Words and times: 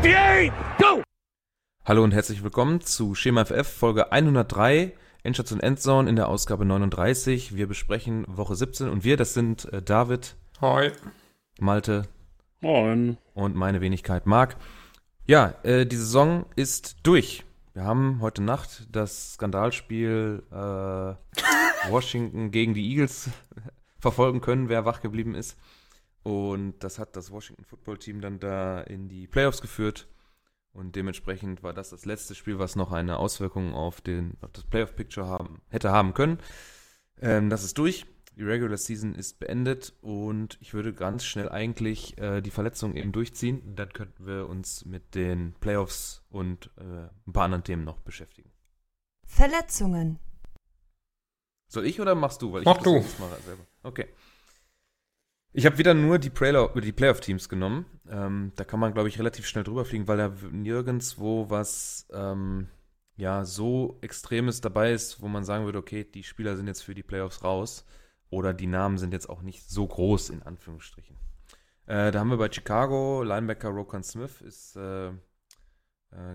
58, 0.00 0.50
go! 0.78 1.02
Hallo 1.84 2.02
und 2.02 2.12
herzlich 2.12 2.42
willkommen 2.42 2.80
zu 2.80 3.14
Schema 3.14 3.44
FF 3.44 3.68
Folge 3.68 4.12
103, 4.12 4.94
Endstation 5.24 5.60
Endzone 5.60 6.08
in 6.08 6.16
der 6.16 6.28
Ausgabe 6.28 6.64
39. 6.64 7.54
Wir 7.54 7.66
besprechen 7.66 8.24
Woche 8.26 8.56
17 8.56 8.88
und 8.88 9.04
wir, 9.04 9.18
das 9.18 9.34
sind 9.34 9.70
äh, 9.74 9.82
David, 9.82 10.36
Hi. 10.62 10.92
Malte 11.58 12.08
Moin. 12.62 13.18
und 13.34 13.56
meine 13.56 13.82
Wenigkeit 13.82 14.24
Marc. 14.24 14.56
Ja, 15.26 15.52
äh, 15.64 15.84
die 15.84 15.96
Saison 15.96 16.46
ist 16.56 16.96
durch. 17.02 17.44
Wir 17.74 17.84
haben 17.84 18.22
heute 18.22 18.42
Nacht 18.42 18.86
das 18.90 19.34
Skandalspiel 19.34 20.42
äh, 20.50 20.54
Washington 21.90 22.50
gegen 22.50 22.72
die 22.72 22.88
Eagles 22.88 23.28
verfolgen 23.98 24.40
können, 24.40 24.70
wer 24.70 24.86
wach 24.86 25.02
geblieben 25.02 25.34
ist. 25.34 25.58
Und 26.22 26.78
das 26.80 26.98
hat 26.98 27.16
das 27.16 27.30
Washington 27.30 27.64
Football 27.64 27.98
Team 27.98 28.20
dann 28.20 28.38
da 28.38 28.80
in 28.80 29.08
die 29.08 29.26
Playoffs 29.26 29.62
geführt. 29.62 30.08
Und 30.72 30.94
dementsprechend 30.94 31.62
war 31.62 31.72
das 31.72 31.90
das 31.90 32.04
letzte 32.04 32.34
Spiel, 32.34 32.58
was 32.58 32.76
noch 32.76 32.92
eine 32.92 33.16
Auswirkung 33.18 33.74
auf, 33.74 34.00
den, 34.00 34.36
auf 34.40 34.52
das 34.52 34.64
Playoff-Picture 34.64 35.26
haben, 35.26 35.60
hätte 35.68 35.90
haben 35.90 36.14
können. 36.14 36.38
Ähm, 37.20 37.50
das 37.50 37.64
ist 37.64 37.78
durch. 37.78 38.06
Die 38.36 38.44
Regular 38.44 38.76
Season 38.76 39.14
ist 39.14 39.40
beendet 39.40 39.92
und 40.00 40.56
ich 40.60 40.72
würde 40.72 40.94
ganz 40.94 41.24
schnell 41.24 41.48
eigentlich 41.48 42.16
äh, 42.18 42.40
die 42.40 42.50
Verletzungen 42.50 42.96
eben 42.96 43.12
durchziehen. 43.12 43.74
Dann 43.74 43.92
könnten 43.92 44.24
wir 44.24 44.48
uns 44.48 44.84
mit 44.84 45.14
den 45.14 45.54
Playoffs 45.60 46.22
und 46.30 46.70
äh, 46.78 47.08
ein 47.26 47.32
paar 47.32 47.44
anderen 47.44 47.64
Themen 47.64 47.84
noch 47.84 47.98
beschäftigen. 47.98 48.50
Verletzungen. 49.26 50.20
Soll 51.68 51.86
ich 51.86 52.00
oder 52.00 52.14
machst 52.14 52.40
du? 52.42 52.52
Weil 52.52 52.62
ich 52.62 52.66
Mach 52.66 52.76
das 52.76 52.84
du. 52.84 52.94
Mal 53.20 53.36
selber. 53.44 53.66
Okay. 53.82 54.06
Ich 55.52 55.66
habe 55.66 55.78
wieder 55.78 55.94
nur 55.94 56.18
die, 56.18 56.30
die 56.30 56.92
Playoff-Teams 56.92 57.48
genommen. 57.48 57.84
Ähm, 58.08 58.52
da 58.54 58.64
kann 58.64 58.78
man, 58.78 58.92
glaube 58.92 59.08
ich, 59.08 59.18
relativ 59.18 59.46
schnell 59.46 59.64
drüber 59.64 59.84
fliegen, 59.84 60.06
weil 60.06 60.18
da 60.18 60.32
nirgendwo 60.52 61.50
was 61.50 62.06
ähm, 62.12 62.68
ja 63.16 63.44
so 63.44 63.98
Extremes 64.00 64.60
dabei 64.60 64.92
ist, 64.92 65.20
wo 65.20 65.28
man 65.28 65.44
sagen 65.44 65.64
würde, 65.64 65.78
okay, 65.78 66.04
die 66.04 66.22
Spieler 66.22 66.56
sind 66.56 66.68
jetzt 66.68 66.82
für 66.82 66.94
die 66.94 67.02
Playoffs 67.02 67.42
raus 67.42 67.84
oder 68.30 68.54
die 68.54 68.68
Namen 68.68 68.96
sind 68.96 69.12
jetzt 69.12 69.28
auch 69.28 69.42
nicht 69.42 69.68
so 69.68 69.86
groß 69.86 70.30
in 70.30 70.42
Anführungsstrichen. 70.42 71.16
Äh, 71.86 72.12
da 72.12 72.20
haben 72.20 72.30
wir 72.30 72.36
bei 72.36 72.50
Chicago 72.50 73.24
Linebacker 73.24 73.70
Rokan 73.70 74.04
Smith 74.04 74.40
ist 74.42 74.76
äh, 74.76 75.08
äh, 75.08 75.12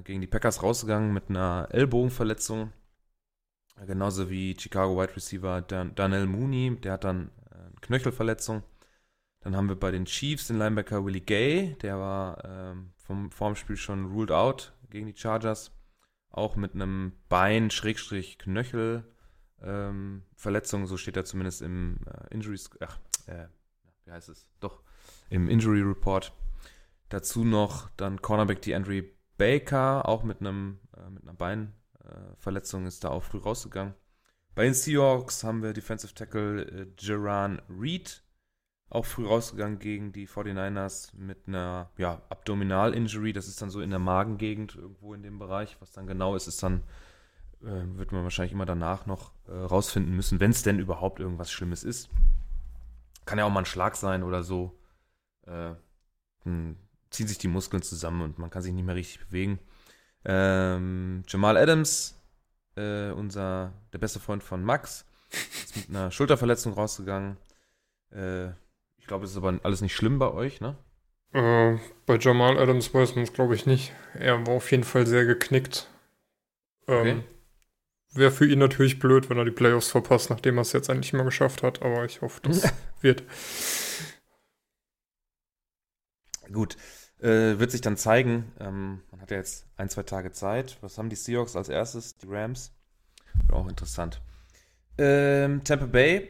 gegen 0.04 0.20
die 0.20 0.28
Packers 0.28 0.62
rausgegangen 0.62 1.14
mit 1.14 1.30
einer 1.30 1.70
Ellbogenverletzung. 1.72 2.74
Genauso 3.88 4.30
wie 4.30 4.58
Chicago 4.58 5.02
Wide 5.02 5.16
Receiver 5.16 5.62
Dan 5.62 5.96
Darnell 5.96 6.28
Mooney, 6.28 6.78
der 6.82 6.94
hat 6.94 7.06
dann 7.06 7.32
äh, 7.50 7.56
eine 7.56 7.76
Knöchelverletzung. 7.80 8.64
Dann 9.46 9.56
haben 9.56 9.70
wir 9.70 9.76
bei 9.76 9.92
den 9.92 10.06
Chiefs 10.06 10.48
den 10.48 10.58
Linebacker 10.58 11.06
Willie 11.06 11.22
Gay, 11.22 11.76
der 11.84 12.00
war 12.00 12.44
ähm, 12.44 12.90
vom 12.98 13.30
Formspiel 13.30 13.78
schon 13.78 14.12
ruled 14.12 14.32
out 14.32 14.74
gegen 14.90 15.06
die 15.06 15.16
Chargers. 15.16 15.72
Auch 16.32 16.56
mit 16.56 16.74
einem 16.74 17.12
Bein-Knöchel 17.30 19.06
ähm, 19.62 20.24
Verletzung, 20.36 20.88
so 20.88 20.98
steht 20.98 21.16
er 21.16 21.26
zumindest 21.26 21.62
im 21.62 22.00
äh, 22.08 22.34
Injuries, 22.34 22.72
ach, 22.80 22.98
äh, 23.28 23.46
wie 24.06 24.12
heißt 24.12 24.30
es? 24.30 24.50
Doch, 24.62 24.82
im 25.30 25.48
Injury 25.48 25.82
Report. 25.82 26.34
Dazu 27.10 27.44
noch 27.44 27.90
dann 27.98 28.24
Cornerback 28.24 28.64
DeAndre 28.64 29.04
Baker, 29.38 30.10
auch 30.10 30.24
mit 30.24 30.40
einem 30.40 30.80
äh, 30.98 31.08
mit 31.12 31.22
einer 31.22 31.36
Beinverletzung 31.36 32.88
ist 32.88 33.04
da 33.04 33.10
auch 33.10 33.22
früh 33.24 33.38
rausgegangen. 33.38 33.94
Bei 34.56 34.64
den 34.64 34.74
Seahawks 34.74 35.44
haben 35.44 35.62
wir 35.62 35.74
Defensive 35.74 36.16
Tackle 36.16 36.64
äh, 36.64 36.88
Jaran 36.98 37.62
Reed, 37.70 38.25
auch 38.96 39.06
früh 39.06 39.28
rausgegangen 39.28 39.78
gegen 39.78 40.12
die 40.12 40.28
49ers 40.28 41.16
mit 41.16 41.48
einer 41.48 41.92
ja, 41.98 42.22
Abdominal-Injury. 42.30 43.34
Das 43.34 43.48
ist 43.48 43.62
dann 43.62 43.70
so 43.70 43.82
in 43.82 43.90
der 43.90 44.00
Magengegend 44.00 44.76
irgendwo 44.76 45.14
in 45.14 45.22
dem 45.22 45.38
Bereich. 45.38 45.78
Was 45.80 45.92
dann 45.92 46.08
genau 46.08 46.36
ist, 46.36 46.48
ist 46.48 46.64
dann, 46.64 46.84
äh, 47.62 47.98
wird 47.98 48.12
man 48.12 48.24
wahrscheinlich 48.24 48.54
immer 48.54 48.66
danach 48.66 49.06
noch 49.06 49.32
äh, 49.48 49.52
rausfinden 49.52 50.16
müssen, 50.16 50.40
wenn 50.40 50.52
es 50.52 50.64
denn 50.64 50.80
überhaupt 50.80 51.20
irgendwas 51.20 51.52
Schlimmes 51.52 51.84
ist. 51.84 52.10
Kann 53.26 53.38
ja 53.38 53.46
auch 53.46 53.52
mal 53.52 53.60
ein 53.60 53.66
Schlag 53.66 53.96
sein 53.96 54.24
oder 54.24 54.44
so. 54.44 54.80
Äh, 55.46 55.74
dann 56.44 56.78
ziehen 57.10 57.28
sich 57.28 57.38
die 57.38 57.48
Muskeln 57.48 57.84
zusammen 57.84 58.22
und 58.22 58.40
man 58.40 58.50
kann 58.50 58.62
sich 58.62 58.74
nicht 58.74 58.86
mehr 58.86 58.96
richtig 58.96 59.28
bewegen. 59.28 59.60
Ähm, 60.24 61.24
Jamal 61.28 61.58
Adams, 61.58 62.20
äh, 62.76 63.12
unser, 63.12 63.74
der 63.94 64.00
beste 64.00 64.20
Freund 64.20 64.44
von 64.44 64.64
Max, 64.64 65.06
ist 65.30 65.76
mit 65.76 65.90
einer 65.90 66.12
Schulterverletzung 66.12 66.74
rausgegangen. 66.74 67.38
Äh, 68.12 68.52
ich 69.06 69.08
glaube, 69.08 69.26
es 69.26 69.32
ist 69.34 69.38
aber 69.38 69.60
alles 69.62 69.82
nicht 69.82 69.96
schlimm 69.96 70.18
bei 70.18 70.32
euch, 70.32 70.62
ne? 70.62 70.76
Äh, 71.34 71.78
bei 72.08 72.18
Jamal 72.18 72.58
Adams 72.58 72.92
weiß 72.92 73.14
man 73.14 73.26
es, 73.26 73.34
glaube 73.34 73.54
ich, 73.54 73.68
nicht. 73.68 73.94
Er 74.16 74.48
war 74.48 74.56
auf 74.56 74.72
jeden 74.72 74.84
Fall 74.84 75.06
sehr 75.06 75.26
geknickt. 75.26 75.88
Ähm, 76.88 77.20
Okay. 77.20 77.24
Wäre 78.16 78.32
für 78.32 78.48
ihn 78.48 78.60
natürlich 78.60 79.00
blöd, 79.00 79.30
wenn 79.30 79.38
er 79.38 79.46
die 79.46 79.52
Playoffs 79.52 79.90
verpasst, 79.92 80.30
nachdem 80.30 80.58
er 80.58 80.64
es 80.64 80.74
jetzt 80.74 80.90
endlich 80.90 81.14
mal 81.14 81.24
geschafft 81.26 81.64
hat, 81.64 81.82
aber 81.84 82.06
ich 82.06 82.22
hoffe, 82.22 82.42
das 82.44 82.74
wird. 83.02 83.24
Gut, 86.52 86.78
äh, 87.20 87.58
wird 87.60 87.72
sich 87.72 87.82
dann 87.82 87.98
zeigen. 87.98 88.52
Ähm, 88.60 89.02
man 89.12 89.22
hat 89.22 89.32
ja 89.32 89.38
jetzt 89.38 89.66
ein, 89.78 89.90
zwei 89.90 90.04
Tage 90.04 90.32
Zeit. 90.32 90.78
Was 90.82 90.98
haben 90.98 91.10
die 91.10 91.16
Seahawks 91.16 91.56
als 91.56 91.70
erstes? 91.70 92.18
Die 92.18 92.28
Rams. 92.28 92.72
Wäre 93.48 93.60
auch 93.60 93.68
interessant. 93.68 94.22
Ähm, 94.98 95.64
Tampa 95.64 95.86
Bay, 95.88 96.30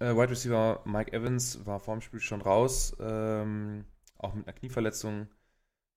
äh, 0.00 0.14
Wide 0.14 0.30
Receiver 0.30 0.82
Mike 0.84 1.12
Evans 1.12 1.64
war 1.64 1.78
vor 1.78 1.94
dem 1.94 2.00
Spiel 2.00 2.20
schon 2.20 2.40
raus, 2.42 2.96
ähm, 3.00 3.84
auch 4.18 4.34
mit 4.34 4.46
einer 4.46 4.56
Knieverletzung. 4.56 5.28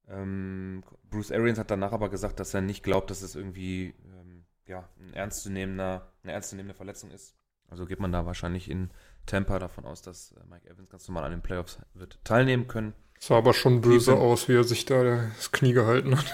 Ähm, 0.07 0.83
Bruce 1.09 1.31
Arians 1.31 1.57
hat 1.57 1.71
danach 1.71 1.93
aber 1.93 2.09
gesagt, 2.09 2.39
dass 2.39 2.53
er 2.53 2.61
nicht 2.61 2.83
glaubt, 2.83 3.09
dass 3.09 3.21
es 3.21 3.35
irgendwie 3.35 3.95
ähm, 4.05 4.45
ja, 4.67 4.87
ein 4.99 5.13
ernstzunehmender, 5.13 6.11
eine 6.23 6.31
ernstzunehmende 6.33 6.75
Verletzung 6.75 7.09
ist. 7.11 7.35
Also 7.69 7.85
geht 7.85 7.99
man 7.99 8.11
da 8.11 8.25
wahrscheinlich 8.25 8.69
in 8.69 8.91
Tampa 9.25 9.57
davon 9.57 9.85
aus, 9.85 10.01
dass 10.01 10.33
äh, 10.33 10.39
Mike 10.49 10.69
Evans 10.69 10.89
ganz 10.89 11.07
normal 11.07 11.23
an 11.23 11.31
den 11.31 11.41
Playoffs 11.41 11.79
wird 11.93 12.19
teilnehmen 12.23 12.67
können. 12.67 12.93
Sah 13.19 13.37
aber 13.37 13.53
schon 13.53 13.79
böse 13.81 14.15
aus, 14.15 14.49
wie 14.49 14.55
er 14.55 14.65
sich 14.65 14.83
da 14.85 15.03
das 15.03 15.51
Knie 15.53 15.71
gehalten 15.71 16.17
hat. 16.17 16.25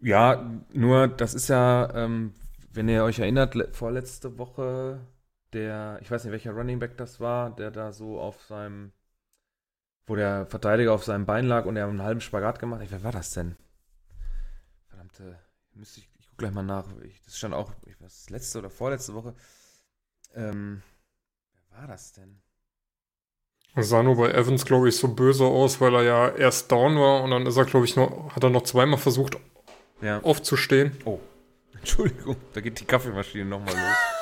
Ja, 0.00 0.50
nur 0.72 1.06
das 1.06 1.34
ist 1.34 1.48
ja, 1.48 1.94
ähm, 1.94 2.34
wenn 2.72 2.88
ihr 2.88 3.04
euch 3.04 3.20
erinnert, 3.20 3.54
le- 3.54 3.72
vorletzte 3.72 4.38
Woche 4.38 5.00
der, 5.52 5.98
ich 6.02 6.10
weiß 6.10 6.24
nicht, 6.24 6.32
welcher 6.32 6.52
Running 6.52 6.78
Back 6.78 6.96
das 6.96 7.20
war, 7.20 7.50
der 7.50 7.70
da 7.70 7.92
so 7.92 8.20
auf 8.20 8.42
seinem, 8.42 8.92
wo 10.06 10.16
der 10.16 10.46
Verteidiger 10.46 10.92
auf 10.92 11.04
seinem 11.04 11.26
Bein 11.26 11.46
lag 11.46 11.64
und 11.66 11.76
er 11.76 11.86
einen 11.86 12.02
halben 12.02 12.20
Spagat 12.20 12.58
gemacht 12.58 12.80
hat. 12.82 12.90
Wer 12.90 13.02
war 13.04 13.12
das 13.12 13.30
denn? 13.32 13.56
Verdammte, 14.88 15.38
müsste 15.74 16.00
ich, 16.00 16.08
ich 16.18 16.26
gucke 16.26 16.38
gleich 16.38 16.52
mal 16.52 16.62
nach. 16.62 16.86
Ich, 17.02 17.20
das 17.22 17.38
stand 17.38 17.54
auch, 17.54 17.72
ich 17.86 18.00
weiß, 18.00 18.30
letzte 18.30 18.58
oder 18.58 18.70
vorletzte 18.70 19.14
Woche. 19.14 19.34
Ähm, 20.34 20.82
wer 21.70 21.78
war 21.80 21.86
das 21.88 22.12
denn? 22.12 22.40
Das 23.74 23.88
sah 23.88 24.02
nur 24.02 24.16
bei 24.16 24.32
Evans, 24.32 24.64
glaube 24.64 24.88
ich, 24.88 24.96
so 24.96 25.08
böse 25.14 25.44
aus, 25.44 25.80
weil 25.80 25.94
er 25.94 26.02
ja 26.02 26.28
erst 26.28 26.72
down 26.72 26.96
war 26.98 27.22
und 27.22 27.30
dann 27.30 27.46
ist 27.46 27.56
er, 27.56 27.64
glaube 27.64 27.86
ich, 27.86 27.94
noch, 27.94 28.34
hat 28.34 28.42
er 28.42 28.50
noch 28.50 28.62
zweimal 28.62 28.98
versucht 28.98 29.36
Ja. 30.00 30.20
aufzustehen. 30.22 30.96
Oh, 31.04 31.20
Entschuldigung, 31.74 32.36
da 32.52 32.60
geht 32.60 32.80
die 32.80 32.84
Kaffeemaschine 32.84 33.44
nochmal 33.44 33.74
los. 33.74 34.19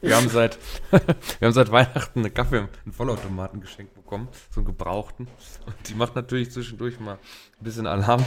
Wir 0.00 0.16
haben 0.16 0.28
seit, 0.28 0.58
wir 0.90 1.46
haben 1.46 1.52
seit 1.52 1.70
Weihnachten 1.70 2.20
eine 2.20 2.30
Kaffee, 2.30 2.58
einen 2.84 2.92
Vollautomaten 2.92 3.60
geschenkt 3.60 3.94
bekommen, 3.94 4.28
so 4.50 4.60
einen 4.60 4.66
gebrauchten. 4.66 5.28
Und 5.66 5.74
die 5.88 5.94
macht 5.94 6.14
natürlich 6.14 6.50
zwischendurch 6.50 7.00
mal 7.00 7.14
ein 7.14 7.64
bisschen 7.64 7.86
Alarm. 7.86 8.24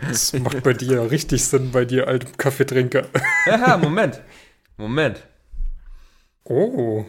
Das 0.00 0.32
macht 0.34 0.62
bei 0.62 0.72
dir 0.72 0.96
ja 0.96 1.02
richtig 1.02 1.44
Sinn, 1.44 1.72
bei 1.72 1.84
dir 1.84 2.08
altem 2.08 2.36
Kaffeetrinker. 2.36 3.06
Ja, 3.46 3.76
Moment. 3.76 4.20
Moment. 4.76 5.26
Oh. 6.44 7.04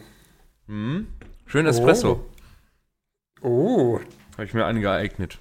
Hm? 0.66 1.08
Schön 1.46 1.66
Espresso. 1.66 2.26
Oh, 3.40 4.00
Habe 4.32 4.44
ich 4.44 4.54
mir 4.54 4.64
angeeignet. 4.64 5.38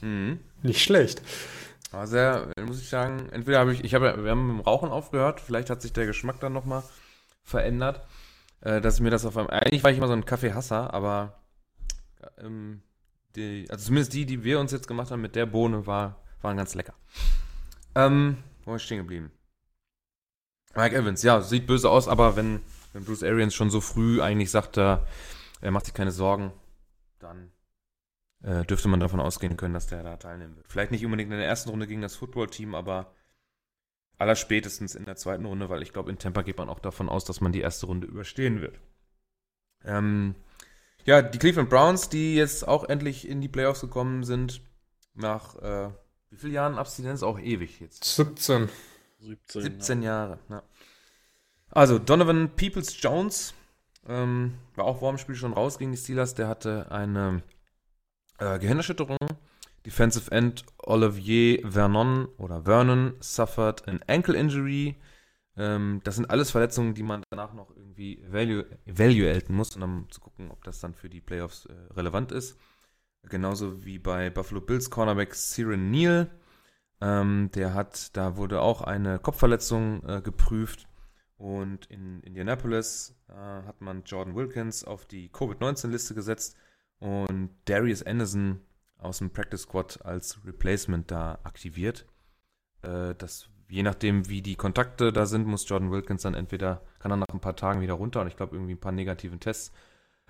Mhm. 0.00 0.38
nicht 0.62 0.82
schlecht. 0.82 1.22
Aber 1.90 2.06
sehr, 2.06 2.48
muss 2.66 2.80
ich 2.80 2.88
sagen, 2.88 3.28
entweder 3.32 3.58
habe 3.58 3.72
ich, 3.72 3.82
ich 3.82 3.94
habe, 3.94 4.22
wir 4.22 4.30
haben 4.30 4.46
mit 4.46 4.56
dem 4.58 4.60
Rauchen 4.60 4.90
aufgehört, 4.90 5.40
vielleicht 5.40 5.70
hat 5.70 5.80
sich 5.80 5.92
der 5.92 6.06
Geschmack 6.06 6.38
dann 6.40 6.52
nochmal 6.52 6.82
verändert, 7.48 8.06
äh, 8.60 8.80
dass 8.80 9.00
mir 9.00 9.10
das 9.10 9.24
auf 9.24 9.36
einmal, 9.36 9.60
eigentlich 9.60 9.82
war 9.82 9.90
ich 9.90 9.98
immer 9.98 10.06
so 10.06 10.12
ein 10.12 10.24
Kaffeehasser, 10.24 10.92
aber 10.92 11.40
ähm, 12.38 12.82
die, 13.36 13.66
also 13.70 13.86
zumindest 13.86 14.12
die, 14.12 14.26
die 14.26 14.44
wir 14.44 14.60
uns 14.60 14.72
jetzt 14.72 14.88
gemacht 14.88 15.10
haben 15.10 15.22
mit 15.22 15.34
der 15.34 15.46
Bohne, 15.46 15.86
war, 15.86 16.22
waren 16.42 16.56
ganz 16.56 16.74
lecker. 16.74 16.94
Ähm, 17.94 18.38
wo 18.64 18.70
war 18.70 18.76
ich 18.76 18.82
stehen 18.82 18.98
geblieben? 18.98 19.32
Mike 20.74 20.94
Evans, 20.94 21.22
ja, 21.22 21.40
sieht 21.40 21.66
böse 21.66 21.90
aus, 21.90 22.08
aber 22.08 22.36
wenn, 22.36 22.60
wenn 22.92 23.04
Bruce 23.04 23.22
Arians 23.22 23.54
schon 23.54 23.70
so 23.70 23.80
früh 23.80 24.20
eigentlich 24.20 24.50
sagt, 24.50 24.76
er, 24.76 25.06
er 25.60 25.70
macht 25.70 25.86
sich 25.86 25.94
keine 25.94 26.12
Sorgen, 26.12 26.52
dann 27.18 27.50
äh, 28.42 28.64
dürfte 28.64 28.88
man 28.88 29.00
davon 29.00 29.20
ausgehen 29.20 29.56
können, 29.56 29.74
dass 29.74 29.86
der 29.86 30.02
da 30.02 30.16
teilnehmen 30.16 30.56
wird. 30.56 30.68
Vielleicht 30.68 30.92
nicht 30.92 31.04
unbedingt 31.04 31.32
in 31.32 31.38
der 31.38 31.48
ersten 31.48 31.70
Runde 31.70 31.86
gegen 31.86 32.02
das 32.02 32.16
Footballteam, 32.16 32.74
aber 32.74 33.12
allerspätestens 34.18 34.94
in 34.94 35.04
der 35.04 35.16
zweiten 35.16 35.44
Runde, 35.44 35.68
weil 35.68 35.82
ich 35.82 35.92
glaube, 35.92 36.10
in 36.10 36.18
Tampa 36.18 36.42
geht 36.42 36.58
man 36.58 36.68
auch 36.68 36.80
davon 36.80 37.08
aus, 37.08 37.24
dass 37.24 37.40
man 37.40 37.52
die 37.52 37.60
erste 37.60 37.86
Runde 37.86 38.06
überstehen 38.06 38.60
wird. 38.60 38.78
Ähm, 39.84 40.34
ja, 41.04 41.22
die 41.22 41.38
Cleveland 41.38 41.70
Browns, 41.70 42.08
die 42.08 42.34
jetzt 42.34 42.66
auch 42.66 42.84
endlich 42.84 43.28
in 43.28 43.40
die 43.40 43.48
Playoffs 43.48 43.80
gekommen 43.80 44.24
sind, 44.24 44.60
nach 45.14 45.56
äh, 45.56 45.90
wie 46.30 46.36
vielen 46.36 46.52
Jahren 46.52 46.78
Abstinenz? 46.78 47.22
Auch 47.22 47.38
ewig 47.38 47.80
jetzt. 47.80 48.04
17. 48.04 48.68
17. 49.20 49.62
17 49.62 50.02
Jahre, 50.02 50.38
ja. 50.48 50.62
Also, 51.70 51.98
Donovan 51.98 52.50
Peoples 52.56 53.00
Jones 53.00 53.54
ähm, 54.06 54.54
war 54.74 54.86
auch 54.86 55.00
vor 55.00 55.12
dem 55.12 55.18
Spiel 55.18 55.34
schon 55.34 55.52
raus 55.52 55.78
gegen 55.78 55.92
die 55.92 55.98
Steelers. 55.98 56.34
Der 56.34 56.48
hatte 56.48 56.90
eine 56.90 57.42
äh, 58.38 58.58
Gehirnerschütterung. 58.58 59.18
Defensive 59.86 60.30
End 60.30 60.64
Olivier 60.78 61.60
Vernon 61.68 62.26
oder 62.36 62.62
Vernon 62.64 63.14
suffered 63.20 63.86
an 63.88 64.00
ankle 64.06 64.36
injury. 64.36 64.96
Ähm, 65.56 66.00
das 66.04 66.16
sind 66.16 66.30
alles 66.30 66.50
Verletzungen, 66.50 66.94
die 66.94 67.02
man 67.02 67.22
danach 67.30 67.52
noch 67.52 67.74
irgendwie 67.76 68.22
evalu 68.22 68.64
evaluaten 68.86 69.54
muss, 69.54 69.76
um 69.76 70.06
zu 70.10 70.20
gucken, 70.20 70.50
ob 70.50 70.62
das 70.64 70.80
dann 70.80 70.94
für 70.94 71.08
die 71.08 71.20
Playoffs 71.20 71.66
äh, 71.66 71.72
relevant 71.94 72.32
ist. 72.32 72.58
Genauso 73.28 73.84
wie 73.84 73.98
bei 73.98 74.30
Buffalo 74.30 74.60
Bills 74.60 74.90
Cornerback 74.90 75.34
Siren 75.34 75.90
Neal. 75.90 76.30
Ähm, 77.00 77.50
der 77.54 77.74
hat, 77.74 78.16
da 78.16 78.36
wurde 78.36 78.60
auch 78.60 78.82
eine 78.82 79.18
Kopfverletzung 79.18 80.02
äh, 80.06 80.20
geprüft. 80.22 80.86
Und 81.36 81.86
in 81.86 82.20
Indianapolis 82.22 83.14
äh, 83.28 83.32
hat 83.32 83.80
man 83.80 84.02
Jordan 84.04 84.34
Wilkins 84.34 84.84
auf 84.84 85.06
die 85.06 85.28
Covid-19-Liste 85.28 86.14
gesetzt 86.14 86.56
und 86.98 87.50
Darius 87.66 88.02
Anderson 88.02 88.60
aus 88.98 89.18
dem 89.18 89.30
Practice 89.30 89.62
Squad 89.62 90.04
als 90.04 90.38
Replacement 90.44 91.10
da 91.10 91.38
aktiviert. 91.44 92.06
Äh, 92.82 93.14
das, 93.16 93.48
je 93.68 93.82
nachdem, 93.82 94.28
wie 94.28 94.42
die 94.42 94.56
Kontakte 94.56 95.12
da 95.12 95.26
sind, 95.26 95.46
muss 95.46 95.68
Jordan 95.68 95.90
Wilkins 95.90 96.22
dann 96.22 96.34
entweder, 96.34 96.82
kann 96.98 97.10
er 97.10 97.16
nach 97.16 97.26
ein 97.32 97.40
paar 97.40 97.56
Tagen 97.56 97.80
wieder 97.80 97.94
runter 97.94 98.20
und 98.20 98.26
ich 98.28 98.36
glaube 98.36 98.56
irgendwie 98.56 98.74
ein 98.74 98.80
paar 98.80 98.92
negativen 98.92 99.40
Tests. 99.40 99.72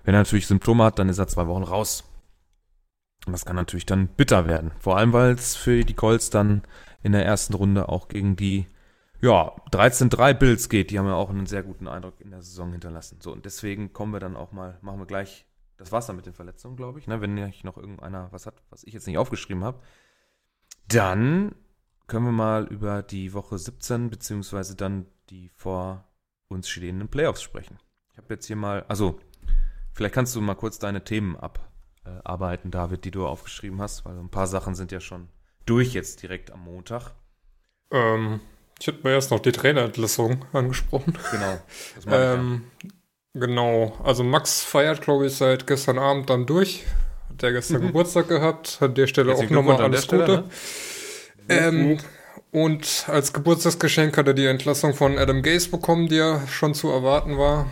Wenn 0.03 0.13
er 0.13 0.21
natürlich 0.21 0.47
Symptome 0.47 0.83
hat, 0.83 0.99
dann 0.99 1.09
ist 1.09 1.17
er 1.17 1.27
zwei 1.27 1.47
Wochen 1.47 1.63
raus. 1.63 2.03
Und 3.25 3.33
das 3.33 3.45
kann 3.45 3.55
natürlich 3.55 3.85
dann 3.85 4.07
bitter 4.07 4.47
werden. 4.47 4.71
Vor 4.79 4.97
allem, 4.97 5.11
weil 5.11 5.33
es 5.33 5.55
für 5.55 5.83
die 5.83 5.93
Colts 5.93 6.29
dann 6.29 6.61
in 7.03 7.11
der 7.11 7.25
ersten 7.25 7.53
Runde 7.53 7.89
auch 7.89 8.07
gegen 8.07 8.35
die 8.35 8.65
ja, 9.21 9.53
13-3 9.71 10.33
Bills 10.33 10.69
geht. 10.69 10.91
Die 10.91 10.99
haben 10.99 11.05
ja 11.05 11.15
auch 11.15 11.29
einen 11.29 11.45
sehr 11.45 11.63
guten 11.63 11.87
Eindruck 11.87 12.21
in 12.21 12.31
der 12.31 12.41
Saison 12.41 12.71
hinterlassen. 12.71 13.19
So, 13.21 13.31
und 13.33 13.45
deswegen 13.45 13.91
kommen 13.91 14.13
wir 14.13 14.19
dann 14.19 14.37
auch 14.37 14.51
mal, 14.51 14.77
machen 14.81 14.99
wir 14.99 15.05
gleich, 15.05 15.45
das 15.79 15.93
war's 15.93 16.07
dann 16.07 16.17
mit 16.17 16.25
den 16.25 16.33
Verletzungen, 16.33 16.75
glaube 16.75 16.99
ich, 16.99 17.07
ne? 17.07 17.21
wenn 17.21 17.33
nicht 17.33 17.63
noch 17.63 17.77
irgendeiner 17.77 18.31
was 18.31 18.45
hat, 18.45 18.61
was 18.69 18.83
ich 18.83 18.93
jetzt 18.93 19.07
nicht 19.07 19.17
aufgeschrieben 19.17 19.63
habe. 19.63 19.79
Dann 20.87 21.55
können 22.07 22.25
wir 22.25 22.33
mal 22.33 22.65
über 22.67 23.01
die 23.01 23.33
Woche 23.33 23.57
17 23.57 24.09
beziehungsweise 24.09 24.75
dann 24.75 25.05
die 25.29 25.49
vor 25.49 26.05
uns 26.49 26.67
stehenden 26.67 27.07
Playoffs 27.07 27.41
sprechen. 27.41 27.79
Ich 28.11 28.17
habe 28.17 28.33
jetzt 28.33 28.47
hier 28.47 28.57
mal, 28.57 28.83
also 28.89 29.21
vielleicht 29.93 30.15
kannst 30.15 30.35
du 30.35 30.41
mal 30.41 30.55
kurz 30.55 30.79
deine 30.79 31.03
Themen 31.05 31.37
abarbeiten, 31.37 32.71
David, 32.71 33.05
die 33.05 33.11
du 33.11 33.25
aufgeschrieben 33.25 33.81
hast, 33.81 34.03
weil 34.03 34.17
ein 34.19 34.31
paar 34.31 34.47
Sachen 34.47 34.75
sind 34.75 34.91
ja 34.91 34.99
schon 34.99 35.29
durch 35.65 35.93
jetzt 35.93 36.21
direkt 36.21 36.51
am 36.51 36.61
Montag. 36.65 37.13
Ähm, 37.91 38.41
ich 38.81 38.87
hätte 38.87 39.07
mir 39.07 39.13
erst 39.13 39.31
noch 39.31 39.39
die 39.39 39.53
Trainerentlassung 39.53 40.43
angesprochen. 40.51 41.17
Genau. 41.31 41.61
Das 41.95 42.05
ähm, 42.07 42.65
ja. 42.83 42.89
Genau. 43.33 43.97
Also 44.03 44.23
Max 44.23 44.61
feiert, 44.61 45.01
glaube 45.01 45.27
ich, 45.27 45.35
seit 45.35 45.67
gestern 45.67 45.99
Abend 45.99 46.29
dann 46.29 46.45
durch. 46.45 46.83
Hat 47.29 47.41
der 47.41 47.51
gestern 47.53 47.81
mhm. 47.81 47.87
Geburtstag 47.87 48.27
gehabt. 48.27 48.77
An 48.81 48.95
der 48.95 49.07
Stelle 49.07 49.31
Jetzt 49.31 49.43
auch 49.43 49.49
nochmal 49.49 49.81
alles 49.81 50.03
Stelle, 50.05 50.25
Gute. 50.25 50.37
Ne? 50.41 50.49
Ähm, 51.49 51.97
und 52.51 53.05
als 53.07 53.33
Geburtstagsgeschenk 53.33 54.17
hat 54.17 54.27
er 54.27 54.33
die 54.33 54.45
Entlassung 54.45 54.93
von 54.93 55.17
Adam 55.17 55.43
Gase 55.43 55.69
bekommen, 55.69 56.07
die 56.07 56.15
ja 56.15 56.47
schon 56.47 56.73
zu 56.73 56.89
erwarten 56.89 57.37
war. 57.37 57.67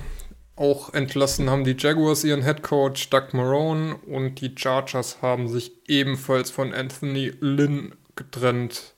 Auch 0.55 0.93
entlassen 0.93 1.49
haben 1.49 1.63
die 1.63 1.75
Jaguars 1.77 2.23
ihren 2.23 2.43
Head 2.43 2.63
Coach 2.63 3.09
Doug 3.09 3.33
Marone 3.33 3.95
und 4.07 4.41
die 4.41 4.55
Chargers 4.55 5.21
haben 5.21 5.47
sich 5.47 5.71
ebenfalls 5.87 6.49
von 6.49 6.73
Anthony 6.73 7.31
Lynn 7.39 7.93
getrennt. 8.15 8.95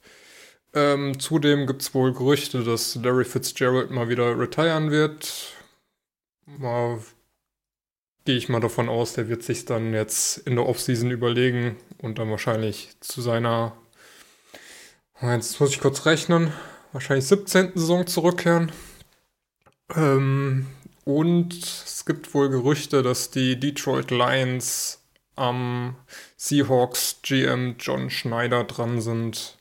Ähm, 0.74 1.20
zudem 1.20 1.68
gibt 1.68 1.82
es 1.82 1.94
wohl 1.94 2.14
Gerüchte, 2.14 2.64
dass 2.64 2.96
Larry 2.96 3.26
Fitzgerald 3.26 3.92
mal 3.92 4.08
wieder 4.08 4.40
retiren 4.40 4.92
wird. 4.92 5.54
Mal 6.57 7.00
gehe 8.25 8.38
ich 8.38 8.50
mal 8.50 8.60
davon 8.60 8.90
aus, 8.90 9.13
der 9.13 9.30
wird 9.30 9.44
sich 9.44 9.66
dann 9.66 9.94
jetzt 9.94 10.40
in 10.40 10.56
der 10.56 10.66
Offseason 10.66 11.12
überlegen 11.12 11.78
und 12.01 12.19
dann 12.19 12.30
wahrscheinlich 12.30 12.90
zu 13.00 13.22
seiner, 13.22 13.75
jetzt 15.22 15.60
muss 15.60 15.72
ich 15.72 15.80
kurz 15.80 16.06
rechnen, 16.06 16.51
wahrscheinlich 16.92 17.25
17. 17.28 17.74
Saison 17.75 18.07
zurückkehren. 18.07 18.72
Ähm, 19.96 20.68
und 21.06 21.54
es 21.63 22.06
gibt 22.06 22.34
wohl 22.34 22.50
Gerüchte, 22.50 23.01
dass 23.01 23.31
die 23.31 23.60
Detroit 23.60 24.12
Lions 24.12 25.01
am 25.36 25.96
Seahawks 26.36 27.19
GM 27.24 27.75
John 27.80 28.10
Schneider 28.10 28.63
dran 28.63 29.01
sind 29.01 29.60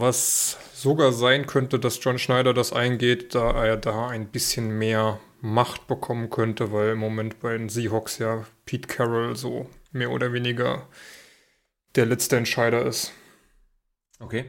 was 0.00 0.58
sogar 0.74 1.12
sein 1.12 1.46
könnte, 1.46 1.78
dass 1.78 2.02
John 2.02 2.18
Schneider 2.18 2.54
das 2.54 2.72
eingeht, 2.72 3.34
da 3.34 3.64
er 3.64 3.76
da 3.76 4.08
ein 4.08 4.26
bisschen 4.26 4.78
mehr 4.78 5.20
Macht 5.44 5.86
bekommen 5.88 6.30
könnte, 6.30 6.72
weil 6.72 6.92
im 6.92 6.98
Moment 6.98 7.40
bei 7.40 7.52
den 7.52 7.68
Seahawks 7.68 8.16
ja 8.16 8.46
Pete 8.64 8.88
Carroll 8.88 9.36
so 9.36 9.68
mehr 9.92 10.10
oder 10.10 10.32
weniger 10.32 10.88
der 11.96 12.06
letzte 12.06 12.38
Entscheider 12.38 12.86
ist. 12.86 13.12
Okay. 14.20 14.46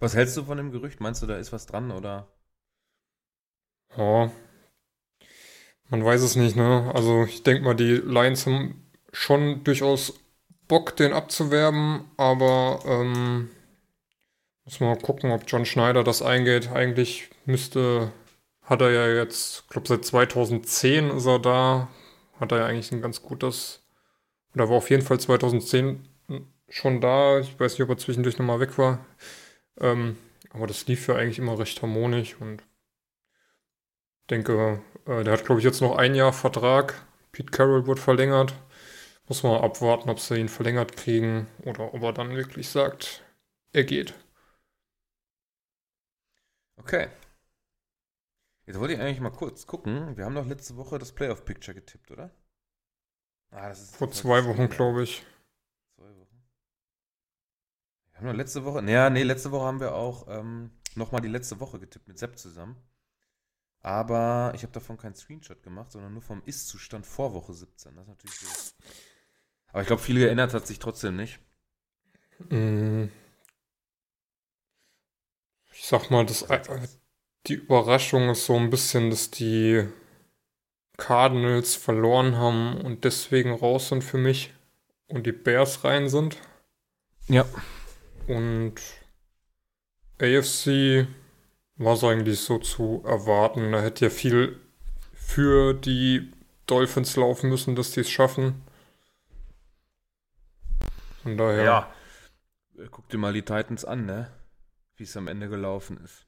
Was 0.00 0.16
hältst 0.16 0.38
du 0.38 0.44
von 0.44 0.56
dem 0.56 0.72
Gerücht? 0.72 1.00
Meinst 1.00 1.22
du, 1.22 1.26
da 1.26 1.36
ist 1.36 1.52
was 1.52 1.66
dran 1.66 1.90
oder? 1.90 2.28
Ja. 3.94 4.32
Man 5.90 6.02
weiß 6.02 6.22
es 6.22 6.34
nicht, 6.34 6.56
ne? 6.56 6.90
Also 6.94 7.24
ich 7.24 7.42
denke 7.42 7.62
mal, 7.62 7.74
die 7.74 7.96
Lions 7.96 8.46
haben 8.46 8.90
schon 9.12 9.64
durchaus 9.64 10.18
Bock, 10.66 10.96
den 10.96 11.12
abzuwerben, 11.12 12.10
aber 12.16 12.80
ähm, 12.86 13.50
muss 14.64 14.80
mal 14.80 14.96
gucken, 14.96 15.30
ob 15.30 15.44
John 15.46 15.66
Schneider 15.66 16.02
das 16.02 16.22
eingeht. 16.22 16.70
Eigentlich 16.72 17.28
müsste, 17.44 18.12
hat 18.64 18.80
er 18.80 18.90
ja 18.90 19.08
jetzt, 19.08 19.62
ich 19.64 19.68
glaube 19.68 19.88
seit 19.88 20.04
2010 20.04 21.10
ist 21.10 21.26
er 21.26 21.38
da, 21.38 21.88
hat 22.40 22.52
er 22.52 22.58
ja 22.58 22.66
eigentlich 22.66 22.92
ein 22.92 23.02
ganz 23.02 23.22
gutes, 23.22 23.82
oder 24.54 24.68
war 24.68 24.76
auf 24.76 24.90
jeden 24.90 25.02
Fall 25.02 25.20
2010 25.20 26.08
schon 26.68 27.00
da. 27.00 27.38
Ich 27.40 27.58
weiß 27.58 27.72
nicht, 27.72 27.82
ob 27.82 27.90
er 27.90 27.98
zwischendurch 27.98 28.38
nochmal 28.38 28.60
weg 28.60 28.78
war. 28.78 29.04
Ähm, 29.80 30.16
aber 30.50 30.66
das 30.66 30.86
lief 30.86 31.08
ja 31.08 31.16
eigentlich 31.16 31.38
immer 31.38 31.58
recht 31.58 31.82
harmonisch 31.82 32.36
und 32.40 32.62
denke, 34.30 34.82
äh, 35.06 35.24
der 35.24 35.32
hat, 35.34 35.44
glaube 35.44 35.60
ich, 35.60 35.64
jetzt 35.64 35.80
noch 35.80 35.96
ein 35.96 36.14
Jahr 36.14 36.32
Vertrag. 36.32 37.06
Pete 37.32 37.50
Carroll 37.50 37.86
wird 37.86 37.98
verlängert. 37.98 38.54
Muss 39.28 39.42
man 39.42 39.60
abwarten, 39.62 40.10
ob 40.10 40.20
sie 40.20 40.38
ihn 40.38 40.48
verlängert 40.48 40.96
kriegen 40.96 41.46
oder 41.64 41.94
ob 41.94 42.02
er 42.02 42.12
dann 42.12 42.36
wirklich 42.36 42.68
sagt, 42.68 43.24
er 43.72 43.84
geht. 43.84 44.14
Okay. 46.78 47.08
Jetzt 48.66 48.80
wollte 48.80 48.94
ich 48.94 49.00
eigentlich 49.00 49.20
mal 49.20 49.30
kurz 49.30 49.66
gucken. 49.66 50.16
Wir 50.16 50.24
haben 50.24 50.34
doch 50.34 50.46
letzte 50.46 50.76
Woche 50.76 50.98
das 50.98 51.12
Playoff-Picture 51.12 51.74
getippt, 51.74 52.10
oder? 52.10 52.30
Ah, 53.50 53.68
das 53.68 53.82
ist 53.82 53.96
Vor 53.96 54.10
zwei 54.10 54.44
Wochen, 54.46 54.68
glaube 54.68 55.02
ich. 55.02 55.24
Zwei 55.96 56.14
Wochen. 56.16 56.44
Wir 58.06 58.18
haben 58.18 58.26
doch 58.26 58.34
letzte 58.34 58.64
Woche. 58.64 58.82
Naja, 58.82 59.10
nee, 59.10 59.22
letzte 59.22 59.50
Woche 59.50 59.66
haben 59.66 59.80
wir 59.80 59.94
auch 59.94 60.26
ähm, 60.28 60.70
nochmal 60.94 61.20
die 61.20 61.28
letzte 61.28 61.60
Woche 61.60 61.78
getippt 61.78 62.08
mit 62.08 62.18
Sepp 62.18 62.38
zusammen. 62.38 62.76
Aber 63.80 64.52
ich 64.54 64.62
habe 64.62 64.72
davon 64.72 64.96
keinen 64.96 65.14
Screenshot 65.14 65.62
gemacht, 65.62 65.92
sondern 65.92 66.14
nur 66.14 66.22
vom 66.22 66.42
Ist-Zustand 66.46 67.04
vor 67.04 67.34
Woche 67.34 67.52
17. 67.52 67.94
Das 67.94 68.04
ist 68.04 68.08
natürlich 68.08 68.38
so. 68.38 68.74
Aber 69.68 69.82
ich 69.82 69.86
glaube, 69.86 70.00
viele 70.00 70.20
geändert 70.20 70.54
hat 70.54 70.66
sich 70.66 70.78
trotzdem 70.78 71.16
nicht. 71.16 71.38
Mm, 72.48 73.04
ich 75.72 75.86
sag 75.86 76.10
mal, 76.10 76.24
das, 76.24 76.46
die 77.46 77.54
Überraschung 77.54 78.30
ist 78.30 78.46
so 78.46 78.56
ein 78.56 78.70
bisschen, 78.70 79.10
dass 79.10 79.30
die 79.30 79.86
Cardinals 80.96 81.74
verloren 81.74 82.36
haben 82.36 82.80
und 82.80 83.04
deswegen 83.04 83.52
raus 83.52 83.88
sind 83.88 84.02
für 84.02 84.18
mich 84.18 84.52
und 85.08 85.26
die 85.26 85.32
Bears 85.32 85.84
rein 85.84 86.08
sind. 86.08 86.38
Ja. 87.28 87.44
Und 88.26 88.74
AFC 90.20 91.06
war 91.76 91.94
es 91.94 92.04
eigentlich 92.04 92.40
so 92.40 92.58
zu 92.58 93.02
erwarten. 93.04 93.72
Da 93.72 93.80
hätte 93.82 94.06
ja 94.06 94.10
viel 94.10 94.60
für 95.12 95.74
die 95.74 96.32
Dolphins 96.66 97.16
laufen 97.16 97.50
müssen, 97.50 97.74
dass 97.74 97.90
die 97.90 98.00
es 98.00 98.10
schaffen. 98.10 98.62
Von 101.22 101.36
daher. 101.36 101.64
Ja. 101.64 101.94
Guck 102.90 103.08
dir 103.08 103.18
mal 103.18 103.32
die 103.32 103.42
Titans 103.42 103.84
an, 103.84 104.06
ne? 104.06 104.30
wie 104.96 105.04
es 105.04 105.16
am 105.16 105.28
Ende 105.28 105.48
gelaufen 105.48 106.00
ist. 106.04 106.26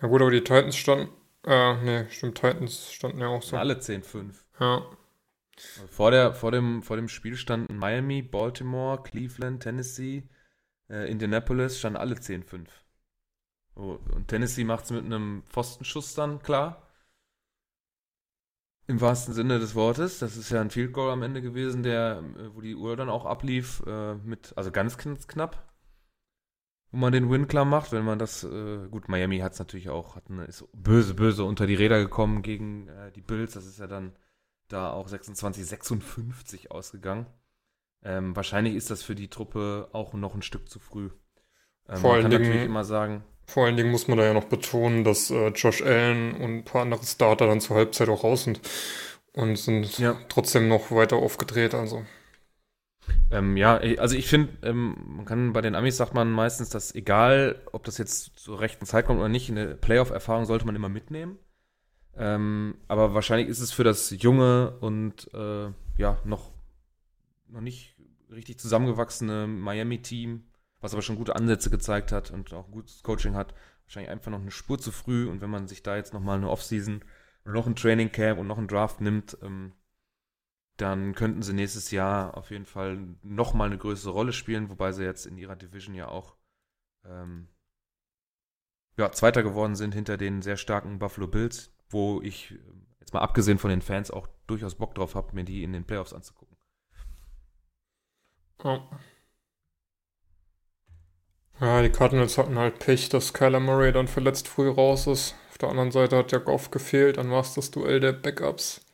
Ja 0.00 0.08
gut, 0.08 0.20
aber 0.20 0.30
die 0.30 0.40
Titans 0.40 0.76
standen, 0.76 1.12
äh, 1.44 1.74
ne, 1.82 2.06
stimmt, 2.10 2.36
Titans 2.36 2.92
standen 2.92 3.20
ja 3.20 3.28
auch 3.28 3.42
so. 3.42 3.56
Alle 3.56 3.74
10-5. 3.74 4.44
Ja. 4.60 4.82
Vor, 5.90 6.12
der, 6.12 6.34
vor, 6.34 6.52
dem, 6.52 6.82
vor 6.82 6.96
dem 6.96 7.08
Spiel 7.08 7.36
standen 7.36 7.76
Miami, 7.76 8.22
Baltimore, 8.22 9.02
Cleveland, 9.02 9.62
Tennessee, 9.62 10.28
äh, 10.88 11.10
Indianapolis, 11.10 11.78
standen 11.78 11.98
alle 11.98 12.14
10-5. 12.14 12.68
Oh, 13.74 13.98
und 14.14 14.28
Tennessee 14.28 14.64
macht 14.64 14.84
es 14.84 14.90
mit 14.90 15.04
einem 15.04 15.42
Pfostenschuss 15.48 16.14
dann 16.14 16.40
klar. 16.42 16.82
Im 18.86 19.00
wahrsten 19.00 19.34
Sinne 19.34 19.58
des 19.58 19.74
Wortes. 19.74 20.18
Das 20.20 20.36
ist 20.36 20.50
ja 20.50 20.60
ein 20.60 20.70
Field 20.70 20.92
Goal 20.92 21.10
am 21.10 21.22
Ende 21.22 21.42
gewesen, 21.42 21.82
der, 21.82 22.22
äh, 22.36 22.54
wo 22.54 22.60
die 22.60 22.74
Uhr 22.74 22.96
dann 22.96 23.10
auch 23.10 23.26
ablief, 23.26 23.82
äh, 23.86 24.14
mit, 24.14 24.52
also 24.56 24.70
ganz 24.70 24.96
knapp. 24.96 25.67
Wo 26.90 26.96
man 26.96 27.12
den 27.12 27.30
Win 27.30 27.48
klar 27.48 27.66
macht, 27.66 27.92
wenn 27.92 28.04
man 28.04 28.18
das, 28.18 28.44
äh, 28.44 28.88
gut, 28.90 29.08
Miami 29.08 29.38
hat 29.38 29.52
es 29.52 29.58
natürlich 29.58 29.90
auch, 29.90 30.16
hat 30.16 30.24
eine, 30.30 30.44
ist 30.44 30.64
böse, 30.72 31.14
böse 31.14 31.44
unter 31.44 31.66
die 31.66 31.74
Räder 31.74 31.98
gekommen 31.98 32.42
gegen 32.42 32.88
äh, 32.88 33.12
die 33.12 33.20
Bills. 33.20 33.52
Das 33.52 33.66
ist 33.66 33.78
ja 33.78 33.86
dann 33.86 34.12
da 34.68 34.92
auch 34.92 35.08
26, 35.08 35.66
56 35.66 36.70
ausgegangen. 36.70 37.26
Ähm, 38.02 38.34
wahrscheinlich 38.34 38.74
ist 38.74 38.90
das 38.90 39.02
für 39.02 39.14
die 39.14 39.28
Truppe 39.28 39.88
auch 39.92 40.14
noch 40.14 40.34
ein 40.34 40.42
Stück 40.42 40.70
zu 40.70 40.78
früh. 40.78 41.10
Ähm, 41.88 41.96
Vor 41.96 42.14
allen 42.14 42.30
Dingen, 42.30 42.42
natürlich 42.42 42.64
immer 42.64 42.84
sagen, 42.84 43.22
vor 43.48 43.64
allen 43.64 43.78
Dingen 43.78 43.90
muss 43.90 44.08
man 44.08 44.18
da 44.18 44.24
ja 44.24 44.34
noch 44.34 44.44
betonen, 44.44 45.04
dass 45.04 45.30
äh, 45.30 45.48
Josh 45.48 45.82
Allen 45.82 46.34
und 46.34 46.58
ein 46.58 46.64
paar 46.64 46.82
andere 46.82 47.04
Starter 47.04 47.46
dann 47.46 47.62
zur 47.62 47.76
Halbzeit 47.76 48.10
auch 48.10 48.22
raus 48.22 48.44
sind 48.44 48.60
und 49.32 49.56
sind 49.56 49.98
ja. 49.98 50.16
trotzdem 50.28 50.68
noch 50.68 50.90
weiter 50.90 51.16
aufgedreht. 51.16 51.74
Also. 51.74 52.04
Ähm, 53.30 53.56
ja, 53.56 53.76
also 53.98 54.16
ich 54.16 54.28
finde, 54.28 54.52
ähm, 54.62 54.96
man 55.06 55.24
kann 55.24 55.52
bei 55.52 55.60
den 55.60 55.74
Amis 55.74 55.96
sagt 55.96 56.14
man 56.14 56.30
meistens, 56.30 56.70
dass 56.70 56.94
egal, 56.94 57.60
ob 57.72 57.84
das 57.84 57.98
jetzt 57.98 58.38
zur 58.38 58.60
rechten 58.60 58.86
Zeit 58.86 59.06
kommt 59.06 59.18
oder 59.18 59.28
nicht, 59.28 59.50
eine 59.50 59.74
Playoff-Erfahrung 59.74 60.46
sollte 60.46 60.66
man 60.66 60.76
immer 60.76 60.88
mitnehmen. 60.88 61.38
Ähm, 62.16 62.76
aber 62.88 63.14
wahrscheinlich 63.14 63.48
ist 63.48 63.60
es 63.60 63.72
für 63.72 63.84
das 63.84 64.10
junge 64.10 64.76
und 64.80 65.32
äh, 65.34 65.70
ja 65.98 66.20
noch, 66.24 66.52
noch 67.48 67.60
nicht 67.60 67.96
richtig 68.30 68.58
zusammengewachsene 68.58 69.46
Miami-Team 69.46 70.42
was 70.80 70.92
aber 70.92 71.02
schon 71.02 71.16
gute 71.16 71.36
Ansätze 71.36 71.70
gezeigt 71.70 72.12
hat 72.12 72.30
und 72.30 72.52
auch 72.52 72.70
gutes 72.70 73.02
Coaching 73.02 73.34
hat. 73.34 73.54
Wahrscheinlich 73.84 74.10
einfach 74.10 74.30
noch 74.30 74.40
eine 74.40 74.50
Spur 74.50 74.78
zu 74.78 74.92
früh 74.92 75.28
und 75.28 75.40
wenn 75.40 75.50
man 75.50 75.66
sich 75.66 75.82
da 75.82 75.96
jetzt 75.96 76.12
nochmal 76.12 76.38
eine 76.38 76.50
Offseason 76.50 77.04
noch 77.44 77.66
ein 77.66 77.76
Training 77.76 78.12
Camp 78.12 78.38
und 78.38 78.46
noch 78.46 78.58
ein 78.58 78.68
Draft 78.68 79.00
nimmt, 79.00 79.38
ähm, 79.42 79.72
dann 80.78 81.14
könnten 81.14 81.42
sie 81.42 81.52
nächstes 81.52 81.90
Jahr 81.90 82.36
auf 82.36 82.50
jeden 82.50 82.64
Fall 82.64 82.98
nochmal 83.22 83.66
eine 83.66 83.78
größere 83.78 84.12
Rolle 84.12 84.32
spielen, 84.32 84.70
wobei 84.70 84.92
sie 84.92 85.04
jetzt 85.04 85.26
in 85.26 85.36
ihrer 85.36 85.56
Division 85.56 85.94
ja 85.94 86.08
auch 86.08 86.36
ähm, 87.04 87.48
ja, 88.96 89.10
Zweiter 89.12 89.42
geworden 89.42 89.74
sind 89.74 89.92
hinter 89.92 90.16
den 90.16 90.40
sehr 90.40 90.56
starken 90.56 90.98
Buffalo 90.98 91.26
Bills, 91.26 91.72
wo 91.90 92.22
ich 92.22 92.54
jetzt 93.00 93.12
mal 93.12 93.20
abgesehen 93.20 93.58
von 93.58 93.70
den 93.70 93.82
Fans 93.82 94.10
auch 94.10 94.28
durchaus 94.46 94.76
Bock 94.76 94.94
drauf 94.94 95.16
habe, 95.16 95.34
mir 95.34 95.44
die 95.44 95.64
in 95.64 95.72
den 95.72 95.84
Playoffs 95.84 96.12
anzugucken. 96.12 96.56
Oh. 98.62 98.80
Ja, 101.60 101.82
die 101.82 101.90
Cardinals 101.90 102.38
hatten 102.38 102.56
halt 102.56 102.78
Pech, 102.78 103.08
dass 103.08 103.34
Kyler 103.34 103.58
Murray 103.58 103.92
dann 103.92 104.06
verletzt 104.06 104.46
früh 104.46 104.68
raus 104.68 105.08
ist. 105.08 105.34
Auf 105.50 105.58
der 105.58 105.70
anderen 105.70 105.90
Seite 105.90 106.16
hat 106.16 106.30
ja 106.30 106.38
Goff 106.38 106.70
gefehlt, 106.70 107.16
dann 107.16 107.32
war 107.32 107.40
es 107.40 107.54
das 107.54 107.72
Duell 107.72 107.98
der 107.98 108.12
Backups. 108.12 108.87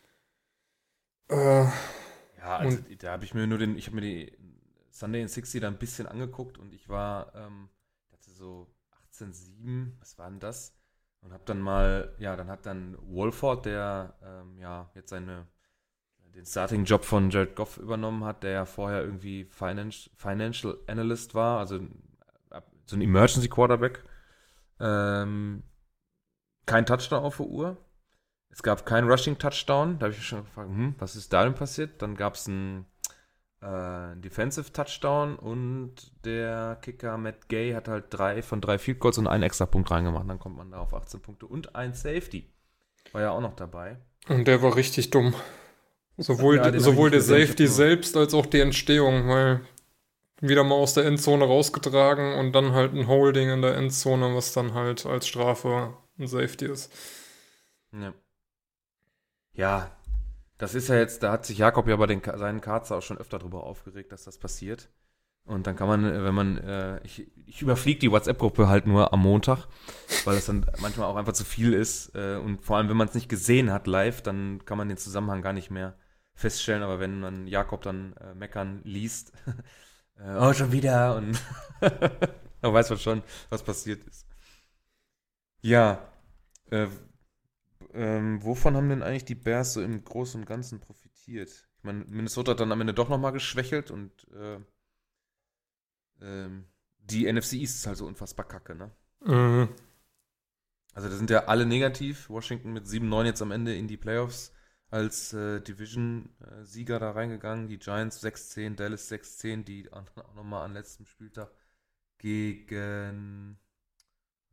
Äh, 1.34 1.64
ja, 2.38 2.56
also 2.58 2.78
da 2.98 3.12
habe 3.12 3.24
ich 3.24 3.34
mir 3.34 3.46
nur 3.46 3.58
den, 3.58 3.76
ich 3.76 3.86
habe 3.86 3.96
mir 3.96 4.02
die 4.02 4.32
Sunday 4.90 5.22
in 5.22 5.28
60 5.28 5.60
da 5.60 5.68
ein 5.68 5.78
bisschen 5.78 6.06
angeguckt 6.06 6.58
und 6.58 6.72
ich 6.72 6.88
war, 6.88 7.34
ähm, 7.34 7.68
hatte 8.12 8.30
so 8.30 8.72
18,7, 9.10 9.92
was 10.00 10.18
war 10.18 10.30
denn 10.30 10.40
das? 10.40 10.76
Und 11.20 11.32
habe 11.32 11.42
dann 11.46 11.60
mal, 11.60 12.14
ja, 12.18 12.36
dann 12.36 12.48
hat 12.48 12.66
dann 12.66 12.96
Wolford, 13.00 13.66
der 13.66 14.14
ähm, 14.22 14.58
ja 14.58 14.90
jetzt 14.94 15.10
seine 15.10 15.46
den 16.34 16.44
Starting-Job 16.44 17.04
von 17.04 17.30
Jared 17.30 17.54
Goff 17.54 17.76
übernommen 17.78 18.24
hat, 18.24 18.42
der 18.42 18.50
ja 18.50 18.64
vorher 18.64 19.02
irgendwie 19.02 19.44
Financial, 19.44 20.12
Financial 20.16 20.76
Analyst 20.88 21.34
war, 21.34 21.60
also 21.60 21.80
so 22.86 22.96
ein 22.96 23.02
Emergency 23.02 23.48
Quarterback. 23.48 24.02
Ähm, 24.80 25.62
kein 26.66 26.86
Touchdown 26.86 27.22
auf 27.22 27.36
der 27.36 27.46
Uhr. 27.46 27.76
Es 28.54 28.62
gab 28.62 28.86
keinen 28.86 29.10
Rushing 29.10 29.36
Touchdown. 29.36 29.98
Da 29.98 30.04
habe 30.04 30.12
ich 30.12 30.18
mich 30.18 30.28
schon 30.28 30.44
gefragt, 30.44 30.68
hm, 30.68 30.94
was 30.98 31.16
ist 31.16 31.32
da 31.32 31.42
denn 31.42 31.56
passiert? 31.56 32.00
Dann 32.00 32.14
gab 32.14 32.36
es 32.36 32.46
einen 32.46 32.86
äh, 33.60 34.16
Defensive 34.16 34.72
Touchdown 34.72 35.34
und 35.34 36.12
der 36.24 36.78
Kicker 36.80 37.18
Matt 37.18 37.48
Gay 37.48 37.72
hat 37.72 37.88
halt 37.88 38.04
drei 38.10 38.42
von 38.42 38.60
drei 38.60 38.78
Field 38.78 39.00
Goals 39.00 39.18
und 39.18 39.26
einen 39.26 39.42
extra 39.42 39.66
Punkt 39.66 39.90
reingemacht. 39.90 40.30
Dann 40.30 40.38
kommt 40.38 40.56
man 40.56 40.70
da 40.70 40.78
auf 40.78 40.94
18 40.94 41.20
Punkte 41.20 41.46
und 41.46 41.74
ein 41.74 41.94
Safety. 41.94 42.48
War 43.10 43.22
ja 43.22 43.30
auch 43.32 43.40
noch 43.40 43.56
dabei. 43.56 43.96
Und 44.28 44.46
der 44.46 44.62
war 44.62 44.76
richtig 44.76 45.10
dumm. 45.10 45.34
Sowohl, 46.16 46.58
ja, 46.58 46.78
sowohl 46.78 47.10
der 47.10 47.22
Safety 47.22 47.66
selbst 47.66 48.16
als 48.16 48.34
auch 48.34 48.46
die 48.46 48.60
Entstehung, 48.60 49.28
weil 49.28 49.62
wieder 50.40 50.62
mal 50.62 50.76
aus 50.76 50.94
der 50.94 51.06
Endzone 51.06 51.44
rausgetragen 51.44 52.34
und 52.34 52.52
dann 52.52 52.70
halt 52.70 52.94
ein 52.94 53.08
Holding 53.08 53.50
in 53.50 53.62
der 53.62 53.76
Endzone, 53.76 54.32
was 54.36 54.52
dann 54.52 54.74
halt 54.74 55.06
als 55.06 55.26
Strafe 55.26 55.96
ein 56.20 56.28
Safety 56.28 56.66
ist. 56.66 56.92
Ja. 57.90 58.14
Ja, 59.54 59.90
das 60.58 60.74
ist 60.74 60.88
ja 60.88 60.96
jetzt, 60.96 61.22
da 61.22 61.32
hat 61.32 61.46
sich 61.46 61.58
Jakob 61.58 61.88
ja 61.88 61.96
bei 61.96 62.06
den, 62.06 62.22
seinen 62.22 62.60
Karzer 62.60 62.96
auch 62.96 63.02
schon 63.02 63.18
öfter 63.18 63.38
drüber 63.38 63.64
aufgeregt, 63.64 64.12
dass 64.12 64.24
das 64.24 64.38
passiert. 64.38 64.88
Und 65.46 65.66
dann 65.66 65.76
kann 65.76 65.88
man, 65.88 66.24
wenn 66.24 66.34
man, 66.34 66.56
äh, 66.58 67.00
ich, 67.04 67.30
ich 67.46 67.60
überfliege 67.60 68.00
die 68.00 68.10
WhatsApp-Gruppe 68.10 68.68
halt 68.68 68.86
nur 68.86 69.12
am 69.12 69.20
Montag, 69.20 69.66
weil 70.24 70.36
das 70.36 70.46
dann 70.46 70.64
manchmal 70.78 71.06
auch 71.06 71.16
einfach 71.16 71.34
zu 71.34 71.44
viel 71.44 71.74
ist. 71.74 72.14
Äh, 72.14 72.36
und 72.36 72.64
vor 72.64 72.78
allem, 72.78 72.88
wenn 72.88 72.96
man 72.96 73.08
es 73.08 73.14
nicht 73.14 73.28
gesehen 73.28 73.70
hat 73.70 73.86
live, 73.86 74.22
dann 74.22 74.64
kann 74.64 74.78
man 74.78 74.88
den 74.88 74.96
Zusammenhang 74.96 75.42
gar 75.42 75.52
nicht 75.52 75.70
mehr 75.70 75.98
feststellen. 76.34 76.82
Aber 76.82 76.98
wenn 76.98 77.20
man 77.20 77.46
Jakob 77.46 77.82
dann 77.82 78.14
äh, 78.14 78.34
meckern 78.34 78.80
liest, 78.84 79.32
äh, 80.18 80.34
oh, 80.38 80.54
schon 80.54 80.72
wieder 80.72 81.16
und 81.16 81.38
dann 81.80 82.72
weiß 82.72 82.88
man 82.88 82.98
schon, 82.98 83.22
was 83.50 83.62
passiert 83.62 84.02
ist. 84.04 84.26
Ja, 85.60 86.08
äh, 86.70 86.86
ähm, 87.94 88.42
wovon 88.42 88.76
haben 88.76 88.88
denn 88.88 89.02
eigentlich 89.02 89.24
die 89.24 89.34
Bears 89.34 89.74
so 89.74 89.82
im 89.82 90.04
Großen 90.04 90.40
und 90.40 90.46
Ganzen 90.46 90.80
profitiert? 90.80 91.50
Ich 91.78 91.84
meine, 91.84 92.04
Minnesota 92.06 92.52
hat 92.52 92.60
dann 92.60 92.72
am 92.72 92.80
Ende 92.80 92.94
doch 92.94 93.08
nochmal 93.08 93.32
geschwächelt 93.32 93.90
und 93.90 94.26
äh, 94.34 94.58
ähm, 96.20 96.66
die 96.98 97.30
NFC 97.30 97.54
East 97.54 97.76
ist 97.76 97.86
halt 97.86 97.98
so 97.98 98.06
unfassbar 98.06 98.48
kacke, 98.48 98.74
ne? 98.74 98.90
Mhm. 99.24 99.68
Also 100.94 101.08
da 101.08 101.16
sind 101.16 101.30
ja 101.30 101.44
alle 101.46 101.66
negativ. 101.66 102.30
Washington 102.30 102.72
mit 102.72 102.86
7-9 102.86 103.24
jetzt 103.26 103.42
am 103.42 103.50
Ende 103.50 103.76
in 103.76 103.88
die 103.88 103.96
Playoffs 103.96 104.52
als 104.90 105.32
äh, 105.32 105.60
Division-Sieger 105.60 106.98
da 107.00 107.10
reingegangen. 107.10 107.68
Die 107.68 107.78
Giants 107.78 108.22
6-10, 108.22 108.76
Dallas 108.76 109.10
6-10, 109.10 109.64
die 109.64 109.92
auch 109.92 110.04
nochmal 110.36 110.64
am 110.64 110.72
letzten 110.72 111.04
Spieltag 111.04 111.50
gegen, 112.18 113.58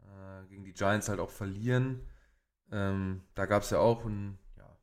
äh, 0.02 0.48
gegen 0.48 0.64
die 0.64 0.74
Giants 0.74 1.10
halt 1.10 1.20
auch 1.20 1.30
verlieren. 1.30 2.08
Ähm, 2.72 3.22
da 3.36 3.46
gab 3.46 3.64
es 3.64 3.70
ja 3.70 3.80
auch 3.80 4.06
ein, 4.06 4.38
ja, 4.58 4.78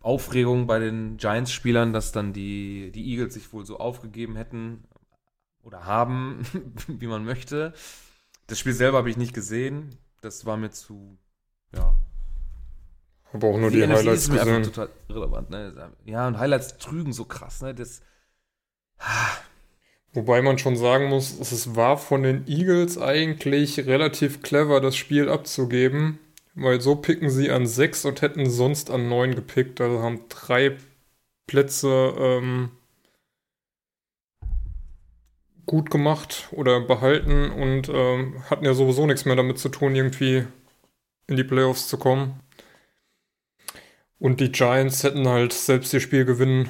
Aufregung 0.00 0.66
bei 0.66 0.78
den 0.78 1.16
Giants-Spielern, 1.16 1.92
dass 1.92 2.12
dann 2.12 2.32
die, 2.32 2.90
die 2.92 3.10
Eagles 3.10 3.34
sich 3.34 3.52
wohl 3.52 3.66
so 3.66 3.78
aufgegeben 3.78 4.36
hätten 4.36 4.84
oder 5.62 5.84
haben, 5.84 6.46
wie 6.86 7.06
man 7.06 7.24
möchte. 7.24 7.72
Das 8.46 8.58
Spiel 8.58 8.72
selber 8.72 8.98
habe 8.98 9.10
ich 9.10 9.16
nicht 9.16 9.34
gesehen. 9.34 9.96
Das 10.20 10.46
war 10.46 10.56
mir 10.56 10.70
zu, 10.70 11.18
ja, 11.74 11.96
habe 13.32 13.46
auch 13.46 13.58
nur 13.58 13.70
die, 13.70 13.78
die 13.78 13.86
Highlights 13.86 14.24
ist 14.24 14.32
gesehen. 14.32 14.62
total 14.62 14.90
irrelevant. 15.08 15.50
Ne? 15.50 15.92
Ja, 16.04 16.26
und 16.28 16.38
Highlights 16.38 16.76
trügen 16.78 17.12
so 17.12 17.24
krass. 17.24 17.62
Ne? 17.62 17.74
Das, 17.74 18.02
Wobei 20.12 20.42
man 20.42 20.58
schon 20.58 20.76
sagen 20.76 21.06
muss, 21.06 21.38
es 21.40 21.74
war 21.74 21.96
von 21.96 22.22
den 22.22 22.46
Eagles 22.46 22.98
eigentlich 22.98 23.78
relativ 23.86 24.42
clever, 24.42 24.80
das 24.80 24.96
Spiel 24.96 25.30
abzugeben, 25.30 26.18
weil 26.54 26.80
so 26.80 26.96
picken 26.96 27.30
sie 27.30 27.50
an 27.50 27.66
sechs 27.66 28.04
und 28.04 28.22
hätten 28.22 28.48
sonst 28.50 28.90
an 28.90 29.08
neun 29.08 29.34
gepickt. 29.34 29.80
Also 29.80 30.02
haben 30.02 30.24
drei 30.28 30.76
Plätze 31.46 32.14
ähm, 32.18 32.70
gut 35.66 35.90
gemacht 35.90 36.48
oder 36.50 36.80
behalten 36.80 37.50
und 37.50 37.88
ähm, 37.88 38.42
hatten 38.50 38.64
ja 38.64 38.74
sowieso 38.74 39.06
nichts 39.06 39.24
mehr 39.24 39.36
damit 39.36 39.58
zu 39.58 39.68
tun, 39.68 39.94
irgendwie 39.94 40.44
in 41.26 41.36
die 41.36 41.44
Playoffs 41.44 41.88
zu 41.88 41.96
kommen. 41.98 42.40
Und 44.18 44.40
die 44.40 44.52
Giants 44.52 45.02
hätten 45.02 45.26
halt 45.26 45.52
selbst 45.52 45.92
ihr 45.92 46.00
Spiel 46.00 46.24
gewinnen 46.24 46.68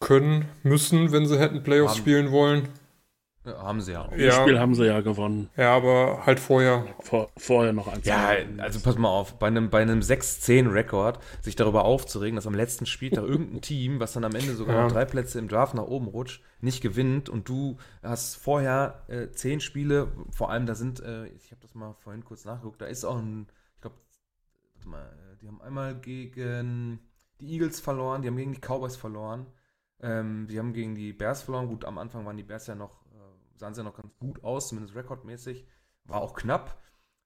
können, 0.00 0.46
müssen, 0.62 1.12
wenn 1.12 1.26
sie 1.26 1.38
hätten 1.38 1.62
Playoffs 1.62 1.94
haben, 1.94 2.00
spielen 2.00 2.30
wollen. 2.30 2.68
Ja, 3.48 3.62
haben 3.62 3.80
sie 3.80 3.92
ja 3.92 4.02
auch. 4.02 4.10
Das 4.10 4.36
Spiel 4.36 4.58
haben 4.58 4.74
sie 4.74 4.86
ja 4.86 5.00
gewonnen. 5.00 5.48
Ja, 5.56 5.74
aber 5.74 6.26
halt 6.26 6.40
vorher. 6.40 6.86
Vor, 7.00 7.30
vorher 7.36 7.72
noch 7.72 7.88
eins. 7.88 8.06
Ja, 8.06 8.32
also 8.58 8.80
pass 8.80 8.96
mal 8.98 9.08
auf, 9.08 9.38
bei 9.38 9.46
einem, 9.46 9.70
bei 9.70 9.82
einem 9.82 10.00
6-10-Rekord 10.00 11.18
sich 11.40 11.56
darüber 11.56 11.84
aufzuregen, 11.84 12.36
dass 12.36 12.46
am 12.46 12.54
letzten 12.54 12.86
Spieltag 12.86 13.24
irgendein 13.28 13.60
Team, 13.60 14.00
was 14.00 14.12
dann 14.12 14.24
am 14.24 14.34
Ende 14.34 14.54
sogar 14.54 14.76
ja. 14.76 14.82
noch 14.84 14.92
drei 14.92 15.04
Plätze 15.04 15.38
im 15.38 15.48
Draft 15.48 15.74
nach 15.74 15.84
oben 15.84 16.06
rutscht, 16.06 16.42
nicht 16.60 16.82
gewinnt 16.82 17.28
und 17.28 17.48
du 17.48 17.78
hast 18.02 18.36
vorher 18.36 19.04
äh, 19.08 19.30
zehn 19.30 19.60
Spiele, 19.60 20.08
vor 20.30 20.50
allem 20.50 20.66
da 20.66 20.74
sind, 20.74 21.00
äh, 21.00 21.26
ich 21.28 21.50
habe 21.50 21.60
das 21.62 21.74
mal 21.74 21.94
vorhin 22.00 22.24
kurz 22.24 22.44
nachgeguckt, 22.44 22.80
da 22.80 22.86
ist 22.86 23.04
auch 23.04 23.18
ein, 23.18 23.46
ich 23.76 23.80
glaube, 23.80 23.96
warte 24.74 24.88
mal, 24.88 25.38
die 25.40 25.46
haben 25.46 25.62
einmal 25.62 25.94
gegen 25.94 27.00
die 27.40 27.52
Eagles 27.52 27.80
verloren, 27.80 28.22
die 28.22 28.28
haben 28.28 28.36
gegen 28.36 28.52
die 28.52 28.60
Cowboys 28.60 28.96
verloren. 28.96 29.46
Ähm, 30.00 30.46
die 30.48 30.58
haben 30.58 30.72
gegen 30.72 30.94
die 30.94 31.12
Bears 31.12 31.42
verloren. 31.42 31.68
Gut, 31.68 31.84
am 31.84 31.98
Anfang 31.98 32.24
waren 32.24 32.36
die 32.36 32.44
Bears 32.44 32.66
ja 32.68 32.74
noch, 32.74 33.04
äh, 33.06 33.07
sahen 33.58 33.74
sie 33.74 33.82
noch 33.82 33.96
ganz 33.96 34.16
gut 34.18 34.42
aus, 34.44 34.68
zumindest 34.68 34.94
rekordmäßig. 34.94 35.66
War 36.04 36.20
auch 36.20 36.34
knapp. 36.34 36.80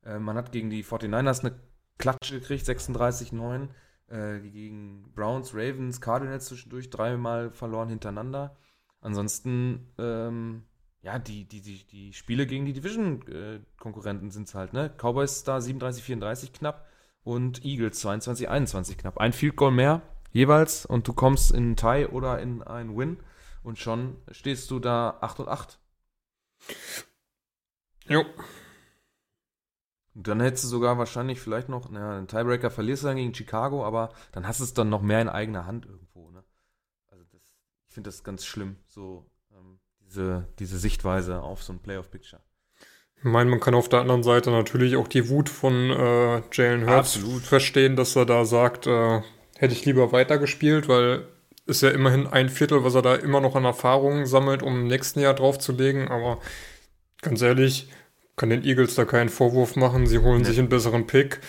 Äh, 0.05 0.19
man 0.19 0.37
hat 0.37 0.53
gegen 0.53 0.71
die 0.71 0.85
49ers 0.85 1.41
eine 1.41 1.61
Klatsche 1.99 2.41
gekriegt, 2.41 2.67
36-9. 2.67 3.69
äh, 4.09 4.41
gegen 4.41 5.12
Browns, 5.15 5.55
Ravens, 5.55 6.01
Cardinals 6.01 6.47
zwischendurch 6.47 6.91
dreimal 6.91 7.51
verloren 7.51 7.89
hintereinander. 7.89 8.57
Ansonsten, 9.01 9.93
ähm, 9.99 10.65
ja, 11.01 11.19
die, 11.19 11.47
die, 11.47 11.61
die, 11.61 11.87
die 11.87 12.12
Spiele 12.12 12.47
gegen 12.47 12.65
die 12.67 12.73
Division-Konkurrenten 12.73 14.31
sind 14.31 14.49
es 14.49 14.55
halt, 14.55 14.73
ne? 14.73 14.91
Cowboys 14.97 15.45
da 15.45 15.59
37-34 15.59 16.53
knapp 16.53 16.87
und 17.25 17.65
Eagles 17.65 18.05
22-21 18.05 18.97
knapp. 18.97 19.19
Ein 19.19 19.33
Field 19.33 19.57
Goal 19.57 19.73
mehr 19.73 20.03
jeweils 20.31 20.87
und 20.87 21.09
du 21.09 21.12
kommst 21.12 21.51
in 21.51 21.65
einen 21.65 21.77
Tie 21.77 22.07
oder 22.07 22.41
in 22.41 22.62
einen 22.62 22.97
Win 22.97 23.19
und 23.62 23.79
schon 23.79 24.17
stehst 24.31 24.71
du 24.71 24.79
da 24.79 25.19
8 25.21 25.41
und 25.41 25.49
8. 25.49 25.79
Jo. 28.09 28.25
Und 30.14 30.28
dann 30.28 30.40
hättest 30.40 30.64
du 30.64 30.69
sogar 30.69 30.99
wahrscheinlich 30.99 31.40
vielleicht 31.40 31.69
noch, 31.69 31.88
naja, 31.88 32.19
einen 32.19 32.28
Tiebreaker 32.28 32.71
verlierst 32.71 33.02
du 33.02 33.07
dann 33.09 33.16
gegen 33.16 33.35
Chicago, 33.35 33.85
aber 33.85 34.12
dann 34.33 34.47
hast 34.47 34.61
du 34.61 34.64
es 34.64 34.75
dann 34.75 34.90
noch 34.90 35.00
mehr 35.00 35.23
in 35.23 35.28
eigener 35.28 35.66
Hand 35.66 35.87
irgendwo, 35.87 36.31
ne? 36.31 36.45
Also 37.09 37.25
das, 37.33 37.40
ich 37.88 37.95
finde 37.95 38.09
das 38.09 38.23
ganz 38.23 38.45
schlimm, 38.45 38.76
so 38.87 39.31
ähm, 39.52 39.78
diese, 40.00 40.47
diese 40.59 40.78
Sichtweise 40.78 41.40
auf 41.40 41.62
so 41.62 41.73
ein 41.73 41.78
Playoff-Picture. 41.78 42.42
Ich 43.16 43.25
meine, 43.25 43.49
man 43.49 43.61
kann 43.61 43.75
auf 43.75 43.88
der 43.88 44.00
anderen 44.00 44.23
Seite 44.23 44.50
natürlich 44.50 44.97
auch 44.97 45.09
die 45.09 45.28
Wut 45.28 45.49
von 45.49 45.90
äh, 45.90 46.42
Jalen 46.52 46.87
Hurts 46.87 47.16
Absolut. 47.16 47.42
verstehen, 47.42 47.97
dass 47.97 48.16
er 48.16 48.26
da 48.26 48.45
sagt, 48.45 48.87
äh, 48.87 49.23
hätte 49.57 49.75
ich 49.75 49.85
lieber 49.87 50.12
weitergespielt, 50.12 50.88
weil 50.88 51.28
ist 51.66 51.83
ja 51.83 51.90
immerhin 51.90 52.26
ein 52.26 52.49
Viertel, 52.49 52.85
was 52.85 52.95
er 52.95 53.02
da 53.02 53.14
immer 53.14 53.40
noch 53.40 53.54
an 53.54 53.64
Erfahrungen 53.64 54.26
sammelt, 54.26 54.62
um 54.62 54.83
im 54.83 54.87
nächsten 54.87 55.21
Jahr 55.21 55.35
draufzulegen. 55.35 56.09
Aber 56.09 56.38
ganz 57.21 57.40
ehrlich, 57.42 57.88
kann 58.37 58.50
den 58.50 58.64
Eagles 58.64 58.95
da 58.95 59.04
keinen 59.04 59.28
Vorwurf 59.28 59.76
machen. 59.76 60.07
Sie 60.07 60.19
holen 60.19 60.42
nee. 60.42 60.49
sich 60.49 60.59
einen 60.59 60.69
besseren 60.69 61.07
Pick, 61.07 61.40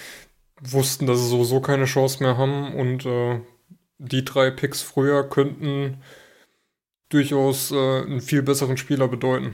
wussten, 0.62 1.08
dass 1.08 1.20
sie 1.20 1.30
sowieso 1.30 1.62
keine 1.62 1.86
Chance 1.86 2.22
mehr 2.22 2.38
haben 2.38 2.74
und 2.74 3.06
äh, 3.06 3.40
die 3.98 4.26
drei 4.26 4.52
Picks 4.52 4.82
früher 4.82 5.28
könnten 5.28 5.98
durchaus 7.10 7.72
äh, 7.72 7.76
einen 7.76 8.22
viel 8.22 8.42
besseren 8.42 8.78
Spieler 8.78 9.08
bedeuten. 9.08 9.54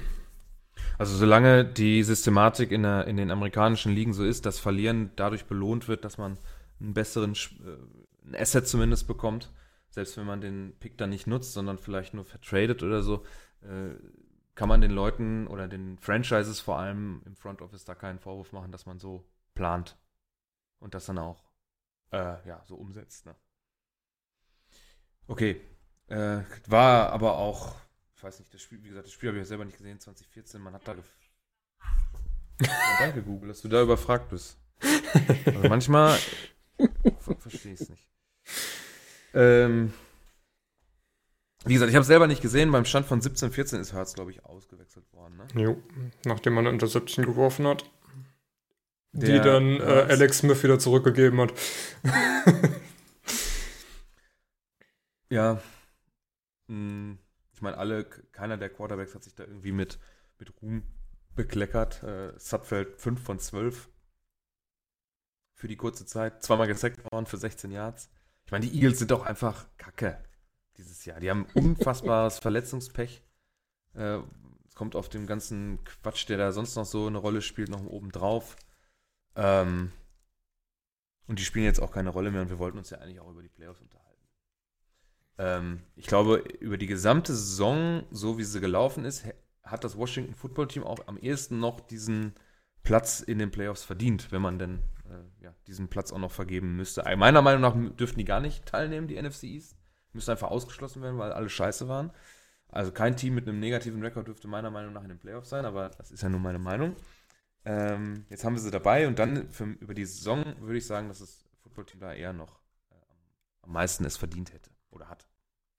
Also 0.97 1.15
solange 1.15 1.63
die 1.63 2.03
Systematik 2.03 2.71
in, 2.71 2.83
der, 2.83 3.07
in 3.07 3.15
den 3.17 3.31
amerikanischen 3.31 3.93
Ligen 3.93 4.13
so 4.13 4.25
ist, 4.25 4.45
dass 4.45 4.59
Verlieren 4.59 5.11
dadurch 5.15 5.45
belohnt 5.45 5.87
wird, 5.87 6.03
dass 6.03 6.17
man 6.17 6.37
einen 6.81 6.93
besseren 6.93 7.33
äh, 7.33 8.27
ein 8.27 8.35
Asset 8.35 8.67
zumindest 8.67 9.07
bekommt, 9.07 9.49
selbst 9.89 10.17
wenn 10.17 10.25
man 10.25 10.41
den 10.41 10.75
Pick 10.79 10.97
dann 10.97 11.09
nicht 11.09 11.27
nutzt, 11.27 11.53
sondern 11.53 11.77
vielleicht 11.77 12.13
nur 12.13 12.25
vertradet 12.25 12.83
oder 12.83 13.03
so, 13.03 13.25
äh, 13.61 13.95
kann 14.55 14.69
man 14.69 14.81
den 14.81 14.91
Leuten 14.91 15.47
oder 15.47 15.67
den 15.67 15.97
Franchises 15.97 16.59
vor 16.59 16.79
allem 16.79 17.21
im 17.25 17.35
Front 17.35 17.61
Office 17.61 17.85
da 17.85 17.95
keinen 17.95 18.19
Vorwurf 18.19 18.51
machen, 18.51 18.71
dass 18.71 18.85
man 18.85 18.99
so 18.99 19.25
plant 19.55 19.97
und 20.79 20.93
das 20.93 21.05
dann 21.05 21.17
auch 21.17 21.43
äh, 22.11 22.47
ja, 22.47 22.61
so 22.65 22.75
umsetzt. 22.75 23.25
Ne? 23.25 23.35
Okay. 25.27 25.61
Äh, 26.07 26.41
war 26.67 27.11
aber 27.11 27.37
auch, 27.37 27.75
ich 28.15 28.23
weiß 28.23 28.39
nicht, 28.39 28.53
das 28.53 28.61
Spiel, 28.61 28.83
wie 28.83 28.89
gesagt, 28.89 29.05
das 29.05 29.13
Spiel 29.13 29.29
habe 29.29 29.37
ich 29.37 29.43
ja 29.43 29.47
selber 29.47 29.65
nicht 29.65 29.77
gesehen, 29.77 29.99
2014, 29.99 30.59
man 30.59 30.73
hat 30.73 30.87
da 30.87 30.95
ja, 32.61 32.69
danke, 32.99 33.21
Google, 33.23 33.49
dass 33.49 33.61
du 33.61 33.69
da 33.69 33.81
überfragt 33.81 34.29
bist. 34.29 34.57
Also 35.45 35.69
manchmal 35.69 36.17
verstehe 37.39 37.73
ich 37.73 37.81
es 37.81 37.89
nicht. 37.89 38.07
Ähm, 39.33 39.93
wie 41.65 41.73
gesagt, 41.73 41.89
ich 41.89 41.95
habe 41.95 42.01
es 42.01 42.07
selber 42.07 42.27
nicht 42.27 42.41
gesehen. 42.41 42.71
Beim 42.71 42.85
Stand 42.85 43.05
von 43.05 43.21
17, 43.21 43.51
14 43.51 43.79
ist 43.79 43.93
Hertz, 43.93 44.13
glaube 44.13 44.31
ich, 44.31 44.45
ausgewechselt 44.45 45.11
worden. 45.13 45.37
Ne? 45.37 45.61
Jo, 45.61 45.83
nachdem 46.25 46.53
man 46.53 46.65
eine 46.65 46.73
Interception 46.73 47.25
geworfen 47.25 47.67
hat. 47.67 47.89
Der, 49.11 49.29
die 49.29 49.39
dann 49.41 49.79
äh, 49.79 50.05
Alex 50.09 50.39
Smith 50.39 50.63
wieder 50.63 50.77
zurückgegeben 50.77 51.41
hat. 51.41 51.53
ja. 55.29 55.59
Hm, 56.67 57.17
ich 57.53 57.61
meine, 57.61 57.77
alle, 57.77 58.05
keiner 58.05 58.57
der 58.57 58.69
Quarterbacks 58.69 59.15
hat 59.15 59.23
sich 59.23 59.35
da 59.35 59.43
irgendwie 59.43 59.71
mit, 59.71 59.99
mit 60.37 60.53
Ruhm 60.61 60.83
bekleckert. 61.35 62.03
Äh, 62.03 62.33
Subfeld 62.37 63.01
5 63.01 63.21
von 63.21 63.39
12 63.39 63.89
für 65.55 65.67
die 65.67 65.75
kurze 65.75 66.05
Zeit. 66.05 66.43
Zweimal 66.43 66.67
gesackt 66.67 67.03
worden 67.11 67.25
für 67.25 67.37
16 67.37 67.71
Yards. 67.71 68.09
Ich 68.49 68.51
meine, 68.51 68.65
die 68.65 68.75
Eagles 68.75 68.97
sind 68.97 69.11
doch 69.11 69.27
einfach 69.27 69.67
kacke 69.77 70.17
dieses 70.75 71.05
Jahr. 71.05 71.19
Die 71.19 71.29
haben 71.29 71.45
unfassbares 71.53 72.39
Verletzungspech. 72.39 73.21
Äh, 73.93 74.21
es 74.67 74.73
kommt 74.73 74.95
auf 74.95 75.07
dem 75.07 75.27
ganzen 75.27 75.77
Quatsch, 75.83 76.27
der 76.27 76.39
da 76.39 76.51
sonst 76.51 76.75
noch 76.75 76.87
so 76.87 77.05
eine 77.05 77.19
Rolle 77.19 77.43
spielt, 77.43 77.69
noch 77.69 77.85
oben 77.85 78.11
drauf. 78.11 78.55
Ähm, 79.35 79.91
und 81.27 81.37
die 81.37 81.45
spielen 81.45 81.65
jetzt 81.65 81.79
auch 81.79 81.91
keine 81.91 82.09
Rolle 82.09 82.31
mehr 82.31 82.41
und 82.41 82.49
wir 82.49 82.57
wollten 82.57 82.79
uns 82.79 82.89
ja 82.89 82.97
eigentlich 82.97 83.19
auch 83.19 83.29
über 83.29 83.43
die 83.43 83.49
Playoffs 83.49 83.81
unterhalten. 83.81 84.27
Ähm, 85.37 85.83
ich 85.95 86.07
glaube, 86.07 86.37
über 86.59 86.79
die 86.79 86.87
gesamte 86.87 87.35
Saison, 87.35 88.03
so 88.09 88.39
wie 88.39 88.43
sie 88.45 88.59
gelaufen 88.59 89.05
ist, 89.05 89.25
hat 89.61 89.83
das 89.83 89.95
Washington 89.95 90.33
Football 90.33 90.69
Team 90.69 90.83
auch 90.83 91.05
am 91.05 91.19
ehesten 91.19 91.59
noch 91.59 91.81
diesen 91.81 92.33
Platz 92.81 93.19
in 93.19 93.37
den 93.37 93.51
Playoffs 93.51 93.83
verdient, 93.83 94.31
wenn 94.31 94.41
man 94.41 94.57
denn 94.57 94.79
äh, 95.09 95.43
ja, 95.43 95.53
diesen 95.67 95.87
Platz 95.87 96.11
auch 96.11 96.19
noch 96.19 96.31
vergeben 96.31 96.75
müsste. 96.75 97.03
Meiner 97.17 97.41
Meinung 97.41 97.61
nach 97.61 97.95
dürften 97.95 98.19
die 98.19 98.25
gar 98.25 98.39
nicht 98.39 98.65
teilnehmen, 98.65 99.07
die 99.07 99.21
NFC 99.21 99.43
East. 99.43 99.75
Müsste 100.13 100.31
einfach 100.31 100.49
ausgeschlossen 100.49 101.01
werden, 101.01 101.17
weil 101.17 101.31
alle 101.31 101.49
scheiße 101.49 101.87
waren. 101.87 102.11
Also 102.69 102.91
kein 102.91 103.15
Team 103.15 103.35
mit 103.35 103.47
einem 103.47 103.59
negativen 103.59 104.01
Rekord 104.01 104.27
dürfte 104.27 104.47
meiner 104.47 104.69
Meinung 104.69 104.93
nach 104.93 105.03
in 105.03 105.09
den 105.09 105.19
Playoffs 105.19 105.49
sein, 105.49 105.65
aber 105.65 105.89
das 105.89 106.11
ist 106.11 106.21
ja 106.21 106.29
nur 106.29 106.39
meine 106.39 106.59
Meinung. 106.59 106.95
Ähm, 107.65 108.25
jetzt 108.29 108.43
haben 108.43 108.53
wir 108.53 108.61
sie 108.61 108.71
dabei 108.71 109.07
und 109.07 109.19
dann 109.19 109.49
für, 109.49 109.65
über 109.65 109.93
die 109.93 110.05
Saison 110.05 110.43
würde 110.59 110.77
ich 110.77 110.85
sagen, 110.85 111.07
dass 111.07 111.19
das 111.19 111.45
Footballteam 111.61 111.99
da 111.99 112.13
eher 112.13 112.33
noch 112.33 112.59
äh, 112.91 112.95
am 113.63 113.73
meisten 113.73 114.05
es 114.05 114.17
verdient 114.17 114.53
hätte 114.53 114.69
oder 114.91 115.09
hat. 115.09 115.27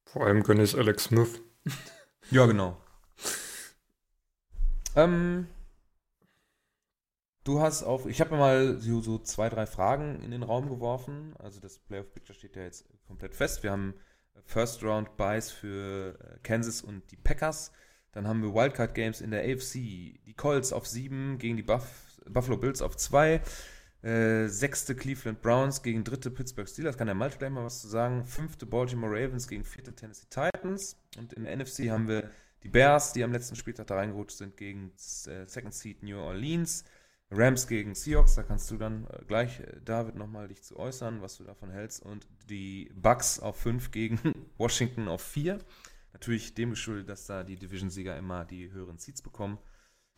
Vor 0.05 0.27
allem 0.27 0.43
gönne 0.43 0.65
ich 0.65 0.77
Alex 0.77 1.05
Smith. 1.05 1.41
ja, 2.31 2.47
genau. 2.47 2.77
ähm, 4.97 5.47
du 7.45 7.61
hast 7.61 7.83
auf, 7.83 8.07
ich 8.07 8.21
habe 8.21 8.37
mal 8.37 8.81
so, 8.81 9.01
so, 9.01 9.19
zwei, 9.19 9.49
drei 9.49 9.67
Fragen 9.67 10.23
in 10.23 10.31
den 10.31 10.43
Raum 10.43 10.69
geworfen. 10.69 11.35
Also 11.39 11.61
das 11.61 11.79
Playoff-Picture 11.79 12.39
steht 12.39 12.57
ja 12.57 12.63
jetzt 12.63 12.87
komplett 13.07 13.35
fest. 13.35 13.63
Wir 13.63 13.73
haben 13.73 13.95
First 14.45 14.83
Round 14.83 15.17
Buys 15.17 15.51
für 15.51 16.19
äh, 16.19 16.39
Kansas 16.43 16.83
und 16.83 17.11
die 17.11 17.17
Packers. 17.17 17.73
Dann 18.13 18.27
haben 18.27 18.43
wir 18.43 18.55
Wildcard 18.55 18.95
Games 18.95 19.21
in 19.21 19.31
der 19.31 19.43
AFC. 19.43 19.75
Die 19.75 20.35
Colts 20.37 20.73
auf 20.73 20.87
7 20.87 21.39
gegen 21.39 21.57
die 21.57 21.63
Buff 21.63 22.07
Buffalo 22.29 22.57
Bills 22.57 22.83
auf 22.83 22.97
2. 22.97 23.41
Äh, 24.03 24.47
sechste 24.49 24.95
Cleveland 24.95 25.43
Browns 25.43 25.83
gegen 25.83 26.05
dritte 26.05 26.31
Pittsburgh 26.31 26.69
Steelers. 26.69 26.97
Kann 26.97 27.07
der 27.07 27.17
gleich 27.31 27.51
mal 27.51 27.65
was 27.65 27.81
zu 27.81 27.89
sagen. 27.89 28.25
Fünfte 28.25 28.67
Baltimore 28.67 29.13
Ravens 29.13 29.47
gegen 29.47 29.65
vierte 29.65 29.95
Tennessee 29.95 30.27
Titans. 30.31 30.97
Und 31.19 31.33
in 31.35 31.45
der 31.45 31.57
NFC 31.57 31.91
haben 31.91 32.09
wir 32.09 32.31
die 32.63 32.69
Bears, 32.69 33.13
die 33.13 33.25
am 33.25 33.33
letzten 33.33 33.57
Spieltag 33.57 33.87
da 33.87 33.97
reingerutscht 33.97 34.37
sind, 34.37 34.57
gegen 34.57 34.93
äh, 35.27 35.47
Second 35.47 35.75
Seed 35.75 36.03
New 36.03 36.19
Orleans. 36.19 36.85
Rams 37.31 37.69
gegen 37.69 37.95
Seahawks, 37.95 38.35
da 38.35 38.43
kannst 38.43 38.71
du 38.71 38.77
dann 38.77 39.07
äh, 39.07 39.25
gleich, 39.27 39.61
äh, 39.61 39.81
David, 39.85 40.17
nochmal 40.17 40.49
dich 40.49 40.63
zu 40.63 40.77
äußern, 40.77 41.23
was 41.23 41.37
du 41.37 41.45
davon 41.45 41.71
hältst. 41.71 42.03
Und 42.05 42.27
die 42.49 42.91
Bucks 42.95 43.39
auf 43.39 43.57
5 43.57 43.91
gegen 43.93 44.19
Washington 44.59 45.09
auf 45.09 45.23
4. 45.23 45.59
Natürlich 46.13 46.55
dem 46.55 46.71
geschuldet, 46.71 47.09
dass 47.09 47.27
da 47.27 47.45
die 47.45 47.57
Division-Sieger 47.57 48.17
immer 48.17 48.45
die 48.45 48.73
höheren 48.73 48.99
Seats 48.99 49.23
bekommen. 49.23 49.59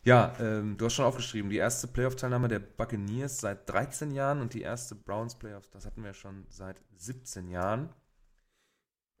Ja, 0.05 0.35
ähm, 0.39 0.75
du 0.77 0.85
hast 0.85 0.95
schon 0.95 1.05
aufgeschrieben, 1.05 1.49
die 1.49 1.57
erste 1.57 1.87
Playoff-Teilnahme 1.87 2.49
der 2.49 2.59
Buccaneers 2.59 3.39
seit 3.39 3.69
13 3.69 4.11
Jahren 4.11 4.41
und 4.41 4.53
die 4.53 4.61
erste 4.61 4.95
Browns-Playoff, 4.95 5.69
das 5.69 5.85
hatten 5.85 6.03
wir 6.03 6.13
schon 6.13 6.45
seit 6.49 6.81
17 6.97 7.47
Jahren. 7.47 7.89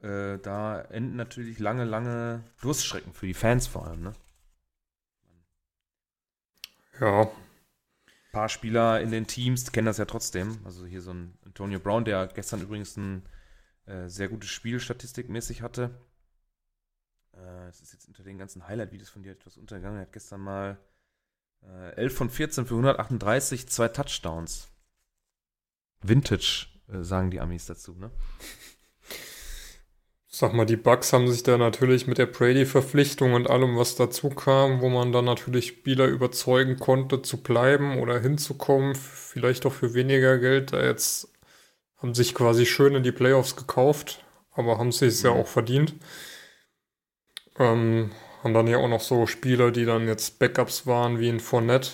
Äh, 0.01 0.39
da 0.39 0.81
enden 0.81 1.15
natürlich 1.15 1.59
lange, 1.59 1.85
lange 1.85 2.43
Durstschrecken 2.61 3.13
für 3.13 3.27
die 3.27 3.33
Fans 3.33 3.67
vor 3.67 3.87
allem, 3.87 4.01
ne? 4.01 4.13
Ja, 6.99 7.31
paar 8.33 8.49
Spieler 8.49 8.99
in 8.99 9.11
den 9.11 9.27
Teams 9.27 9.71
kennen 9.71 9.85
das 9.85 9.99
ja 9.99 10.05
trotzdem. 10.05 10.59
Also 10.65 10.85
hier 10.85 11.01
so 11.01 11.13
ein 11.13 11.37
Antonio 11.45 11.79
Brown, 11.79 12.03
der 12.03 12.27
gestern 12.27 12.61
übrigens 12.61 12.97
ein 12.97 13.23
äh, 13.85 14.09
sehr 14.09 14.27
gutes 14.27 14.49
Spiel 14.49 14.81
statistikmäßig 14.81 15.61
hatte. 15.61 15.91
Äh, 17.31 17.67
das 17.67 17.79
ist 17.79 17.93
jetzt 17.93 18.07
unter 18.07 18.23
den 18.23 18.37
ganzen 18.37 18.67
Highlight-Videos 18.67 19.09
von 19.09 19.23
dir 19.23 19.31
etwas 19.31 19.55
untergegangen. 19.55 19.99
Er 19.99 20.07
hat 20.07 20.11
gestern 20.11 20.41
mal 20.41 20.77
äh, 21.61 21.95
11 21.95 22.15
von 22.17 22.29
14 22.29 22.65
für 22.65 22.73
138, 22.73 23.69
zwei 23.69 23.87
Touchdowns. 23.87 24.69
Vintage, 26.01 26.67
äh, 26.87 27.03
sagen 27.03 27.31
die 27.31 27.39
Amis 27.39 27.67
dazu, 27.67 27.93
ne? 27.93 28.11
Sag 30.35 30.53
mal, 30.53 30.65
die 30.65 30.77
Bugs 30.77 31.13
haben 31.13 31.27
sich 31.27 31.43
da 31.43 31.59
natürlich 31.59 32.07
mit 32.07 32.17
der 32.17 32.25
Brady-Verpflichtung 32.25 33.33
und 33.33 33.47
allem, 33.47 33.77
was 33.77 33.95
dazu 33.95 34.29
kam, 34.31 34.81
wo 34.81 34.89
man 34.89 35.11
dann 35.11 35.25
natürlich 35.25 35.67
Spieler 35.67 36.07
überzeugen 36.07 36.79
konnte, 36.79 37.21
zu 37.21 37.37
bleiben 37.43 37.99
oder 37.99 38.19
hinzukommen, 38.19 38.95
vielleicht 38.95 39.67
auch 39.67 39.73
für 39.73 39.93
weniger 39.93 40.39
Geld, 40.39 40.73
da 40.73 40.83
jetzt 40.83 41.29
haben 41.97 42.15
sich 42.15 42.33
quasi 42.33 42.65
schön 42.65 42.95
in 42.95 43.03
die 43.03 43.11
Playoffs 43.11 43.55
gekauft, 43.55 44.25
aber 44.53 44.79
haben 44.79 44.91
sich 44.91 45.09
es 45.09 45.21
ja 45.21 45.29
auch 45.31 45.47
verdient. 45.47 45.93
Ähm, 47.59 48.11
haben 48.43 48.53
dann 48.55 48.67
ja 48.67 48.77
auch 48.77 48.89
noch 48.89 49.01
so 49.01 49.27
Spieler, 49.27 49.69
die 49.71 49.85
dann 49.85 50.07
jetzt 50.07 50.39
Backups 50.39 50.87
waren, 50.87 51.19
wie 51.19 51.29
ein 51.29 51.39
Fournette, 51.39 51.91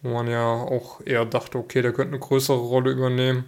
wo 0.00 0.10
man 0.14 0.28
ja 0.28 0.46
auch 0.46 1.02
eher 1.04 1.26
dachte, 1.26 1.58
okay, 1.58 1.82
der 1.82 1.92
könnte 1.92 2.14
eine 2.14 2.20
größere 2.20 2.56
Rolle 2.56 2.90
übernehmen. 2.92 3.44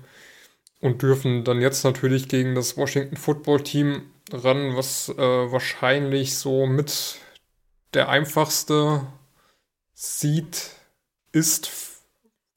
Und 0.81 1.03
dürfen 1.03 1.45
dann 1.45 1.61
jetzt 1.61 1.85
natürlich 1.85 2.29
gegen 2.29 2.55
das 2.55 2.77
Washington 2.77 3.17
Football 3.17 3.63
Team 3.63 4.11
ran, 4.33 4.77
was 4.77 5.09
äh, 5.09 5.17
wahrscheinlich 5.17 6.37
so 6.37 6.67
mit 6.67 7.17
der 7.95 8.09
einfachste 8.09 9.07
Seed 9.95 10.71
ist. 11.33 11.71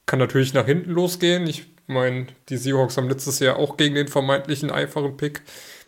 Kann 0.05 0.19
natürlich 0.19 0.53
nach 0.53 0.65
hinten 0.65 0.91
losgehen. 0.91 1.47
Ich 1.47 1.67
meine, 1.87 2.27
die 2.49 2.57
Seahawks 2.57 2.97
haben 2.97 3.09
letztes 3.09 3.39
Jahr 3.39 3.57
auch 3.57 3.77
gegen 3.77 3.95
den 3.95 4.07
vermeintlichen 4.07 4.71
einfachen 4.71 5.17
Pick 5.17 5.41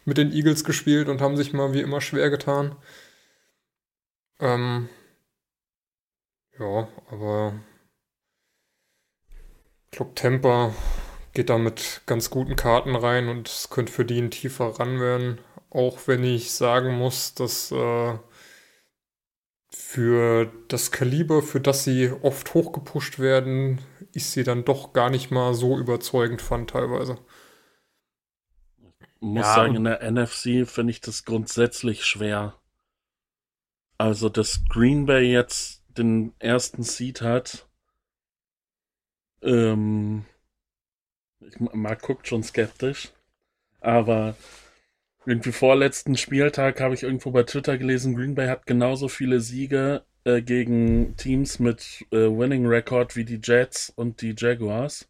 mit 0.05 0.17
den 0.17 0.31
Eagles 0.31 0.63
gespielt 0.63 1.09
und 1.09 1.21
haben 1.21 1.37
sich 1.37 1.53
mal 1.53 1.73
wie 1.73 1.81
immer 1.81 2.01
schwer 2.01 2.29
getan. 2.29 2.75
Ähm, 4.39 4.89
ja, 6.57 6.87
aber 7.09 7.53
ich 9.91 9.99
Tampa 10.15 10.73
geht 11.33 11.49
da 11.49 11.57
mit 11.57 12.01
ganz 12.05 12.29
guten 12.29 12.55
Karten 12.55 12.95
rein 12.95 13.29
und 13.29 13.47
es 13.47 13.69
könnte 13.69 13.91
für 13.91 14.05
die 14.05 14.19
ein 14.21 14.31
tiefer 14.31 14.79
ran 14.79 14.99
werden. 14.99 15.39
Auch 15.69 15.99
wenn 16.07 16.23
ich 16.23 16.51
sagen 16.51 16.95
muss, 16.95 17.33
dass 17.33 17.71
äh, 17.71 18.17
für 19.69 20.51
das 20.67 20.91
Kaliber, 20.91 21.41
für 21.41 21.61
das 21.61 21.85
sie 21.85 22.11
oft 22.21 22.53
hochgepusht 22.53 23.19
werden, 23.19 23.79
ich 24.11 24.25
sie 24.25 24.43
dann 24.43 24.65
doch 24.65 24.91
gar 24.93 25.09
nicht 25.09 25.31
mal 25.31 25.53
so 25.53 25.77
überzeugend 25.77 26.41
fand 26.41 26.71
teilweise. 26.71 27.17
Ich 28.99 29.21
muss 29.21 29.45
ja. 29.45 29.55
sagen, 29.55 29.75
in 29.75 29.83
der 29.85 30.11
NFC 30.11 30.67
finde 30.67 30.91
ich 30.91 30.99
das 30.99 31.23
grundsätzlich 31.23 32.05
schwer. 32.05 32.59
Also, 33.97 34.29
dass 34.29 34.65
Green 34.67 35.05
Bay 35.05 35.31
jetzt 35.31 35.83
den 35.87 36.33
ersten 36.39 36.83
Seed 36.83 37.21
hat, 37.21 37.69
ähm, 39.43 40.25
ich, 41.47 41.59
Marc 41.59 42.01
guckt 42.01 42.27
schon 42.27 42.43
skeptisch, 42.43 43.11
aber 43.79 44.35
irgendwie 45.25 45.51
vorletzten 45.51 46.17
Spieltag 46.17 46.81
habe 46.81 46.95
ich 46.95 47.03
irgendwo 47.03 47.31
bei 47.31 47.43
Twitter 47.43 47.77
gelesen, 47.77 48.15
Green 48.15 48.35
Bay 48.35 48.47
hat 48.47 48.65
genauso 48.65 49.07
viele 49.07 49.39
Siege 49.39 50.03
äh, 50.23 50.41
gegen 50.41 51.15
Teams 51.17 51.59
mit 51.59 52.05
äh, 52.11 52.17
Winning 52.17 52.65
Record 52.65 53.15
wie 53.15 53.25
die 53.25 53.39
Jets 53.41 53.91
und 53.95 54.21
die 54.21 54.35
Jaguars. 54.37 55.09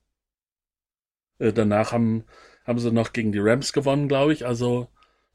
Äh, 1.39 1.53
danach 1.53 1.91
haben, 1.91 2.25
haben 2.65 2.79
sie 2.79 2.91
noch 2.91 3.13
gegen 3.13 3.31
die 3.31 3.39
Rams 3.39 3.73
gewonnen, 3.73 4.07
glaube 4.07 4.33
ich. 4.33 4.45
Also 4.45 4.87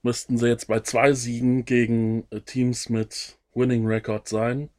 müssten 0.03 0.39
sie 0.39 0.49
jetzt 0.49 0.69
bei 0.69 0.81
zwei 0.81 1.13
Siegen 1.13 1.65
gegen 1.65 2.27
äh, 2.31 2.41
Teams 2.41 2.89
mit 2.89 3.39
Winning 3.55 3.87
Record 3.87 4.29
sein. 4.29 4.71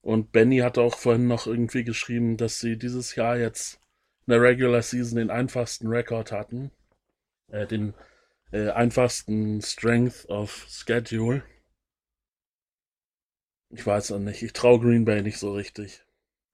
Und 0.00 0.32
Benny 0.32 0.58
hat 0.58 0.78
auch 0.78 0.96
vorhin 0.96 1.26
noch 1.26 1.46
irgendwie 1.46 1.84
geschrieben, 1.84 2.36
dass 2.36 2.60
sie 2.60 2.78
dieses 2.78 3.14
Jahr 3.14 3.36
jetzt 3.36 3.80
der 4.28 4.42
Regular 4.42 4.82
Season 4.82 5.18
den 5.18 5.30
einfachsten 5.30 5.88
Rekord 5.88 6.32
hatten. 6.32 6.70
Äh, 7.48 7.66
den 7.66 7.94
äh, 8.52 8.70
einfachsten 8.70 9.60
Strength 9.62 10.26
of 10.28 10.66
Schedule. 10.68 11.42
Ich 13.70 13.86
weiß 13.86 14.12
auch 14.12 14.18
nicht. 14.18 14.42
Ich 14.42 14.52
traue 14.52 14.80
Green 14.80 15.04
Bay 15.04 15.22
nicht 15.22 15.38
so 15.38 15.52
richtig. 15.52 16.04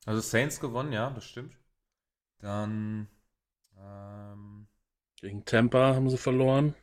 Also 0.07 0.21
Saints 0.21 0.61
gewonnen, 0.61 0.93
ja, 0.93 1.11
das 1.11 1.25
stimmt. 1.25 1.57
Dann 2.39 3.09
ähm, 3.79 4.67
gegen 5.21 5.45
Tampa 5.45 5.95
haben 5.95 6.11
sie 6.11 6.19
verloren. 6.19 6.75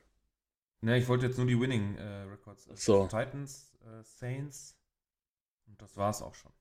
Ne, 0.81 0.97
ich 0.97 1.07
wollte 1.07 1.27
jetzt 1.27 1.37
nur 1.37 1.45
die 1.45 1.59
Winning 1.59 1.95
äh, 1.97 2.23
Records. 2.23 2.67
Also 2.67 3.03
so. 3.03 3.07
Titans, 3.07 3.77
äh, 3.85 4.03
Saints 4.03 4.75
und 5.67 5.81
das 5.81 5.95
war's 5.97 6.21
auch 6.21 6.33
schon. 6.33 6.51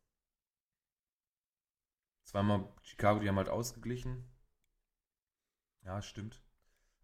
Zweimal 2.31 2.69
Chicago, 2.83 3.19
die 3.19 3.29
haben 3.29 3.39
halt 3.39 3.49
ausgeglichen. 3.49 4.25
Ja, 5.85 6.01
stimmt. 6.01 6.41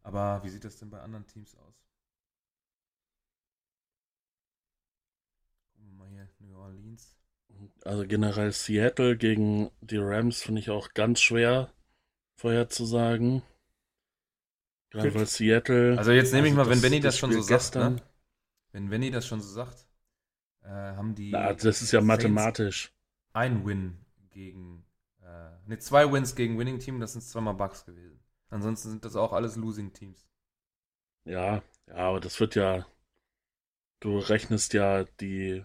Aber 0.05 0.45
wie 0.45 0.49
sieht 0.51 0.63
das 0.63 0.79
denn 0.79 0.89
bei 0.89 1.01
anderen 1.01 1.27
Teams 1.27 1.57
aus? 1.57 1.75
Gucken 5.73 5.89
wir 5.89 5.95
mal 5.95 6.09
hier, 6.11 6.29
New 6.39 6.57
Orleans. 6.57 7.17
Also 7.85 8.07
generell 8.07 8.53
Seattle 8.53 9.17
gegen 9.17 9.73
die 9.81 9.97
Rams 9.97 10.43
finde 10.43 10.61
ich 10.61 10.71
auch 10.71 10.95
ganz 10.95 11.21
schwer 11.21 11.73
vorherzusagen. 12.37 13.43
Gerade 14.91 15.13
weil 15.13 15.27
Seattle. 15.27 15.99
Also 15.99 16.13
jetzt 16.13 16.33
nehme 16.35 16.47
ich 16.47 16.57
also 16.57 16.71
mal, 16.71 16.73
wenn 16.73 16.81
Benny 16.81 17.01
das, 17.01 17.15
das 17.15 17.19
schon 17.19 17.33
so 17.33 17.45
gestern, 17.45 17.99
sagt, 17.99 18.07
ne? 18.07 18.13
wenn 18.71 18.91
Benny 18.91 19.11
das 19.11 19.27
schon 19.27 19.41
so 19.41 19.49
sagt, 19.49 19.89
äh, 20.63 20.69
haben 20.69 21.17
die. 21.17 21.33
Na, 21.33 21.53
das 21.53 21.83
ist 21.83 21.91
ja 21.91 22.01
mathematisch. 22.01 22.93
Ein 23.33 23.67
Win 23.67 23.99
gegen. 24.31 24.76
Ne, 25.67 25.79
zwei 25.79 26.11
Wins 26.11 26.35
gegen 26.35 26.59
Winning 26.59 26.79
Team, 26.79 27.01
das 27.01 27.13
sind 27.13 27.23
zweimal 27.23 27.55
Bugs 27.55 27.85
gewesen. 27.85 28.21
Ansonsten 28.51 28.91
sind 28.91 29.05
das 29.05 29.17
auch 29.17 29.33
alles 29.33 29.57
Losing 29.57 29.93
Teams. 29.93 30.29
Ja, 31.25 31.63
ja, 31.89 31.95
aber 31.95 32.21
das 32.21 32.39
wird 32.39 32.55
ja. 32.55 32.87
Du 33.99 34.19
rechnest 34.19 34.75
ja 34.75 35.05
die, 35.21 35.65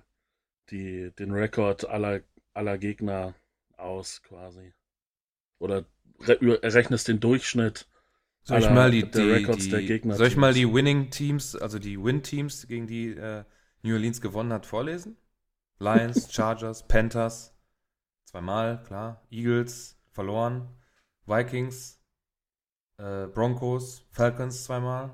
die, 0.70 1.12
den 1.12 1.32
Rekord 1.32 1.88
aller, 1.88 2.22
aller 2.54 2.78
Gegner 2.78 3.36
aus, 3.78 4.24
quasi. 4.24 4.74
Oder 5.60 5.86
re 6.22 6.60
rechnest 6.64 7.08
den 7.08 7.20
Durchschnitt 7.20 7.88
soll 8.44 8.60
ich 8.60 8.70
mal 8.70 8.90
die, 8.90 9.10
der 9.10 9.38
die, 9.38 9.46
die, 9.46 9.70
der 9.70 9.84
Gegner. 9.84 10.16
Soll 10.16 10.28
ich 10.28 10.38
mal 10.38 10.54
die 10.54 10.72
Winning 10.72 11.12
Teams, 11.12 11.56
also 11.56 11.78
die 11.78 12.02
Win 12.04 12.24
Teams, 12.24 12.68
gegen 12.68 12.88
die 12.88 13.10
äh, 13.10 13.44
New 13.84 13.94
Orleans 13.94 14.22
gewonnen 14.22 14.52
hat, 14.52 14.66
vorlesen? 14.66 15.18
Lions, 15.78 16.30
Chargers, 16.34 16.88
Panthers, 16.88 17.54
zweimal, 18.32 18.82
klar. 18.84 19.22
Eagles, 19.30 19.98
verloren. 20.12 20.70
Vikings, 21.26 22.02
äh, 22.98 23.28
Broncos, 23.28 24.06
Falcons 24.10 24.63
zweimal. 24.63 25.12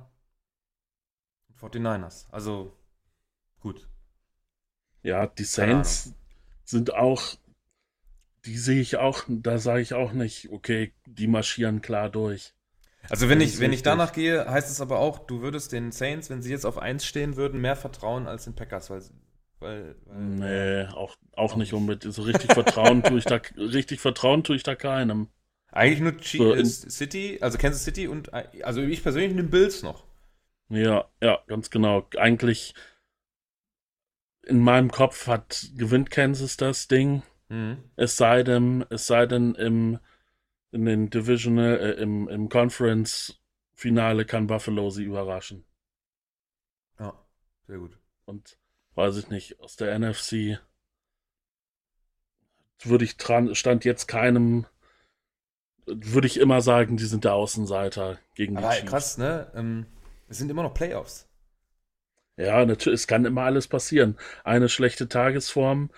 49ers. 1.60 2.28
Also 2.32 2.78
gut. 3.60 3.90
Ja, 5.02 5.28
die 5.28 5.44
Saints 5.44 6.14
sind 6.64 6.94
auch, 6.94 7.36
die 8.46 8.58
sehe 8.58 8.82
ich 8.82 8.98
auch, 8.98 9.24
da 9.28 9.58
sage 9.58 9.82
ich 9.82 9.94
auch 9.94 10.12
nicht, 10.12 10.50
okay, 10.50 10.94
die 11.06 11.28
marschieren 11.28 11.82
klar 11.82 12.10
durch. 12.10 12.54
Also 13.10 13.30
wenn 13.30 13.42
ich, 13.42 13.60
wenn 13.60 13.74
ich 13.74 13.84
danach 13.84 14.12
gehe, 14.12 14.50
heißt 14.50 14.70
es 14.70 14.82
aber 14.82 15.00
auch, 15.00 15.20
du 15.20 15.42
würdest 15.42 15.72
den 15.72 15.92
Saints, 15.92 16.30
wenn 16.30 16.42
sie 16.42 16.52
jetzt 16.52 16.66
auf 16.66 16.78
1 16.78 17.06
stehen 17.06 17.38
würden, 17.38 17.62
mehr 17.62 17.76
vertrauen 17.76 18.28
als 18.28 18.44
den 18.44 18.56
Packers, 18.56 18.90
weil, 18.90 19.02
weil, 19.60 19.96
weil 20.06 20.18
Nee, 20.20 20.88
auch, 20.94 21.16
auch 21.34 21.56
nicht 21.56 21.74
unbedingt. 21.74 22.14
So 22.14 22.22
richtig 22.24 22.54
vertrauen 22.54 23.04
tue 23.04 23.20
ich 23.20 23.26
da, 23.26 23.36
richtig 23.58 24.00
vertrauen 24.00 24.44
tue 24.44 24.56
ich 24.56 24.64
da 24.64 24.76
keinem. 24.76 25.30
Eigentlich 25.72 26.00
nur 26.00 26.14
G 26.14 26.38
so 26.38 26.90
City, 26.90 27.38
also 27.42 27.58
Kansas 27.58 27.84
City 27.84 28.08
und 28.08 28.34
also 28.34 28.82
ich 28.82 29.04
persönlich 29.04 29.36
den 29.36 29.50
Bills 29.50 29.84
noch. 29.84 30.06
Ja, 30.70 31.10
ja, 31.22 31.40
ganz 31.48 31.70
genau. 31.70 32.08
Eigentlich 32.18 32.74
in 34.44 34.60
meinem 34.60 34.92
Kopf 34.92 35.28
hat 35.28 35.70
gewinnt 35.76 36.10
Kansas 36.10 36.58
das 36.58 36.88
Ding. 36.88 37.22
Mhm. 37.50 37.84
Es 37.96 38.18
sei 38.18 38.44
denn, 38.44 38.86
es 38.90 39.08
sei 39.08 39.26
denn 39.26 39.56
im 39.56 40.00
in 40.72 40.86
den 40.86 41.10
Divisional, 41.10 41.80
äh, 41.80 41.92
im, 42.02 42.28
im 42.28 42.50
Conference-Finale 42.50 44.26
kann 44.26 44.48
Buffalo 44.48 44.90
sie 44.90 45.04
überraschen. 45.04 45.66
Ja, 47.00 47.14
sehr 47.68 47.78
gut. 47.78 47.98
Und 48.26 48.58
weiß 48.98 49.18
ich 49.18 49.30
nicht, 49.30 49.60
aus 49.62 49.78
der 49.78 49.98
NFC 49.98 50.60
würde 52.84 53.06
ich 53.06 53.18
dran, 53.18 53.56
stand 53.56 53.86
jetzt 53.86 54.08
keinem 54.08 54.66
würde 55.88 56.28
ich 56.28 56.40
immer 56.40 56.62
sagen, 56.62 56.98
die 56.98 57.06
sind 57.06 57.24
der 57.24 57.34
Außenseiter 57.34 58.20
gegen 58.36 58.58
Aber 58.58 58.70
die 58.70 58.80
Chiefs. 58.82 58.92
krass, 58.92 59.18
ne? 59.18 59.52
Ähm, 59.56 59.86
es 60.28 60.38
sind 60.38 60.52
immer 60.52 60.64
noch 60.64 60.74
Playoffs. 60.74 61.30
Ja, 62.38 62.66
natürlich, 62.66 63.02
es 63.02 63.08
kann 63.08 63.26
immer 63.26 63.44
alles 63.44 63.68
passieren. 63.68 64.18
Eine 64.44 64.70
schlechte 64.70 65.08
Tagesform, 65.08 65.90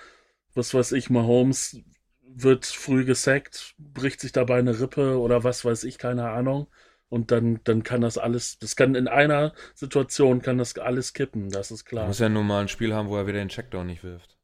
was 0.53 0.73
weiß 0.73 0.93
ich, 0.93 1.09
Mahomes 1.09 1.81
wird 2.23 2.65
früh 2.65 3.05
gesackt, 3.05 3.75
bricht 3.79 4.21
sich 4.21 4.31
dabei 4.31 4.59
eine 4.59 4.79
Rippe 4.79 5.19
oder 5.19 5.43
was 5.43 5.65
weiß 5.65 5.83
ich, 5.85 5.97
keine 5.97 6.29
Ahnung. 6.29 6.67
Und 7.09 7.31
dann, 7.31 7.59
dann 7.63 7.83
kann 7.83 8.01
das 8.01 8.19
alles, 8.19 8.59
das 8.59 8.75
kann 8.75 8.93
in 8.93 9.07
einer 9.07 9.53
Situation 9.73 10.43
kann 10.43 10.59
das 10.59 10.77
alles 10.77 11.13
kippen, 11.13 11.49
das 11.49 11.71
ist 11.71 11.85
klar. 11.85 12.05
muss 12.05 12.19
ja 12.19 12.29
nur 12.29 12.43
mal 12.43 12.61
ein 12.61 12.67
Spiel 12.67 12.93
haben, 12.93 13.09
wo 13.09 13.17
er 13.17 13.25
wieder 13.25 13.39
den 13.39 13.49
Checkdown 13.49 13.87
nicht 13.87 14.03
wirft. 14.03 14.37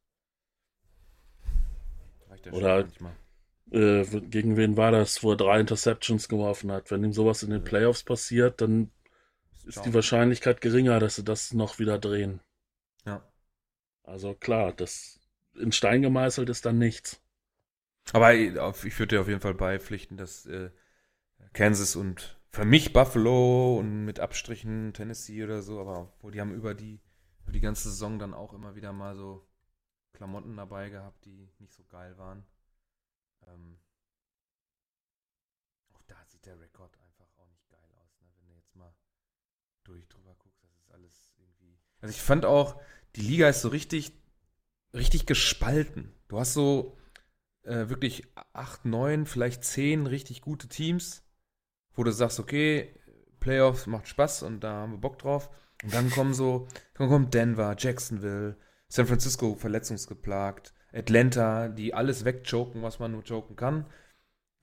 Oder 2.51 2.87
äh, 3.71 4.03
gegen 4.03 4.57
wen 4.57 4.77
war 4.77 4.91
das, 4.91 5.23
wo 5.23 5.31
er 5.31 5.37
drei 5.37 5.59
Interceptions 5.59 6.27
geworfen 6.27 6.71
hat? 6.71 6.91
Wenn 6.91 7.03
ihm 7.03 7.13
sowas 7.13 7.43
in 7.43 7.51
den 7.51 7.63
Playoffs 7.63 8.03
passiert, 8.03 8.61
dann 8.61 8.91
ist 9.65 9.83
die 9.85 9.93
Wahrscheinlichkeit 9.93 10.61
geringer, 10.61 10.99
dass 10.99 11.15
sie 11.15 11.23
das 11.23 11.53
noch 11.53 11.79
wieder 11.79 11.97
drehen. 11.97 12.39
Ja. 13.05 13.23
Also 14.03 14.33
klar, 14.35 14.73
das 14.73 15.19
in 15.55 15.71
Stein 15.71 16.01
gemeißelt 16.01 16.49
ist 16.49 16.65
dann 16.65 16.77
nichts. 16.77 17.21
Aber 18.13 18.35
ich 18.35 18.53
würde 18.99 19.15
dir 19.15 19.21
auf 19.21 19.27
jeden 19.27 19.41
Fall 19.41 19.55
beipflichten, 19.55 20.17
dass 20.17 20.45
äh, 20.45 20.69
Kansas 21.53 21.95
und 21.95 22.37
für 22.55 22.63
mich 22.63 22.93
Buffalo 22.93 23.77
und 23.77 24.05
mit 24.05 24.21
Abstrichen 24.21 24.93
Tennessee 24.93 25.43
oder 25.43 25.61
so, 25.61 25.81
aber 25.81 26.13
wo 26.21 26.29
die 26.29 26.39
haben 26.39 26.53
über 26.53 26.73
die, 26.73 27.01
über 27.43 27.51
die 27.51 27.59
ganze 27.59 27.89
Saison 27.89 28.17
dann 28.17 28.33
auch 28.33 28.53
immer 28.53 28.75
wieder 28.75 28.93
mal 28.93 29.13
so 29.13 29.45
Klamotten 30.13 30.55
dabei 30.55 30.89
gehabt, 30.89 31.25
die 31.25 31.49
nicht 31.59 31.73
so 31.73 31.83
geil 31.83 32.17
waren. 32.17 32.45
Ähm, 33.45 33.77
auch 35.89 36.01
da 36.07 36.15
sieht 36.27 36.45
der 36.45 36.57
Rekord 36.61 36.97
einfach 37.01 37.27
auch 37.35 37.49
nicht 37.49 37.69
geil 37.69 37.91
aus. 38.01 38.21
mal 38.73 38.95
durch 39.83 40.07
drüber 40.07 40.33
guckst, 40.39 40.63
das 40.63 40.71
ist 40.77 40.91
alles 40.91 41.33
irgendwie. 41.37 41.77
Also 41.99 42.11
ich 42.15 42.21
fand 42.21 42.45
auch, 42.45 42.81
die 43.17 43.21
Liga 43.21 43.49
ist 43.49 43.63
so 43.63 43.67
richtig, 43.67 44.13
richtig 44.93 45.25
gespalten. 45.25 46.15
Du 46.29 46.39
hast 46.39 46.53
so 46.53 46.97
äh, 47.63 47.89
wirklich 47.89 48.23
acht, 48.53 48.85
neun, 48.85 49.25
vielleicht 49.25 49.65
zehn 49.65 50.07
richtig 50.07 50.39
gute 50.39 50.69
Teams, 50.69 51.24
wo 51.95 52.03
du 52.03 52.11
sagst, 52.11 52.39
okay, 52.39 52.93
Playoffs 53.39 53.87
macht 53.87 54.07
Spaß 54.07 54.43
und 54.43 54.61
da 54.63 54.73
haben 54.73 54.93
wir 54.93 54.99
Bock 54.99 55.19
drauf. 55.19 55.49
Und 55.83 55.93
dann 55.93 56.09
kommen 56.09 56.33
so, 56.33 56.67
dann 56.95 57.09
kommt 57.09 57.33
Denver, 57.33 57.75
Jacksonville, 57.77 58.57
San 58.87 59.07
Francisco 59.07 59.55
verletzungsgeplagt, 59.55 60.73
Atlanta, 60.93 61.67
die 61.67 61.93
alles 61.93 62.25
wegjoken, 62.25 62.81
was 62.81 62.99
man 62.99 63.11
nur 63.11 63.23
joken 63.23 63.55
kann. 63.55 63.85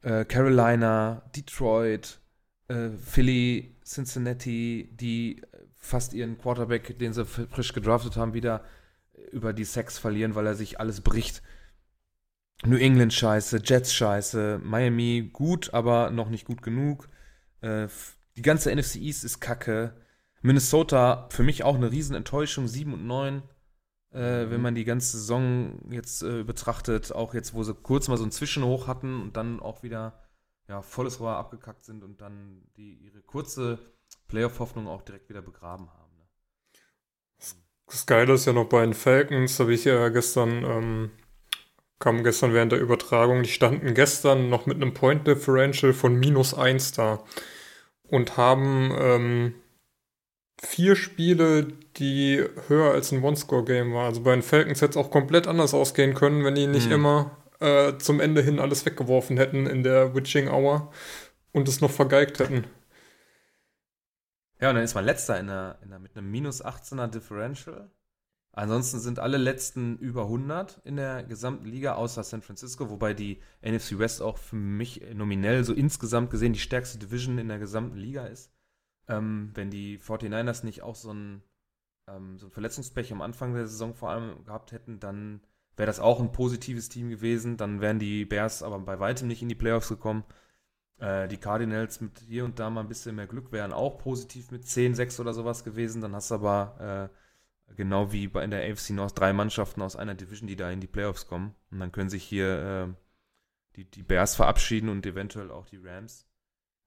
Äh, 0.03 0.25
Carolina, 0.25 1.31
Detroit, 1.37 2.21
äh, 2.69 2.91
Philly, 2.91 3.77
Cincinnati, 3.85 4.89
die 4.93 5.43
fast 5.77 6.15
ihren 6.15 6.39
Quarterback, 6.39 6.99
den 6.99 7.13
sie 7.13 7.27
frisch 7.27 7.73
gedraftet 7.73 8.17
haben, 8.17 8.35
wieder 8.35 8.65
über 9.31 9.53
die 9.53 9.65
Sex 9.65 9.99
verlieren, 9.99 10.35
weil 10.35 10.47
er 10.47 10.55
sich 10.55 10.81
alles 10.81 11.01
bricht. 11.01 11.43
New 12.65 12.77
England 12.77 13.13
scheiße, 13.13 13.61
Jets 13.65 13.93
scheiße, 13.93 14.61
Miami 14.63 15.31
gut, 15.33 15.75
aber 15.75 16.11
noch 16.11 16.29
nicht 16.29 16.47
gut 16.47 16.63
genug. 16.63 17.09
Äh, 17.63 17.89
die 18.37 18.43
ganze 18.43 18.75
NFC 18.75 18.97
East 18.97 19.25
ist 19.25 19.41
kacke. 19.41 19.95
Minnesota 20.43 21.29
für 21.31 21.43
mich 21.43 21.65
auch 21.65 21.77
eine 21.77 21.91
Riesenenttäuschung, 21.91 22.69
7 22.69 22.93
und 22.93 23.07
9. 23.07 23.43
Äh, 24.13 24.51
wenn 24.51 24.61
man 24.61 24.75
die 24.75 24.85
ganze 24.85 25.17
Saison 25.19 25.79
jetzt 25.91 26.23
äh, 26.23 26.43
betrachtet, 26.43 27.13
auch 27.13 27.33
jetzt, 27.33 27.55
wo 27.55 27.63
sie 27.63 27.75
kurz 27.75 28.09
mal 28.09 28.19
so 28.19 28.25
einen 28.25 28.33
Zwischenhoch 28.33 28.87
hatten 28.87 29.23
und 29.23 29.37
dann 29.37 29.61
auch 29.61 29.83
wieder 29.83 30.21
ja, 30.69 30.83
volles 30.83 31.19
Rohr 31.21 31.37
abgekackt 31.37 31.85
sind 31.85 32.05
und 32.05 32.21
dann 32.21 32.63
die, 32.77 32.95
ihre 32.95 33.23
kurze 33.23 33.79
Playoff-Hoffnung 34.29 34.87
auch 34.87 35.03
direkt 35.03 35.29
wieder 35.31 35.41
begraben 35.43 35.89
haben. 35.91 36.17
Ne? 36.17 36.27
Das 37.87 38.07
Geile 38.07 38.35
ist 38.35 38.45
ja 38.45 38.53
noch 38.53 38.69
bei 38.69 38.83
den 38.83 38.95
Falcons, 38.95 39.59
habe 39.61 39.73
ich 39.73 39.85
ja 39.85 40.09
gestern, 40.09 40.65
ähm, 40.65 41.11
kam 42.03 42.25
gestern 42.25 42.53
während 42.53 42.73
der 42.73 42.81
Übertragung, 42.81 43.45
die 43.45 43.49
standen 43.49 43.95
gestern 43.95 44.51
noch 44.51 44.67
mit 44.67 44.77
einem 44.77 44.93
Point 44.93 45.27
Differential 45.27 45.93
von 45.93 46.19
minus 46.19 46.53
1 46.53 46.93
da 46.93 47.23
und 48.09 48.37
haben 48.37 48.93
ähm, 48.99 49.55
vier 50.61 50.97
Spiele, 50.97 51.69
die 51.97 52.45
höher 52.67 52.93
als 52.93 53.13
ein 53.13 53.23
One-Score-Game 53.23 53.95
waren. 53.95 54.07
Also 54.07 54.23
bei 54.23 54.33
den 54.33 54.43
Falcons 54.43 54.83
hätte 54.83 54.99
es 54.99 55.05
auch 55.05 55.13
komplett 55.13 55.47
anders 55.47 55.75
ausgehen 55.75 56.15
können, 56.15 56.45
wenn 56.45 56.57
die 56.57 56.67
nicht 56.67 56.87
mhm. 56.87 56.93
immer 56.93 57.37
äh, 57.61 57.97
zum 57.99 58.19
Ende 58.19 58.43
hin 58.43 58.59
alles 58.59 58.85
weggeworfen 58.85 59.37
hätten 59.37 59.67
in 59.67 59.85
der 59.85 60.13
Witching 60.15 60.49
Hour 60.49 60.93
und 61.53 61.69
es 61.69 61.81
noch 61.81 61.91
vergeigt 61.93 62.41
hätten. 62.41 62.65
Ja, 64.61 64.71
und 64.71 64.75
dann 64.75 64.85
ist 64.85 64.95
man 64.95 65.05
letzter 65.05 65.39
in 65.39 65.47
der, 65.47 65.79
in 65.83 65.91
der, 65.91 66.01
mit 66.01 66.17
einem 66.17 66.31
minus 66.31 66.65
18er 66.65 67.07
Differential. 67.07 67.91
Ansonsten 68.55 69.01
sind 69.01 69.19
alle 69.19 69.39
letzten 69.39 69.97
über 69.97 70.25
100 70.25 70.83
in 70.85 70.97
der 70.97 71.23
gesamten 71.25 71.65
Liga, 71.65 71.95
außer 71.95 72.23
San 72.23 72.43
Francisco, 72.43 72.91
wobei 72.91 73.15
die 73.15 73.41
NFC 73.63 73.99
West 73.99 74.21
auch 74.21 74.37
für 74.37 74.57
mich 74.57 75.03
nominell 75.15 75.65
so 75.65 75.73
insgesamt 75.73 76.31
gesehen 76.31 76.53
die 76.53 76.59
stärkste 76.59 76.99
Division 76.99 77.39
in 77.39 77.49
der 77.49 77.59
gesamten 77.59 77.97
Liga 77.97 78.27
ist. 78.27 78.53
Ähm, 79.09 79.51
wenn 79.55 79.71
die 79.71 79.99
49ers 79.99 80.65
nicht 80.65 80.83
auch 80.83 80.97
so 80.97 81.13
ein, 81.15 81.43
ähm, 82.09 82.39
so 82.39 82.47
ein 82.47 82.53
Verletzungspech 82.53 83.11
am 83.13 83.23
Anfang 83.23 83.55
der 83.55 83.67
Saison 83.67 83.95
vor 83.95 84.11
allem 84.11 84.45
gehabt 84.45 84.73
hätten, 84.73 85.01
dann 85.01 85.41
wäre 85.77 85.87
das 85.87 85.99
auch 85.99 86.21
ein 86.21 86.33
positives 86.33 86.91
Team 86.91 87.09
gewesen. 87.09 87.57
Dann 87.57 87.81
wären 87.81 87.99
die 87.99 88.27
Bears 88.27 88.63
aber 88.63 88.79
bei 88.81 89.01
weitem 89.01 89.29
nicht 89.29 89.41
in 89.41 89.49
die 89.49 89.55
Playoffs 89.55 89.89
gekommen. 89.89 90.25
Äh, 90.99 91.27
die 91.29 91.39
Cardinals 91.39 92.03
mit 92.03 92.19
hier 92.29 92.45
und 92.45 92.59
da 92.59 92.69
mal 92.69 92.83
ein 92.83 92.89
bisschen 92.89 93.17
mehr 93.17 93.27
Glück 93.27 93.51
wären 93.51 93.73
auch 93.73 93.99
positiv 93.99 94.51
mit 94.51 94.67
10, 94.67 94.95
6 94.95 95.21
oder 95.21 95.33
sowas 95.33 95.65
gewesen. 95.65 96.03
Dann 96.03 96.15
hast 96.15 96.31
du 96.31 96.35
aber 96.35 97.11
äh, 97.11 97.17
genau 97.77 98.13
wie 98.13 98.29
bei 98.29 98.45
in 98.45 98.51
der 98.51 98.71
AFC 98.71 98.91
North 98.91 99.19
drei 99.19 99.33
Mannschaften 99.33 99.83
aus 99.83 99.97
einer 99.97 100.15
Division, 100.15 100.47
die 100.47 100.57
da 100.57 100.71
in 100.71 100.81
die 100.81 100.87
Playoffs 100.87 101.27
kommen. 101.27 101.55
Und 101.71 101.81
dann 101.81 101.93
können 101.93 102.11
sich 102.11 102.25
hier 102.25 102.89
äh, 102.89 102.95
die, 103.77 103.91
die 103.91 104.03
Bears 104.03 104.37
verabschieden 104.37 104.89
und 104.89 105.05
eventuell 105.07 105.51
auch 105.51 105.67
die 105.67 105.79
Rams. 105.79 106.27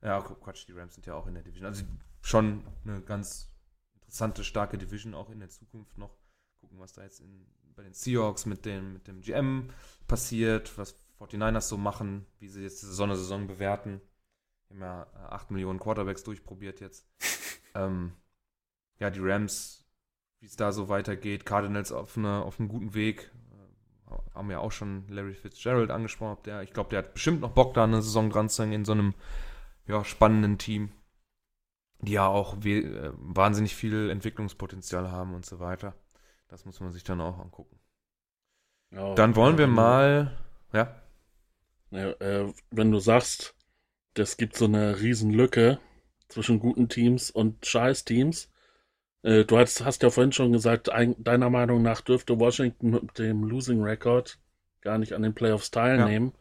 Ja, 0.01 0.21
Quatsch, 0.21 0.67
die 0.67 0.73
Rams 0.73 0.95
sind 0.95 1.05
ja 1.07 1.15
auch 1.15 1.27
in 1.27 1.33
der 1.33 1.43
Division. 1.43 1.65
Also 1.65 1.83
schon 2.21 2.63
eine 2.83 3.01
ganz 3.01 3.51
interessante, 3.93 4.43
starke 4.43 4.77
Division 4.77 5.13
auch 5.13 5.29
in 5.29 5.39
der 5.39 5.49
Zukunft 5.49 5.97
noch. 5.97 6.15
Gucken, 6.59 6.79
was 6.79 6.93
da 6.93 7.03
jetzt 7.03 7.21
in, 7.21 7.45
bei 7.75 7.83
den 7.83 7.93
Seahawks 7.93 8.45
mit 8.45 8.65
dem, 8.65 8.93
mit 8.93 9.07
dem 9.07 9.21
GM 9.21 9.69
passiert, 10.07 10.77
was 10.77 10.99
49ers 11.19 11.61
so 11.61 11.77
machen, 11.77 12.25
wie 12.39 12.47
sie 12.47 12.63
jetzt 12.63 12.81
diese 12.81 12.93
Sondersaison 12.93 13.47
bewerten. 13.47 14.01
Wir 14.69 14.87
haben 14.87 15.07
ja 15.13 15.29
8 15.29 15.51
Millionen 15.51 15.79
Quarterbacks 15.79 16.23
durchprobiert 16.23 16.81
jetzt. 16.81 17.07
ähm, 17.75 18.13
ja, 18.99 19.09
die 19.09 19.19
Rams, 19.21 19.84
wie 20.39 20.45
es 20.45 20.55
da 20.55 20.71
so 20.71 20.89
weitergeht. 20.89 21.45
Cardinals 21.45 21.91
auf, 21.91 22.17
eine, 22.17 22.43
auf 22.43 22.59
einem 22.59 22.69
guten 22.69 22.93
Weg. 22.93 23.31
Äh, 24.09 24.35
haben 24.35 24.51
ja 24.51 24.59
auch 24.59 24.71
schon 24.71 25.07
Larry 25.07 25.33
Fitzgerald 25.33 25.91
angesprochen. 25.91 26.37
Der, 26.45 26.61
ich 26.61 26.73
glaube, 26.73 26.89
der 26.89 26.99
hat 26.99 27.13
bestimmt 27.13 27.41
noch 27.41 27.51
Bock, 27.51 27.73
da 27.73 27.83
eine 27.83 28.01
Saison 28.01 28.29
dran 28.29 28.49
zu 28.49 28.63
hängen 28.63 28.73
in 28.73 28.85
so 28.85 28.91
einem 28.91 29.13
ja, 29.87 30.03
spannenden 30.03 30.57
Team, 30.57 30.91
die 31.99 32.13
ja 32.13 32.27
auch 32.27 32.63
äh, 32.65 33.11
wahnsinnig 33.15 33.75
viel 33.75 34.09
Entwicklungspotenzial 34.09 35.11
haben 35.11 35.33
und 35.33 35.45
so 35.45 35.59
weiter. 35.59 35.95
Das 36.47 36.65
muss 36.65 36.79
man 36.79 36.91
sich 36.91 37.03
dann 37.03 37.21
auch 37.21 37.39
angucken. 37.39 37.79
Ja, 38.91 39.15
dann 39.15 39.35
wollen 39.35 39.57
wir 39.57 39.67
mal, 39.67 40.37
ja. 40.73 41.01
ja 41.91 42.11
äh, 42.11 42.53
wenn 42.71 42.91
du 42.91 42.99
sagst, 42.99 43.55
es 44.13 44.37
gibt 44.37 44.55
so 44.55 44.65
eine 44.65 44.99
Riesenlücke 45.01 45.79
zwischen 46.27 46.59
guten 46.59 46.87
Teams 46.87 47.29
und 47.31 47.65
Scheiß-Teams, 47.65 48.45
äh, 48.45 48.49
du 49.25 49.57
hast, 49.57 49.83
hast 49.83 50.03
ja 50.03 50.11
vorhin 50.11 50.31
schon 50.31 50.51
gesagt, 50.51 50.89
ein, 50.89 51.15
deiner 51.17 51.49
Meinung 51.49 51.81
nach 51.81 52.01
dürfte 52.01 52.39
Washington 52.39 52.91
mit 52.91 53.17
dem 53.17 53.43
Losing 53.43 53.81
Record 53.81 54.37
gar 54.81 54.99
nicht 54.99 55.13
an 55.13 55.23
den 55.23 55.33
Playoffs 55.33 55.71
teilnehmen. 55.71 56.33
Ja. 56.33 56.39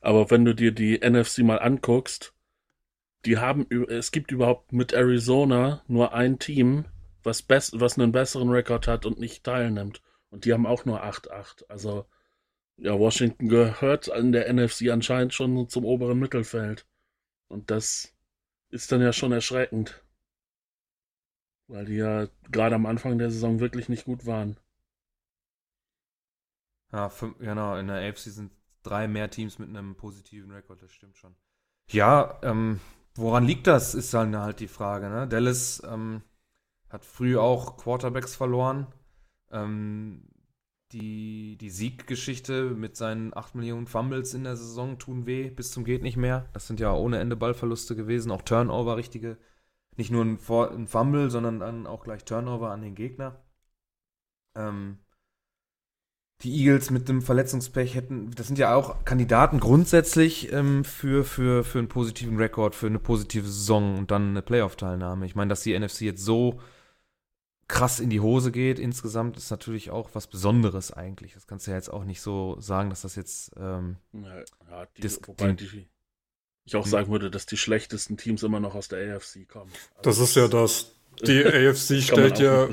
Aber 0.00 0.30
wenn 0.30 0.44
du 0.44 0.54
dir 0.54 0.72
die 0.72 0.98
NFC 0.98 1.38
mal 1.38 1.60
anguckst, 1.60 2.34
die 3.26 3.38
haben, 3.38 3.66
es 3.88 4.12
gibt 4.12 4.32
überhaupt 4.32 4.72
mit 4.72 4.92
Arizona 4.92 5.84
nur 5.86 6.14
ein 6.14 6.38
Team, 6.38 6.86
was, 7.22 7.42
best, 7.42 7.78
was 7.78 7.98
einen 7.98 8.12
besseren 8.12 8.50
Rekord 8.50 8.88
hat 8.88 9.06
und 9.06 9.20
nicht 9.20 9.44
teilnimmt. 9.44 10.02
Und 10.30 10.44
die 10.44 10.52
haben 10.52 10.66
auch 10.66 10.84
nur 10.84 11.04
8-8. 11.04 11.64
Also, 11.68 12.06
ja, 12.76 12.98
Washington 12.98 13.48
gehört 13.48 14.08
in 14.08 14.32
der 14.32 14.50
NFC 14.52 14.88
anscheinend 14.90 15.34
schon 15.34 15.68
zum 15.68 15.84
oberen 15.84 16.18
Mittelfeld. 16.18 16.86
Und 17.48 17.70
das 17.70 18.14
ist 18.70 18.90
dann 18.90 19.02
ja 19.02 19.12
schon 19.12 19.32
erschreckend. 19.32 20.02
Weil 21.70 21.84
die 21.84 21.96
ja 21.96 22.26
gerade 22.50 22.74
am 22.74 22.86
Anfang 22.86 23.18
der 23.18 23.30
Saison 23.30 23.60
wirklich 23.60 23.88
nicht 23.88 24.04
gut 24.04 24.26
waren. 24.26 24.56
Ja, 26.92 27.08
fünf, 27.08 27.38
genau, 27.38 27.76
in 27.76 27.86
der 27.86 28.08
AFC 28.08 28.30
sind 28.30 28.52
drei 28.82 29.06
mehr 29.06 29.30
Teams 29.30 29.58
mit 29.58 29.68
einem 29.68 29.94
positiven 29.94 30.50
Rekord, 30.50 30.82
das 30.82 30.92
stimmt 30.92 31.16
schon. 31.16 31.34
Ja, 31.88 32.38
ähm, 32.42 32.80
Woran 33.20 33.44
liegt 33.44 33.66
das, 33.66 33.94
ist 33.94 34.14
dann 34.14 34.36
halt 34.36 34.60
die 34.60 34.68
Frage. 34.68 35.08
Ne? 35.08 35.26
Dallas 35.26 35.82
ähm, 35.86 36.22
hat 36.88 37.04
früh 37.04 37.36
auch 37.36 37.76
Quarterbacks 37.76 38.34
verloren. 38.34 38.86
Ähm, 39.50 40.22
die, 40.92 41.56
die 41.60 41.70
Sieggeschichte 41.70 42.70
mit 42.70 42.96
seinen 42.96 43.36
8 43.36 43.54
Millionen 43.54 43.86
Fumbles 43.86 44.34
in 44.34 44.44
der 44.44 44.56
Saison 44.56 44.98
tun 44.98 45.26
weh, 45.26 45.50
bis 45.50 45.70
zum 45.70 45.84
geht 45.84 46.02
nicht 46.02 46.16
mehr. 46.16 46.48
Das 46.52 46.66
sind 46.66 46.80
ja 46.80 46.92
ohne 46.94 47.18
Ende 47.18 47.36
Ballverluste 47.36 47.94
gewesen, 47.94 48.32
auch 48.32 48.42
Turnover, 48.42 48.96
richtige. 48.96 49.36
Nicht 50.00 50.10
nur 50.10 50.24
ein, 50.24 50.38
ein 50.48 50.86
Fumble, 50.86 51.30
sondern 51.30 51.60
dann 51.60 51.86
auch 51.86 52.04
gleich 52.04 52.24
Turnover 52.24 52.70
an 52.70 52.80
den 52.80 52.94
Gegner. 52.94 53.38
Ähm, 54.56 54.96
die 56.40 56.58
Eagles 56.58 56.88
mit 56.88 57.06
dem 57.10 57.20
Verletzungspech 57.20 57.94
hätten, 57.94 58.30
das 58.30 58.46
sind 58.46 58.58
ja 58.58 58.74
auch 58.74 59.04
Kandidaten 59.04 59.60
grundsätzlich 59.60 60.50
ähm, 60.54 60.84
für, 60.84 61.22
für, 61.22 61.64
für 61.64 61.80
einen 61.80 61.88
positiven 61.88 62.38
Rekord, 62.38 62.74
für 62.74 62.86
eine 62.86 62.98
positive 62.98 63.44
Saison 63.46 63.98
und 63.98 64.10
dann 64.10 64.30
eine 64.30 64.40
Playoff-Teilnahme. 64.40 65.26
Ich 65.26 65.34
meine, 65.34 65.50
dass 65.50 65.64
die 65.64 65.78
NFC 65.78 66.00
jetzt 66.00 66.24
so 66.24 66.58
krass 67.68 68.00
in 68.00 68.08
die 68.08 68.20
Hose 68.20 68.52
geht 68.52 68.78
insgesamt, 68.78 69.36
ist 69.36 69.50
natürlich 69.50 69.90
auch 69.90 70.08
was 70.14 70.28
Besonderes 70.28 70.94
eigentlich. 70.94 71.34
Das 71.34 71.46
kannst 71.46 71.66
du 71.66 71.72
ja 71.72 71.76
jetzt 71.76 71.92
auch 71.92 72.04
nicht 72.04 72.22
so 72.22 72.58
sagen, 72.58 72.88
dass 72.88 73.02
das 73.02 73.16
jetzt 73.16 73.52
ähm, 73.58 73.98
ja, 74.14 74.86
die, 74.96 75.10
wobei 75.26 75.52
die, 75.52 75.90
ich 76.64 76.76
auch 76.76 76.86
sagen 76.86 77.10
würde, 77.10 77.30
dass 77.30 77.46
die 77.46 77.56
schlechtesten 77.56 78.16
Teams 78.16 78.42
immer 78.42 78.60
noch 78.60 78.74
aus 78.74 78.88
der 78.88 79.16
AFC 79.16 79.48
kommen. 79.48 79.70
Also 79.96 80.10
das 80.10 80.18
ist 80.18 80.36
ja 80.36 80.48
das 80.48 80.92
die 81.26 81.44
AFC 81.44 82.02
stellt 82.02 82.38
ja 82.38 82.68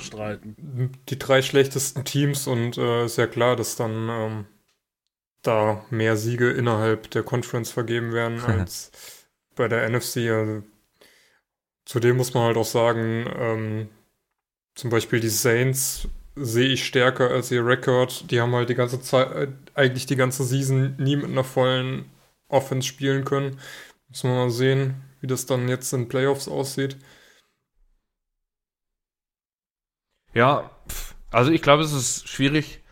die 1.09 1.19
drei 1.19 1.41
schlechtesten 1.41 2.05
Teams 2.05 2.47
und 2.47 2.77
äh, 2.77 3.05
ist 3.05 3.17
ja 3.17 3.27
klar, 3.27 3.55
dass 3.55 3.75
dann 3.75 4.09
ähm, 4.09 4.45
da 5.41 5.85
mehr 5.89 6.15
Siege 6.17 6.51
innerhalb 6.51 7.09
der 7.11 7.23
Conference 7.23 7.71
vergeben 7.71 8.13
werden 8.13 8.41
als 8.45 8.91
bei 9.55 9.67
der 9.67 9.89
NFC. 9.89 10.17
Also, 10.29 10.63
zudem 11.85 12.17
muss 12.17 12.33
man 12.33 12.43
halt 12.43 12.57
auch 12.57 12.65
sagen, 12.65 13.25
ähm, 13.37 13.89
zum 14.75 14.89
Beispiel 14.89 15.19
die 15.19 15.29
Saints 15.29 16.07
sehe 16.35 16.69
ich 16.69 16.85
stärker 16.85 17.31
als 17.31 17.49
ihr 17.51 17.65
Rekord. 17.65 18.29
Die 18.29 18.39
haben 18.39 18.53
halt 18.53 18.69
die 18.69 18.75
ganze 18.75 19.01
Zeit, 19.01 19.31
äh, 19.35 19.47
eigentlich 19.73 20.05
die 20.05 20.15
ganze 20.15 20.43
Season 20.43 20.95
nie 20.97 21.15
mit 21.15 21.25
einer 21.25 21.43
vollen 21.43 22.05
Offense 22.47 22.87
spielen 22.87 23.25
können. 23.25 23.59
Müssen 24.09 24.29
wir 24.29 24.35
mal 24.35 24.49
sehen, 24.49 25.03
wie 25.21 25.27
das 25.27 25.45
dann 25.45 25.67
jetzt 25.67 25.91
in 25.93 26.07
Playoffs 26.07 26.47
aussieht. 26.47 26.97
Ja, 30.33 30.71
also 31.31 31.51
ich 31.51 31.61
glaube, 31.61 31.83
es 31.83 31.93
ist 31.93 32.27
schwierig, 32.27 32.83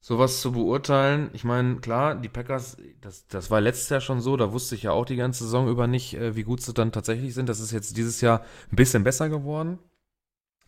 sowas 0.00 0.40
zu 0.40 0.52
beurteilen. 0.52 1.30
Ich 1.32 1.44
meine, 1.44 1.76
klar, 1.76 2.14
die 2.14 2.28
Packers, 2.28 2.76
das, 3.00 3.26
das 3.28 3.50
war 3.50 3.60
letztes 3.60 3.88
Jahr 3.88 4.00
schon 4.00 4.20
so, 4.20 4.36
da 4.36 4.52
wusste 4.52 4.74
ich 4.74 4.82
ja 4.84 4.92
auch 4.92 5.04
die 5.04 5.16
ganze 5.16 5.44
Saison 5.44 5.68
über 5.68 5.86
nicht, 5.86 6.14
äh, 6.14 6.34
wie 6.34 6.44
gut 6.44 6.60
sie 6.60 6.72
dann 6.74 6.92
tatsächlich 6.92 7.34
sind. 7.34 7.48
Das 7.48 7.60
ist 7.60 7.72
jetzt 7.72 7.96
dieses 7.96 8.20
Jahr 8.20 8.44
ein 8.72 8.76
bisschen 8.76 9.04
besser 9.04 9.28
geworden, 9.28 9.78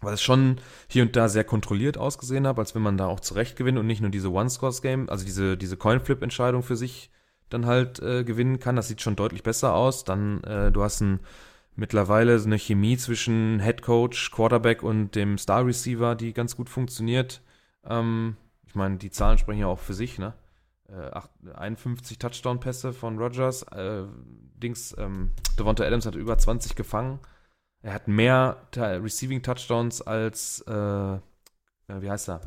weil 0.00 0.14
es 0.14 0.22
schon 0.22 0.60
hier 0.88 1.02
und 1.02 1.16
da 1.16 1.28
sehr 1.28 1.44
kontrolliert 1.44 1.98
ausgesehen 1.98 2.46
hat, 2.46 2.58
als 2.58 2.74
wenn 2.74 2.82
man 2.82 2.96
da 2.96 3.06
auch 3.06 3.20
zurecht 3.20 3.56
gewinnt 3.56 3.78
und 3.78 3.86
nicht 3.86 4.00
nur 4.00 4.10
diese 4.10 4.30
One-Scores-Game, 4.30 5.08
also 5.08 5.24
diese, 5.24 5.56
diese 5.56 5.76
Coin-Flip-Entscheidung 5.76 6.62
für 6.62 6.76
sich 6.76 7.10
dann 7.50 7.66
halt 7.66 8.00
äh, 8.00 8.24
gewinnen 8.24 8.58
kann. 8.60 8.76
Das 8.76 8.88
sieht 8.88 9.02
schon 9.02 9.16
deutlich 9.16 9.42
besser 9.42 9.74
aus. 9.74 10.04
Dann, 10.04 10.42
äh, 10.44 10.72
du 10.72 10.82
hast 10.82 11.00
ein 11.00 11.20
mittlerweile 11.76 12.40
eine 12.40 12.58
Chemie 12.58 12.96
zwischen 12.96 13.60
Head 13.60 13.82
Coach, 13.82 14.30
Quarterback 14.30 14.82
und 14.82 15.14
dem 15.14 15.38
Star 15.38 15.64
Receiver, 15.64 16.14
die 16.14 16.32
ganz 16.32 16.56
gut 16.56 16.68
funktioniert. 16.68 17.40
Ähm, 17.84 18.36
ich 18.66 18.74
meine, 18.74 18.98
die 18.98 19.10
Zahlen 19.10 19.38
sprechen 19.38 19.60
ja 19.60 19.66
auch 19.66 19.78
für 19.78 19.94
sich, 19.94 20.18
ne? 20.18 20.34
Äh, 20.88 21.20
51 21.54 22.18
Touchdown-Pässe 22.18 22.92
von 22.92 23.18
Rogers. 23.18 23.62
Äh, 23.64 24.04
Dings, 24.62 24.94
ähm, 24.98 25.32
Devonta 25.58 25.84
Adams 25.84 26.06
hat 26.06 26.14
über 26.14 26.36
20 26.36 26.76
gefangen. 26.76 27.18
Er 27.82 27.94
hat 27.94 28.08
mehr 28.08 28.58
Receiving 28.76 29.42
Touchdowns 29.42 30.02
als, 30.02 30.62
äh, 30.68 30.72
äh, 30.72 31.18
wie 31.88 32.10
heißt 32.10 32.28
er? 32.28 32.42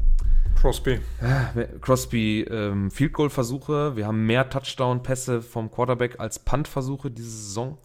Crosby. 0.55 0.99
Äh, 1.21 1.67
Crosby 1.81 2.41
ähm, 2.49 2.91
Field 2.91 3.13
Goal 3.13 3.29
Versuche. 3.29 3.95
Wir 3.95 4.07
haben 4.07 4.25
mehr 4.25 4.49
Touchdown 4.49 5.03
Pässe 5.03 5.41
vom 5.41 5.69
Quarterback 5.69 6.19
als 6.19 6.39
Punt 6.39 6.67
Versuche 6.67 7.11
diese 7.11 7.29
Saison. 7.29 7.77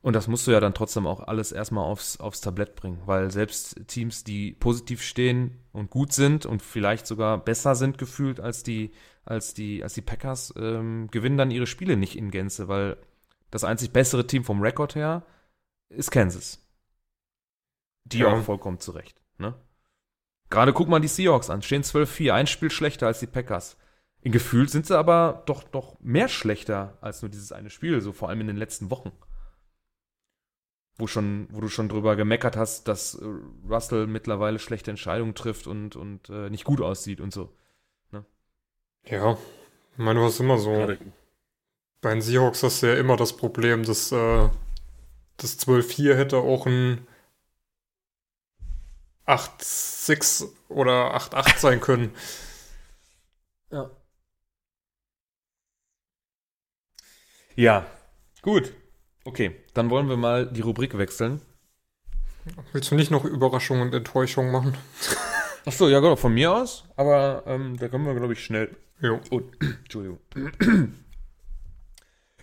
Und 0.00 0.14
das 0.14 0.28
musst 0.28 0.46
du 0.46 0.52
ja 0.52 0.60
dann 0.60 0.74
trotzdem 0.74 1.06
auch 1.06 1.20
alles 1.20 1.50
erstmal 1.50 1.84
aufs, 1.84 2.18
aufs 2.20 2.40
Tablett 2.40 2.76
bringen, 2.76 3.02
weil 3.06 3.30
selbst 3.30 3.88
Teams, 3.88 4.22
die 4.22 4.52
positiv 4.52 5.02
stehen 5.02 5.58
und 5.72 5.90
gut 5.90 6.12
sind 6.12 6.46
und 6.46 6.62
vielleicht 6.62 7.06
sogar 7.06 7.36
besser 7.38 7.74
sind 7.74 7.98
gefühlt 7.98 8.38
als 8.38 8.62
die, 8.62 8.92
als 9.24 9.54
die, 9.54 9.82
als 9.82 9.94
die 9.94 10.02
Packers, 10.02 10.54
ähm, 10.56 11.08
gewinnen 11.10 11.36
dann 11.36 11.50
ihre 11.50 11.66
Spiele 11.66 11.96
nicht 11.96 12.16
in 12.16 12.30
Gänze, 12.30 12.68
weil 12.68 12.96
das 13.50 13.64
einzig 13.64 13.90
bessere 13.92 14.26
Team 14.26 14.44
vom 14.44 14.62
Rekord 14.62 14.94
her 14.94 15.26
ist 15.88 16.10
Kansas. 16.10 16.64
Die 18.04 18.18
ja. 18.18 18.28
auch 18.28 18.42
vollkommen 18.42 18.78
zurecht. 18.78 19.20
Ne? 19.38 19.54
Gerade 20.50 20.72
guck 20.72 20.88
mal 20.88 21.00
die 21.00 21.08
Seahawks 21.08 21.50
an, 21.50 21.62
stehen 21.62 21.82
12-4, 21.82 22.32
ein 22.32 22.46
Spiel 22.46 22.70
schlechter 22.70 23.06
als 23.06 23.20
die 23.20 23.26
Packers. 23.26 23.76
In 24.20 24.32
Gefühl 24.32 24.68
sind 24.68 24.86
sie 24.86 24.98
aber 24.98 25.42
doch, 25.46 25.62
doch 25.62 25.96
mehr 26.00 26.28
schlechter 26.28 26.98
als 27.00 27.22
nur 27.22 27.28
dieses 27.30 27.52
eine 27.52 27.70
Spiel, 27.70 28.00
so 28.00 28.12
vor 28.12 28.28
allem 28.28 28.40
in 28.40 28.46
den 28.48 28.56
letzten 28.56 28.90
Wochen 28.90 29.12
wo 30.98 31.06
schon, 31.06 31.46
wo 31.50 31.60
du 31.60 31.68
schon 31.68 31.88
drüber 31.88 32.16
gemeckert 32.16 32.56
hast, 32.56 32.88
dass 32.88 33.14
äh, 33.14 33.24
Russell 33.68 34.06
mittlerweile 34.06 34.58
schlechte 34.58 34.90
Entscheidungen 34.90 35.34
trifft 35.34 35.66
und, 35.66 35.94
und 35.96 36.28
äh, 36.28 36.50
nicht 36.50 36.64
gut 36.64 36.80
aussieht 36.80 37.20
und 37.20 37.32
so. 37.32 37.52
Ne? 38.10 38.24
Ja, 39.06 39.34
ich 39.92 39.98
meine, 39.98 40.18
du 40.18 40.26
hast 40.26 40.40
immer 40.40 40.58
so. 40.58 40.88
Bei 42.00 42.10
den 42.10 42.22
Seahawks 42.22 42.62
hast 42.62 42.82
du 42.82 42.88
ja 42.88 42.94
immer 42.94 43.16
das 43.16 43.36
Problem, 43.36 43.84
dass 43.84 44.12
äh, 44.12 44.48
das 45.36 45.58
12-4 45.60 46.14
hätte 46.14 46.38
auch 46.38 46.66
ein 46.66 47.06
8-6 49.28 50.48
oder 50.68 51.14
8-8 51.16 51.58
sein 51.58 51.80
können. 51.80 52.12
Ja. 53.70 53.90
Ja, 57.54 57.86
gut. 58.42 58.72
Okay, 59.24 59.56
dann 59.74 59.90
wollen 59.90 60.08
wir 60.08 60.16
mal 60.16 60.46
die 60.46 60.62
Rubrik 60.62 60.96
wechseln. 60.96 61.42
Willst 62.72 62.90
du 62.90 62.94
nicht 62.94 63.10
noch 63.10 63.24
Überraschungen 63.24 63.82
und 63.82 63.94
Enttäuschungen 63.94 64.50
machen? 64.50 64.74
Achso, 65.66 65.88
ja 65.88 66.00
genau, 66.00 66.16
von 66.16 66.32
mir 66.32 66.52
aus. 66.52 66.84
Aber 66.96 67.42
ähm, 67.46 67.76
da 67.76 67.88
können 67.88 68.06
wir, 68.06 68.14
glaube 68.14 68.32
ich, 68.32 68.42
schnell. 68.42 68.74
Jo. 69.00 69.20
Oh, 69.30 69.42
Entschuldigung. 69.60 70.18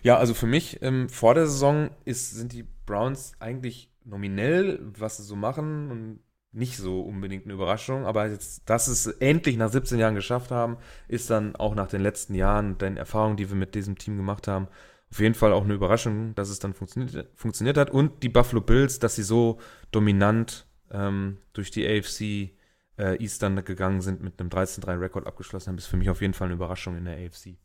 ja, 0.02 0.16
also 0.16 0.32
für 0.32 0.46
mich 0.46 0.80
ähm, 0.82 1.08
vor 1.08 1.34
der 1.34 1.46
Saison 1.46 1.90
ist, 2.04 2.30
sind 2.30 2.52
die 2.52 2.64
Browns 2.84 3.32
eigentlich 3.40 3.90
nominell, 4.04 4.78
was 4.82 5.16
sie 5.16 5.24
so 5.24 5.34
machen 5.34 5.90
und 5.90 6.20
nicht 6.56 6.76
so 6.78 7.00
unbedingt 7.00 7.44
eine 7.44 7.54
Überraschung. 7.54 8.06
Aber 8.06 8.28
jetzt, 8.28 8.68
dass 8.68 8.88
es 8.88 9.06
endlich 9.06 9.56
nach 9.56 9.70
17 9.70 9.98
Jahren 9.98 10.14
geschafft 10.14 10.50
haben, 10.50 10.78
ist 11.06 11.30
dann 11.30 11.54
auch 11.56 11.74
nach 11.74 11.88
den 11.88 12.00
letzten 12.00 12.34
Jahren 12.34 12.72
und 12.72 12.82
den 12.82 12.96
Erfahrungen, 12.96 13.36
die 13.36 13.48
wir 13.48 13.56
mit 13.56 13.74
diesem 13.74 13.98
Team 13.98 14.16
gemacht 14.16 14.48
haben, 14.48 14.68
auf 15.10 15.20
jeden 15.20 15.34
Fall 15.34 15.52
auch 15.52 15.64
eine 15.64 15.74
Überraschung, 15.74 16.34
dass 16.34 16.48
es 16.48 16.58
dann 16.58 16.74
funktioniert, 16.74 17.28
funktioniert 17.34 17.76
hat. 17.76 17.90
Und 17.90 18.22
die 18.22 18.28
Buffalo 18.28 18.60
Bills, 18.60 18.98
dass 18.98 19.14
sie 19.14 19.22
so 19.22 19.60
dominant 19.92 20.66
ähm, 20.90 21.38
durch 21.52 21.70
die 21.70 21.86
AFC 21.86 22.56
äh, 22.98 23.22
Eastern 23.22 23.62
gegangen 23.64 24.00
sind, 24.00 24.22
mit 24.22 24.40
einem 24.40 24.48
13-3-Rekord 24.48 25.26
abgeschlossen 25.26 25.68
haben, 25.68 25.78
ist 25.78 25.86
für 25.86 25.96
mich 25.96 26.10
auf 26.10 26.20
jeden 26.22 26.34
Fall 26.34 26.46
eine 26.46 26.54
Überraschung 26.54 26.96
in 26.96 27.04
der 27.04 27.16
AFC. 27.18 27.56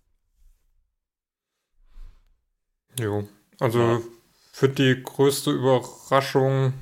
Jo, 3.00 3.28
also 3.60 4.04
für 4.52 4.70
die 4.70 5.02
größte 5.02 5.52
Überraschung 5.52 6.74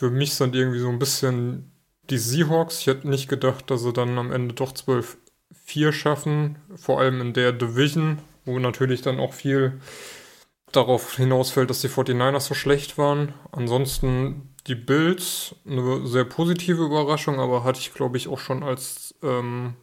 für 0.00 0.10
mich 0.10 0.32
sind 0.32 0.56
irgendwie 0.56 0.78
so 0.78 0.88
ein 0.88 0.98
bisschen 0.98 1.72
die 2.08 2.16
Seahawks. 2.16 2.80
Ich 2.80 2.86
hätte 2.86 3.06
nicht 3.06 3.28
gedacht, 3.28 3.70
dass 3.70 3.82
sie 3.82 3.92
dann 3.92 4.16
am 4.16 4.32
Ende 4.32 4.54
doch 4.54 4.72
12-4 4.72 5.92
schaffen, 5.92 6.56
vor 6.74 7.00
allem 7.00 7.20
in 7.20 7.34
der 7.34 7.52
Division 7.52 8.18
wo 8.46 8.58
natürlich 8.58 9.02
dann 9.02 9.20
auch 9.20 9.34
viel 9.34 9.78
darauf 10.72 11.16
hinausfällt, 11.16 11.68
dass 11.68 11.82
die 11.82 11.90
49ers 11.90 12.40
so 12.40 12.54
schlecht 12.54 12.96
waren. 12.96 13.34
Ansonsten 13.52 14.54
die 14.66 14.74
Bills, 14.74 15.54
eine 15.66 16.06
sehr 16.06 16.24
positive 16.24 16.82
Überraschung, 16.82 17.38
aber 17.38 17.62
hatte 17.62 17.80
ich, 17.80 17.92
glaube 17.92 18.16
ich, 18.16 18.26
auch 18.26 18.38
schon 18.38 18.62
als 18.62 19.14
ähm, 19.22 19.74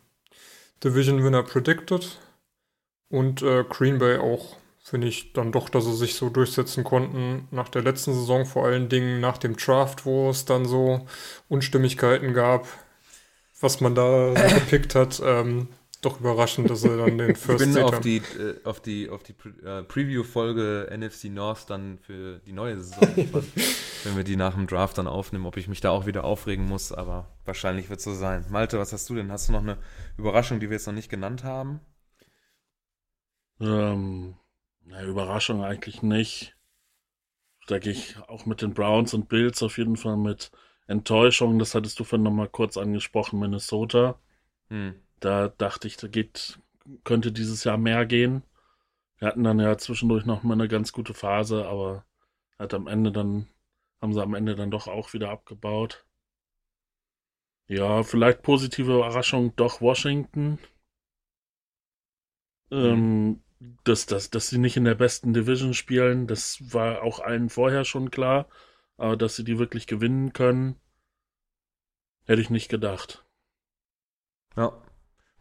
Division 0.83 1.23
Winner 1.23 1.43
predicted. 1.43 2.17
Und 3.09 3.43
äh, 3.43 3.63
Green 3.69 3.99
Bay 3.99 4.17
auch, 4.17 4.55
finde 4.87 5.07
ich 5.07 5.33
dann 5.33 5.51
doch, 5.51 5.67
dass 5.67 5.83
sie 5.83 5.95
sich 5.95 6.15
so 6.15 6.29
durchsetzen 6.29 6.85
konnten 6.85 7.49
nach 7.51 7.67
der 7.67 7.81
letzten 7.81 8.13
Saison, 8.13 8.45
vor 8.45 8.65
allen 8.65 8.87
Dingen 8.87 9.19
nach 9.19 9.37
dem 9.37 9.57
Draft, 9.57 10.05
wo 10.05 10.29
es 10.29 10.45
dann 10.45 10.63
so 10.63 11.05
Unstimmigkeiten 11.49 12.33
gab, 12.33 12.65
was 13.59 13.81
man 13.81 13.95
da 13.95 14.33
so 14.33 14.55
gepickt 14.55 14.95
hat. 14.95 15.21
Ähm, 15.21 15.67
doch 16.01 16.21
überraschend, 16.21 16.69
dass 16.69 16.85
er 16.85 16.95
dann 16.95 17.17
den 17.17 17.35
First 17.35 17.65
Ich 17.65 17.73
bin 17.73 17.83
auf 17.83 17.99
die, 17.99 18.17
äh, 18.17 18.63
auf 18.63 18.79
die, 18.79 19.09
auf 19.09 19.23
die 19.23 19.33
äh, 19.65 19.83
Preview-Folge 19.83 20.89
NFC 20.95 21.25
North 21.25 21.69
dann 21.69 21.97
für 21.97 22.39
die 22.45 22.53
neue 22.53 22.77
Saison 22.77 23.09
wenn 24.03 24.15
wir 24.15 24.23
die 24.23 24.37
nach 24.37 24.53
dem 24.53 24.67
Draft 24.67 24.97
dann 24.97 25.07
aufnehmen, 25.07 25.47
ob 25.47 25.57
ich 25.57 25.67
mich 25.67 25.81
da 25.81 25.89
auch 25.89 26.05
wieder 26.05 26.23
aufregen 26.23 26.65
muss, 26.65 26.93
aber 26.93 27.35
wahrscheinlich 27.43 27.89
wird 27.89 27.99
es 27.99 28.05
so 28.05 28.13
sein. 28.13 28.45
Malte, 28.51 28.79
was 28.79 28.93
hast 28.93 29.09
du 29.09 29.15
denn? 29.15 29.33
Hast 29.33 29.49
du 29.49 29.51
noch 29.51 29.63
eine 29.63 29.79
Überraschung, 30.17 30.61
die 30.61 30.69
wir 30.69 30.77
jetzt 30.77 30.87
noch 30.87 30.93
nicht 30.93 31.09
genannt 31.09 31.43
haben? 31.43 31.81
Ähm, 33.59 34.35
na, 34.87 35.03
Überraschung 35.03 35.63
eigentlich 35.63 36.01
nicht. 36.01 36.55
Da 37.67 37.79
gehe 37.79 37.91
ich 37.91 38.17
auch 38.27 38.45
mit 38.45 38.61
den 38.61 38.73
Browns 38.73 39.13
und 39.13 39.29
Bills 39.29 39.61
auf 39.61 39.77
jeden 39.77 39.97
Fall 39.97 40.17
mit 40.17 40.51
Enttäuschung. 40.87 41.59
Das 41.59 41.75
hattest 41.75 41.99
du 41.99 42.03
vorhin 42.03 42.23
nochmal 42.23 42.49
kurz 42.49 42.77
angesprochen, 42.77 43.39
Minnesota. 43.39 44.19
Hm 44.69 44.95
da 45.19 45.49
dachte 45.49 45.87
ich, 45.87 45.97
da 45.97 46.07
geht, 46.07 46.59
könnte 47.03 47.31
dieses 47.31 47.63
Jahr 47.63 47.77
mehr 47.77 48.05
gehen. 48.05 48.43
Wir 49.17 49.27
hatten 49.29 49.43
dann 49.43 49.59
ja 49.59 49.77
zwischendurch 49.77 50.25
noch 50.25 50.43
mal 50.43 50.53
eine 50.53 50.67
ganz 50.67 50.91
gute 50.91 51.13
Phase, 51.13 51.65
aber 51.65 52.05
hat 52.59 52.73
am 52.73 52.87
Ende 52.87 53.11
dann, 53.11 53.47
haben 54.01 54.13
sie 54.13 54.21
am 54.21 54.35
Ende 54.35 54.55
dann 54.55 54.71
doch 54.71 54.87
auch 54.87 55.13
wieder 55.13 55.29
abgebaut. 55.29 56.05
Ja, 57.67 58.03
vielleicht 58.03 58.43
positive 58.43 58.93
Überraschung, 58.93 59.55
doch 59.55 59.81
Washington. 59.81 60.59
Ähm, 62.71 63.41
dass, 63.83 64.05
dass, 64.05 64.29
dass 64.29 64.49
sie 64.49 64.57
nicht 64.57 64.77
in 64.77 64.85
der 64.85 64.95
besten 64.95 65.33
Division 65.33 65.73
spielen, 65.73 66.27
das 66.27 66.73
war 66.73 67.01
auch 67.01 67.19
allen 67.19 67.49
vorher 67.49 67.85
schon 67.85 68.11
klar. 68.11 68.47
Aber 68.97 69.15
dass 69.15 69.35
sie 69.35 69.43
die 69.43 69.59
wirklich 69.59 69.87
gewinnen 69.87 70.33
können, 70.33 70.75
hätte 72.25 72.41
ich 72.41 72.49
nicht 72.49 72.69
gedacht. 72.69 73.25
Ja. 74.55 74.73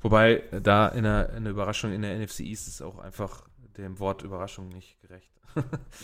Wobei 0.00 0.44
da 0.62 0.88
in 0.88 1.04
der, 1.04 1.30
in 1.30 1.44
der 1.44 1.52
Überraschung 1.52 1.92
in 1.92 2.02
der 2.02 2.18
NFC 2.18 2.40
East 2.40 2.68
ist 2.68 2.82
auch 2.82 2.98
einfach 2.98 3.48
dem 3.76 3.98
Wort 3.98 4.22
Überraschung 4.22 4.68
nicht 4.68 5.00
gerecht. 5.00 5.32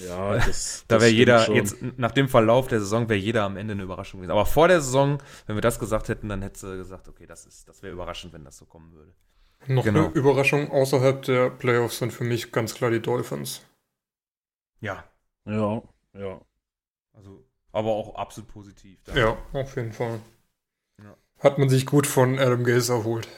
Ja, 0.07 0.35
das, 0.47 0.85
da 0.89 1.01
wäre 1.01 1.11
jeder, 1.11 1.41
schon. 1.41 1.57
jetzt 1.57 1.77
nach 1.99 2.13
dem 2.13 2.29
Verlauf 2.29 2.69
der 2.69 2.81
Saison 2.81 3.09
wäre 3.09 3.19
jeder 3.19 3.45
am 3.45 3.57
Ende 3.57 3.73
eine 3.73 3.83
Überraschung 3.83 4.21
gewesen. 4.21 4.33
Aber 4.33 4.47
vor 4.47 4.69
der 4.69 4.81
Saison, 4.81 5.19
wenn 5.47 5.57
wir 5.57 5.61
das 5.61 5.79
gesagt 5.79 6.09
hätten, 6.09 6.29
dann 6.29 6.43
hätte 6.43 6.59
sie 6.59 6.77
gesagt, 6.77 7.09
okay, 7.09 7.27
das 7.27 7.47
ist, 7.47 7.69
das 7.69 7.83
wäre 7.83 7.93
überraschend, 7.93 8.33
wenn 8.33 8.45
das 8.45 8.57
so 8.57 8.65
kommen 8.65 8.93
würde. 8.93 9.13
Noch 9.69 9.85
genau. 9.85 10.07
eine 10.07 10.15
Überraschung 10.15 10.71
außerhalb 10.71 11.23
der 11.23 11.51
Playoffs 11.51 11.99
sind 11.99 12.13
für 12.13 12.25
mich 12.25 12.51
ganz 12.53 12.75
klar 12.75 12.91
die 12.91 13.01
Dolphins. 13.01 13.65
Ja. 14.81 15.05
Ja, 15.45 15.83
ja. 16.15 16.41
Also, 17.13 17.45
aber 17.71 17.91
auch 17.91 18.15
absolut 18.17 18.51
positiv. 18.51 18.99
Ja, 19.15 19.39
auf 19.53 19.77
jeden 19.77 19.93
Fall. 19.93 20.21
Ja. 21.03 21.17
Hat 21.39 21.59
man 21.59 21.69
sich 21.69 21.87
gut 21.87 22.07
von 22.07 22.39
Adam 22.39 22.65
Gaze 22.65 22.93
erholt. 22.93 23.29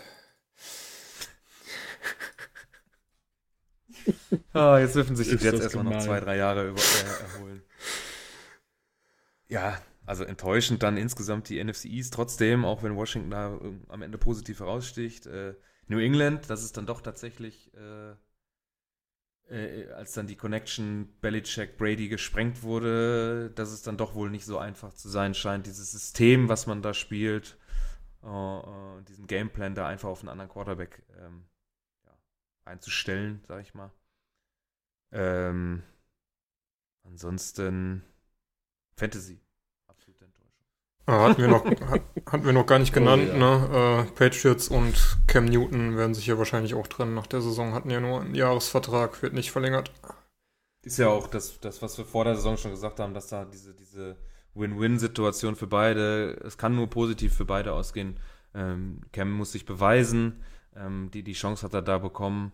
oh, 4.54 4.76
jetzt 4.78 4.94
dürfen 4.94 5.16
sich 5.16 5.28
die 5.28 5.36
Jets 5.36 5.60
erstmal 5.60 5.84
noch 5.84 5.98
zwei, 6.02 6.20
drei 6.20 6.36
Jahre 6.36 6.68
über, 6.68 6.80
äh, 6.80 7.34
erholen. 7.34 7.62
Ja, 9.48 9.78
also 10.06 10.24
enttäuschend 10.24 10.82
dann 10.82 10.96
insgesamt 10.96 11.48
die 11.48 11.62
NFC 11.62 11.86
East 11.86 12.14
trotzdem, 12.14 12.64
auch 12.64 12.82
wenn 12.82 12.96
Washington 12.96 13.30
da 13.30 13.58
am 13.88 14.02
Ende 14.02 14.18
positiv 14.18 14.60
heraussticht. 14.60 15.26
Äh, 15.26 15.54
New 15.88 15.98
England, 15.98 16.48
das 16.50 16.64
ist 16.64 16.76
dann 16.76 16.86
doch 16.86 17.00
tatsächlich, 17.00 17.72
äh, 17.74 18.14
äh, 19.48 19.90
als 19.92 20.12
dann 20.12 20.26
die 20.26 20.36
Connection 20.36 21.08
Belichick-Brady 21.20 22.08
gesprengt 22.08 22.62
wurde, 22.62 23.50
dass 23.54 23.70
es 23.70 23.82
dann 23.82 23.96
doch 23.96 24.14
wohl 24.14 24.30
nicht 24.30 24.44
so 24.44 24.58
einfach 24.58 24.94
zu 24.94 25.08
sein 25.08 25.34
scheint, 25.34 25.66
dieses 25.66 25.92
System, 25.92 26.48
was 26.48 26.66
man 26.66 26.82
da 26.82 26.94
spielt, 26.94 27.58
uh, 28.22 29.00
diesen 29.08 29.26
Gameplan 29.26 29.74
da 29.74 29.86
einfach 29.86 30.08
auf 30.08 30.20
einen 30.20 30.30
anderen 30.30 30.50
Quarterback 30.50 31.02
ähm, 31.18 31.44
ja, 32.06 32.12
einzustellen, 32.64 33.42
sag 33.46 33.62
ich 33.62 33.74
mal. 33.74 33.90
Ähm, 35.12 35.82
ansonsten 37.04 38.02
Fantasy. 38.96 39.40
Ah, 41.06 41.28
hatten, 41.28 41.42
wir 41.42 41.48
noch, 41.48 41.64
hat, 41.90 42.02
hatten 42.30 42.44
wir 42.44 42.52
noch 42.52 42.66
gar 42.66 42.78
nicht 42.78 42.94
genannt, 42.94 43.24
oh, 43.26 43.36
ja. 43.36 43.58
ne? 43.58 44.06
Äh, 44.08 44.10
Patriots 44.12 44.68
und 44.68 45.18
Cam 45.26 45.44
Newton 45.44 45.96
werden 45.96 46.14
sich 46.14 46.26
ja 46.26 46.38
wahrscheinlich 46.38 46.74
auch 46.74 46.86
trennen 46.86 47.14
nach 47.14 47.26
der 47.26 47.42
Saison, 47.42 47.74
hatten 47.74 47.90
ja 47.90 48.00
nur 48.00 48.22
einen 48.22 48.34
Jahresvertrag, 48.34 49.20
wird 49.22 49.34
nicht 49.34 49.50
verlängert. 49.50 49.92
Ist 50.82 50.98
ja 50.98 51.08
auch 51.08 51.26
das, 51.26 51.60
das, 51.60 51.82
was 51.82 51.98
wir 51.98 52.04
vor 52.04 52.24
der 52.24 52.36
Saison 52.36 52.56
schon 52.56 52.70
gesagt 52.70 53.00
haben, 53.00 53.14
dass 53.14 53.28
da 53.28 53.44
diese, 53.44 53.74
diese 53.74 54.16
Win-Win-Situation 54.54 55.56
für 55.56 55.66
beide, 55.66 56.40
es 56.44 56.56
kann 56.56 56.74
nur 56.74 56.88
positiv 56.88 57.34
für 57.34 57.44
beide 57.44 57.72
ausgehen. 57.72 58.18
Ähm, 58.54 59.00
Cam 59.12 59.30
muss 59.32 59.52
sich 59.52 59.66
beweisen, 59.66 60.42
ähm, 60.76 61.10
die, 61.12 61.22
die 61.22 61.32
Chance 61.32 61.64
hat 61.64 61.74
er 61.74 61.82
da 61.82 61.98
bekommen. 61.98 62.52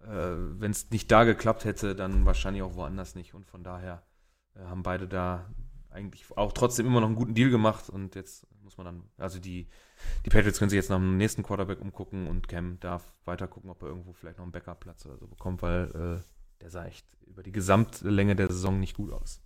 Äh, 0.00 0.06
Wenn 0.06 0.70
es 0.70 0.90
nicht 0.90 1.10
da 1.10 1.24
geklappt 1.24 1.64
hätte, 1.64 1.94
dann 1.94 2.26
wahrscheinlich 2.26 2.62
auch 2.62 2.74
woanders 2.74 3.14
nicht. 3.14 3.34
Und 3.34 3.46
von 3.46 3.62
daher 3.62 4.02
äh, 4.54 4.64
haben 4.64 4.82
beide 4.82 5.06
da 5.06 5.50
eigentlich 5.92 6.24
auch 6.36 6.52
trotzdem 6.52 6.86
immer 6.86 7.00
noch 7.00 7.08
einen 7.08 7.16
guten 7.16 7.34
Deal 7.34 7.50
gemacht. 7.50 7.88
Und 7.88 8.14
jetzt 8.14 8.46
muss 8.62 8.76
man 8.76 8.86
dann, 8.86 9.02
also 9.18 9.38
die, 9.38 9.68
die 10.24 10.30
Patriots 10.30 10.58
können 10.58 10.70
sich 10.70 10.76
jetzt 10.76 10.90
nach 10.90 10.98
dem 10.98 11.16
nächsten 11.16 11.42
Quarterback 11.42 11.80
umgucken 11.80 12.26
und 12.26 12.48
Cam 12.48 12.78
darf 12.80 13.12
weiter 13.24 13.48
gucken, 13.48 13.70
ob 13.70 13.82
er 13.82 13.88
irgendwo 13.88 14.12
vielleicht 14.12 14.38
noch 14.38 14.44
einen 14.44 14.52
Backup-Platz 14.52 15.06
oder 15.06 15.18
so 15.18 15.26
bekommt, 15.26 15.62
weil 15.62 16.20
äh, 16.22 16.60
der 16.60 16.70
sah 16.70 16.86
echt 16.86 17.06
über 17.26 17.42
die 17.42 17.52
Gesamtlänge 17.52 18.36
der 18.36 18.48
Saison 18.48 18.78
nicht 18.80 18.96
gut 18.96 19.12
aus. 19.12 19.40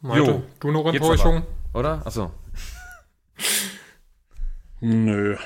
Malte, 0.00 0.30
jo, 0.30 0.42
du 0.58 0.70
noch 0.72 0.86
Enttäuschung? 0.86 1.46
Aber, 1.72 1.78
oder? 1.78 2.06
Achso. 2.06 2.32
Nö. 4.80 5.36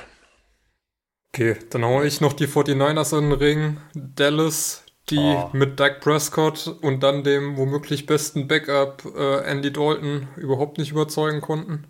Okay, 1.29 1.59
dann 1.69 1.85
haue 1.85 2.07
ich 2.07 2.21
noch 2.21 2.33
die 2.33 2.47
49ers 2.47 3.15
in 3.15 3.29
den 3.29 3.39
Ring. 3.39 3.77
Dallas, 3.93 4.83
die 5.09 5.17
oh. 5.17 5.49
mit 5.53 5.79
Dak 5.79 6.01
Prescott 6.01 6.67
und 6.81 7.01
dann 7.01 7.23
dem 7.23 7.57
womöglich 7.57 8.05
besten 8.05 8.47
Backup 8.47 9.03
äh, 9.15 9.43
Andy 9.43 9.71
Dalton 9.71 10.27
überhaupt 10.35 10.77
nicht 10.77 10.91
überzeugen 10.91 11.41
konnten. 11.41 11.85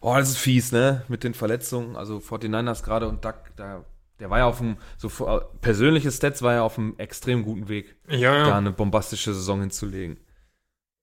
Oh, 0.00 0.14
das 0.14 0.30
ist 0.30 0.38
fies, 0.38 0.72
ne? 0.72 1.04
Mit 1.08 1.24
den 1.24 1.34
Verletzungen. 1.34 1.96
Also 1.96 2.18
49ers 2.18 2.82
gerade 2.82 3.08
und 3.08 3.24
Dak, 3.24 3.56
da, 3.56 3.84
der 4.20 4.28
war 4.28 4.38
ja 4.38 4.46
auf 4.46 4.58
dem, 4.58 4.76
so 4.98 5.08
persönliche 5.60 6.10
Stats 6.10 6.42
war 6.42 6.54
ja 6.54 6.62
auf 6.62 6.78
einem 6.78 6.94
extrem 6.98 7.42
guten 7.42 7.68
Weg, 7.68 7.96
ja, 8.08 8.36
ja. 8.36 8.46
da 8.46 8.58
eine 8.58 8.72
bombastische 8.72 9.32
Saison 9.32 9.60
hinzulegen. 9.60 10.18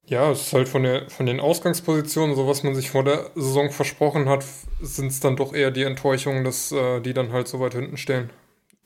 Ja, 0.06 0.32
es 0.32 0.48
ist 0.48 0.54
halt 0.54 0.68
von, 0.68 0.84
der, 0.84 1.10
von 1.10 1.28
den 1.28 1.40
Ausgangspositionen, 1.40 2.36
so 2.36 2.48
was 2.48 2.64
man 2.64 2.74
sich 2.74 2.90
vor 2.90 3.04
der 3.04 3.30
Saison 3.36 3.70
versprochen 3.70 4.28
hat, 4.28 4.44
sind 4.82 5.08
es 5.08 5.20
dann 5.20 5.36
doch 5.36 5.54
eher 5.54 5.70
die 5.70 5.84
Enttäuschungen, 5.84 6.44
dass 6.44 6.72
äh, 6.72 7.00
die 7.00 7.14
dann 7.14 7.32
halt 7.32 7.48
so 7.48 7.60
weit 7.60 7.74
hinten 7.76 7.98
stehen. 7.98 8.32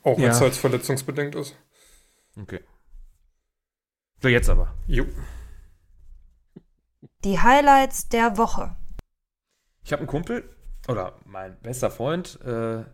Auch 0.04 0.18
wenn 0.18 0.30
es 0.30 0.40
ja. 0.40 0.46
halt 0.46 0.56
verletzungsbedingt 0.56 1.36
ist. 1.36 1.56
Okay. 2.40 2.62
So, 4.22 4.28
jetzt 4.28 4.50
aber. 4.50 4.74
Jo. 4.88 5.06
Die 7.24 7.40
Highlights 7.40 8.10
der 8.10 8.38
Woche. 8.38 8.76
Ich 9.84 9.92
habe 9.92 10.02
einen 10.02 10.08
Kumpel, 10.08 10.56
oder 10.88 11.20
mein 11.26 11.60
bester 11.62 11.92
Freund, 11.92 12.40
äh, 12.42 12.86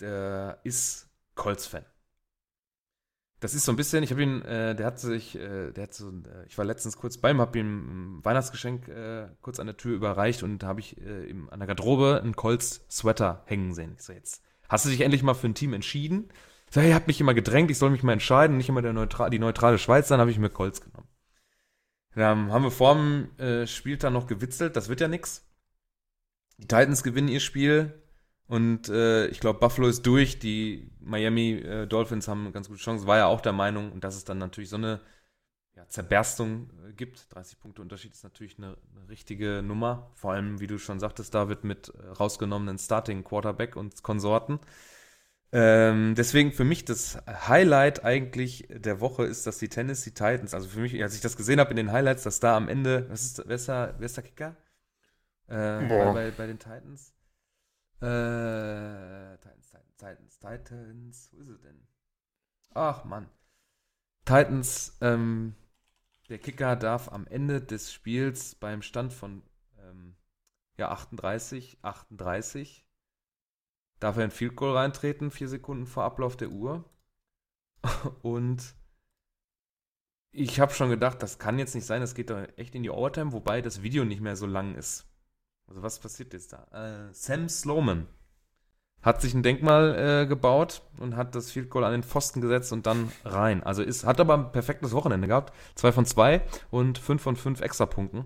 der 0.00 0.60
ist 0.62 1.08
Colts-Fan 1.34 1.84
das 3.44 3.52
ist 3.52 3.66
so 3.66 3.72
ein 3.72 3.76
bisschen, 3.76 4.02
ich 4.02 4.10
habe 4.10 4.22
ihn, 4.22 4.40
äh, 4.40 4.74
der 4.74 4.86
hat 4.86 4.98
sich, 4.98 5.36
äh, 5.36 5.70
der 5.70 5.82
hat 5.82 5.92
so, 5.92 6.08
äh, 6.08 6.46
ich 6.48 6.56
war 6.56 6.64
letztens 6.64 6.96
kurz 6.96 7.18
bei 7.18 7.30
ihm, 7.30 7.42
habe 7.42 7.58
ihm 7.58 8.16
ein 8.16 8.24
Weihnachtsgeschenk 8.24 8.88
äh, 8.88 9.28
kurz 9.42 9.60
an 9.60 9.66
der 9.66 9.76
Tür 9.76 9.94
überreicht 9.94 10.42
und 10.42 10.60
da 10.60 10.68
habe 10.68 10.80
ich 10.80 10.98
äh, 10.98 11.26
ihm 11.26 11.50
an 11.50 11.60
der 11.60 11.66
Garderobe 11.66 12.22
einen 12.22 12.34
Colts 12.36 12.86
Sweater 12.90 13.42
hängen 13.44 13.74
sehen. 13.74 13.96
Ich 13.98 14.02
so, 14.02 14.14
jetzt 14.14 14.42
hast 14.70 14.86
du 14.86 14.88
dich 14.88 15.02
endlich 15.02 15.22
mal 15.22 15.34
für 15.34 15.46
ein 15.46 15.54
Team 15.54 15.74
entschieden? 15.74 16.30
So, 16.74 16.80
hey, 16.80 16.88
ihr 16.88 16.96
habt 16.96 17.06
mich 17.06 17.20
immer 17.20 17.34
gedrängt, 17.34 17.70
ich 17.70 17.78
soll 17.78 17.90
mich 17.90 18.02
mal 18.02 18.14
entscheiden, 18.14 18.56
nicht 18.56 18.68
immer 18.68 18.82
der 18.82 18.92
Neutral, 18.92 19.30
die 19.30 19.38
neutrale 19.38 19.78
Schweiz, 19.78 20.08
dann 20.08 20.18
habe 20.18 20.32
ich 20.32 20.40
mir 20.40 20.50
Colts 20.50 20.80
genommen. 20.80 21.06
Dann 22.16 22.50
haben 22.50 22.64
wir 22.64 22.72
vor 22.72 22.96
dem 22.96 23.38
äh, 23.38 23.64
Spieltag 23.68 24.12
noch 24.12 24.26
gewitzelt, 24.26 24.74
das 24.74 24.88
wird 24.88 25.00
ja 25.00 25.06
nix. 25.06 25.46
Die 26.58 26.66
Titans 26.66 27.04
gewinnen 27.04 27.28
ihr 27.28 27.38
Spiel, 27.38 27.94
und 28.48 28.88
äh, 28.88 29.28
ich 29.28 29.38
glaube, 29.38 29.60
Buffalo 29.60 29.86
ist 29.86 30.04
durch. 30.04 30.40
Die 30.40 30.90
Miami 30.98 31.52
äh, 31.52 31.86
Dolphins 31.86 32.26
haben 32.26 32.40
eine 32.40 32.50
ganz 32.50 32.68
gute 32.68 32.80
Chance. 32.80 33.06
War 33.06 33.18
ja 33.18 33.26
auch 33.26 33.40
der 33.40 33.52
Meinung, 33.52 33.92
und 33.92 34.02
dass 34.02 34.16
es 34.16 34.24
dann 34.24 34.38
natürlich 34.38 34.70
so 34.70 34.76
eine 34.76 35.00
ja, 35.76 35.88
Zerberstung 35.88 36.70
äh, 36.88 36.92
gibt. 36.92 37.32
30 37.32 37.60
Punkte 37.60 37.82
Unterschied 37.82 38.12
ist 38.12 38.24
natürlich 38.24 38.58
eine, 38.58 38.76
eine, 38.96 39.08
richtige 39.08 39.62
Nummer. 39.62 40.10
Vor 40.16 40.32
allem, 40.32 40.58
wie 40.58 40.66
du 40.66 40.78
schon 40.78 40.98
sagtest, 40.98 41.34
David, 41.34 41.62
mit 41.62 41.90
äh, 41.90 42.08
rausgenommenen 42.08 42.78
Starting 42.78 43.22
Quarterback 43.22 43.76
und 43.76 44.02
Konsorten. 44.02 44.58
Ähm, 45.56 46.16
deswegen 46.16 46.50
für 46.50 46.64
mich 46.64 46.84
das 46.84 47.16
Highlight 47.28 48.04
eigentlich 48.04 48.66
der 48.68 49.00
Woche 49.00 49.24
ist, 49.24 49.46
dass 49.46 49.58
die 49.58 49.68
Tennessee 49.68 50.10
Titans, 50.10 50.52
also 50.52 50.68
für 50.68 50.80
mich, 50.80 51.00
als 51.00 51.14
ich 51.14 51.20
das 51.20 51.36
gesehen 51.36 51.60
habe 51.60 51.70
in 51.70 51.76
den 51.76 51.92
Highlights, 51.92 52.24
dass 52.24 52.40
da 52.40 52.56
am 52.56 52.68
Ende, 52.68 53.08
was 53.08 53.22
ist, 53.24 53.42
wer 53.46 53.54
ist 53.54 53.68
da, 53.68 53.94
wer 53.96 54.06
ist 54.06 54.16
der 54.16 54.24
Kicker? 54.24 54.56
Äh, 55.46 55.86
bei, 55.86 56.32
bei 56.36 56.46
den 56.48 56.58
Titans? 56.58 57.14
Äh, 58.00 59.38
Titans, 59.38 59.70
Titans, 59.70 59.96
Titans, 59.96 60.38
Titans. 60.40 61.28
Wo 61.30 61.40
ist 61.40 61.48
es 61.48 61.60
denn? 61.60 61.86
Ach, 62.74 63.04
Mann. 63.04 63.30
Titans, 64.24 64.98
ähm, 65.02 65.54
der 66.30 66.38
Kicker 66.38 66.74
darf 66.74 67.12
am 67.12 67.28
Ende 67.28 67.60
des 67.60 67.92
Spiels 67.92 68.56
beim 68.56 68.82
Stand 68.82 69.12
von 69.12 69.44
ähm, 69.78 70.16
ja, 70.78 70.90
38, 70.90 71.78
38, 71.82 72.83
darf 74.04 74.18
er 74.18 74.24
ein 74.24 74.30
Field 74.30 74.54
Goal 74.54 74.76
reintreten, 74.76 75.30
vier 75.30 75.48
Sekunden 75.48 75.86
vor 75.86 76.04
Ablauf 76.04 76.36
der 76.36 76.50
Uhr. 76.50 76.84
Und 78.22 78.74
ich 80.30 80.60
habe 80.60 80.74
schon 80.74 80.90
gedacht, 80.90 81.22
das 81.22 81.38
kann 81.38 81.58
jetzt 81.58 81.74
nicht 81.74 81.86
sein, 81.86 82.02
das 82.02 82.14
geht 82.14 82.28
doch 82.28 82.46
echt 82.56 82.74
in 82.74 82.82
die 82.82 82.90
Overtime, 82.90 83.32
wobei 83.32 83.62
das 83.62 83.82
Video 83.82 84.04
nicht 84.04 84.20
mehr 84.20 84.36
so 84.36 84.46
lang 84.46 84.74
ist. 84.74 85.06
Also 85.66 85.82
was 85.82 86.00
passiert 86.00 86.34
jetzt 86.34 86.52
da? 86.52 86.66
Äh, 87.08 87.14
Sam 87.14 87.48
Sloman 87.48 88.06
hat 89.00 89.22
sich 89.22 89.32
ein 89.32 89.42
Denkmal 89.42 90.22
äh, 90.22 90.26
gebaut 90.26 90.82
und 90.98 91.16
hat 91.16 91.34
das 91.34 91.50
Field 91.50 91.70
Goal 91.70 91.84
an 91.84 91.92
den 91.92 92.02
Pfosten 92.02 92.42
gesetzt 92.42 92.72
und 92.72 92.86
dann 92.86 93.10
rein. 93.24 93.62
Also 93.62 93.82
ist, 93.82 94.04
hat 94.04 94.20
aber 94.20 94.34
ein 94.34 94.52
perfektes 94.52 94.92
Wochenende 94.92 95.28
gehabt. 95.28 95.54
Zwei 95.76 95.92
von 95.92 96.04
zwei 96.04 96.42
und 96.70 96.98
fünf 96.98 97.22
von 97.22 97.36
fünf 97.36 97.60
Extrapunkten. 97.60 98.24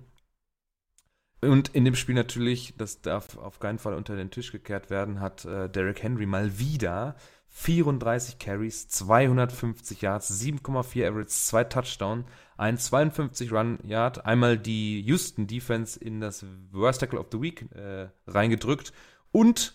Und 1.41 1.69
in 1.69 1.85
dem 1.85 1.95
Spiel 1.95 2.17
natürlich, 2.17 2.75
das 2.77 3.01
darf 3.01 3.37
auf 3.37 3.61
keinen 3.61 3.79
Fall 3.79 3.95
unter 3.95 4.17
den 4.17 4.31
Tisch 4.31 4.51
gekehrt 4.51 4.91
werden, 4.91 5.21
hat 5.21 5.45
äh, 5.45 5.69
Derrick 5.69 6.03
Henry 6.03 6.27
mal 6.27 6.59
wieder 6.59 7.15
34 7.51 8.39
Carries, 8.39 8.89
250 8.89 10.03
Yards, 10.03 10.31
7,4 10.41 11.09
Average, 11.09 11.29
zwei 11.29 11.65
Touchdown, 11.65 12.25
ein 12.57 12.77
52 12.77 13.53
Run 13.53 13.79
Yard, 13.85 14.27
einmal 14.27 14.59
die 14.59 15.01
Houston 15.03 15.47
Defense 15.47 15.99
in 15.99 16.21
das 16.21 16.45
Worst 16.73 17.01
Tackle 17.01 17.19
of 17.19 17.27
the 17.33 17.41
Week 17.41 17.67
äh, 17.75 18.09
reingedrückt 18.27 18.93
und 19.33 19.75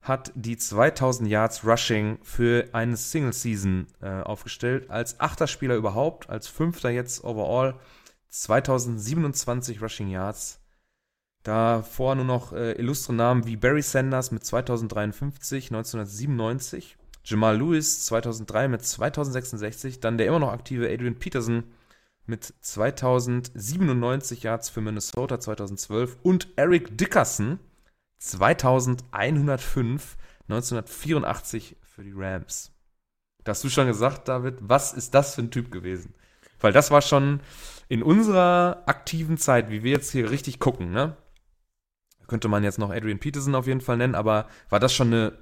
hat 0.00 0.32
die 0.34 0.56
2000 0.56 1.28
Yards 1.28 1.64
Rushing 1.64 2.18
für 2.22 2.68
eine 2.72 2.96
Single 2.96 3.32
Season 3.32 3.86
äh, 4.00 4.22
aufgestellt, 4.22 4.90
als 4.90 5.20
achter 5.20 5.46
Spieler 5.46 5.76
überhaupt, 5.76 6.28
als 6.28 6.48
fünfter 6.48 6.90
jetzt 6.90 7.22
overall, 7.22 7.78
2027 8.28 9.80
Rushing 9.80 10.08
Yards. 10.08 10.61
Davor 11.42 12.14
nur 12.14 12.24
noch 12.24 12.52
äh, 12.52 12.72
illustre 12.72 13.12
Namen 13.12 13.46
wie 13.46 13.56
Barry 13.56 13.82
Sanders 13.82 14.30
mit 14.30 14.44
2053, 14.44 15.70
1997, 15.70 16.96
Jamal 17.24 17.58
Lewis 17.58 18.04
2003 18.06 18.68
mit 18.68 18.84
2066, 18.84 19.98
dann 20.00 20.18
der 20.18 20.28
immer 20.28 20.38
noch 20.38 20.52
aktive 20.52 20.88
Adrian 20.88 21.18
Peterson 21.18 21.64
mit 22.26 22.54
2097 22.60 24.44
Yards 24.44 24.70
für 24.70 24.80
Minnesota 24.80 25.40
2012 25.40 26.18
und 26.22 26.46
Eric 26.56 26.96
Dickerson 26.96 27.58
2105 28.18 30.16
1984 30.48 31.76
für 31.82 32.04
die 32.04 32.12
Rams. 32.14 32.72
Da 33.44 33.50
hast 33.50 33.64
du 33.64 33.68
schon 33.68 33.86
gesagt, 33.88 34.28
David, 34.28 34.58
was 34.60 34.92
ist 34.92 35.14
das 35.14 35.34
für 35.34 35.42
ein 35.42 35.50
Typ 35.50 35.72
gewesen? 35.72 36.14
Weil 36.60 36.72
das 36.72 36.92
war 36.92 37.02
schon 37.02 37.40
in 37.88 38.02
unserer 38.04 38.84
aktiven 38.86 39.36
Zeit, 39.36 39.70
wie 39.70 39.82
wir 39.82 39.90
jetzt 39.90 40.12
hier 40.12 40.30
richtig 40.30 40.60
gucken, 40.60 40.92
ne? 40.92 41.16
Könnte 42.32 42.48
man 42.48 42.64
jetzt 42.64 42.78
noch 42.78 42.88
Adrian 42.88 43.18
Peterson 43.18 43.54
auf 43.54 43.66
jeden 43.66 43.82
Fall 43.82 43.98
nennen, 43.98 44.14
aber 44.14 44.48
war 44.70 44.80
das 44.80 44.94
schon 44.94 45.08
eine, 45.08 45.32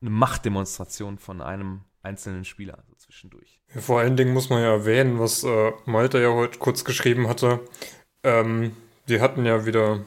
eine 0.00 0.10
Machtdemonstration 0.10 1.18
von 1.18 1.40
einem 1.40 1.82
einzelnen 2.02 2.44
Spieler 2.44 2.82
so 2.88 2.96
zwischendurch. 2.96 3.60
Ja, 3.72 3.80
vor 3.80 4.00
allen 4.00 4.16
Dingen 4.16 4.34
muss 4.34 4.50
man 4.50 4.60
ja 4.60 4.72
erwähnen, 4.72 5.20
was 5.20 5.44
äh, 5.44 5.70
Malte 5.84 6.20
ja 6.20 6.32
heute 6.32 6.58
kurz 6.58 6.84
geschrieben 6.84 7.28
hatte. 7.28 7.60
Ähm, 8.24 8.72
wir 9.06 9.20
hatten 9.20 9.46
ja 9.46 9.66
wieder, 9.66 10.00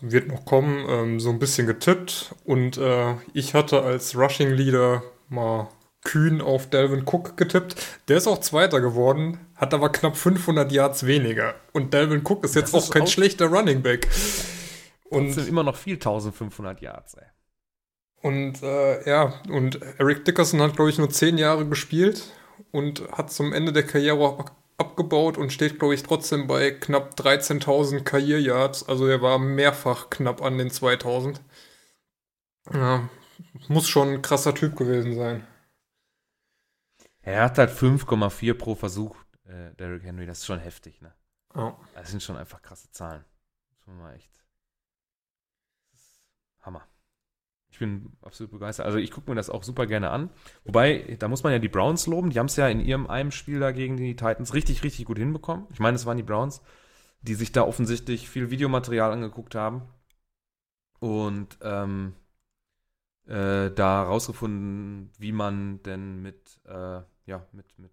wird 0.00 0.28
noch 0.28 0.44
kommen, 0.44 0.86
ähm, 0.88 1.18
so 1.18 1.30
ein 1.30 1.40
bisschen 1.40 1.66
getippt 1.66 2.32
und 2.44 2.78
äh, 2.78 3.16
ich 3.34 3.54
hatte 3.54 3.82
als 3.82 4.16
Rushing 4.16 4.50
Leader 4.50 5.02
mal 5.28 5.66
kühn 6.04 6.40
auf 6.40 6.70
Delvin 6.70 7.02
Cook 7.04 7.36
getippt. 7.36 7.74
Der 8.06 8.18
ist 8.18 8.28
auch 8.28 8.38
Zweiter 8.38 8.80
geworden, 8.80 9.38
hat 9.56 9.74
aber 9.74 9.90
knapp 9.90 10.16
500 10.16 10.70
Yards 10.70 11.06
weniger. 11.06 11.56
Und 11.72 11.92
Delvin 11.92 12.22
Cook 12.24 12.44
ist 12.44 12.54
jetzt 12.54 12.72
das 12.72 12.82
auch 12.82 12.84
ist 12.84 12.92
kein 12.92 13.02
auch 13.02 13.08
schlechter 13.08 13.46
Running 13.46 13.82
Back. 13.82 14.06
Und 15.10 15.26
das 15.26 15.34
sind 15.34 15.48
immer 15.48 15.62
noch 15.62 15.76
viel 15.76 15.94
1500 15.94 16.80
Yards, 16.80 17.14
ey. 17.14 17.26
Und 18.22 18.62
äh, 18.62 19.08
ja, 19.08 19.40
und 19.48 19.80
Eric 19.98 20.24
Dickerson 20.24 20.60
hat, 20.60 20.76
glaube 20.76 20.90
ich, 20.90 20.98
nur 20.98 21.10
10 21.10 21.38
Jahre 21.38 21.66
gespielt 21.66 22.32
und 22.70 23.10
hat 23.12 23.32
zum 23.32 23.52
Ende 23.52 23.72
der 23.72 23.86
Karriere 23.86 24.44
abgebaut 24.76 25.38
und 25.38 25.52
steht, 25.52 25.78
glaube 25.78 25.94
ich, 25.94 26.02
trotzdem 26.02 26.46
bei 26.46 26.70
knapp 26.70 27.14
13.000 27.14 28.02
Karrieryards. 28.02 28.88
Also 28.88 29.06
er 29.06 29.22
war 29.22 29.38
mehrfach 29.38 30.10
knapp 30.10 30.42
an 30.42 30.58
den 30.58 30.70
2000. 30.70 31.40
Ja, 32.72 33.08
muss 33.68 33.88
schon 33.88 34.08
ein 34.08 34.22
krasser 34.22 34.54
Typ 34.54 34.76
gewesen 34.76 35.14
sein. 35.14 35.46
Er 37.22 37.44
hat 37.44 37.58
halt 37.58 37.70
5,4 37.70 38.54
pro 38.54 38.74
Versuch, 38.74 39.16
äh, 39.44 39.74
Derrick 39.76 40.04
Henry. 40.04 40.26
Das 40.26 40.38
ist 40.38 40.46
schon 40.46 40.58
heftig, 40.58 41.00
ne? 41.00 41.12
Oh. 41.54 41.72
Das 41.94 42.10
sind 42.10 42.22
schon 42.22 42.36
einfach 42.36 42.62
krasse 42.62 42.90
Zahlen. 42.90 43.24
Das 43.70 43.88
ist 43.88 44.00
mal 44.00 44.14
echt. 44.14 44.39
Hammer. 46.62 46.86
Ich 47.70 47.78
bin 47.78 48.12
absolut 48.22 48.50
begeistert. 48.50 48.86
Also 48.86 48.98
ich 48.98 49.10
gucke 49.10 49.30
mir 49.30 49.36
das 49.36 49.48
auch 49.48 49.62
super 49.62 49.86
gerne 49.86 50.10
an. 50.10 50.30
Wobei, 50.64 51.16
da 51.18 51.28
muss 51.28 51.44
man 51.44 51.52
ja 51.52 51.58
die 51.58 51.68
Browns 51.68 52.06
loben. 52.06 52.30
Die 52.30 52.38
haben 52.38 52.46
es 52.46 52.56
ja 52.56 52.68
in 52.68 52.80
ihrem 52.80 53.06
einem 53.06 53.30
Spiel 53.30 53.60
da 53.60 53.70
gegen 53.70 53.96
die 53.96 54.16
Titans 54.16 54.54
richtig, 54.54 54.82
richtig 54.82 55.04
gut 55.04 55.18
hinbekommen. 55.18 55.66
Ich 55.70 55.78
meine, 55.78 55.94
es 55.94 56.04
waren 56.04 56.16
die 56.16 56.24
Browns, 56.24 56.62
die 57.22 57.34
sich 57.34 57.52
da 57.52 57.62
offensichtlich 57.62 58.28
viel 58.28 58.50
Videomaterial 58.50 59.12
angeguckt 59.12 59.54
haben. 59.54 59.82
Und 60.98 61.58
ähm, 61.62 62.14
äh, 63.26 63.70
da 63.70 64.02
rausgefunden, 64.02 65.10
wie 65.18 65.32
man 65.32 65.82
denn 65.84 66.20
mit, 66.20 66.60
äh, 66.66 67.00
ja, 67.26 67.46
mit, 67.52 67.78
mit, 67.78 67.92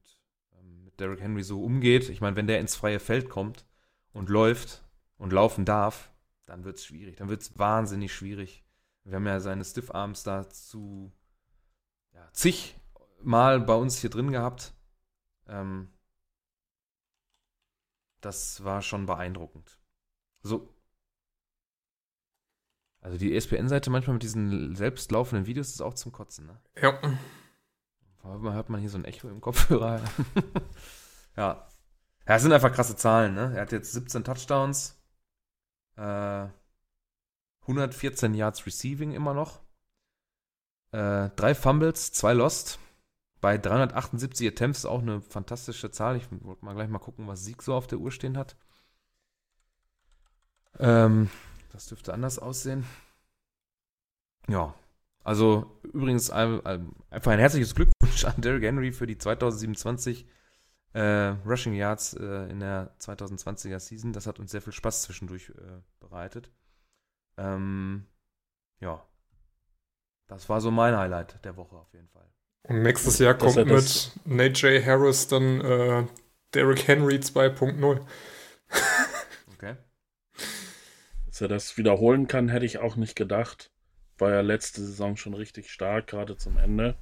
ähm, 0.60 0.86
mit 0.86 1.00
Derrick 1.00 1.22
Henry 1.22 1.44
so 1.44 1.64
umgeht. 1.64 2.10
Ich 2.10 2.20
meine, 2.20 2.36
wenn 2.36 2.48
der 2.48 2.60
ins 2.60 2.76
freie 2.76 3.00
Feld 3.00 3.30
kommt 3.30 3.64
und 4.12 4.30
läuft 4.30 4.84
und 5.18 5.32
laufen 5.32 5.64
darf, 5.64 6.10
dann 6.48 6.64
wird 6.64 6.78
es 6.78 6.86
schwierig. 6.86 7.18
Dann 7.18 7.30
wird 7.30 7.44
es 7.44 7.60
wahnsinnig 7.60 8.14
schwierig. 8.14 8.66
Wir 9.04 9.18
haben 9.18 9.28
ja 9.28 9.40
seine 9.40 9.64
Stiff 9.64 9.92
Arms 9.92 10.24
dazu 10.24 11.14
ja, 12.14 12.28
zig 12.34 12.76
Mal 13.22 13.60
bei 13.60 13.74
uns 13.74 14.00
hier 14.00 14.10
drin 14.10 14.32
gehabt. 14.32 14.74
Ähm, 15.48 15.90
das 18.22 18.64
war 18.64 18.82
schon 18.82 19.06
beeindruckend. 19.06 19.80
So, 20.42 20.78
also 23.08 23.18
die 23.18 23.34
ESPN-Seite 23.34 23.90
manchmal 23.90 24.16
mit 24.16 24.24
diesen 24.24 24.76
selbstlaufenden 24.76 25.46
Videos 25.46 25.70
ist 25.70 25.82
auch 25.82 25.94
zum 25.94 26.12
Kotzen, 26.12 26.48
ne? 26.48 26.60
Ja. 26.82 27.00
Manchmal 28.22 28.54
hört 28.54 28.70
man 28.70 28.82
hier 28.82 28.90
so 28.90 28.98
ein 28.98 29.06
Echo 29.06 29.30
im 29.30 29.40
Kopfhörer. 29.40 30.02
ja. 31.38 31.68
Ja, 32.28 32.36
es 32.36 32.42
sind 32.42 32.52
einfach 32.52 32.74
krasse 32.74 32.98
Zahlen, 32.98 33.34
ne? 33.34 33.54
Er 33.56 33.62
hat 33.62 33.72
jetzt 33.72 33.94
17 33.94 34.26
Touchdowns, 34.26 34.97
äh, 35.98 36.48
114 37.62 38.34
Yards 38.34 38.66
Receiving 38.66 39.12
immer 39.12 39.34
noch, 39.34 39.60
äh, 40.92 41.30
drei 41.36 41.54
Fumbles, 41.54 42.12
zwei 42.14 42.34
Lost. 42.34 42.80
Bei 43.40 43.58
378 43.58 44.48
Attempts 44.48 44.86
auch 44.86 45.02
eine 45.02 45.22
fantastische 45.22 45.92
Zahl. 45.92 46.18
Ich 46.18 46.28
wollte 46.32 46.66
mal 46.66 46.74
gleich 46.74 46.90
mal 46.90 46.98
gucken, 46.98 47.28
was 47.28 47.44
Sieg 47.44 47.62
so 47.62 47.76
auf 47.76 47.86
der 47.86 48.00
Uhr 48.00 48.12
stehen 48.12 48.36
hat. 48.36 48.56
Ähm, 50.80 51.30
das 51.72 51.88
dürfte 51.88 52.14
anders 52.14 52.40
aussehen. 52.40 52.86
Ja. 54.48 54.74
Also 55.24 55.80
übrigens 55.84 56.32
ein, 56.32 56.66
einfach 57.12 57.32
ein 57.32 57.40
herzliches 57.40 57.76
Glückwunsch 57.76 58.26
an 58.26 58.42
Derrick 58.42 58.64
Henry 58.64 58.92
für 58.92 59.06
die 59.06 59.18
2027 59.18 60.26
äh, 60.98 61.36
Rushing 61.46 61.74
Yards 61.74 62.14
äh, 62.14 62.50
in 62.50 62.60
der 62.60 62.92
2020er 63.00 63.80
Season. 63.80 64.14
Das 64.14 64.26
hat 64.26 64.40
uns 64.40 64.52
sehr 64.52 64.62
viel 64.62 64.74
Spaß 64.74 65.04
zwischendurch 65.04 65.50
äh, 65.50 65.82
bereitet. 66.00 66.50
Ähm, 67.38 68.08
ja. 68.80 69.06
Das 70.28 70.50
war 70.50 70.60
so 70.60 70.72
mein 70.72 70.98
Highlight 70.98 71.44
der 71.46 71.56
Woche 71.56 71.76
auf 71.76 71.94
jeden 71.94 72.10
Fall. 72.10 72.28
Und 72.64 72.82
nächstes 72.82 73.20
Jahr 73.20 73.36
kommt 73.36 73.56
mit 73.56 74.12
Nate 74.26 74.68
J. 74.68 74.86
Harris 74.86 75.28
dann 75.28 75.62
äh, 75.62 76.08
Derrick 76.54 76.88
Henry 76.88 77.18
2.0. 77.18 78.02
okay. 79.54 79.78
Dass 81.28 81.42
er 81.42 81.48
das 81.48 81.78
wiederholen 81.78 82.28
kann, 82.28 82.50
hätte 82.50 82.66
ich 82.66 82.80
auch 82.80 82.96
nicht 82.96 83.16
gedacht. 83.16 83.72
War 84.18 84.32
ja 84.32 84.42
letzte 84.42 84.82
Saison 84.82 85.16
schon 85.16 85.36
richtig 85.36 85.70
stark, 85.72 86.08
gerade 86.08 86.36
zum 86.38 86.58
Ende. 86.58 86.98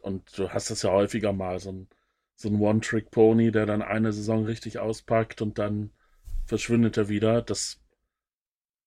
Und 0.00 0.38
du 0.38 0.50
hast 0.50 0.70
es 0.70 0.82
ja 0.82 0.92
häufiger 0.92 1.32
mal, 1.32 1.58
so 1.58 1.72
ein, 1.72 1.88
so 2.36 2.48
ein 2.48 2.60
One-Trick-Pony, 2.60 3.50
der 3.50 3.66
dann 3.66 3.82
eine 3.82 4.12
Saison 4.12 4.44
richtig 4.44 4.78
auspackt 4.78 5.42
und 5.42 5.58
dann 5.58 5.90
verschwindet 6.44 6.96
er 6.96 7.08
wieder. 7.08 7.42
Das 7.42 7.82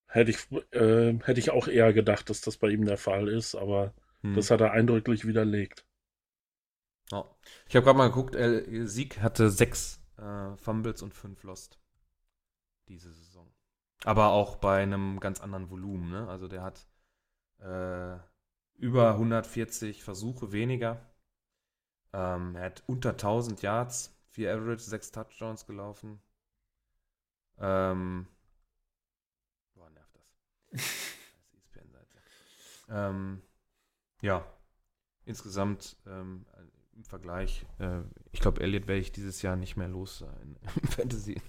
hätte 0.07 0.31
ich, 0.31 0.51
äh, 0.71 1.19
hätte 1.23 1.39
ich 1.39 1.51
auch 1.51 1.67
eher 1.67 1.91
gedacht, 1.93 2.29
dass 2.29 2.41
das 2.41 2.57
bei 2.57 2.69
ihm 2.69 2.85
der 2.85 2.97
Fall 2.97 3.27
ist, 3.27 3.55
aber 3.55 3.93
hm. 4.21 4.35
das 4.35 4.51
hat 4.51 4.61
er 4.61 4.71
eindrücklich 4.71 5.27
widerlegt. 5.27 5.85
Oh. 7.11 7.25
Ich 7.67 7.75
habe 7.75 7.85
gerade 7.85 7.97
mal 7.97 8.09
geguckt, 8.09 8.37
Sieg 8.87 9.19
hatte 9.19 9.49
sechs 9.49 9.99
äh, 10.17 10.55
Fumbles 10.57 11.01
und 11.01 11.13
fünf 11.13 11.43
Lost 11.43 11.79
diese 12.87 13.11
Saison. 13.11 13.47
Aber 14.03 14.29
auch 14.29 14.57
bei 14.57 14.81
einem 14.81 15.19
ganz 15.19 15.41
anderen 15.41 15.69
Volumen. 15.69 16.09
Ne? 16.11 16.27
Also 16.27 16.47
der 16.47 16.63
hat 16.63 16.87
äh, 17.59 18.17
über 18.75 19.11
140 19.11 20.03
Versuche 20.03 20.51
weniger. 20.51 21.08
Ähm, 22.13 22.55
er 22.55 22.65
hat 22.65 22.83
unter 22.87 23.11
1000 23.11 23.61
Yards, 23.61 24.15
4 24.29 24.55
Average, 24.55 24.83
6 24.83 25.11
Touchdowns 25.11 25.65
gelaufen. 25.65 26.19
Ähm, 27.59 28.27
boah, 29.75 29.89
nervt 29.89 30.15
das. 30.15 30.81
ESPN-Seite. 31.53 32.17
Ähm, 32.89 33.41
ja, 34.21 34.45
insgesamt 35.25 35.97
ähm, 36.07 36.45
im 36.95 37.03
Vergleich, 37.03 37.65
äh, 37.79 37.99
ich 38.31 38.39
glaube, 38.39 38.61
Elliot 38.61 38.87
werde 38.87 39.01
ich 39.01 39.11
dieses 39.11 39.41
Jahr 39.41 39.55
nicht 39.55 39.77
mehr 39.77 39.87
los 39.87 40.19
sein 40.19 40.57
im 40.81 40.87
Fantasy. 40.87 41.41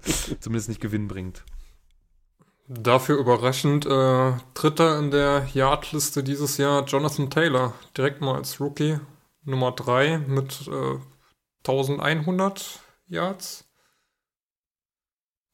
Zumindest 0.40 0.68
nicht 0.68 0.80
gewinnbringend. 0.80 1.44
Dafür 2.68 3.18
überraschend 3.18 3.84
äh, 3.84 4.32
Dritter 4.54 4.98
in 4.98 5.10
der 5.10 5.46
Yardliste 5.52 6.22
dieses 6.22 6.56
Jahr 6.56 6.84
Jonathan 6.84 7.28
Taylor, 7.28 7.74
direkt 7.96 8.20
mal 8.20 8.36
als 8.36 8.60
Rookie 8.60 9.00
Nummer 9.44 9.72
3 9.72 10.18
mit 10.18 10.68
äh, 10.68 10.98
1100 11.66 12.80
Yards. 13.06 13.68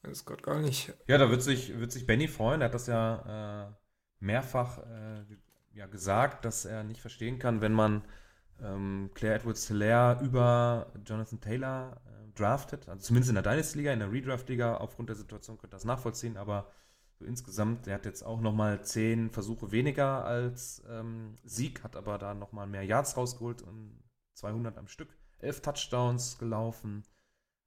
Weiß 0.02 0.24
Gott 0.24 0.42
gar 0.42 0.60
nicht. 0.60 0.92
Ja, 1.06 1.18
da 1.18 1.30
wird 1.30 1.42
sich, 1.42 1.78
wird 1.78 1.92
sich 1.92 2.06
Benny 2.06 2.28
freuen. 2.28 2.60
Er 2.60 2.66
hat 2.66 2.74
das 2.74 2.86
ja 2.86 3.68
äh, 3.68 3.72
mehrfach 4.20 4.78
äh, 4.78 5.24
ja, 5.72 5.86
gesagt, 5.86 6.44
dass 6.44 6.64
er 6.64 6.84
nicht 6.84 7.00
verstehen 7.00 7.38
kann, 7.38 7.60
wenn 7.60 7.72
man 7.72 8.04
ähm, 8.60 9.10
Claire 9.14 9.36
Edwards-Hilaire 9.36 10.20
über 10.22 10.92
Jonathan 11.04 11.40
Taylor 11.40 12.00
äh, 12.06 12.32
draftet. 12.34 12.88
Also 12.88 13.02
zumindest 13.02 13.30
in 13.30 13.34
der 13.34 13.44
Dynasty-Liga, 13.44 13.92
in 13.92 14.00
der 14.00 14.12
Redraft-Liga, 14.12 14.76
aufgrund 14.76 15.08
der 15.08 15.16
Situation 15.16 15.58
könnte 15.58 15.76
das 15.76 15.84
nachvollziehen, 15.84 16.36
aber 16.36 16.70
insgesamt, 17.20 17.86
der 17.86 17.94
hat 17.94 18.04
jetzt 18.04 18.22
auch 18.22 18.40
nochmal 18.40 18.84
zehn 18.84 19.30
Versuche 19.30 19.72
weniger 19.72 20.24
als 20.24 20.82
ähm, 20.88 21.36
Sieg, 21.44 21.82
hat 21.82 21.96
aber 21.96 22.18
da 22.18 22.34
nochmal 22.34 22.66
mehr 22.66 22.84
Yards 22.84 23.16
rausgeholt 23.16 23.62
und 23.62 24.02
200 24.34 24.78
am 24.78 24.88
Stück. 24.88 25.16
Elf 25.38 25.60
Touchdowns 25.60 26.38
gelaufen. 26.38 27.04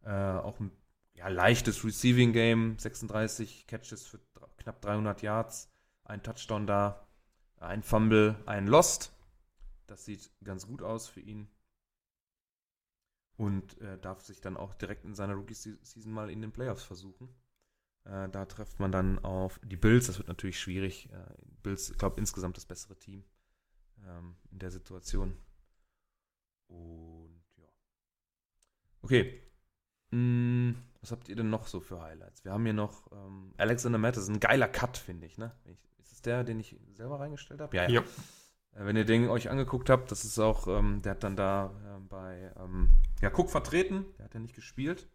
Äh, 0.04 0.12
auch 0.12 0.60
ein 0.60 0.72
ja, 1.14 1.28
leichtes 1.28 1.84
Receiving 1.84 2.34
Game. 2.34 2.78
36 2.78 3.68
Catches 3.68 4.08
für 4.08 4.20
knapp 4.58 4.82
300 4.82 5.22
Yards. 5.22 5.70
Ein 6.04 6.24
Touchdown 6.24 6.68
da. 6.68 7.08
Ein 7.58 7.84
Fumble, 7.84 8.36
ein 8.46 8.68
Lost. 8.68 9.14
Das 9.88 10.06
sieht 10.06 10.32
ganz 10.44 10.68
gut 10.68 10.82
aus 10.82 11.08
für 11.08 11.22
ihn. 11.22 11.48
Und 13.38 13.80
äh, 13.82 13.98
darf 14.00 14.22
sich 14.22 14.42
dann 14.42 14.58
auch 14.58 14.74
direkt 14.74 15.06
in 15.06 15.16
seiner 15.16 15.34
Rookie-Season 15.34 16.12
mal 16.12 16.30
in 16.30 16.42
den 16.42 16.52
Playoffs 16.52 16.84
versuchen. 16.84 17.30
Äh, 18.06 18.30
da 18.30 18.46
trifft 18.46 18.80
man 18.80 18.92
dann 18.92 19.20
auf 19.20 19.60
die 19.64 19.78
Bills. 19.78 20.08
Das 20.08 20.18
wird 20.18 20.28
natürlich 20.28 20.60
schwierig. 20.60 21.10
Äh, 21.12 21.18
Bills, 21.64 21.90
ich 21.90 21.98
glaube, 21.98 22.20
insgesamt 22.20 22.58
das 22.58 22.66
bessere 22.66 22.98
Team 22.98 23.24
ähm, 24.08 24.36
in 24.52 24.60
der 24.60 24.72
Situation. 24.72 25.38
Und 26.68 27.44
ja. 27.58 27.68
Okay. 29.02 29.42
Hm, 30.12 30.76
was 31.00 31.12
habt 31.12 31.30
ihr 31.30 31.36
denn 31.36 31.50
noch 31.50 31.68
so 31.68 31.80
für 31.80 32.02
Highlights? 32.02 32.44
Wir 32.44 32.52
haben 32.52 32.64
hier 32.64 32.74
noch 32.74 33.12
ähm, 33.12 33.54
Alexander 33.58 33.98
Madison. 33.98 34.36
Ein 34.36 34.40
geiler 34.40 34.68
Cut, 34.68 34.98
finde 34.98 35.26
ich, 35.28 35.38
ne? 35.38 35.52
Ist 36.00 36.12
es 36.12 36.22
der, 36.22 36.44
den 36.44 36.60
ich 36.60 36.76
selber 36.94 37.20
reingestellt 37.20 37.62
habe? 37.62 37.76
Ja, 37.76 37.84
ja. 37.84 38.02
ja. 38.02 38.82
Äh, 38.82 38.86
wenn 38.86 38.96
ihr 38.96 39.06
den 39.06 39.30
euch 39.30 39.50
angeguckt 39.50 39.90
habt, 39.90 40.12
das 40.12 40.26
ist 40.26 40.40
auch, 40.40 40.68
ähm, 40.68 41.02
der 41.02 41.12
hat 41.12 41.24
dann 41.24 41.36
da 41.36 41.68
äh, 41.68 42.00
bei 42.10 42.52
ähm, 42.58 42.90
ja, 43.22 43.30
Cook 43.30 43.50
vertreten. 43.50 44.06
Der 44.18 44.26
hat 44.26 44.34
ja 44.34 44.40
nicht 44.40 44.56
gespielt. 44.56 45.08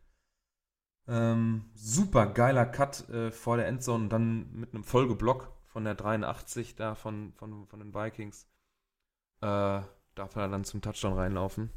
Ähm, 1.09 1.65
super 1.75 2.27
geiler 2.27 2.67
Cut 2.67 3.09
äh, 3.11 3.31
vor 3.31 3.57
der 3.57 3.67
Endzone 3.67 4.05
und 4.05 4.11
dann 4.11 4.53
mit 4.53 4.75
einem 4.75 4.83
Folgeblock 4.83 5.53
von 5.67 5.85
der 5.85 5.95
83 5.95 6.75
da 6.75 6.95
von, 6.95 7.33
von, 7.35 7.67
von 7.67 7.79
den 7.79 7.95
Vikings. 7.95 8.47
Äh, 9.41 9.81
darf 10.15 10.35
er 10.35 10.49
dann 10.49 10.65
zum 10.65 10.81
Touchdown 10.81 11.13
reinlaufen. 11.13 11.71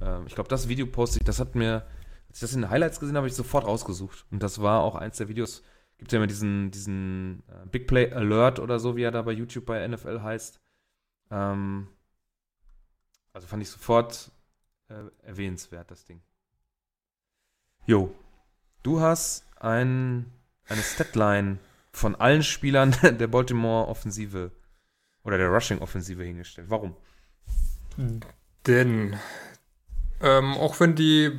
Ähm, 0.00 0.26
ich 0.26 0.34
glaube, 0.34 0.48
das 0.48 0.68
Video 0.68 0.86
poste 0.86 1.18
ich, 1.18 1.24
das 1.24 1.40
hat 1.40 1.54
mir, 1.54 1.86
als 2.28 2.38
ich 2.38 2.40
das 2.40 2.54
in 2.54 2.62
den 2.62 2.70
Highlights 2.70 3.00
gesehen 3.00 3.16
habe, 3.16 3.26
ich 3.26 3.34
sofort 3.34 3.64
rausgesucht. 3.64 4.26
Und 4.30 4.42
das 4.42 4.60
war 4.60 4.82
auch 4.82 4.96
eins 4.96 5.16
der 5.16 5.28
Videos, 5.28 5.62
gibt 5.96 6.12
ja 6.12 6.18
immer 6.18 6.26
diesen, 6.26 6.70
diesen 6.70 7.42
äh, 7.48 7.66
Big 7.66 7.86
Play 7.86 8.12
Alert 8.12 8.58
oder 8.58 8.78
so, 8.78 8.96
wie 8.96 9.02
er 9.02 9.10
da 9.10 9.22
bei 9.22 9.32
YouTube 9.32 9.66
bei 9.66 9.86
NFL 9.86 10.20
heißt. 10.20 10.60
Ähm, 11.30 11.88
also 13.32 13.46
fand 13.46 13.62
ich 13.62 13.70
sofort 13.70 14.30
äh, 14.88 15.04
erwähnenswert, 15.22 15.90
das 15.90 16.04
Ding. 16.04 16.20
Jo, 17.86 18.12
du 18.82 19.00
hast 19.00 19.44
ein, 19.60 20.26
eine 20.66 20.82
Statline 20.82 21.58
von 21.92 22.14
allen 22.14 22.42
Spielern 22.42 22.94
der 23.02 23.26
Baltimore 23.26 23.88
Offensive 23.88 24.52
oder 25.24 25.38
der 25.38 25.48
Rushing 25.48 25.78
Offensive 25.80 26.22
hingestellt. 26.22 26.70
Warum? 26.70 26.94
Denn 28.66 29.16
ähm, 30.20 30.54
auch 30.54 30.80
wenn 30.80 30.94
die 30.94 31.32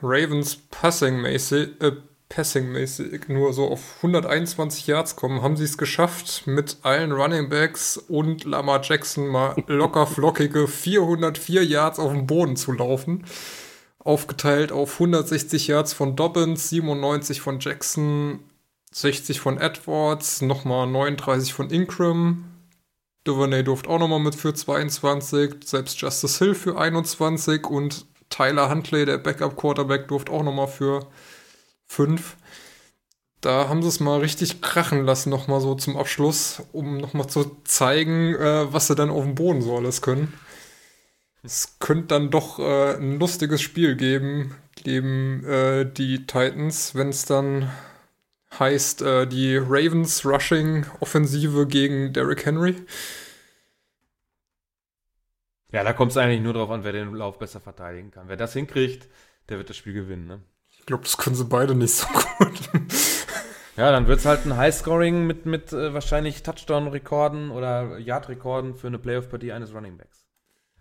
Ravens 0.00 0.56
passing-mäßig 0.70 1.80
äh, 1.80 1.92
passing 2.28 2.72
nur 3.28 3.52
so 3.52 3.68
auf 3.68 3.96
121 3.98 4.86
Yards 4.86 5.16
kommen, 5.16 5.42
haben 5.42 5.56
sie 5.56 5.64
es 5.64 5.76
geschafft, 5.76 6.46
mit 6.46 6.78
allen 6.82 7.12
Running 7.12 7.48
Backs 7.48 7.98
und 7.98 8.44
Lamar 8.44 8.80
Jackson 8.82 9.28
mal 9.28 9.54
locker 9.66 10.06
flockige 10.06 10.66
404 10.66 11.64
Yards 11.64 11.98
auf 11.98 12.12
dem 12.12 12.26
Boden 12.26 12.56
zu 12.56 12.72
laufen. 12.72 13.24
Aufgeteilt 14.04 14.72
auf 14.72 14.94
160 14.94 15.68
Yards 15.68 15.92
von 15.92 16.16
Dobbins, 16.16 16.68
97 16.70 17.40
von 17.40 17.60
Jackson, 17.60 18.40
60 18.92 19.40
von 19.40 19.58
Edwards, 19.58 20.42
nochmal 20.42 20.86
39 20.86 21.54
von 21.54 21.70
Ingram, 21.70 22.52
Duvernay 23.24 23.62
durfte 23.62 23.88
auch 23.88 23.98
nochmal 23.98 24.18
mit 24.18 24.34
für 24.34 24.52
22, 24.52 25.64
selbst 25.64 26.00
Justice 26.00 26.38
Hill 26.38 26.54
für 26.54 26.76
21 26.76 27.66
und 27.66 28.06
Tyler 28.30 28.68
Huntley, 28.68 29.04
der 29.04 29.18
Backup-Quarterback, 29.18 30.08
durfte 30.08 30.32
auch 30.32 30.42
nochmal 30.42 30.66
für 30.66 31.06
5. 31.86 32.36
Da 33.40 33.68
haben 33.68 33.82
sie 33.82 33.88
es 33.88 34.00
mal 34.00 34.20
richtig 34.20 34.60
krachen 34.60 35.04
lassen, 35.04 35.30
nochmal 35.30 35.60
so 35.60 35.74
zum 35.74 35.96
Abschluss, 35.96 36.62
um 36.72 36.96
nochmal 36.96 37.28
zu 37.28 37.56
zeigen, 37.64 38.34
äh, 38.34 38.72
was 38.72 38.88
sie 38.88 38.94
dann 38.94 39.10
auf 39.10 39.22
dem 39.24 39.34
Boden 39.34 39.62
so 39.62 39.76
alles 39.76 40.02
können. 40.02 40.32
Es 41.44 41.78
könnte 41.80 42.06
dann 42.08 42.30
doch 42.30 42.60
äh, 42.60 42.96
ein 42.96 43.18
lustiges 43.18 43.60
Spiel 43.60 43.96
geben, 43.96 44.54
geben 44.76 45.44
äh, 45.44 45.84
die 45.84 46.24
Titans, 46.26 46.94
wenn 46.94 47.08
es 47.08 47.24
dann 47.24 47.68
heißt 48.58 49.02
äh, 49.02 49.26
die 49.26 49.56
Ravens 49.56 50.24
Rushing 50.24 50.86
Offensive 51.00 51.66
gegen 51.66 52.12
Derrick 52.12 52.46
Henry. 52.46 52.76
Ja, 55.72 55.82
da 55.82 55.92
kommt 55.92 56.12
es 56.12 56.16
eigentlich 56.16 56.42
nur 56.42 56.52
darauf 56.52 56.70
an, 56.70 56.84
wer 56.84 56.92
den 56.92 57.12
Lauf 57.14 57.38
besser 57.38 57.58
verteidigen 57.58 58.10
kann. 58.10 58.28
Wer 58.28 58.36
das 58.36 58.52
hinkriegt, 58.52 59.08
der 59.48 59.58
wird 59.58 59.70
das 59.70 59.76
Spiel 59.76 59.94
gewinnen. 59.94 60.26
Ne? 60.26 60.40
Ich 60.70 60.86
glaube, 60.86 61.02
das 61.02 61.16
können 61.16 61.34
sie 61.34 61.46
beide 61.46 61.74
nicht 61.74 61.94
so 61.94 62.06
gut. 62.06 62.70
ja, 63.76 63.90
dann 63.90 64.06
wird 64.06 64.20
es 64.20 64.26
halt 64.26 64.44
ein 64.44 64.56
Highscoring 64.56 65.26
mit, 65.26 65.46
mit 65.46 65.72
äh, 65.72 65.92
wahrscheinlich 65.92 66.42
Touchdown-Rekorden 66.42 67.50
oder 67.50 67.98
Yard-Rekorden 67.98 68.76
für 68.76 68.88
eine 68.88 68.98
Playoff-Partie 68.98 69.52
eines 69.52 69.74
Running 69.74 69.96
Backs. 69.96 70.21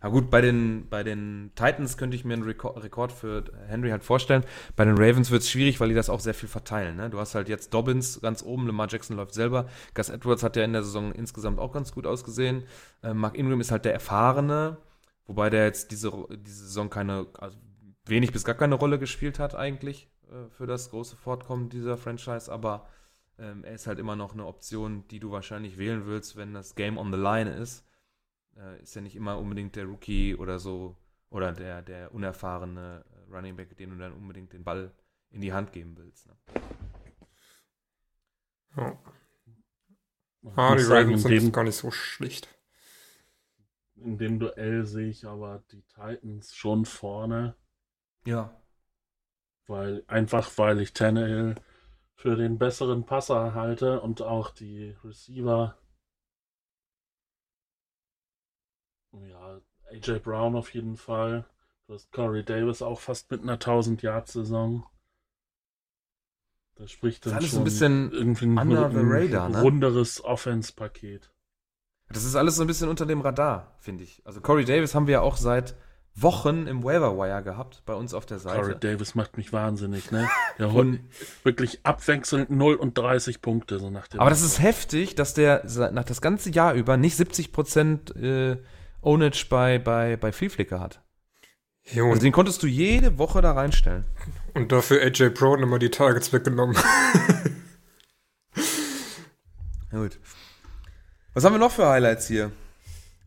Na 0.04 0.10
gut, 0.10 0.32
bei 0.32 0.42
den, 0.42 0.90
bei 0.90 1.04
den 1.04 1.52
Titans 1.54 1.96
könnte 1.96 2.16
ich 2.16 2.26
mir 2.26 2.34
einen 2.34 2.42
Rekord, 2.42 2.84
Rekord 2.84 3.12
für 3.12 3.44
Henry 3.68 3.92
halt 3.92 4.04
vorstellen. 4.04 4.44
Bei 4.76 4.84
den 4.84 4.98
Ravens 4.98 5.30
wird 5.30 5.44
es 5.44 5.50
schwierig, 5.52 5.80
weil 5.80 5.90
die 5.90 5.96
das 5.96 6.10
auch 6.10 6.20
sehr 6.20 6.34
viel 6.34 6.50
verteilen. 6.50 6.98
Ne? 6.98 7.12
Du 7.12 7.20
hast 7.20 7.36
halt 7.36 7.48
jetzt 7.48 7.72
Dobbins 7.72 8.20
ganz 8.20 8.42
oben, 8.42 8.66
Lamar 8.66 8.88
Jackson 8.90 9.16
läuft 9.16 9.36
selber. 9.36 9.70
Gus 9.94 10.10
Edwards 10.10 10.42
hat 10.42 10.56
ja 10.56 10.64
in 10.64 10.74
der 10.74 10.82
Saison 10.82 11.12
insgesamt 11.12 11.60
auch 11.60 11.72
ganz 11.72 11.92
gut 11.92 12.08
ausgesehen. 12.08 12.64
Äh, 13.04 13.14
Mark 13.14 13.38
Ingram 13.38 13.62
ist 13.62 13.70
halt 13.70 13.86
der 13.86 13.94
Erfahrene, 13.94 14.78
wobei 15.28 15.52
der 15.52 15.66
jetzt 15.66 15.92
diese, 15.92 16.12
diese 16.32 16.66
Saison 16.66 16.90
keine, 16.90 17.28
also 17.38 17.60
wenig 18.06 18.32
bis 18.32 18.44
gar 18.44 18.56
keine 18.56 18.76
Rolle 18.76 18.98
gespielt 18.98 19.38
hat 19.38 19.54
eigentlich 19.54 20.10
äh, 20.32 20.50
für 20.50 20.66
das 20.66 20.90
große 20.90 21.16
Fortkommen 21.16 21.70
dieser 21.70 21.98
Franchise, 21.98 22.52
aber 22.52 22.88
ähm, 23.38 23.64
er 23.64 23.76
ist 23.76 23.86
halt 23.86 24.00
immer 24.00 24.16
noch 24.16 24.34
eine 24.34 24.48
Option, 24.48 25.04
die 25.12 25.20
du 25.20 25.30
wahrscheinlich 25.30 25.78
wählen 25.78 26.08
willst, 26.08 26.38
wenn 26.38 26.56
das 26.56 26.74
Game 26.74 26.98
on 26.98 27.12
the 27.12 27.20
line 27.20 27.52
ist 27.52 27.86
äh, 28.62 28.82
ist 28.82 28.96
ja 28.96 29.02
nicht 29.02 29.16
immer 29.16 29.38
unbedingt 29.38 29.76
der 29.76 29.86
Rookie 29.86 30.36
oder 30.36 30.60
so 30.60 30.98
oder 31.30 31.52
der, 31.54 31.82
der 31.82 32.14
unerfahrene 32.14 33.04
äh, 33.10 33.34
Running 33.34 33.56
Back, 33.56 33.76
den 33.78 33.92
du 33.92 33.98
dann 33.98 34.14
unbedingt 34.14 34.54
den 34.54 34.64
Ball 34.64 34.92
in 35.30 35.42
die 35.42 35.54
Hand 35.54 35.72
geben 35.72 35.98
willst. 35.98 36.28
Ne? 36.28 36.36
Ja. 38.76 39.00
Ah, 40.56 40.76
die 40.76 40.84
Ravens 40.84 41.24
sind 41.24 41.32
dem, 41.32 41.52
gar 41.52 41.64
nicht 41.64 41.76
so 41.76 41.92
schlicht. 41.92 42.48
In 43.96 44.18
dem 44.18 44.40
Duell 44.40 44.86
sehe 44.86 45.10
ich 45.10 45.26
aber 45.26 45.64
die 45.72 45.84
Titans 45.84 46.56
schon 46.56 46.86
vorne. 46.86 47.56
Ja. 48.26 48.60
Weil, 49.68 50.04
einfach 50.08 50.52
weil 50.58 50.80
ich 50.80 50.94
Tannehill 50.94 51.56
für 52.16 52.36
den 52.36 52.58
besseren 52.58 53.06
Passer 53.06 53.54
halte 53.54 54.02
und 54.02 54.22
auch 54.22 54.50
die 54.50 54.96
Receiver 55.04 55.78
Ja, 59.14 59.60
AJ 59.92 60.20
Brown 60.20 60.56
auf 60.56 60.74
jeden 60.74 60.98
Fall. 60.98 61.46
Du 61.88 61.94
hast 61.94 62.12
Corey 62.12 62.44
Davis 62.44 62.82
auch 62.82 63.00
fast 63.00 63.30
mit 63.32 63.42
einer 63.42 63.58
1000-Yard-Saison. 63.58 64.86
Das 66.76 66.92
spricht 66.92 67.26
dann 67.26 67.36
das 67.36 67.44
ist 67.44 67.50
schon 67.52 67.60
ein 67.60 67.66
bisschen 67.66 68.12
irgendwie 68.12 68.46
ein, 68.46 68.58
under 68.58 68.90
the 68.90 69.00
radar, 69.02 69.50
ne? 69.50 69.62
runderes 69.62 70.24
Offense-Paket. 70.24 71.32
Das 72.10 72.24
ist 72.24 72.36
alles 72.36 72.56
so 72.56 72.64
ein 72.64 72.68
bisschen 72.68 72.90
unter 72.90 73.06
dem 73.06 73.22
Radar, 73.22 73.76
finde 73.80 74.04
ich. 74.04 74.22
Also 74.26 74.42
Corey 74.42 74.66
Davis 74.66 74.96
haben 74.96 75.08
wir 75.08 75.14
ja 75.14 75.22
auch 75.22 75.38
seit 75.38 75.76
Wochen 76.14 76.68
im 76.68 76.84
Waiver 76.84 77.18
Wire 77.18 77.42
gehabt 77.42 77.84
bei 77.86 77.94
uns 77.94 78.14
auf 78.14 78.26
der 78.26 78.40
Seite. 78.40 78.62
Corey 78.62 78.80
Davis 78.80 79.16
macht 79.16 79.38
mich 79.38 79.54
wahnsinnig, 79.54 80.12
ne? 80.12 80.28
Der 80.60 80.74
holt 80.74 81.00
wirklich 81.44 81.86
abwechselnd 81.86 82.50
0 82.50 82.76
und 82.76 82.98
30 82.98 83.42
Punkte 83.42 83.80
so 83.80 83.90
nach 83.90 84.08
dem. 84.08 84.20
Aber 84.20 84.30
das 84.30 84.42
ist 84.42 84.62
heftig, 84.62 85.16
dass 85.16 85.34
der 85.34 85.64
nach 85.92 86.04
das 86.04 86.22
ganze 86.22 86.50
Jahr 86.50 86.74
über 86.74 86.98
nicht 86.98 87.16
70 87.16 87.54
Prozent 87.54 88.16
äh, 88.16 88.58
Ownage 89.02 89.48
bei, 89.50 89.80
bei, 89.80 90.16
bei 90.18 90.32
Flickr 90.32 90.80
hat. 90.80 91.04
Jo, 91.86 92.10
also 92.10 92.22
den 92.22 92.32
konntest 92.32 92.62
du 92.64 92.68
jede 92.68 93.18
Woche 93.18 93.42
da 93.42 93.54
reinstellen. 93.54 94.06
Und 94.54 94.72
dafür 94.72 95.02
AJ 95.02 95.30
Brown 95.30 95.64
immer 95.64 95.80
die 95.80 95.90
Targets 95.90 96.32
weggenommen. 96.32 96.76
Gut. 99.92 100.20
Was 101.34 101.44
haben 101.44 101.54
wir 101.54 101.60
noch 101.60 101.72
für 101.72 101.88
Highlights 101.88 102.28
hier? 102.28 102.52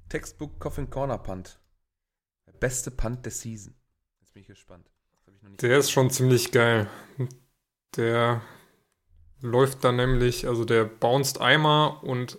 Textbook 0.09 0.59
Coffin 0.61 0.89
Corner 0.89 1.19
Punt. 1.19 1.59
Der 2.47 2.53
beste 2.53 2.91
Punt 2.91 3.25
der 3.25 3.33
Season. 3.33 3.75
Jetzt 4.21 4.33
bin 4.33 4.43
ich 4.43 4.49
gespannt. 4.49 4.91
Der 5.61 5.79
ist 5.79 5.91
schon 5.91 6.11
ziemlich 6.11 6.53
geil. 6.53 6.89
Der 7.97 8.41
läuft 9.41 9.85
dann 9.85 9.97
nämlich, 9.97 10.47
also 10.47 10.65
der 10.65 10.85
bounced 10.85 11.41
einmal 11.41 11.99
und 12.03 12.39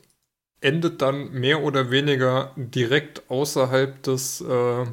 endet 0.66 1.02
dann 1.02 1.32
mehr 1.32 1.62
oder 1.62 1.92
weniger 1.92 2.52
direkt 2.58 3.30
außerhalb 3.30 4.02
des 4.02 4.42
äh, 4.42 4.86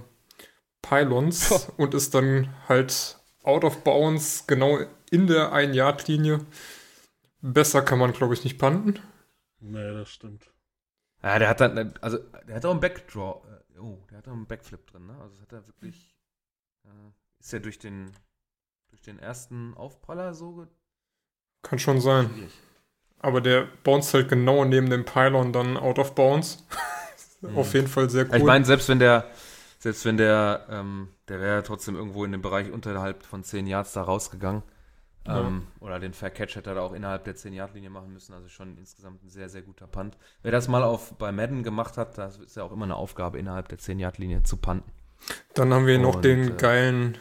Pylons 0.82 1.70
und 1.78 1.94
ist 1.94 2.14
dann 2.14 2.54
halt 2.68 3.18
out 3.42 3.64
of 3.64 3.82
bounds, 3.82 4.46
genau 4.46 4.78
in 5.10 5.26
der 5.26 5.52
Ein-Yard-Linie. 5.52 6.44
Besser 7.40 7.82
kann 7.82 7.98
man, 7.98 8.12
glaube 8.12 8.34
ich, 8.34 8.44
nicht 8.44 8.58
panten. 8.58 9.00
Nee, 9.60 9.92
das 9.92 10.10
stimmt. 10.10 10.52
Ja, 11.22 11.38
der 11.38 11.48
hat 11.48 11.60
dann, 11.60 11.94
also, 12.00 12.18
der 12.46 12.56
hat 12.56 12.64
auch 12.66 12.72
einen 12.72 12.80
Backdraw, 12.80 13.42
äh, 13.74 13.78
oh, 13.78 14.04
der 14.10 14.18
hat 14.18 14.28
auch 14.28 14.32
einen 14.32 14.46
Backflip 14.46 14.86
drin, 14.86 15.06
ne? 15.06 15.16
Also, 15.20 15.34
das 15.36 15.42
hat 15.42 15.52
er 15.52 15.66
wirklich, 15.66 16.14
äh, 16.84 17.10
ist 17.40 17.52
ja 17.52 17.60
durch 17.60 17.78
den, 17.78 18.12
durch 18.90 19.00
den 19.00 19.18
ersten 19.18 19.74
Aufpraller 19.74 20.34
so. 20.34 20.66
Kann 21.62 21.78
schon 21.78 22.00
sein. 22.00 22.28
Schwierig. 22.28 22.52
Aber 23.22 23.40
der 23.40 23.68
bounced 23.84 24.12
halt 24.14 24.28
genau 24.28 24.64
neben 24.64 24.90
dem 24.90 25.04
Pylon 25.04 25.52
dann 25.52 25.76
out 25.76 25.98
of 25.98 26.14
bounds. 26.14 26.64
mhm. 27.40 27.56
Auf 27.56 27.72
jeden 27.74 27.88
Fall 27.88 28.10
sehr 28.10 28.28
cool. 28.28 28.36
Ich 28.36 28.44
meine, 28.44 28.64
selbst 28.64 28.88
wenn 28.88 28.98
der, 28.98 29.24
selbst 29.78 30.04
wenn 30.04 30.16
der, 30.16 30.66
ähm, 30.68 31.08
der 31.28 31.40
wäre 31.40 31.62
trotzdem 31.62 31.96
irgendwo 31.96 32.24
in 32.24 32.32
dem 32.32 32.42
Bereich 32.42 32.70
unterhalb 32.70 33.22
von 33.24 33.44
10 33.44 33.66
Yards 33.66 33.92
da 33.92 34.02
rausgegangen. 34.02 34.62
Ja. 35.26 35.40
Ähm, 35.40 35.68
oder 35.78 36.00
den 36.00 36.12
Fair 36.12 36.30
Catch 36.30 36.56
hätte 36.56 36.70
er 36.70 36.74
da 36.74 36.80
auch 36.82 36.92
innerhalb 36.92 37.24
der 37.24 37.36
10-Yard-Linie 37.36 37.90
machen 37.90 38.12
müssen. 38.12 38.34
Also 38.34 38.48
schon 38.48 38.76
insgesamt 38.76 39.22
ein 39.22 39.30
sehr, 39.30 39.48
sehr 39.48 39.62
guter 39.62 39.86
Punt. 39.86 40.16
Wer 40.42 40.50
das 40.50 40.66
mal 40.66 40.82
auf, 40.82 41.14
bei 41.14 41.30
Madden 41.30 41.62
gemacht 41.62 41.96
hat, 41.96 42.18
das 42.18 42.38
ist 42.38 42.56
ja 42.56 42.64
auch 42.64 42.72
immer 42.72 42.84
eine 42.84 42.96
Aufgabe, 42.96 43.38
innerhalb 43.38 43.68
der 43.68 43.78
10-Yard-Linie 43.78 44.42
zu 44.42 44.56
punten. 44.56 44.90
Dann 45.54 45.72
haben 45.72 45.86
wir 45.86 45.96
Und, 45.96 46.02
noch 46.02 46.20
den 46.20 46.48
äh, 46.48 46.56
geilen 46.56 47.18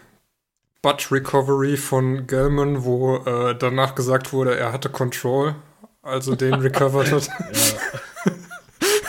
Butt 0.82 1.12
Recovery 1.12 1.78
von 1.78 2.26
Gelman, 2.26 2.84
wo 2.84 3.18
äh, 3.18 3.56
danach 3.56 3.94
gesagt 3.94 4.34
wurde, 4.34 4.58
er 4.58 4.72
hatte 4.72 4.90
Control 4.90 5.56
also 6.02 6.36
den 6.36 6.54
recovered 6.56 7.12
hat. 7.12 7.28
ja. 7.30 7.36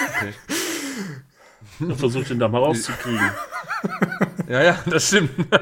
Okay. 0.08 0.34
Er 1.88 1.96
versucht 1.96 2.30
ihn 2.30 2.38
da 2.38 2.48
mal 2.48 2.62
rauszukriegen. 2.62 3.30
Ja, 4.48 4.62
ja, 4.62 4.78
das 4.86 5.08
stimmt. 5.08 5.30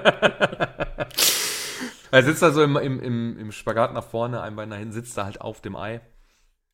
er 2.11 2.23
sitzt 2.23 2.43
da 2.43 2.51
so 2.51 2.63
im, 2.63 2.77
im, 2.77 3.01
im, 3.01 3.39
im 3.39 3.53
Spagat 3.53 3.95
nach 3.95 4.05
vorne, 4.05 4.43
ein 4.43 4.57
Bein 4.57 4.69
nach 4.69 4.79
hinten, 4.79 4.93
sitzt 4.93 5.17
da 5.17 5.25
halt 5.25 5.41
auf 5.41 5.61
dem 5.61 5.77
Ei. 5.77 6.01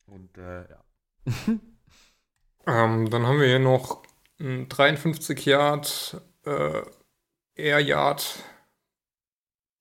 Und 0.07 0.37
äh, 0.37 0.65
ja. 0.69 0.83
ähm, 2.67 3.09
dann 3.09 3.25
haben 3.27 3.39
wir 3.39 3.47
hier 3.47 3.59
noch 3.59 4.03
53 4.39 5.45
Yard 5.45 6.21
äh, 6.45 6.81
Air 7.55 7.79
Yard 7.79 8.43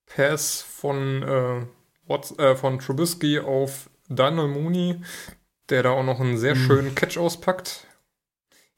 Pass 0.06 0.62
von, 0.62 1.22
äh, 1.22 1.66
Watts, 2.06 2.38
äh, 2.38 2.54
von 2.54 2.78
Trubisky 2.78 3.40
auf 3.40 3.90
Daniel 4.08 4.48
Mooney, 4.48 5.00
der 5.68 5.82
da 5.82 5.90
auch 5.90 6.04
noch 6.04 6.20
einen 6.20 6.38
sehr 6.38 6.54
mhm. 6.54 6.66
schönen 6.66 6.94
Catch 6.94 7.18
auspackt. 7.18 7.86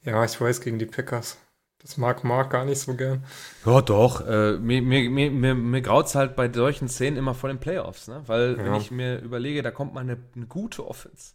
Ja, 0.03 0.25
ich 0.25 0.41
weiß, 0.41 0.61
gegen 0.61 0.79
die 0.79 0.87
Packers. 0.87 1.39
Das 1.81 1.97
mag 1.97 2.25
Mark 2.25 2.51
gar 2.51 2.65
nicht 2.65 2.81
so 2.81 2.95
gern. 2.95 3.25
Ja, 3.65 3.81
doch. 3.83 4.27
Äh, 4.27 4.59
mir 4.59 4.83
mir, 4.83 5.09
mir, 5.11 5.31
mir, 5.31 5.55
mir 5.55 5.81
graut 5.81 6.07
es 6.07 6.15
halt 6.17 6.35
bei 6.35 6.53
solchen 6.53 6.89
Szenen 6.89 7.17
immer 7.17 7.35
vor 7.35 7.49
den 7.49 7.61
Playoffs, 7.61 8.09
ne? 8.09 8.23
Weil, 8.27 8.57
ja. 8.57 8.65
wenn 8.65 8.75
ich 8.75 8.91
mir 8.91 9.21
überlege, 9.21 9.63
da 9.63 9.71
kommt 9.71 9.95
mal 9.95 10.01
eine, 10.01 10.19
eine 10.35 10.47
gute 10.47 10.87
Offense, 10.87 11.35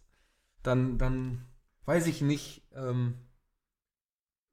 dann, 0.61 0.97
dann 0.97 1.45
weiß 1.85 2.07
ich 2.07 2.21
nicht, 2.21 2.63
ähm, 2.75 3.15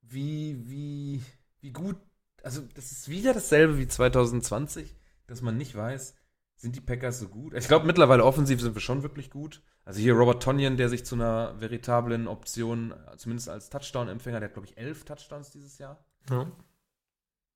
wie, 0.03 0.59
wie, 0.69 1.23
wie 1.61 1.73
gut. 1.73 1.97
Also, 2.43 2.63
das 2.75 2.93
ist 2.93 3.09
wieder 3.09 3.35
dasselbe 3.35 3.77
wie 3.79 3.89
2020, 3.89 4.95
dass 5.27 5.43
man 5.43 5.57
nicht 5.57 5.75
weiß, 5.75 6.15
sind 6.61 6.77
die 6.77 6.83
Packers 6.83 7.21
so 7.21 7.29
gut? 7.29 7.55
Ich 7.55 7.69
glaube, 7.69 7.87
mittlerweile 7.87 8.23
offensiv 8.23 8.61
sind 8.61 8.75
wir 8.75 8.83
schon 8.83 9.03
wirklich 9.03 9.31
gut. 9.31 9.63
Also 9.87 9.99
hier 9.99 10.13
Robert 10.13 10.43
Tonyan, 10.43 10.77
der 10.77 10.91
sich 10.91 11.07
zu 11.07 11.15
einer 11.15 11.59
veritablen 11.59 12.29
Option, 12.29 12.95
zumindest 13.17 13.49
als 13.49 13.71
Touchdown-Empfänger, 13.71 14.41
der 14.41 14.51
hat, 14.51 14.55
glaube 14.55 14.69
ich, 14.69 14.77
elf 14.77 15.05
Touchdowns 15.05 15.51
dieses 15.51 15.79
Jahr. 15.79 16.05
Ja. 16.29 16.43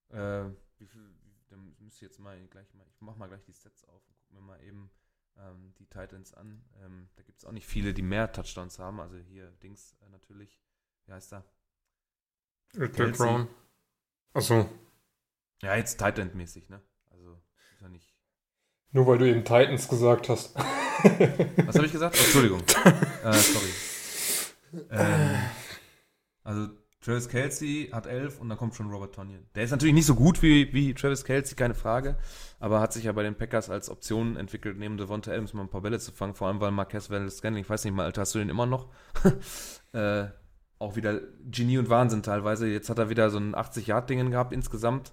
Äh, 0.09 0.51
wie 0.79 0.87
viel, 0.87 1.03
dann 1.51 1.77
müsst 1.81 2.01
ihr 2.01 2.09
jetzt 2.09 2.19
mal 2.19 2.35
gleich 2.49 2.73
mal, 2.73 2.87
ich 2.89 3.01
mach 3.03 3.17
mal 3.17 3.27
gleich 3.27 3.45
die 3.45 3.53
Sets 3.53 3.85
auf 3.85 4.09
und 4.09 4.17
gucken 4.17 4.37
mir 4.37 4.41
mal 4.41 4.63
eben 4.63 4.91
ähm, 5.37 5.75
die 5.79 5.87
Titans 5.87 6.33
an. 6.33 6.65
Ähm, 6.83 7.11
da 7.17 7.23
gibt 7.25 7.39
es 7.39 7.45
auch 7.45 7.53
nicht 7.53 7.67
viele, 7.67 7.93
die 7.93 8.03
mehr 8.03 8.33
Touchdowns 8.33 8.79
haben. 8.79 9.01
Also 9.01 9.19
hier 9.19 9.51
Dings 9.63 9.95
äh, 10.01 10.09
natürlich. 10.09 10.59
Wie 11.05 11.13
heißt 11.13 11.35
er? 11.35 11.45
Brown. 12.73 13.49
Achso. 14.33 14.67
Ja, 15.61 15.77
jetzt 15.77 15.99
Titan-mäßig, 15.99 16.71
ne? 16.71 16.81
Also, 17.11 17.39
ist 17.75 17.83
ja 17.83 17.89
nicht 17.89 18.14
nur 18.95 19.07
weil 19.07 19.19
du 19.19 19.29
eben 19.29 19.45
Titans 19.45 19.89
gesagt 19.89 20.29
hast. 20.29 20.55
Was 20.55 21.75
habe 21.75 21.87
ich 21.87 21.93
gesagt? 21.93 22.17
Oh, 22.17 22.23
Entschuldigung. 22.25 22.61
äh, 23.25 23.33
sorry. 23.33 23.69
Ähm, 24.91 25.37
also 26.45 26.69
Travis 27.01 27.29
Kelsey 27.29 27.91
hat 27.93 28.07
elf 28.07 28.41
und 28.41 28.49
dann 28.49 28.57
kommt 28.57 28.77
schon 28.77 28.91
Robert 28.91 29.15
Tonyan. 29.15 29.47
Der 29.57 29.65
ist 29.65 29.73
natürlich 29.73 29.95
nicht 29.95 30.07
so 30.07 30.15
gut 30.15 30.43
wie, 30.43 30.73
wie 30.73 30.95
Travis 30.95 31.25
Kelsey, 31.25 31.57
keine 31.57 31.75
Frage, 31.75 32.17
aber 32.61 32.81
hat 32.81 32.93
sich 32.93 33.05
ja 33.05 33.13
bei 33.13 33.25
den 33.25 33.35
Packers 33.35 33.69
als 33.69 33.91
Option 33.91 34.37
entwickelt, 34.37 34.79
neben 34.79 34.97
Devonta 34.97 35.33
Adams 35.33 35.53
mal 35.55 35.63
ein 35.63 35.69
paar 35.69 35.83
Bälle 35.83 35.99
zu 35.99 36.13
fangen, 36.13 36.35
vor 36.35 36.47
allem 36.49 36.61
weil 36.61 36.71
Marquez 36.71 37.11
Valdez 37.11 37.39
Scanning, 37.39 37.63
ich 37.63 37.69
weiß 37.69 37.85
nicht 37.85 37.95
mal, 37.95 38.05
Alter, 38.05 38.23
hast 38.23 38.35
du 38.35 38.39
den 38.39 38.49
immer 38.49 38.67
noch? 38.67 38.89
äh, 39.93 40.27
auch 40.79 40.97
wieder 40.97 41.21
Genie 41.45 41.79
und 41.79 41.91
Wahnsinn 41.91 42.23
teilweise. 42.23 42.69
Jetzt 42.69 42.89
hat 42.89 42.99
er 42.99 43.11
wieder 43.11 43.31
so 43.31 43.39
ein 43.39 43.55
80-Yard-Dingen 43.55 44.31
gehabt 44.31 44.53
insgesamt. 44.53 45.13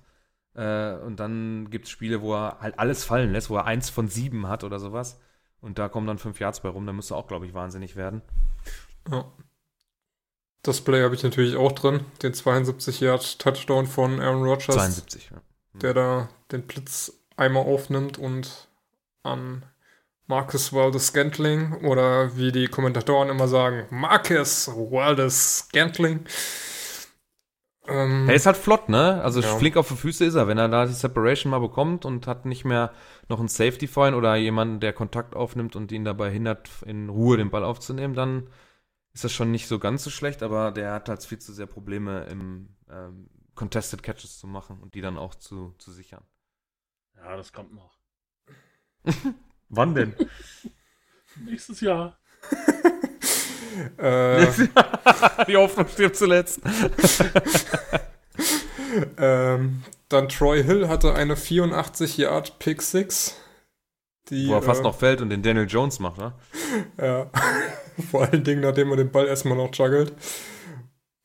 Äh, 0.55 0.95
und 0.95 1.19
dann 1.19 1.69
gibt 1.69 1.85
es 1.85 1.91
Spiele, 1.91 2.21
wo 2.21 2.33
er 2.33 2.57
halt 2.59 2.77
alles 2.79 3.03
fallen 3.03 3.31
lässt, 3.31 3.49
wo 3.49 3.57
er 3.57 3.65
eins 3.65 3.89
von 3.89 4.07
sieben 4.07 4.47
hat 4.47 4.63
oder 4.63 4.79
sowas. 4.79 5.19
Und 5.61 5.77
da 5.79 5.89
kommen 5.89 6.07
dann 6.07 6.17
fünf 6.17 6.39
Yards 6.39 6.61
bei 6.61 6.69
rum. 6.69 6.85
Da 6.85 6.93
müsste 6.93 7.15
auch, 7.15 7.27
glaube 7.27 7.45
ich, 7.45 7.53
wahnsinnig 7.53 7.95
werden. 7.95 8.21
Ja. 9.09 9.25
Das 10.63 10.81
Play 10.81 11.03
habe 11.03 11.15
ich 11.15 11.23
natürlich 11.23 11.55
auch 11.55 11.71
drin. 11.71 12.01
Den 12.21 12.33
72 12.33 12.99
Yard 12.99 13.39
Touchdown 13.39 13.87
von 13.87 14.19
Aaron 14.19 14.43
Rodgers. 14.43 14.75
72, 14.75 15.31
ja. 15.31 15.37
Mhm. 15.73 15.79
Der 15.79 15.93
da 15.93 16.29
den 16.51 16.63
Blitz 16.63 17.13
einmal 17.35 17.63
aufnimmt 17.63 18.17
und 18.17 18.67
an 19.23 19.63
Marcus 20.27 20.71
Waldes 20.71 21.07
Scantling 21.07 21.73
oder 21.83 22.37
wie 22.37 22.51
die 22.51 22.67
Kommentatoren 22.67 23.29
immer 23.29 23.47
sagen, 23.47 23.85
Marcus 23.89 24.67
Waldes 24.67 25.59
Scantling 25.59 26.25
ähm, 27.87 28.29
er 28.29 28.35
ist 28.35 28.45
halt 28.45 28.57
flott, 28.57 28.89
ne? 28.89 29.21
Also 29.23 29.41
ja. 29.41 29.57
flink 29.57 29.75
auf 29.75 29.87
die 29.87 29.95
Füße 29.95 30.25
ist 30.25 30.35
er. 30.35 30.47
Wenn 30.47 30.57
er 30.57 30.69
da 30.69 30.85
die 30.85 30.93
Separation 30.93 31.49
mal 31.49 31.59
bekommt 31.59 32.05
und 32.05 32.27
hat 32.27 32.45
nicht 32.45 32.63
mehr 32.63 32.93
noch 33.27 33.39
einen 33.39 33.47
Safety 33.47 33.87
vorhin 33.87 34.13
oder 34.13 34.35
jemanden, 34.35 34.79
der 34.79 34.93
Kontakt 34.93 35.35
aufnimmt 35.35 35.75
und 35.75 35.91
ihn 35.91 36.05
dabei 36.05 36.29
hindert, 36.29 36.69
in 36.85 37.09
Ruhe 37.09 37.37
den 37.37 37.49
Ball 37.49 37.63
aufzunehmen, 37.63 38.13
dann 38.13 38.49
ist 39.13 39.23
das 39.23 39.33
schon 39.33 39.51
nicht 39.51 39.67
so 39.67 39.79
ganz 39.79 40.03
so 40.03 40.09
schlecht, 40.09 40.43
aber 40.43 40.71
der 40.71 40.93
hat 40.93 41.09
halt 41.09 41.23
viel 41.23 41.39
zu 41.39 41.53
sehr 41.53 41.65
Probleme 41.65 42.25
im 42.25 42.75
ähm, 42.89 43.29
Contested 43.55 44.03
Catches 44.03 44.37
zu 44.37 44.47
machen 44.47 44.79
und 44.79 44.93
die 44.93 45.01
dann 45.01 45.17
auch 45.17 45.35
zu, 45.35 45.73
zu 45.77 45.91
sichern. 45.91 46.23
Ja, 47.15 47.35
das 47.35 47.51
kommt 47.51 47.73
noch. 47.73 47.99
Wann 49.69 49.95
denn? 49.95 50.15
Nächstes 51.45 51.81
Jahr. 51.81 52.17
Äh, 53.97 54.47
Die 55.47 55.57
Hoffnung 55.57 55.87
stirbt 55.87 56.15
zuletzt. 56.15 56.61
ähm, 59.17 59.83
dann 60.09 60.29
Troy 60.29 60.63
Hill 60.63 60.87
hatte 60.87 61.13
eine 61.13 61.35
84 61.35 62.17
Yard 62.17 62.59
Pick 62.59 62.81
6. 62.81 63.37
Die, 64.29 64.49
Wo 64.49 64.53
er 64.53 64.61
fast 64.61 64.81
äh, 64.81 64.83
noch 64.83 64.95
fällt 64.95 65.21
und 65.21 65.29
den 65.29 65.41
Daniel 65.41 65.67
Jones 65.67 65.99
macht, 65.99 66.17
ne? 66.17 66.33
Ja. 67.01 67.29
Vor 68.09 68.23
allen 68.23 68.43
Dingen, 68.43 68.61
nachdem 68.61 68.91
er 68.91 68.97
den 68.97 69.11
Ball 69.11 69.27
erstmal 69.27 69.57
noch 69.57 69.73
juggelt. 69.73 70.13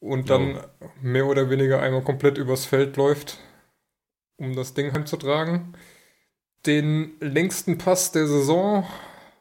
Und 0.01 0.31
dann 0.31 0.57
oh. 0.57 0.89
mehr 1.03 1.27
oder 1.27 1.51
weniger 1.51 1.81
einmal 1.81 2.03
komplett 2.03 2.39
übers 2.39 2.67
Feld 2.67 2.97
läuft, 2.97 3.39
um 4.37 4.55
das 4.55 4.75
Ding 4.75 4.93
heimzutragen. 4.93 5.77
Den 6.67 7.13
längsten 7.21 7.79
Pass 7.79 8.13
der 8.13 8.27
Saison 8.27 8.87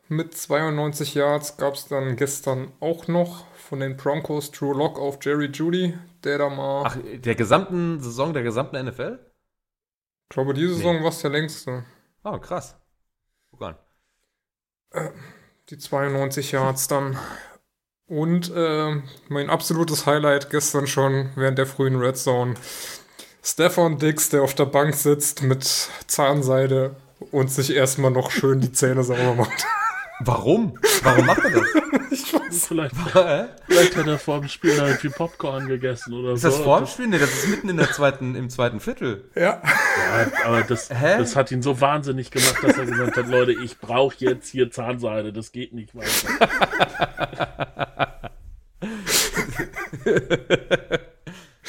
mit 0.07 0.37
92 0.37 1.15
Yards 1.15 1.57
gab 1.57 1.75
es 1.75 1.87
dann 1.87 2.15
gestern 2.15 2.71
auch 2.79 3.07
noch 3.07 3.45
von 3.55 3.79
den 3.79 3.97
Broncos 3.97 4.51
True 4.51 4.75
Lock 4.75 4.99
auf 4.99 5.17
Jerry 5.21 5.47
Judy, 5.47 5.97
der 6.23 6.37
da 6.37 6.49
mal. 6.49 6.83
Ach, 6.85 6.97
der 7.03 7.35
gesamten 7.35 7.99
Saison, 7.99 8.33
der 8.33 8.43
gesamten 8.43 8.85
NFL? 8.85 9.19
Ich 10.29 10.29
glaube, 10.29 10.53
diese 10.53 10.75
Saison 10.75 10.97
nee. 10.97 11.03
war 11.03 11.09
es 11.09 11.21
der 11.21 11.31
längste. 11.31 11.85
Oh, 12.23 12.37
krass. 12.39 12.75
Guck 13.51 13.61
an. 13.63 13.75
Äh, 14.91 15.09
die 15.69 15.77
92 15.77 16.51
Yards 16.51 16.87
dann. 16.87 17.17
Und 18.07 18.51
äh, 18.55 19.01
mein 19.29 19.49
absolutes 19.49 20.05
Highlight 20.05 20.51
gestern 20.51 20.85
schon 20.85 21.31
während 21.35 21.57
der 21.57 21.65
frühen 21.65 21.95
Red 21.95 22.17
Zone. 22.17 22.53
Stefan 23.41 23.97
Dix, 23.97 24.29
der 24.29 24.43
auf 24.43 24.53
der 24.53 24.65
Bank 24.65 24.95
sitzt 24.95 25.41
mit 25.41 25.63
Zahnseide 26.07 26.95
und 27.31 27.51
sich 27.51 27.73
erstmal 27.75 28.11
noch 28.11 28.29
schön 28.31 28.61
die 28.61 28.71
Zähne 28.71 29.03
sauber 29.03 29.35
macht. 29.35 29.65
Warum? 30.22 30.80
Warum 31.03 31.26
macht 31.26 31.43
er 31.43 31.51
das? 31.51 31.63
ich 32.11 32.34
weiß 32.34 32.68
vielleicht, 32.68 32.95
vielleicht 33.68 33.97
hat 33.97 34.07
er 34.07 34.18
vor 34.18 34.39
dem 34.39 34.47
Spiel 34.47 34.72
irgendwie 34.72 35.09
Popcorn 35.09 35.68
gegessen 35.68 36.13
oder 36.13 36.34
ist 36.34 36.41
so. 36.41 36.47
Ist 36.47 36.57
das 36.57 36.63
vor 36.63 36.78
dem 36.80 36.88
Spiel? 36.88 37.07
Nee, 37.07 37.20
das 37.20 37.32
ist 37.32 37.49
mitten 37.49 37.68
in 37.68 37.78
der 37.78 37.91
zweiten, 37.91 38.36
im 38.36 38.49
zweiten 38.49 38.80
Viertel. 38.80 39.30
Ja. 39.36 39.61
ja 39.61 40.32
aber 40.45 40.61
das, 40.61 40.88
das 40.88 41.36
hat 41.36 41.51
ihn 41.51 41.61
so 41.61 41.82
wahnsinnig 41.82 42.32
gemacht, 42.32 42.55
dass 42.61 42.78
er 42.78 42.86
gesagt 42.86 43.18
hat, 43.18 43.28
Leute, 43.28 43.51
ich 43.51 43.78
brauche 43.78 44.16
jetzt 44.20 44.49
hier 44.49 44.72
Zahnseide, 44.72 45.34
das 45.34 45.51
geht 45.51 45.74
nicht 45.74 45.93
weiter. 45.95 46.49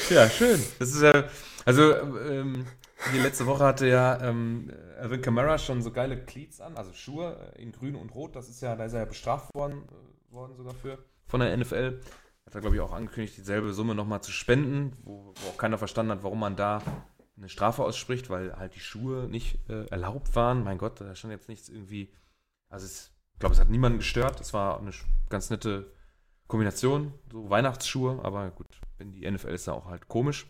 ja, 0.09 0.29
schön. 0.29 0.63
Das 0.79 0.89
ist 0.89 1.01
ja, 1.01 1.25
also, 1.65 1.93
ähm, 2.29 2.65
die 3.13 3.19
letzte 3.19 3.45
Woche 3.45 3.65
hatte 3.65 3.87
ja 3.87 4.21
ähm, 4.21 4.71
Alvin 4.97 5.21
Kamara 5.21 5.57
schon 5.57 5.81
so 5.81 5.91
geile 5.91 6.23
Cleats 6.23 6.61
an, 6.61 6.75
also 6.75 6.93
Schuhe 6.93 7.53
in 7.57 7.71
grün 7.71 7.95
und 7.95 8.13
rot. 8.15 8.35
Das 8.35 8.49
ist 8.49 8.61
ja, 8.61 8.75
da 8.75 8.85
ist 8.85 8.93
er 8.93 8.99
ja 8.99 9.05
bestraft 9.05 9.53
worden, 9.55 9.83
äh, 9.83 10.33
worden 10.33 10.55
sogar 10.55 10.73
für 10.73 10.97
von 11.27 11.41
der 11.41 11.55
NFL. 11.55 11.99
Hat 12.45 12.55
er, 12.55 12.61
glaube 12.61 12.77
ich, 12.77 12.81
auch 12.81 12.93
angekündigt, 12.93 13.37
dieselbe 13.37 13.73
Summe 13.73 13.93
nochmal 13.93 14.21
zu 14.21 14.31
spenden, 14.31 14.93
wo, 15.03 15.33
wo, 15.35 15.49
auch 15.49 15.57
keiner 15.57 15.77
verstanden 15.77 16.13
hat, 16.13 16.23
warum 16.23 16.39
man 16.39 16.55
da 16.55 16.81
eine 17.35 17.49
Strafe 17.49 17.83
ausspricht, 17.83 18.29
weil 18.29 18.55
halt 18.55 18.75
die 18.75 18.79
Schuhe 18.79 19.27
nicht 19.27 19.59
äh, 19.69 19.85
erlaubt 19.87 20.35
waren. 20.35 20.63
Mein 20.63 20.77
Gott, 20.77 21.01
da 21.01 21.13
stand 21.13 21.33
jetzt 21.33 21.49
nichts 21.49 21.69
irgendwie. 21.69 22.13
Also 22.69 22.87
ich 22.87 23.39
glaube, 23.39 23.53
es 23.53 23.59
hat 23.59 23.69
niemanden 23.69 23.99
gestört. 23.99 24.39
Es 24.39 24.53
war 24.53 24.79
eine 24.79 24.91
ganz 25.29 25.49
nette 25.49 25.91
Kombination, 26.47 27.13
so 27.31 27.49
Weihnachtsschuhe, 27.49 28.21
aber 28.23 28.49
gut, 28.51 28.79
wenn 28.97 29.11
die 29.11 29.29
NFL 29.29 29.49
ist 29.49 29.67
da 29.67 29.73
auch 29.73 29.85
halt 29.85 30.07
komisch. 30.07 30.47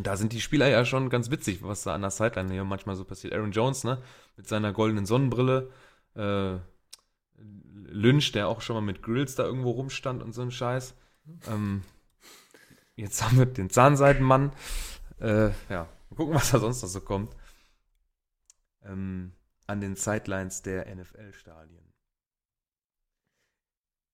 Da 0.00 0.16
sind 0.16 0.32
die 0.32 0.40
Spieler 0.40 0.68
ja 0.68 0.84
schon 0.84 1.10
ganz 1.10 1.30
witzig, 1.30 1.62
was 1.62 1.82
da 1.82 1.94
an 1.94 2.02
der 2.02 2.10
Sideline 2.10 2.52
hier 2.52 2.64
manchmal 2.64 2.94
so 2.94 3.04
passiert. 3.04 3.34
Aaron 3.34 3.50
Jones, 3.50 3.82
ne, 3.84 4.00
mit 4.36 4.46
seiner 4.46 4.72
goldenen 4.72 5.06
Sonnenbrille. 5.06 5.70
Äh, 6.14 6.58
Lynch, 7.90 8.32
der 8.32 8.48
auch 8.48 8.60
schon 8.60 8.76
mal 8.76 8.80
mit 8.80 9.02
Grills 9.02 9.34
da 9.34 9.44
irgendwo 9.44 9.70
rumstand 9.70 10.22
und 10.22 10.32
so 10.32 10.42
ein 10.42 10.50
Scheiß. 10.50 10.94
Ähm, 11.48 11.82
jetzt 12.96 13.22
haben 13.22 13.38
wir 13.38 13.46
den 13.46 13.70
Zahnseitenmann. 13.70 14.52
Äh, 15.20 15.50
ja, 15.68 15.88
mal 16.10 16.16
gucken, 16.16 16.34
was 16.34 16.50
da 16.50 16.60
sonst 16.60 16.82
noch 16.82 16.88
so 16.88 17.00
kommt. 17.00 17.34
Ähm, 18.82 19.32
an 19.66 19.80
den 19.80 19.96
Sidelines 19.96 20.62
der 20.62 20.94
NFL-Stadien. 20.94 21.92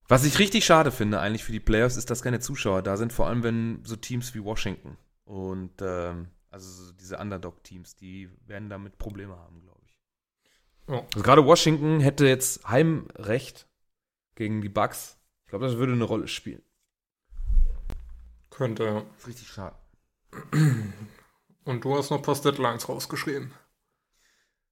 Was 0.09 0.24
ich 0.24 0.39
richtig 0.39 0.64
schade 0.64 0.91
finde 0.91 1.20
eigentlich 1.20 1.45
für 1.45 1.53
die 1.53 1.61
Playoffs, 1.61 1.97
ist, 1.97 2.11
dass 2.11 2.22
keine 2.22 2.41
Zuschauer 2.41 2.82
da 2.82 2.97
sind, 2.97 3.12
vor 3.12 3.26
allem 3.26 3.43
wenn 3.43 3.85
so 3.85 3.97
Teams 3.97 4.35
wie 4.35 4.45
Washington 4.45 4.97
und 5.25 5.72
ähm, 5.81 6.29
also 6.51 6.93
diese 6.93 7.18
Underdog-Teams, 7.18 7.97
die 7.97 8.31
werden 8.47 8.68
damit 8.68 8.99
Probleme 8.99 9.37
haben, 9.37 9.61
glaube 9.61 9.81
ich. 9.87 10.01
Ja. 10.89 11.01
Also 11.14 11.22
gerade 11.22 11.45
Washington 11.45 12.01
hätte 12.01 12.27
jetzt 12.27 12.68
Heimrecht 12.68 13.66
gegen 14.35 14.61
die 14.62 14.68
Bucks. 14.68 15.18
Ich 15.45 15.51
glaube, 15.51 15.66
das 15.66 15.77
würde 15.77 15.93
eine 15.93 16.05
Rolle 16.05 16.29
spielen. 16.29 16.62
Könnte, 18.51 18.85
ja. 18.85 19.03
Ist 19.18 19.27
richtig 19.27 19.49
schade. 19.49 19.77
Und 21.64 21.85
du 21.85 21.97
hast 21.97 22.11
noch 22.11 22.18
ein 22.18 22.22
paar 22.22 22.41
Deadlines 22.41 22.89
rausgeschrieben. 22.89 23.53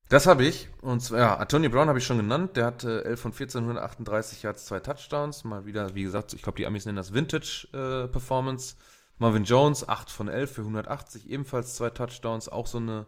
Das 0.08 0.26
habe 0.26 0.44
ich. 0.44 0.68
Und 0.82 1.00
zwar, 1.00 1.18
ja, 1.18 1.36
Antonio 1.36 1.70
Brown 1.70 1.88
habe 1.88 1.98
ich 1.98 2.04
schon 2.04 2.18
genannt. 2.18 2.56
Der 2.56 2.66
hatte 2.66 3.04
11 3.04 3.20
von 3.20 3.32
14, 3.32 3.62
138 3.62 4.42
Yards, 4.42 4.66
zwei 4.66 4.78
Touchdowns. 4.78 5.44
Mal 5.44 5.64
wieder, 5.64 5.94
wie 5.94 6.02
gesagt, 6.02 6.34
ich 6.34 6.42
glaube, 6.42 6.56
die 6.56 6.66
Amis 6.66 6.84
nennen 6.84 6.96
das 6.96 7.14
Vintage 7.14 7.66
äh, 7.72 8.08
Performance. 8.08 8.76
Marvin 9.22 9.44
Jones, 9.44 9.88
8 9.88 10.10
von 10.10 10.28
11 10.28 10.52
für 10.52 10.60
180, 10.62 11.30
ebenfalls 11.30 11.76
zwei 11.76 11.90
Touchdowns. 11.90 12.48
Auch 12.48 12.66
so 12.66 12.78
eine, 12.78 13.06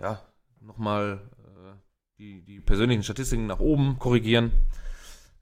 ja, 0.00 0.22
nochmal 0.60 1.20
äh, 1.38 1.72
die, 2.18 2.42
die 2.42 2.60
persönlichen 2.60 3.02
Statistiken 3.02 3.46
nach 3.46 3.60
oben 3.60 3.98
korrigieren. 3.98 4.52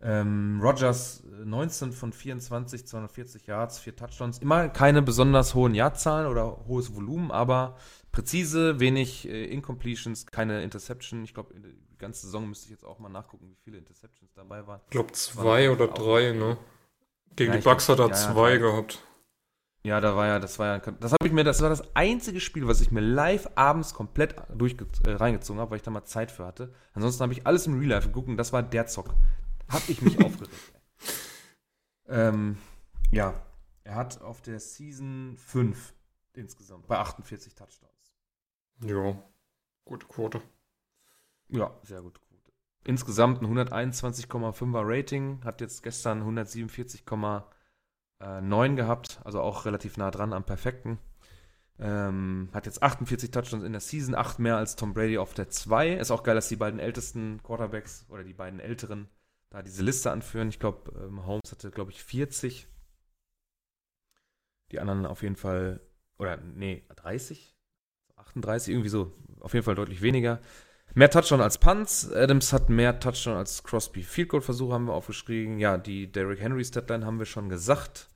Ähm, 0.00 0.60
Rogers 0.62 1.24
19 1.44 1.92
von 1.92 2.12
24, 2.12 2.86
240 2.86 3.46
Yards, 3.46 3.80
vier 3.80 3.96
Touchdowns. 3.96 4.38
Immer 4.38 4.68
keine 4.68 5.02
besonders 5.02 5.54
hohen 5.54 5.74
Yardzahlen 5.74 6.26
oder 6.26 6.64
hohes 6.66 6.94
Volumen, 6.94 7.30
aber 7.30 7.76
präzise, 8.10 8.80
wenig 8.80 9.28
äh, 9.28 9.44
Incompletions, 9.44 10.26
keine 10.26 10.62
Interception. 10.62 11.22
Ich 11.24 11.34
glaube, 11.34 11.52
die 11.54 11.98
ganze 11.98 12.26
Saison 12.26 12.48
müsste 12.48 12.66
ich 12.66 12.70
jetzt 12.70 12.84
auch 12.84 12.98
mal 12.98 13.08
nachgucken, 13.08 13.50
wie 13.50 13.56
viele 13.56 13.78
Interceptions 13.78 14.32
dabei 14.34 14.66
waren. 14.66 14.80
Ich 14.84 14.90
glaube, 14.90 15.12
zwei 15.12 15.70
oder 15.70 15.88
drei, 15.88 16.32
ne? 16.32 16.56
Gegen 17.36 17.52
ja, 17.52 17.58
die 17.58 17.64
Bucks 17.64 17.88
hat 17.88 17.98
er 17.98 18.08
ja, 18.08 18.14
zwei 18.14 18.56
gehabt. 18.56 19.02
Ja, 19.88 20.02
da 20.02 20.14
war 20.14 20.26
ja, 20.26 20.38
das 20.38 20.58
war 20.58 20.66
ja, 20.66 20.78
das 20.78 21.12
habe 21.12 21.26
ich 21.26 21.32
mir, 21.32 21.44
das 21.44 21.62
war 21.62 21.70
das 21.70 21.96
einzige 21.96 22.40
Spiel, 22.40 22.68
was 22.68 22.82
ich 22.82 22.90
mir 22.90 23.00
live 23.00 23.48
abends 23.54 23.94
komplett 23.94 24.34
durch, 24.54 24.76
äh, 25.06 25.12
reingezogen 25.12 25.58
habe, 25.58 25.70
weil 25.70 25.78
ich 25.78 25.82
da 25.82 25.90
mal 25.90 26.04
Zeit 26.04 26.30
für 26.30 26.44
hatte. 26.44 26.74
Ansonsten 26.92 27.22
habe 27.22 27.32
ich 27.32 27.46
alles 27.46 27.66
im 27.66 27.78
Real 27.78 27.92
Life 27.92 28.08
geguckt 28.08 28.28
und 28.28 28.36
das 28.36 28.52
war 28.52 28.62
der 28.62 28.86
Zock. 28.86 29.14
Hab 29.66 29.88
ich 29.88 30.02
mich 30.02 30.20
aufgeregt. 30.24 30.54
Ähm, 32.06 32.58
ja, 33.10 33.32
er 33.82 33.94
hat 33.94 34.20
auf 34.20 34.42
der 34.42 34.60
Season 34.60 35.38
5 35.38 35.94
insgesamt 36.34 36.86
bei 36.86 36.98
48 36.98 37.54
Touchdowns. 37.54 38.14
Ja, 38.84 39.16
gute 39.86 40.06
Quote. 40.06 40.42
Ja, 41.48 41.74
sehr 41.82 42.02
gute 42.02 42.20
Quote. 42.20 42.52
Insgesamt 42.84 43.40
ein 43.40 43.46
121,5er 43.46 44.82
Rating, 44.84 45.42
hat 45.44 45.62
jetzt 45.62 45.82
gestern 45.82 46.22
147,9 48.20 48.74
gehabt, 48.74 49.20
also 49.24 49.40
auch 49.40 49.64
relativ 49.64 49.96
nah 49.96 50.10
dran 50.10 50.32
am 50.32 50.44
perfekten. 50.44 50.98
Ähm, 51.80 52.48
hat 52.52 52.66
jetzt 52.66 52.82
48 52.82 53.30
Touchdowns 53.30 53.62
in 53.62 53.72
der 53.72 53.80
Season, 53.80 54.14
8 54.14 54.40
mehr 54.40 54.56
als 54.56 54.74
Tom 54.74 54.94
Brady 54.94 55.18
auf 55.18 55.34
der 55.34 55.48
2. 55.48 55.94
Ist 55.94 56.10
auch 56.10 56.24
geil, 56.24 56.34
dass 56.34 56.48
die 56.48 56.56
beiden 56.56 56.80
ältesten 56.80 57.40
Quarterbacks 57.42 58.04
oder 58.08 58.24
die 58.24 58.34
beiden 58.34 58.58
älteren 58.58 59.08
da 59.50 59.62
diese 59.62 59.82
Liste 59.82 60.10
anführen. 60.10 60.48
Ich 60.48 60.58
glaube, 60.58 60.92
ähm, 61.00 61.24
Holmes 61.24 61.52
hatte, 61.52 61.70
glaube 61.70 61.92
ich, 61.92 62.02
40. 62.02 62.66
Die 64.72 64.80
anderen 64.80 65.06
auf 65.06 65.22
jeden 65.22 65.36
Fall, 65.36 65.80
oder 66.18 66.36
nee, 66.36 66.84
30? 66.96 67.56
38, 68.16 68.72
irgendwie 68.72 68.90
so, 68.90 69.14
auf 69.40 69.54
jeden 69.54 69.64
Fall 69.64 69.76
deutlich 69.76 70.02
weniger. 70.02 70.40
Mehr 70.98 71.10
Touchdown 71.10 71.40
als 71.40 71.58
Punts. 71.58 72.12
Adams 72.12 72.52
hat 72.52 72.70
mehr 72.70 72.98
Touchdown 72.98 73.36
als 73.36 73.62
Crosby. 73.62 74.02
Field 74.02 74.30
Goal 74.30 74.42
Versuche 74.42 74.74
haben 74.74 74.86
wir 74.86 74.94
aufgeschrieben. 74.94 75.60
Ja, 75.60 75.78
die 75.78 76.10
Derrick 76.10 76.40
Henry 76.40 76.64
Statline 76.64 77.06
haben 77.06 77.20
wir 77.20 77.24
schon 77.24 77.48
gesagt. 77.48 78.08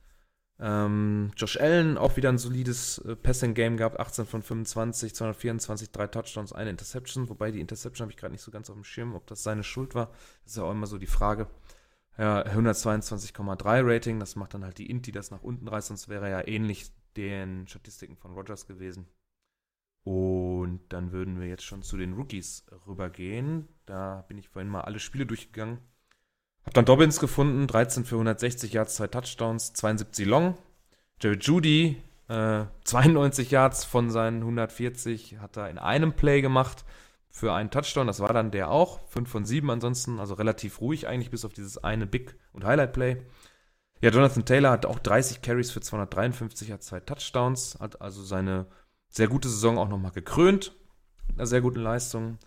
Ähm, 0.59 1.31
Josh 1.37 1.55
Allen 1.55 1.97
auch 1.97 2.17
wieder 2.17 2.27
ein 2.27 2.37
solides 2.37 2.97
äh, 2.97 3.15
Passing 3.15 3.53
Game 3.53 3.77
gehabt. 3.77 4.01
18 4.01 4.25
von 4.25 4.41
25, 4.41 5.15
224, 5.15 5.91
drei 5.91 6.07
Touchdowns, 6.07 6.51
eine 6.51 6.71
Interception. 6.71 7.29
Wobei 7.29 7.51
die 7.51 7.61
Interception 7.61 8.03
habe 8.03 8.11
ich 8.11 8.17
gerade 8.17 8.33
nicht 8.33 8.41
so 8.41 8.51
ganz 8.51 8.69
auf 8.69 8.75
dem 8.75 8.83
Schirm, 8.83 9.15
ob 9.15 9.27
das 9.27 9.43
seine 9.43 9.63
Schuld 9.63 9.95
war. 9.95 10.07
Das 10.43 10.51
ist 10.51 10.57
ja 10.57 10.63
auch 10.63 10.71
immer 10.71 10.87
so 10.87 10.97
die 10.97 11.07
Frage. 11.07 11.47
Ja, 12.17 12.45
122,3 12.45 13.63
Rating. 13.65 14.19
Das 14.19 14.35
macht 14.35 14.55
dann 14.55 14.65
halt 14.65 14.77
die 14.77 14.89
Int, 14.89 15.07
die 15.07 15.13
das 15.13 15.31
nach 15.31 15.41
unten 15.41 15.69
reißt. 15.69 15.87
Sonst 15.87 16.09
wäre 16.09 16.25
er 16.25 16.39
ja 16.41 16.47
ähnlich 16.49 16.91
den 17.15 17.65
Statistiken 17.65 18.17
von 18.17 18.33
Rogers 18.33 18.67
gewesen. 18.67 19.07
Und 20.03 20.81
dann 20.89 21.11
würden 21.11 21.39
wir 21.39 21.47
jetzt 21.47 21.63
schon 21.63 21.81
zu 21.81 21.97
den 21.97 22.13
Rookies 22.13 22.65
rübergehen. 22.87 23.69
Da 23.85 24.25
bin 24.27 24.37
ich 24.37 24.49
vorhin 24.49 24.69
mal 24.69 24.81
alle 24.81 24.99
Spiele 24.99 25.25
durchgegangen. 25.25 25.79
Hab 26.65 26.73
dann 26.73 26.85
Dobbins 26.85 27.19
gefunden, 27.19 27.67
13 27.67 28.05
für 28.05 28.15
160 28.15 28.73
Yards, 28.73 28.95
zwei 28.95 29.07
Touchdowns, 29.07 29.73
72 29.73 30.25
Long. 30.25 30.57
Jerry 31.21 31.37
Judy, 31.37 32.01
äh, 32.27 32.65
92 32.83 33.51
Yards 33.51 33.85
von 33.85 34.09
seinen 34.09 34.41
140, 34.41 35.39
hat 35.39 35.57
er 35.57 35.69
in 35.69 35.77
einem 35.77 36.13
Play 36.13 36.41
gemacht 36.41 36.83
für 37.29 37.53
einen 37.53 37.71
Touchdown. 37.71 38.07
Das 38.07 38.19
war 38.19 38.33
dann 38.33 38.51
der 38.51 38.69
auch. 38.69 39.07
5 39.09 39.29
von 39.29 39.45
7 39.45 39.69
ansonsten, 39.69 40.19
also 40.19 40.33
relativ 40.33 40.81
ruhig 40.81 41.07
eigentlich, 41.07 41.31
bis 41.31 41.45
auf 41.45 41.53
dieses 41.53 41.77
eine 41.83 42.05
Big- 42.05 42.35
und 42.53 42.65
Highlight-Play. 42.65 43.21
Ja, 44.01 44.09
Jonathan 44.09 44.45
Taylor 44.45 44.71
hat 44.71 44.85
auch 44.85 44.99
30 44.99 45.41
Carries 45.41 45.71
für 45.71 45.79
253, 45.79 46.71
hat 46.71 46.83
zwei 46.83 46.99
Touchdowns, 46.99 47.77
hat 47.79 48.01
also 48.01 48.21
seine 48.21 48.67
sehr 49.13 49.27
gute 49.27 49.47
Saison 49.47 49.77
auch 49.77 49.87
nochmal 49.87 50.11
gekrönt. 50.11 50.75
Mit 51.27 51.37
einer 51.37 51.45
sehr 51.45 51.61
guten 51.61 51.79
Leistung. 51.79 52.39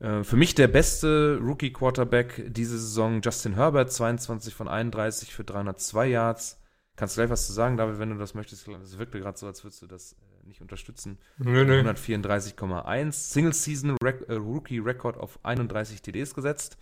Äh, 0.00 0.24
für 0.24 0.36
mich 0.36 0.54
der 0.54 0.68
beste 0.68 1.38
Rookie-Quarterback 1.40 2.52
diese 2.52 2.78
Saison, 2.78 3.22
Justin 3.22 3.54
Herbert, 3.54 3.92
22 3.92 4.52
von 4.52 4.68
31 4.68 5.32
für 5.32 5.44
302 5.44 6.08
Yards. 6.08 6.60
Kannst 6.96 7.16
du 7.16 7.20
gleich 7.20 7.30
was 7.30 7.46
zu 7.46 7.52
sagen, 7.52 7.76
David, 7.76 8.00
wenn 8.00 8.10
du 8.10 8.18
das 8.18 8.34
möchtest? 8.34 8.66
Es 8.66 8.98
wirkte 8.98 9.20
gerade 9.20 9.38
so, 9.38 9.46
als 9.46 9.62
würdest 9.62 9.80
du 9.82 9.86
das 9.86 10.14
äh, 10.14 10.46
nicht 10.46 10.60
unterstützen. 10.60 11.18
Nö, 11.38 11.64
nö. 11.64 11.82
134,1. 11.82 13.12
Single-Season-Rookie-Record 13.12 15.16
auf 15.16 15.38
31 15.44 16.02
TDs 16.02 16.34
gesetzt. 16.34 16.78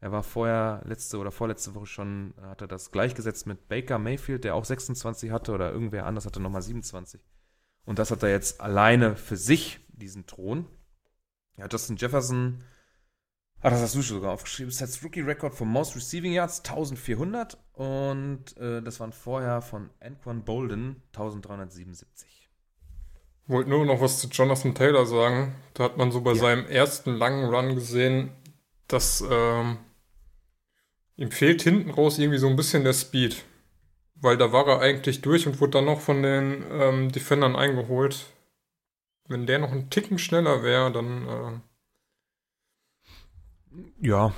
Er 0.00 0.12
war 0.12 0.22
vorher, 0.22 0.82
letzte 0.84 1.16
oder 1.16 1.30
vorletzte 1.30 1.74
Woche 1.74 1.86
schon, 1.86 2.34
hat 2.42 2.60
er 2.60 2.68
das 2.68 2.90
gleichgesetzt 2.90 3.46
mit 3.46 3.68
Baker 3.68 3.98
Mayfield, 3.98 4.44
der 4.44 4.54
auch 4.54 4.66
26 4.66 5.30
hatte, 5.30 5.52
oder 5.52 5.72
irgendwer 5.72 6.04
anders 6.04 6.26
hatte 6.26 6.40
nochmal 6.40 6.60
27. 6.60 7.22
Und 7.86 7.98
das 7.98 8.10
hat 8.10 8.22
er 8.22 8.30
jetzt 8.30 8.60
alleine 8.60 9.16
für 9.16 9.36
sich, 9.36 9.80
diesen 9.88 10.26
Thron. 10.26 10.66
Ja, 11.56 11.66
Justin 11.70 11.96
Jefferson, 11.96 12.62
ah, 13.60 13.70
das 13.70 13.80
hast 13.80 13.94
du 13.94 14.02
sogar 14.02 14.32
aufgeschrieben, 14.32 14.70
sets 14.70 15.02
Rookie 15.02 15.22
Record 15.22 15.54
for 15.54 15.66
Most 15.66 15.96
Receiving 15.96 16.32
Yards 16.32 16.58
1400 16.58 17.56
und 17.72 18.56
äh, 18.58 18.82
das 18.82 19.00
waren 19.00 19.12
vorher 19.12 19.62
von 19.62 19.88
Anquan 20.00 20.44
Bolden 20.44 21.02
1377. 21.14 22.50
Wollte 23.46 23.70
nur 23.70 23.86
noch 23.86 24.00
was 24.00 24.18
zu 24.18 24.28
Jonathan 24.28 24.74
Taylor 24.74 25.06
sagen. 25.06 25.54
Da 25.74 25.84
hat 25.84 25.96
man 25.96 26.10
so 26.10 26.20
bei 26.20 26.32
ja. 26.32 26.36
seinem 26.36 26.66
ersten 26.66 27.14
langen 27.14 27.48
Run 27.48 27.76
gesehen, 27.76 28.30
dass 28.88 29.24
ähm, 29.30 29.78
ihm 31.16 31.30
fehlt 31.30 31.62
hinten 31.62 31.90
raus 31.90 32.18
irgendwie 32.18 32.38
so 32.38 32.48
ein 32.48 32.56
bisschen 32.56 32.82
der 32.82 32.92
Speed. 32.92 33.44
Weil 34.20 34.36
da 34.36 34.52
war 34.52 34.66
er 34.66 34.80
eigentlich 34.80 35.20
durch 35.20 35.46
und 35.46 35.60
wurde 35.60 35.72
dann 35.72 35.84
noch 35.84 36.00
von 36.00 36.22
den 36.22 36.64
ähm, 36.70 37.12
Defendern 37.12 37.54
eingeholt. 37.54 38.26
Wenn 39.28 39.46
der 39.46 39.58
noch 39.58 39.72
einen 39.72 39.90
Ticken 39.90 40.18
schneller 40.18 40.62
wäre, 40.62 40.90
dann 40.92 41.28
äh, 41.28 41.60
ja. 44.00 44.32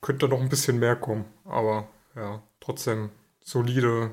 Könnte 0.00 0.28
noch 0.28 0.40
ein 0.40 0.48
bisschen 0.48 0.78
mehr 0.78 0.96
kommen. 0.96 1.24
Aber 1.44 1.88
ja, 2.16 2.42
trotzdem 2.60 3.10
solide, 3.40 4.12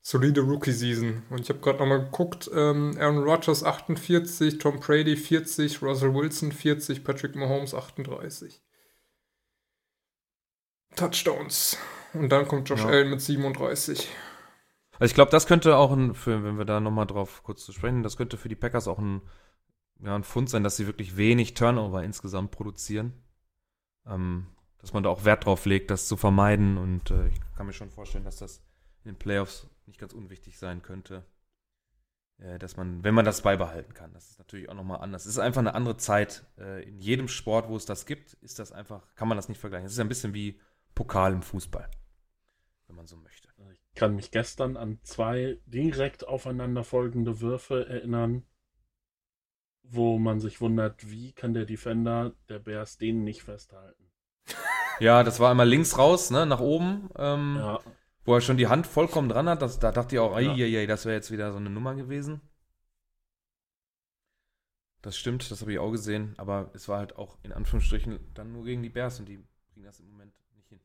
solide 0.00 0.42
Rookie-Season. 0.42 1.22
Und 1.30 1.40
ich 1.40 1.48
habe 1.48 1.60
gerade 1.60 1.78
nochmal 1.78 2.04
geguckt, 2.04 2.50
ähm, 2.54 2.96
Aaron 2.98 3.22
Rodgers 3.22 3.64
48, 3.64 4.58
Tom 4.58 4.80
Brady 4.80 5.16
40, 5.16 5.82
Russell 5.82 6.14
Wilson 6.14 6.52
40, 6.52 7.04
Patrick 7.04 7.34
Mahomes 7.34 7.74
38. 7.74 8.60
Touchdowns. 10.96 11.78
Und 12.14 12.30
dann 12.30 12.46
kommt 12.46 12.68
Josh 12.68 12.82
ja. 12.82 12.88
Allen 12.88 13.10
mit 13.10 13.20
37. 13.20 14.08
Also 14.98 15.10
ich 15.10 15.14
glaube, 15.14 15.30
das 15.30 15.46
könnte 15.46 15.76
auch, 15.76 15.92
ein, 15.92 16.14
für, 16.14 16.44
wenn 16.44 16.58
wir 16.58 16.64
da 16.64 16.80
nochmal 16.80 17.06
drauf 17.06 17.42
kurz 17.42 17.64
zu 17.64 17.72
sprechen, 17.72 18.02
das 18.02 18.16
könnte 18.16 18.36
für 18.36 18.48
die 18.48 18.56
Packers 18.56 18.88
auch 18.88 18.98
ein, 18.98 19.22
ja, 20.00 20.14
ein 20.14 20.24
Fund 20.24 20.50
sein, 20.50 20.62
dass 20.62 20.76
sie 20.76 20.86
wirklich 20.86 21.16
wenig 21.16 21.54
Turnover 21.54 22.02
insgesamt 22.02 22.50
produzieren. 22.50 23.12
Ähm, 24.06 24.46
dass 24.78 24.92
man 24.92 25.04
da 25.04 25.10
auch 25.10 25.24
Wert 25.24 25.46
drauf 25.46 25.64
legt, 25.64 25.90
das 25.90 26.08
zu 26.08 26.16
vermeiden. 26.16 26.76
Und 26.76 27.10
äh, 27.10 27.28
ich 27.28 27.40
kann 27.56 27.66
mir 27.66 27.72
schon 27.72 27.90
vorstellen, 27.90 28.24
dass 28.24 28.36
das 28.36 28.58
in 29.04 29.12
den 29.12 29.18
Playoffs 29.18 29.68
nicht 29.86 29.98
ganz 29.98 30.12
unwichtig 30.12 30.58
sein 30.58 30.82
könnte. 30.82 31.24
Äh, 32.38 32.58
dass 32.58 32.76
man, 32.76 33.04
wenn 33.04 33.14
man 33.14 33.24
das 33.24 33.42
beibehalten 33.42 33.94
kann, 33.94 34.12
das 34.12 34.30
ist 34.30 34.38
natürlich 34.38 34.68
auch 34.68 34.74
nochmal 34.74 35.00
anders. 35.00 35.24
Es 35.24 35.32
ist 35.32 35.38
einfach 35.38 35.60
eine 35.60 35.74
andere 35.74 35.96
Zeit. 35.96 36.44
Äh, 36.58 36.82
in 36.88 36.98
jedem 36.98 37.28
Sport, 37.28 37.68
wo 37.68 37.76
es 37.76 37.86
das 37.86 38.06
gibt, 38.06 38.34
ist 38.34 38.58
das 38.58 38.72
einfach, 38.72 39.14
kann 39.14 39.28
man 39.28 39.38
das 39.38 39.48
nicht 39.48 39.60
vergleichen. 39.60 39.86
Es 39.86 39.92
ist 39.92 40.00
ein 40.00 40.08
bisschen 40.08 40.34
wie 40.34 40.60
Pokal 40.94 41.32
im 41.32 41.42
Fußball, 41.42 41.88
wenn 42.86 42.96
man 42.96 43.06
so 43.06 43.16
möchte. 43.16 43.48
Ich 43.72 43.94
kann 43.94 44.14
mich 44.14 44.30
gestern 44.30 44.76
an 44.76 44.98
zwei 45.02 45.58
direkt 45.66 46.26
aufeinanderfolgende 46.26 47.40
Würfe 47.40 47.86
erinnern, 47.88 48.44
wo 49.82 50.18
man 50.18 50.40
sich 50.40 50.60
wundert, 50.60 51.10
wie 51.10 51.32
kann 51.32 51.54
der 51.54 51.66
Defender 51.66 52.34
der 52.48 52.58
Bears 52.58 52.98
den 52.98 53.24
nicht 53.24 53.42
festhalten. 53.42 54.10
Ja, 55.00 55.24
das 55.24 55.40
war 55.40 55.50
einmal 55.50 55.68
links 55.68 55.98
raus, 55.98 56.30
ne, 56.30 56.44
nach 56.44 56.60
oben, 56.60 57.08
ähm, 57.16 57.56
ja. 57.58 57.80
wo 58.24 58.34
er 58.34 58.40
schon 58.40 58.58
die 58.58 58.68
Hand 58.68 58.86
vollkommen 58.86 59.30
dran 59.30 59.48
hat. 59.48 59.62
Das, 59.62 59.78
da 59.80 59.90
dachte 59.90 60.14
ich 60.14 60.20
auch, 60.20 60.38
ja. 60.38 60.86
das 60.86 61.06
wäre 61.06 61.16
jetzt 61.16 61.32
wieder 61.32 61.50
so 61.50 61.58
eine 61.58 61.70
Nummer 61.70 61.94
gewesen. 61.94 62.42
Das 65.02 65.16
stimmt, 65.16 65.50
das 65.50 65.60
habe 65.60 65.72
ich 65.72 65.80
auch 65.80 65.90
gesehen, 65.90 66.34
aber 66.38 66.70
es 66.74 66.88
war 66.88 66.98
halt 66.98 67.16
auch 67.16 67.36
in 67.42 67.52
Anführungsstrichen 67.52 68.20
dann 68.34 68.52
nur 68.52 68.64
gegen 68.64 68.84
die 68.84 68.88
Bears 68.88 69.18
und 69.18 69.28
die 69.28 69.44
kriegen 69.72 69.84
das 69.84 69.98
im 69.98 70.08
Moment 70.08 70.32
nicht 70.54 70.68
hin. 70.68 70.80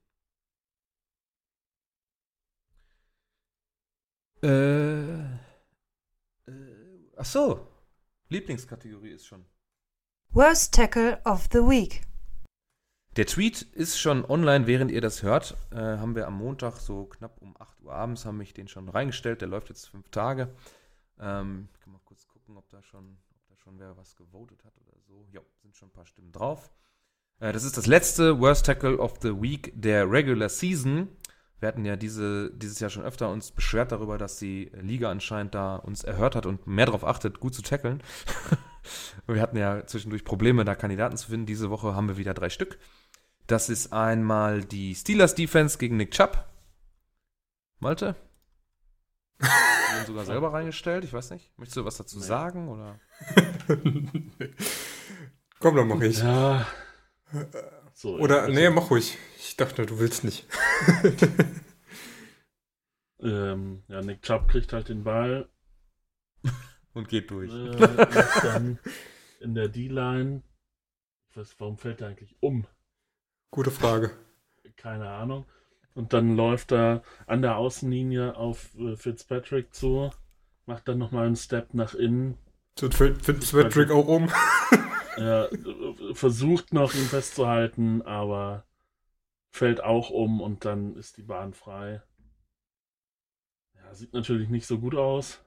Äh, 4.43 5.23
äh, 5.23 5.35
ach 7.15 7.25
so, 7.25 7.67
Lieblingskategorie 8.29 9.11
ist 9.11 9.25
schon. 9.25 9.45
Worst 10.29 10.73
Tackle 10.75 11.19
of 11.25 11.47
the 11.51 11.59
Week. 11.59 12.01
Der 13.15 13.25
Tweet 13.25 13.63
ist 13.63 13.99
schon 13.99 14.23
online, 14.25 14.67
während 14.67 14.91
ihr 14.91 15.01
das 15.01 15.23
hört. 15.23 15.57
Äh, 15.71 15.77
haben 15.77 16.15
wir 16.15 16.27
am 16.27 16.37
Montag 16.37 16.77
so 16.77 17.05
knapp 17.05 17.41
um 17.41 17.55
8 17.57 17.81
Uhr 17.81 17.93
abends 17.93 18.25
haben 18.25 18.39
ich 18.41 18.53
den 18.53 18.67
schon 18.67 18.89
reingestellt. 18.89 19.41
Der 19.41 19.47
läuft 19.47 19.69
jetzt 19.69 19.89
fünf 19.89 20.09
Tage. 20.09 20.53
Ähm, 21.19 21.69
ich 21.73 21.79
kann 21.79 21.93
mal 21.93 22.01
kurz 22.05 22.27
gucken, 22.27 22.57
ob 22.57 22.69
da 22.69 22.83
schon, 22.83 23.17
ob 23.33 23.47
da 23.47 23.55
schon 23.57 23.79
wer 23.79 23.97
was 23.97 24.15
gewotet 24.15 24.63
hat 24.63 24.77
oder 24.77 24.95
so. 25.07 25.25
Ja, 25.31 25.41
sind 25.63 25.75
schon 25.75 25.89
ein 25.89 25.93
paar 25.93 26.05
Stimmen 26.05 26.31
drauf. 26.31 26.69
Äh, 27.39 27.53
das 27.53 27.63
ist 27.63 27.75
das 27.75 27.87
letzte 27.87 28.39
Worst 28.39 28.67
Tackle 28.67 28.99
of 28.99 29.15
the 29.23 29.41
Week 29.41 29.71
der 29.73 30.11
Regular 30.11 30.49
Season. 30.49 31.07
Wir 31.59 31.67
hatten 31.67 31.85
ja 31.85 31.95
diese, 31.95 32.51
dieses 32.51 32.79
Jahr 32.79 32.89
schon 32.89 33.03
öfter 33.03 33.29
uns 33.29 33.51
beschwert 33.51 33.91
darüber, 33.91 34.17
dass 34.17 34.37
die 34.37 34.71
Liga 34.79 35.09
anscheinend 35.09 35.55
da 35.55 35.75
uns 35.75 36.03
erhört 36.03 36.35
hat 36.35 36.45
und 36.45 36.67
mehr 36.67 36.85
darauf 36.85 37.03
achtet, 37.03 37.39
gut 37.39 37.55
zu 37.55 37.61
tackeln. 37.61 38.03
wir 39.27 39.41
hatten 39.41 39.57
ja 39.57 39.85
zwischendurch 39.87 40.23
Probleme, 40.23 40.65
da 40.65 40.75
Kandidaten 40.75 41.17
zu 41.17 41.29
finden. 41.29 41.45
Diese 41.45 41.69
Woche 41.69 41.95
haben 41.95 42.07
wir 42.07 42.17
wieder 42.17 42.33
drei 42.33 42.49
Stück. 42.49 42.77
Das 43.47 43.69
ist 43.69 43.93
einmal 43.93 44.63
die 44.63 44.93
Steelers 44.93 45.33
Defense 45.33 45.77
gegen 45.77 45.97
Nick 45.97 46.11
Chubb. 46.11 46.45
Malte? 47.79 48.15
ihn 49.99 50.05
sogar 50.05 50.25
selber 50.25 50.53
reingestellt, 50.53 51.03
ich 51.03 51.13
weiß 51.13 51.31
nicht. 51.31 51.51
Möchtest 51.57 51.77
du 51.77 51.85
was 51.85 51.97
dazu 51.97 52.19
sagen 52.19 52.69
oder? 52.69 52.99
Komm, 55.59 55.75
dann 55.75 55.87
mach 55.87 56.01
ich. 56.01 56.19
Ja. 56.19 56.67
So, 57.99 58.15
oder, 58.19 58.43
also, 58.43 58.53
nee, 58.53 58.69
mach 58.69 58.91
ruhig. 58.91 59.17
Ich 59.39 59.57
dachte, 59.57 59.87
du 59.87 59.97
willst 59.97 60.23
nicht. 60.23 60.45
ähm, 63.19 63.81
ja, 63.87 64.01
Nick 64.03 64.21
Chubb 64.21 64.47
kriegt 64.47 64.71
halt 64.71 64.89
den 64.89 65.03
Ball. 65.03 65.49
Und 66.93 67.09
geht 67.09 67.31
durch. 67.31 67.51
Äh, 67.51 67.75
dann 68.43 68.77
in 69.39 69.55
der 69.55 69.69
D-Line. 69.69 70.43
Warum 71.57 71.79
fällt 71.79 72.01
er 72.01 72.09
eigentlich 72.09 72.35
um? 72.39 72.67
Gute 73.49 73.71
Frage. 73.71 74.11
Keine 74.75 75.09
Ahnung. 75.09 75.47
Und 75.95 76.13
dann 76.13 76.35
läuft 76.35 76.73
er 76.73 77.01
an 77.25 77.41
der 77.41 77.57
Außenlinie 77.57 78.35
auf 78.35 78.75
äh, 78.75 78.95
Fitzpatrick 78.95 79.73
zu, 79.73 80.11
macht 80.67 80.87
dann 80.87 80.99
nochmal 80.99 81.25
einen 81.25 81.35
Step 81.35 81.73
nach 81.73 81.95
innen. 81.95 82.37
Tut 82.75 82.93
Fitzpatrick 82.93 83.89
auch 83.89 84.07
um? 84.07 84.31
Er 85.17 85.49
versucht 86.13 86.73
noch 86.73 86.93
ihn 86.93 87.05
festzuhalten, 87.05 88.01
aber 88.03 88.65
fällt 89.51 89.83
auch 89.83 90.09
um 90.11 90.41
und 90.41 90.65
dann 90.65 90.95
ist 90.97 91.17
die 91.17 91.23
Bahn 91.23 91.53
frei. 91.53 92.01
Ja, 93.75 93.93
sieht 93.95 94.13
natürlich 94.13 94.49
nicht 94.49 94.67
so 94.67 94.77
gut 94.79 94.93
aus. 94.95 95.41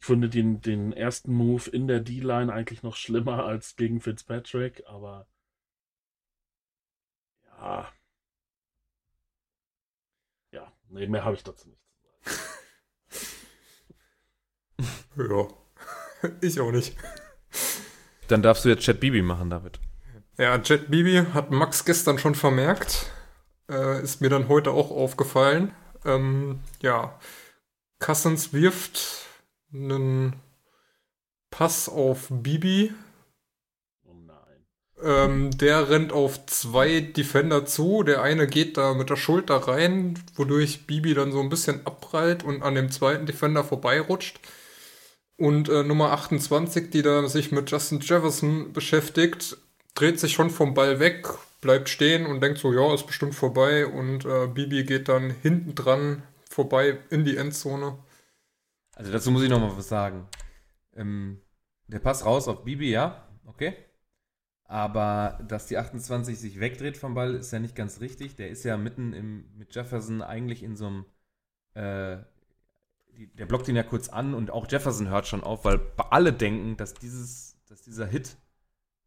Ich 0.00 0.04
finde 0.06 0.28
den, 0.30 0.60
den 0.62 0.92
ersten 0.94 1.32
Move 1.34 1.68
in 1.70 1.86
der 1.88 2.00
D-Line 2.00 2.50
eigentlich 2.52 2.82
noch 2.82 2.96
schlimmer 2.96 3.44
als 3.44 3.76
gegen 3.76 4.00
Fitzpatrick, 4.00 4.82
aber 4.86 5.26
ja. 7.58 7.92
Ja, 10.52 10.72
nee, 10.90 11.06
mehr 11.06 11.24
habe 11.24 11.36
ich 11.36 11.42
dazu 11.42 11.68
nicht 11.70 11.80
zu 11.82 11.90
sagen. 11.90 12.48
ja, 15.16 15.48
ich 16.40 16.60
auch 16.60 16.72
nicht. 16.72 16.96
Dann 18.28 18.42
darfst 18.42 18.64
du 18.64 18.68
jetzt 18.68 18.82
Chat 18.82 19.00
Bibi 19.00 19.22
machen, 19.22 19.50
David. 19.50 19.80
Ja, 20.36 20.58
Chat 20.58 20.90
Bibi 20.90 21.24
hat 21.34 21.50
Max 21.50 21.84
gestern 21.84 22.18
schon 22.18 22.34
vermerkt. 22.34 23.10
Äh, 23.70 24.02
ist 24.02 24.20
mir 24.20 24.30
dann 24.30 24.48
heute 24.48 24.70
auch 24.70 24.90
aufgefallen. 24.90 25.72
Ähm, 26.04 26.60
ja, 26.80 27.18
Cousins 27.98 28.52
wirft 28.52 29.26
einen 29.72 30.36
Pass 31.50 31.88
auf 31.88 32.28
Bibi. 32.30 32.92
Oh 34.04 34.14
nein. 34.14 34.66
Ähm, 35.02 35.50
der 35.50 35.90
rennt 35.90 36.12
auf 36.12 36.46
zwei 36.46 37.00
Defender 37.00 37.66
zu. 37.66 38.02
Der 38.02 38.22
eine 38.22 38.46
geht 38.46 38.76
da 38.76 38.94
mit 38.94 39.10
der 39.10 39.16
Schulter 39.16 39.56
rein, 39.56 40.18
wodurch 40.36 40.86
Bibi 40.86 41.14
dann 41.14 41.32
so 41.32 41.40
ein 41.40 41.48
bisschen 41.48 41.84
abprallt 41.86 42.44
und 42.44 42.62
an 42.62 42.74
dem 42.74 42.90
zweiten 42.90 43.26
Defender 43.26 43.64
vorbeirutscht. 43.64 44.38
Und 45.38 45.68
äh, 45.68 45.84
Nummer 45.84 46.10
28, 46.10 46.90
die 46.90 47.02
da 47.02 47.28
sich 47.28 47.52
mit 47.52 47.70
Justin 47.70 48.00
Jefferson 48.00 48.72
beschäftigt, 48.72 49.56
dreht 49.94 50.18
sich 50.18 50.32
schon 50.32 50.50
vom 50.50 50.74
Ball 50.74 50.98
weg, 50.98 51.28
bleibt 51.60 51.88
stehen 51.88 52.26
und 52.26 52.40
denkt 52.40 52.58
so, 52.58 52.72
ja, 52.72 52.92
ist 52.92 53.06
bestimmt 53.06 53.36
vorbei. 53.36 53.86
Und 53.86 54.24
äh, 54.24 54.48
Bibi 54.48 54.82
geht 54.82 55.08
dann 55.08 55.30
hinten 55.30 55.76
dran 55.76 56.24
vorbei 56.50 56.98
in 57.10 57.24
die 57.24 57.36
Endzone. 57.36 57.98
Also 58.96 59.12
dazu 59.12 59.30
muss 59.30 59.44
ich 59.44 59.48
noch 59.48 59.60
mal 59.60 59.76
was 59.76 59.88
sagen. 59.88 60.26
Ähm, 60.96 61.40
der 61.86 62.00
passt 62.00 62.26
raus 62.26 62.48
auf 62.48 62.64
Bibi, 62.64 62.90
ja, 62.90 63.28
okay. 63.46 63.76
Aber 64.64 65.38
dass 65.46 65.66
die 65.66 65.78
28 65.78 66.38
sich 66.38 66.58
wegdreht 66.58 66.96
vom 66.96 67.14
Ball, 67.14 67.36
ist 67.36 67.52
ja 67.52 67.60
nicht 67.60 67.76
ganz 67.76 68.00
richtig. 68.00 68.34
Der 68.34 68.48
ist 68.50 68.64
ja 68.64 68.76
mitten 68.76 69.12
im, 69.12 69.44
mit 69.56 69.72
Jefferson 69.72 70.20
eigentlich 70.20 70.64
in 70.64 70.74
so 70.74 70.86
einem. 70.86 71.04
Äh, 71.74 72.24
der 73.26 73.46
blockt 73.46 73.68
ihn 73.68 73.76
ja 73.76 73.82
kurz 73.82 74.08
an 74.08 74.34
und 74.34 74.50
auch 74.50 74.70
Jefferson 74.70 75.08
hört 75.08 75.26
schon 75.26 75.42
auf, 75.42 75.64
weil 75.64 75.80
alle 76.10 76.32
denken, 76.32 76.76
dass, 76.76 76.94
dieses, 76.94 77.58
dass 77.66 77.82
dieser 77.82 78.06
Hit 78.06 78.36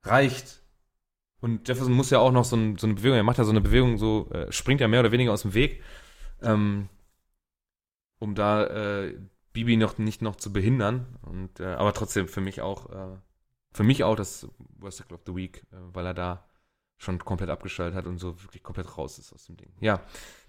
reicht. 0.04 0.62
Und 1.40 1.68
Jefferson 1.68 1.94
muss 1.94 2.10
ja 2.10 2.20
auch 2.20 2.32
noch 2.32 2.46
so, 2.46 2.56
ein, 2.56 2.78
so 2.78 2.88
eine 2.88 2.96
Bewegung, 2.96 3.18
er 3.18 3.24
macht 3.24 3.38
ja 3.38 3.44
so 3.44 3.52
eine 3.52 3.62
Bewegung, 3.62 3.98
so 3.98 4.30
äh, 4.32 4.52
springt 4.52 4.82
ja 4.82 4.88
mehr 4.88 5.00
oder 5.00 5.12
weniger 5.12 5.32
aus 5.32 5.42
dem 5.42 5.54
Weg, 5.54 5.82
ähm, 6.42 6.90
um 8.20 8.36
da 8.36 8.66
äh, 9.04 9.18
Bibi 9.54 9.78
noch 9.78 9.98
nicht 9.98 10.22
noch 10.22 10.36
zu 10.36 10.54
behindern. 10.54 11.18
Und, 11.22 11.60
äh, 11.60 11.66
aber 11.66 11.94
trotzdem 11.94 12.28
für 12.28 12.42
mich 12.42 12.62
auch, 12.62 12.90
äh, 12.92 13.18
für 13.74 13.84
mich 13.84 14.04
auch 14.04 14.16
das 14.16 14.48
Worst 14.78 15.00
Tackle 15.00 15.16
of 15.16 15.24
the 15.26 15.36
Week, 15.36 15.64
äh, 15.72 15.78
weil 15.94 16.06
er 16.06 16.14
da 16.14 16.46
schon 16.98 17.18
komplett 17.18 17.50
abgeschaltet 17.50 17.96
hat 17.96 18.06
und 18.06 18.20
so 18.20 18.40
wirklich 18.44 18.62
komplett 18.62 18.98
raus 18.98 19.18
ist 19.18 19.34
aus 19.34 19.46
dem 19.46 19.58
Ding. 19.58 19.74
Ja, 19.80 20.02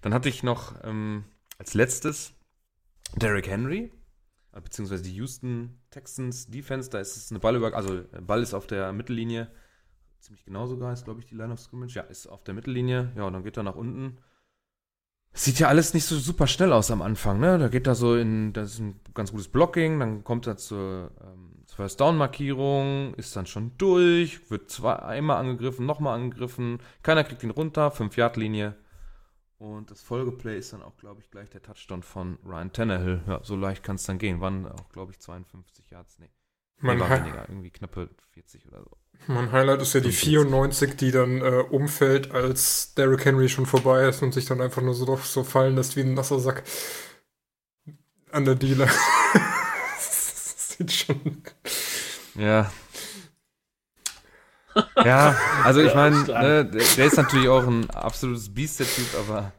dann 0.03 0.13
hatte 0.13 0.29
ich 0.29 0.43
noch 0.43 0.75
ähm, 0.85 1.25
als 1.57 1.73
letztes 1.73 2.35
Derrick 3.17 3.49
Henry, 3.49 3.93
äh, 4.53 4.61
beziehungsweise 4.61 5.03
die 5.03 5.15
Houston 5.15 5.81
Texans 5.91 6.47
Defense. 6.47 6.91
Da 6.91 7.01
ist 7.01 7.17
es 7.17 7.31
eine 7.31 7.41
Ballüber, 7.41 7.75
also 7.75 8.05
Ball 8.21 8.43
ist 8.43 8.55
auf 8.55 8.67
der 8.67 8.93
Mittellinie, 8.93 9.51
ziemlich 10.21 10.45
genau 10.45 10.67
sogar 10.67 10.93
ist, 10.93 11.05
glaube 11.05 11.21
ich, 11.21 11.27
die 11.27 11.35
Line 11.35 11.53
of 11.53 11.61
Scrimmage. 11.61 11.95
Ja, 11.95 12.03
ist 12.03 12.27
auf 12.27 12.45
der 12.45 12.55
Mittellinie. 12.55 13.13
Ja, 13.17 13.25
und 13.25 13.33
dann 13.33 13.43
geht 13.43 13.57
er 13.57 13.63
nach 13.63 13.75
unten 13.75 14.19
Sieht 15.35 15.59
ja 15.59 15.69
alles 15.69 15.95
nicht 15.95 16.05
so 16.05 16.19
super 16.19 16.47
schnell 16.47 16.75
aus 16.75 16.91
am 16.91 17.01
Anfang, 17.01 17.41
ne? 17.41 17.59
Da 17.59 17.69
geht 17.69 17.87
da 17.87 17.95
so 17.95 18.17
in, 18.17 18.53
das 18.53 18.75
ist 18.75 18.81
ein 18.81 19.01
ganz 19.15 19.31
gutes 19.31 19.49
Blocking, 19.49 19.99
dann 19.99 20.25
kommt 20.25 20.47
er 20.47 20.59
zur, 20.59 21.11
ähm, 21.23 21.65
zur 21.67 21.77
First 21.77 22.01
Down 22.01 22.19
Markierung, 22.19 23.15
ist 23.15 23.35
dann 23.35 23.47
schon 23.47 23.73
durch, 23.79 24.51
wird 24.51 24.79
einmal 24.85 25.39
angegriffen, 25.39 25.87
nochmal 25.87 26.17
angegriffen, 26.21 26.81
keiner 27.03 27.25
kriegt 27.25 27.43
ihn 27.43 27.51
runter, 27.51 27.91
5 27.91 28.15
Yard 28.19 28.37
Linie. 28.37 28.75
Und 29.63 29.93
das 29.93 30.01
Folgeplay 30.03 30.59
ist 30.59 30.73
dann 30.73 30.83
auch, 30.83 30.97
glaube 30.97 31.21
ich, 31.21 31.31
gleich 31.31 31.49
der 31.49 31.63
Touchdown 31.63 32.03
von 32.03 32.37
Ryan 32.45 32.73
Tannehill. 32.73 33.23
Ja, 33.29 33.39
so 33.45 33.55
leicht 33.55 33.85
kann 33.85 33.95
es 33.95 34.03
dann 34.03 34.19
gehen. 34.19 34.41
Waren 34.41 34.67
auch, 34.67 34.89
glaube 34.89 35.13
ich, 35.13 35.21
52 35.21 35.89
Yards. 35.89 36.19
Nee. 36.19 36.31
Man 36.81 36.99
nee, 36.99 37.09
weniger, 37.09 37.49
irgendwie 37.49 37.71
knappe 37.71 38.11
40 38.33 38.67
oder 38.67 38.83
so. 38.83 38.91
Mein 39.29 39.53
Highlight 39.53 39.81
ist 39.81 39.93
ja 39.93 40.01
die 40.01 40.11
94, 40.11 40.97
die 40.97 41.13
dann 41.13 41.41
äh, 41.43 41.63
umfällt, 41.71 42.33
als 42.33 42.95
Derrick 42.95 43.25
Henry 43.25 43.49
schon 43.49 43.67
vorbei 43.67 44.09
ist 44.09 44.21
und 44.21 44.35
sich 44.35 44.47
dann 44.47 44.61
einfach 44.61 44.83
nur 44.83 44.95
so, 44.95 45.15
so 45.15 45.45
fallen 45.45 45.77
lässt 45.77 45.95
wie 45.95 46.01
ein 46.01 46.15
nasser 46.15 46.41
Sack 46.41 46.65
an 48.33 48.45
der 48.45 48.57
Dealer. 48.57 48.89
sieht 50.01 50.91
schon. 50.91 51.41
Ja. 52.35 52.73
Ja, 55.05 55.37
also 55.65 55.81
ich 55.81 55.95
meine, 55.95 56.23
ne, 56.25 56.65
der 56.65 57.07
ist 57.07 57.17
natürlich 57.17 57.49
auch 57.49 57.67
ein 57.67 57.89
absolutes 57.91 58.53
Biest, 58.53 58.81
der 58.81 58.87
Typ, 58.87 59.07
aber. 59.19 59.53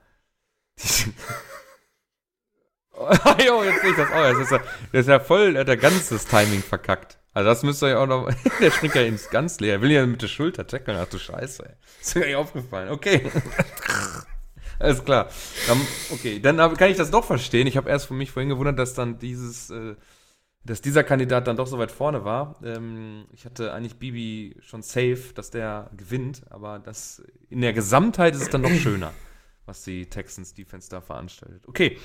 jo, 3.45 3.63
jetzt 3.63 3.81
sehe 3.81 3.91
ich 3.91 3.97
das 3.97 4.11
auch. 4.11 4.23
Das 4.23 4.39
ist 4.39 4.51
ja, 4.51 4.59
das 4.91 5.01
ist 5.01 5.07
ja 5.07 5.19
voll, 5.19 5.53
der 5.53 5.61
hat 5.61 5.67
ja 5.67 5.75
ganzes 5.75 6.25
Timing 6.25 6.61
verkackt. 6.61 7.17
Also 7.33 7.49
das 7.49 7.63
müsst 7.63 7.81
ihr 7.83 7.89
ja 7.89 7.99
auch 7.99 8.07
noch. 8.07 8.31
der 8.59 8.71
springt 8.71 8.95
ja 8.95 9.01
ins 9.01 9.29
ganz 9.29 9.59
leer. 9.59 9.73
Er 9.73 9.81
will 9.81 9.91
ja 9.91 10.05
mit 10.05 10.21
der 10.21 10.27
Schulter 10.27 10.67
tackeln. 10.67 10.97
Ach 11.01 11.07
du 11.07 11.17
Scheiße, 11.17 11.65
ey. 11.65 11.75
Ist 11.99 12.15
mir 12.15 12.21
gar 12.21 12.27
nicht 12.27 12.37
aufgefallen. 12.37 12.89
Okay. 12.89 13.27
Alles 14.79 15.03
klar. 15.03 15.29
Dann, 15.67 15.79
okay, 16.11 16.39
dann 16.39 16.57
kann 16.75 16.89
ich 16.89 16.97
das 16.97 17.11
doch 17.11 17.23
verstehen. 17.23 17.67
Ich 17.67 17.77
habe 17.77 17.89
erst 17.89 18.07
für 18.07 18.13
mich 18.13 18.31
vorhin 18.31 18.49
gewundert, 18.49 18.79
dass 18.79 18.93
dann 18.93 19.17
dieses, 19.17 19.69
äh, 19.69 19.95
dass 20.65 20.81
dieser 20.81 21.03
Kandidat 21.03 21.47
dann 21.47 21.57
doch 21.57 21.67
so 21.67 21.77
weit 21.77 21.91
vorne 21.91 22.23
war. 22.23 22.55
Ähm, 22.63 23.25
ich 23.31 23.45
hatte 23.45 23.73
eigentlich 23.73 23.97
Bibi 23.97 24.55
schon 24.61 24.81
safe, 24.81 25.33
dass 25.35 25.51
der 25.51 25.89
gewinnt, 25.95 26.43
aber 26.49 26.79
das 26.79 27.23
in 27.49 27.61
der 27.61 27.73
Gesamtheit 27.73 28.33
ist 28.35 28.41
es 28.41 28.49
dann 28.49 28.61
noch 28.61 28.69
schöner, 28.79 29.13
was 29.65 29.83
die 29.83 30.09
Texans 30.09 30.53
Defense 30.53 30.89
da 30.89 31.01
veranstaltet. 31.01 31.67
Okay. 31.67 31.97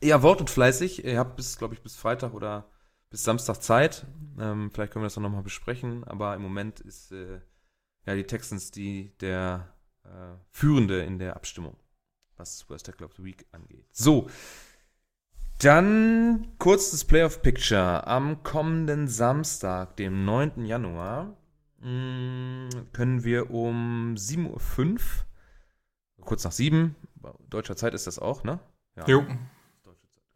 Ihr 0.00 0.22
wortet 0.22 0.50
fleißig. 0.50 1.04
Ihr 1.04 1.18
habt 1.18 1.36
bis, 1.36 1.58
glaube 1.58 1.74
ich, 1.74 1.82
bis 1.82 1.94
Freitag 1.94 2.34
oder 2.34 2.68
bis 3.08 3.22
Samstag 3.22 3.62
Zeit. 3.62 4.06
Ähm, 4.40 4.70
vielleicht 4.72 4.92
können 4.92 5.04
wir 5.04 5.06
das 5.06 5.14
dann 5.14 5.22
nochmal 5.22 5.42
besprechen. 5.42 6.02
Aber 6.04 6.34
im 6.34 6.42
Moment 6.42 6.80
ist 6.80 7.12
äh, 7.12 7.40
ja 8.06 8.14
die 8.14 8.24
Texans 8.24 8.72
die 8.72 9.12
der 9.20 9.72
äh, 10.04 10.34
Führende 10.50 11.02
in 11.04 11.18
der 11.18 11.36
Abstimmung, 11.36 11.76
was 12.36 12.68
Worst 12.68 12.86
Tackle 12.86 13.06
of 13.06 13.12
the 13.14 13.22
Week 13.22 13.46
angeht. 13.52 13.86
So, 13.92 14.28
dann 15.64 16.48
kurz 16.58 16.90
das 16.90 17.04
Playoff 17.04 17.42
Picture. 17.42 18.06
Am 18.06 18.42
kommenden 18.42 19.08
Samstag, 19.08 19.96
dem 19.96 20.24
9. 20.24 20.64
Januar, 20.64 21.36
mh, 21.80 21.88
mm, 21.88 22.68
können 22.92 23.24
wir 23.24 23.50
um 23.50 24.14
7.05 24.16 24.48
Uhr, 24.48 26.24
kurz 26.24 26.44
nach 26.44 26.52
7, 26.52 26.96
deutscher 27.48 27.76
Zeit 27.76 27.94
ist 27.94 28.06
das 28.06 28.18
auch, 28.18 28.44
ne? 28.44 28.58
Ja. 28.96 29.06
Jo. 29.06 29.24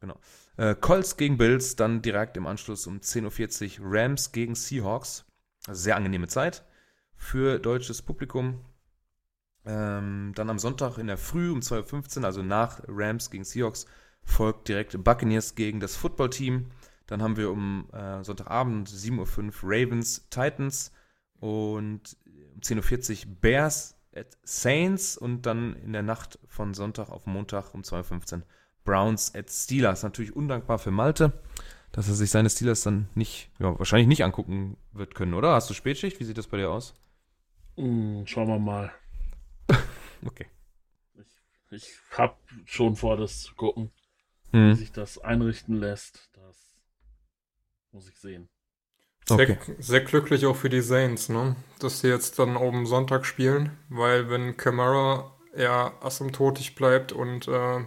Genau. 0.00 0.18
Äh, 0.56 0.74
Colts 0.74 1.16
gegen 1.16 1.36
Bills, 1.36 1.76
dann 1.76 2.02
direkt 2.02 2.36
im 2.36 2.46
Anschluss 2.46 2.86
um 2.86 2.98
10.40 2.98 3.80
Uhr 3.80 3.86
Rams 3.90 4.32
gegen 4.32 4.54
Seahawks. 4.54 5.24
Also 5.66 5.82
sehr 5.82 5.96
angenehme 5.96 6.28
Zeit 6.28 6.64
für 7.16 7.58
deutsches 7.58 8.02
Publikum. 8.02 8.64
Ähm, 9.64 10.32
dann 10.36 10.48
am 10.48 10.58
Sonntag 10.58 10.98
in 10.98 11.08
der 11.08 11.16
Früh 11.16 11.50
um 11.50 11.58
2.15 11.60 12.18
Uhr, 12.18 12.24
also 12.24 12.42
nach 12.42 12.82
Rams 12.86 13.30
gegen 13.30 13.44
Seahawks, 13.44 13.86
folgt 14.26 14.68
direkt 14.68 15.02
Buccaneers 15.02 15.54
gegen 15.54 15.80
das 15.80 15.96
Footballteam. 15.96 16.66
Dann 17.06 17.22
haben 17.22 17.36
wir 17.36 17.50
um 17.50 17.88
äh, 17.92 18.22
Sonntagabend 18.22 18.90
7.05 18.90 19.46
Uhr 19.46 19.52
Ravens 19.62 20.28
Titans 20.28 20.92
und 21.38 22.16
um 22.54 22.60
10.40 22.60 23.26
Uhr 23.26 23.34
Bears 23.40 23.96
at 24.14 24.36
Saints 24.42 25.16
und 25.16 25.42
dann 25.46 25.76
in 25.76 25.92
der 25.92 26.02
Nacht 26.02 26.38
von 26.48 26.74
Sonntag 26.74 27.10
auf 27.10 27.26
Montag 27.26 27.74
um 27.74 27.82
2.15 27.82 28.34
Uhr 28.34 28.42
Browns 28.84 29.34
at 29.34 29.50
Steelers. 29.50 30.02
Natürlich 30.02 30.34
undankbar 30.34 30.78
für 30.78 30.90
Malte, 30.90 31.32
dass 31.92 32.08
er 32.08 32.14
sich 32.14 32.30
seine 32.30 32.50
Steelers 32.50 32.82
dann 32.82 33.08
nicht, 33.14 33.50
ja, 33.58 33.78
wahrscheinlich 33.78 34.08
nicht 34.08 34.24
angucken 34.24 34.76
wird 34.92 35.14
können, 35.14 35.34
oder? 35.34 35.52
Hast 35.52 35.70
du 35.70 35.74
Spätschicht? 35.74 36.18
Wie 36.18 36.24
sieht 36.24 36.38
das 36.38 36.48
bei 36.48 36.56
dir 36.56 36.70
aus? 36.70 36.94
Mm, 37.76 38.24
schauen 38.24 38.48
wir 38.48 38.58
mal. 38.58 38.92
okay. 40.24 40.46
Ich, 41.14 41.26
ich 41.70 41.94
habe 42.16 42.36
schon 42.64 42.96
vor, 42.96 43.16
das 43.16 43.42
zu 43.42 43.54
gucken. 43.54 43.90
Hm. 44.56 44.70
Wie 44.70 44.74
sich 44.76 44.92
das 44.92 45.18
einrichten 45.18 45.76
lässt, 45.76 46.30
das 46.32 46.56
muss 47.92 48.08
ich 48.08 48.16
sehen. 48.16 48.48
Sehr, 49.28 49.50
okay. 49.50 49.74
sehr 49.78 50.00
glücklich 50.00 50.46
auch 50.46 50.56
für 50.56 50.70
die 50.70 50.80
Saints, 50.80 51.28
ne? 51.28 51.56
Dass 51.78 52.00
sie 52.00 52.08
jetzt 52.08 52.38
dann 52.38 52.56
oben 52.56 52.86
Sonntag 52.86 53.26
spielen, 53.26 53.76
weil 53.90 54.30
wenn 54.30 54.56
Camara 54.56 55.36
eher 55.52 55.92
asymptotisch 56.00 56.74
bleibt 56.74 57.12
und 57.12 57.48
äh, 57.48 57.84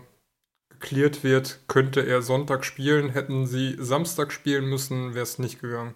geklärt 0.69 1.23
wird, 1.23 1.61
könnte 1.67 2.01
er 2.01 2.21
Sonntag 2.21 2.65
spielen. 2.65 3.09
Hätten 3.09 3.47
sie 3.47 3.75
Samstag 3.79 4.31
spielen 4.31 4.65
müssen, 4.65 5.15
wäre 5.15 5.23
es 5.23 5.39
nicht 5.39 5.61
gegangen. 5.61 5.95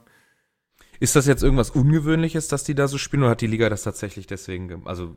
Ist 0.99 1.15
das 1.15 1.27
jetzt 1.27 1.43
irgendwas 1.43 1.69
Ungewöhnliches, 1.69 2.47
dass 2.47 2.63
die 2.63 2.73
da 2.73 2.87
so 2.87 2.97
spielen, 2.97 3.23
oder 3.23 3.31
hat 3.31 3.41
die 3.41 3.47
Liga 3.47 3.69
das 3.69 3.83
tatsächlich 3.83 4.25
deswegen, 4.25 4.87
also 4.87 5.15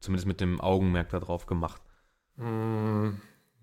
zumindest 0.00 0.26
mit 0.26 0.40
dem 0.40 0.60
Augenmerk 0.60 1.08
darauf 1.10 1.46
gemacht? 1.46 1.80
Mm, 2.36 3.10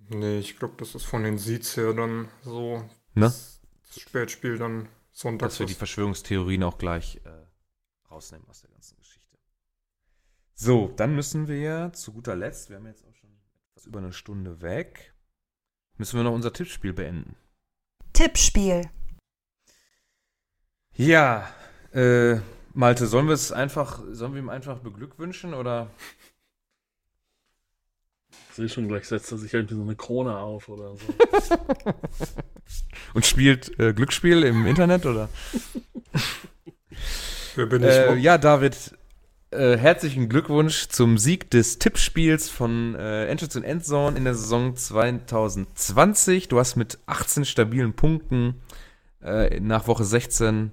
nee, 0.10 0.40
ich 0.40 0.58
glaube, 0.58 0.76
das 0.78 0.96
ist 0.96 1.06
von 1.06 1.24
den 1.24 1.38
Seeds 1.38 1.78
her 1.78 1.94
dann 1.94 2.30
so. 2.44 2.78
Ne? 3.14 3.26
Das, 3.26 3.62
das 3.88 4.00
Spätspiel 4.00 4.58
dann 4.58 4.90
Sonntag. 5.12 5.50
Dass 5.50 5.60
wir 5.60 5.66
die 5.66 5.74
Verschwörungstheorien 5.74 6.64
auch 6.64 6.78
gleich 6.78 7.22
äh, 7.24 8.10
rausnehmen 8.12 8.48
aus 8.50 8.62
der 8.62 8.72
ganzen 8.72 8.98
Geschichte. 8.98 9.38
So, 10.54 10.94
dann 10.96 11.16
müssen 11.16 11.48
wir 11.48 11.92
zu 11.94 12.14
guter 12.14 12.36
Letzt, 12.36 12.70
wir 12.70 12.78
haben 12.78 12.88
jetzt 12.88 13.06
auch 13.06 13.14
schon 13.14 13.30
etwas 13.72 13.86
über 13.86 14.00
eine 14.00 14.14
Stunde 14.14 14.62
weg, 14.62 15.14
müssen 15.98 16.18
wir 16.18 16.24
noch 16.24 16.34
unser 16.34 16.54
Tippspiel 16.54 16.94
beenden. 16.94 17.36
Tippspiel. 18.14 18.90
Ja, 20.96 21.54
äh, 21.92 22.38
Malte, 22.74 23.08
sollen 23.08 23.28
wir 23.28 23.34
es 23.34 23.52
einfach, 23.52 24.02
sollen 24.10 24.34
wir 24.34 24.42
ihm 24.42 24.50
einfach 24.50 24.80
beglückwünschen 24.80 25.54
oder? 25.54 25.92
Ich 28.56 28.58
sehe 28.58 28.70
schon, 28.70 28.88
gleich 28.88 29.04
setzt 29.04 29.30
er 29.34 29.38
sich 29.38 29.54
irgendwie 29.54 29.76
so 29.76 29.82
eine 29.82 29.98
Krone 29.98 30.38
auf 30.38 30.70
oder 30.70 30.96
so. 30.96 31.14
Und 33.14 33.26
spielt 33.26 33.78
äh, 33.82 33.92
Glücksspiel 33.92 34.44
im 34.44 34.66
Internet 34.66 35.06
oder? 35.06 35.28
Wer 37.58 37.66
bin 37.66 37.84
ich? 37.84 37.90
Äh, 37.90 38.16
ja, 38.16 38.38
David, 38.38 38.96
äh, 39.52 39.76
herzlichen 39.76 40.30
Glückwunsch 40.30 40.88
zum 40.88 41.18
Sieg 41.18 41.52
des 41.52 41.80
Tippspiels 41.80 42.50
von 42.50 42.96
äh, 42.96 43.26
Entrance 43.26 43.60
und 43.60 43.66
Endzone 43.66 44.18
in 44.18 44.24
der 44.24 44.36
Saison 44.36 44.74
2020. 44.74 46.48
Du 46.48 46.58
hast 46.58 46.78
mit 46.78 46.98
18 47.08 47.44
stabilen 47.44 47.94
Punkten 47.94 48.62
äh, 49.22 49.60
nach 49.60 49.88
Woche 49.88 50.06
16, 50.06 50.72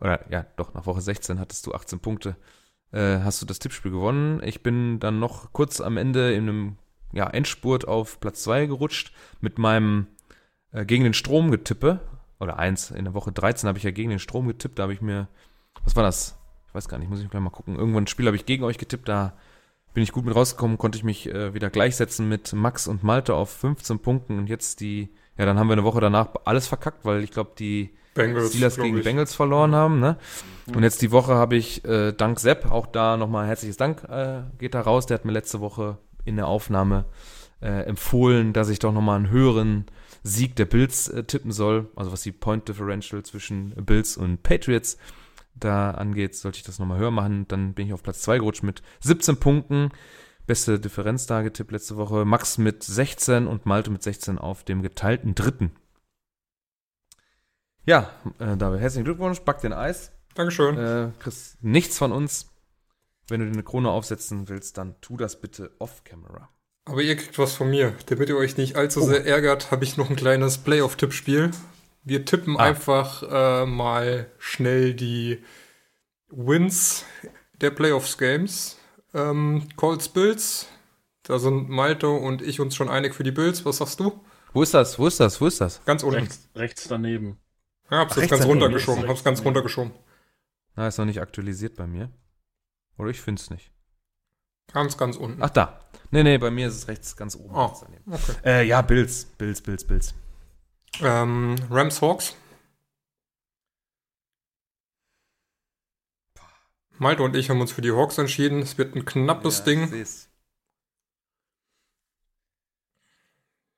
oder 0.00 0.28
ja, 0.32 0.46
doch, 0.56 0.74
nach 0.74 0.86
Woche 0.86 1.00
16 1.00 1.38
hattest 1.38 1.64
du 1.68 1.74
18 1.74 2.00
Punkte, 2.00 2.34
äh, 2.90 3.20
hast 3.20 3.40
du 3.40 3.46
das 3.46 3.60
Tippspiel 3.60 3.92
gewonnen. 3.92 4.42
Ich 4.42 4.64
bin 4.64 4.98
dann 4.98 5.20
noch 5.20 5.52
kurz 5.52 5.80
am 5.80 5.96
Ende 5.96 6.34
in 6.34 6.48
einem 6.48 6.76
ja, 7.14 7.28
Endspurt 7.28 7.86
auf 7.86 8.20
Platz 8.20 8.42
2 8.42 8.66
gerutscht 8.66 9.12
mit 9.40 9.58
meinem 9.58 10.06
äh, 10.72 10.84
gegen 10.84 11.04
den 11.04 11.14
Strom 11.14 11.50
getippe. 11.50 12.00
Oder 12.40 12.58
eins, 12.58 12.90
in 12.90 13.04
der 13.04 13.14
Woche 13.14 13.32
13 13.32 13.68
habe 13.68 13.78
ich 13.78 13.84
ja 13.84 13.90
gegen 13.90 14.10
den 14.10 14.18
Strom 14.18 14.48
getippt, 14.48 14.78
da 14.78 14.82
habe 14.82 14.92
ich 14.92 15.00
mir, 15.00 15.28
was 15.84 15.96
war 15.96 16.02
das? 16.02 16.36
weiß 16.74 16.88
gar 16.88 16.98
nicht, 16.98 17.08
muss 17.08 17.20
ich 17.20 17.30
gleich 17.30 17.42
mal 17.42 17.50
gucken. 17.50 17.76
Irgendwann 17.76 18.04
ein 18.04 18.08
Spiel 18.08 18.26
habe 18.26 18.36
ich 18.36 18.46
gegen 18.46 18.64
euch 18.64 18.78
getippt, 18.78 19.08
da 19.08 19.32
bin 19.94 20.02
ich 20.02 20.12
gut 20.12 20.24
mit 20.24 20.34
rausgekommen, 20.34 20.76
konnte 20.76 20.98
ich 20.98 21.04
mich 21.04 21.28
äh, 21.32 21.54
wieder 21.54 21.70
gleichsetzen 21.70 22.28
mit 22.28 22.52
Max 22.52 22.88
und 22.88 23.04
Malte 23.04 23.34
auf 23.34 23.50
15 23.50 24.00
Punkten 24.00 24.38
und 24.38 24.48
jetzt 24.48 24.80
die, 24.80 25.08
ja, 25.38 25.46
dann 25.46 25.58
haben 25.58 25.68
wir 25.68 25.74
eine 25.74 25.84
Woche 25.84 26.00
danach 26.00 26.28
alles 26.44 26.66
verkackt, 26.66 27.04
weil 27.04 27.22
ich 27.22 27.30
glaube, 27.30 27.52
die 27.58 27.90
Bengals, 28.14 28.50
Steelers 28.50 28.76
gegen 28.76 28.98
ich. 28.98 29.04
Bengals 29.04 29.34
verloren 29.34 29.74
haben, 29.74 30.00
ne? 30.00 30.16
Und 30.74 30.82
jetzt 30.82 31.02
die 31.02 31.12
Woche 31.12 31.34
habe 31.34 31.56
ich 31.56 31.84
äh, 31.84 32.12
dank 32.12 32.40
Sepp, 32.40 32.70
auch 32.70 32.86
da 32.86 33.16
nochmal 33.16 33.46
herzliches 33.46 33.76
Dank 33.76 34.04
äh, 34.04 34.42
geht 34.58 34.74
da 34.74 34.80
raus, 34.80 35.06
der 35.06 35.16
hat 35.18 35.24
mir 35.24 35.32
letzte 35.32 35.60
Woche 35.60 35.98
in 36.24 36.36
der 36.36 36.46
Aufnahme 36.46 37.06
äh, 37.60 37.84
empfohlen, 37.84 38.52
dass 38.52 38.68
ich 38.68 38.78
doch 38.78 38.92
nochmal 38.92 39.16
einen 39.16 39.30
höheren 39.30 39.86
Sieg 40.22 40.56
der 40.56 40.64
Bills 40.64 41.08
äh, 41.08 41.24
tippen 41.24 41.52
soll, 41.52 41.90
also 41.96 42.12
was 42.12 42.22
die 42.22 42.32
Point 42.32 42.68
Differential 42.68 43.22
zwischen 43.22 43.74
Bills 43.84 44.16
und 44.16 44.42
Patriots 44.42 44.98
da 45.54 45.92
angeht, 45.92 46.34
sollte 46.34 46.58
ich 46.58 46.64
das 46.64 46.78
nochmal 46.78 46.98
höher 46.98 47.10
machen. 47.10 47.46
Dann 47.48 47.74
bin 47.74 47.86
ich 47.86 47.92
auf 47.92 48.02
Platz 48.02 48.22
2 48.22 48.38
gerutscht 48.38 48.62
mit 48.62 48.82
17 49.00 49.36
Punkten. 49.36 49.90
Beste 50.46 50.78
Differenz 50.78 51.26
da 51.26 51.42
getippt 51.42 51.72
letzte 51.72 51.96
Woche. 51.96 52.24
Max 52.24 52.58
mit 52.58 52.82
16 52.82 53.46
und 53.46 53.66
Malte 53.66 53.90
mit 53.90 54.02
16 54.02 54.38
auf 54.38 54.64
dem 54.64 54.82
geteilten 54.82 55.34
dritten. 55.34 55.72
Ja, 57.86 58.10
äh, 58.38 58.56
David, 58.56 58.80
herzlichen 58.80 59.04
Glückwunsch. 59.04 59.40
Back 59.40 59.60
den 59.60 59.72
Eis. 59.72 60.12
Dankeschön. 60.34 60.76
Äh, 60.76 61.10
kriegst 61.18 61.62
nichts 61.62 61.98
von 61.98 62.12
uns. 62.12 62.50
Wenn 63.28 63.40
du 63.40 63.46
dir 63.46 63.52
eine 63.52 63.62
Krone 63.62 63.90
aufsetzen 63.90 64.48
willst, 64.48 64.78
dann 64.78 65.00
tu 65.00 65.16
das 65.16 65.40
bitte 65.40 65.72
off-camera. 65.78 66.50
Aber 66.84 67.02
ihr 67.02 67.16
kriegt 67.16 67.38
was 67.38 67.54
von 67.54 67.70
mir. 67.70 67.94
Damit 68.06 68.28
ihr 68.28 68.36
euch 68.36 68.56
nicht 68.56 68.76
allzu 68.76 69.00
oh. 69.00 69.06
sehr 69.06 69.24
ärgert, 69.24 69.70
habe 69.70 69.84
ich 69.84 69.96
noch 69.96 70.10
ein 70.10 70.16
kleines 70.16 70.58
Playoff-Tippspiel. 70.58 71.50
Wir 72.02 72.24
tippen 72.26 72.58
ah. 72.58 72.64
einfach 72.64 73.22
äh, 73.22 73.66
mal 73.66 74.30
schnell 74.38 74.92
die 74.92 75.42
Wins 76.28 77.04
der 77.60 77.70
Playoffs-Games. 77.70 78.78
Ähm, 79.14 79.68
Colts 79.76 80.08
Bills. 80.10 80.66
Da 81.22 81.38
sind 81.38 81.70
Malte 81.70 82.08
und 82.08 82.42
ich 82.42 82.60
uns 82.60 82.74
schon 82.74 82.90
einig 82.90 83.14
für 83.14 83.22
die 83.22 83.30
Bills. 83.30 83.64
Was 83.64 83.78
sagst 83.78 84.00
du? 84.00 84.20
Wo 84.52 84.62
ist 84.62 84.74
das? 84.74 84.98
Wo 84.98 85.06
ist 85.06 85.18
das? 85.20 85.40
Wo 85.40 85.46
ist 85.46 85.60
das? 85.60 85.82
Ganz 85.86 86.02
unten. 86.02 86.20
Rechts, 86.20 86.48
rechts 86.54 86.86
daneben. 86.88 87.38
Ja, 87.90 87.98
hab's 87.98 88.12
Ach, 88.12 88.20
jetzt 88.20 88.30
ganz 88.30 88.44
runtergeschoben. 88.44 89.08
Hab's 89.08 89.24
ganz 89.24 89.42
runtergeschoben. 89.42 89.92
Na, 90.76 90.88
ist 90.88 90.98
noch 90.98 91.06
nicht 91.06 91.20
aktualisiert 91.20 91.76
bei 91.76 91.86
mir. 91.86 92.10
Oder 92.98 93.10
ich 93.10 93.20
find's 93.20 93.50
nicht. 93.50 93.70
Ganz, 94.72 94.96
ganz 94.96 95.16
unten. 95.16 95.42
Ach, 95.42 95.50
da. 95.50 95.80
Nee, 96.10 96.22
nee, 96.22 96.38
bei 96.38 96.50
mir 96.50 96.68
ist 96.68 96.74
es 96.74 96.88
rechts 96.88 97.16
ganz 97.16 97.36
oben. 97.36 97.54
Oh, 97.54 97.72
okay. 98.10 98.36
Äh, 98.44 98.66
ja, 98.66 98.82
Bills. 98.82 99.24
Bills, 99.24 99.60
Bills, 99.60 99.84
Bills. 99.84 100.14
Ähm, 101.00 101.56
Rams 101.70 102.00
Hawks. 102.00 102.36
Malte 106.98 107.22
und 107.22 107.34
ich 107.34 107.50
haben 107.50 107.60
uns 107.60 107.72
für 107.72 107.82
die 107.82 107.92
Hawks 107.92 108.18
entschieden. 108.18 108.60
Es 108.60 108.78
wird 108.78 108.94
ein 108.94 109.04
knappes 109.04 109.58
ja, 109.58 109.64
Ding. 109.64 109.88
Seh's. 109.88 110.28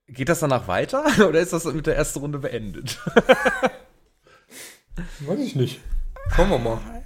Geht 0.08 0.28
das 0.28 0.40
danach 0.40 0.68
weiter 0.68 1.04
oder 1.28 1.40
ist 1.40 1.52
das 1.52 1.64
mit 1.64 1.86
der 1.86 1.96
ersten 1.96 2.20
Runde 2.20 2.38
beendet? 2.38 3.00
Weiß 5.20 5.40
ich 5.40 5.56
nicht. 5.56 5.80
Schauen 6.34 6.50
wir 6.50 6.58
mal. 6.58 7.05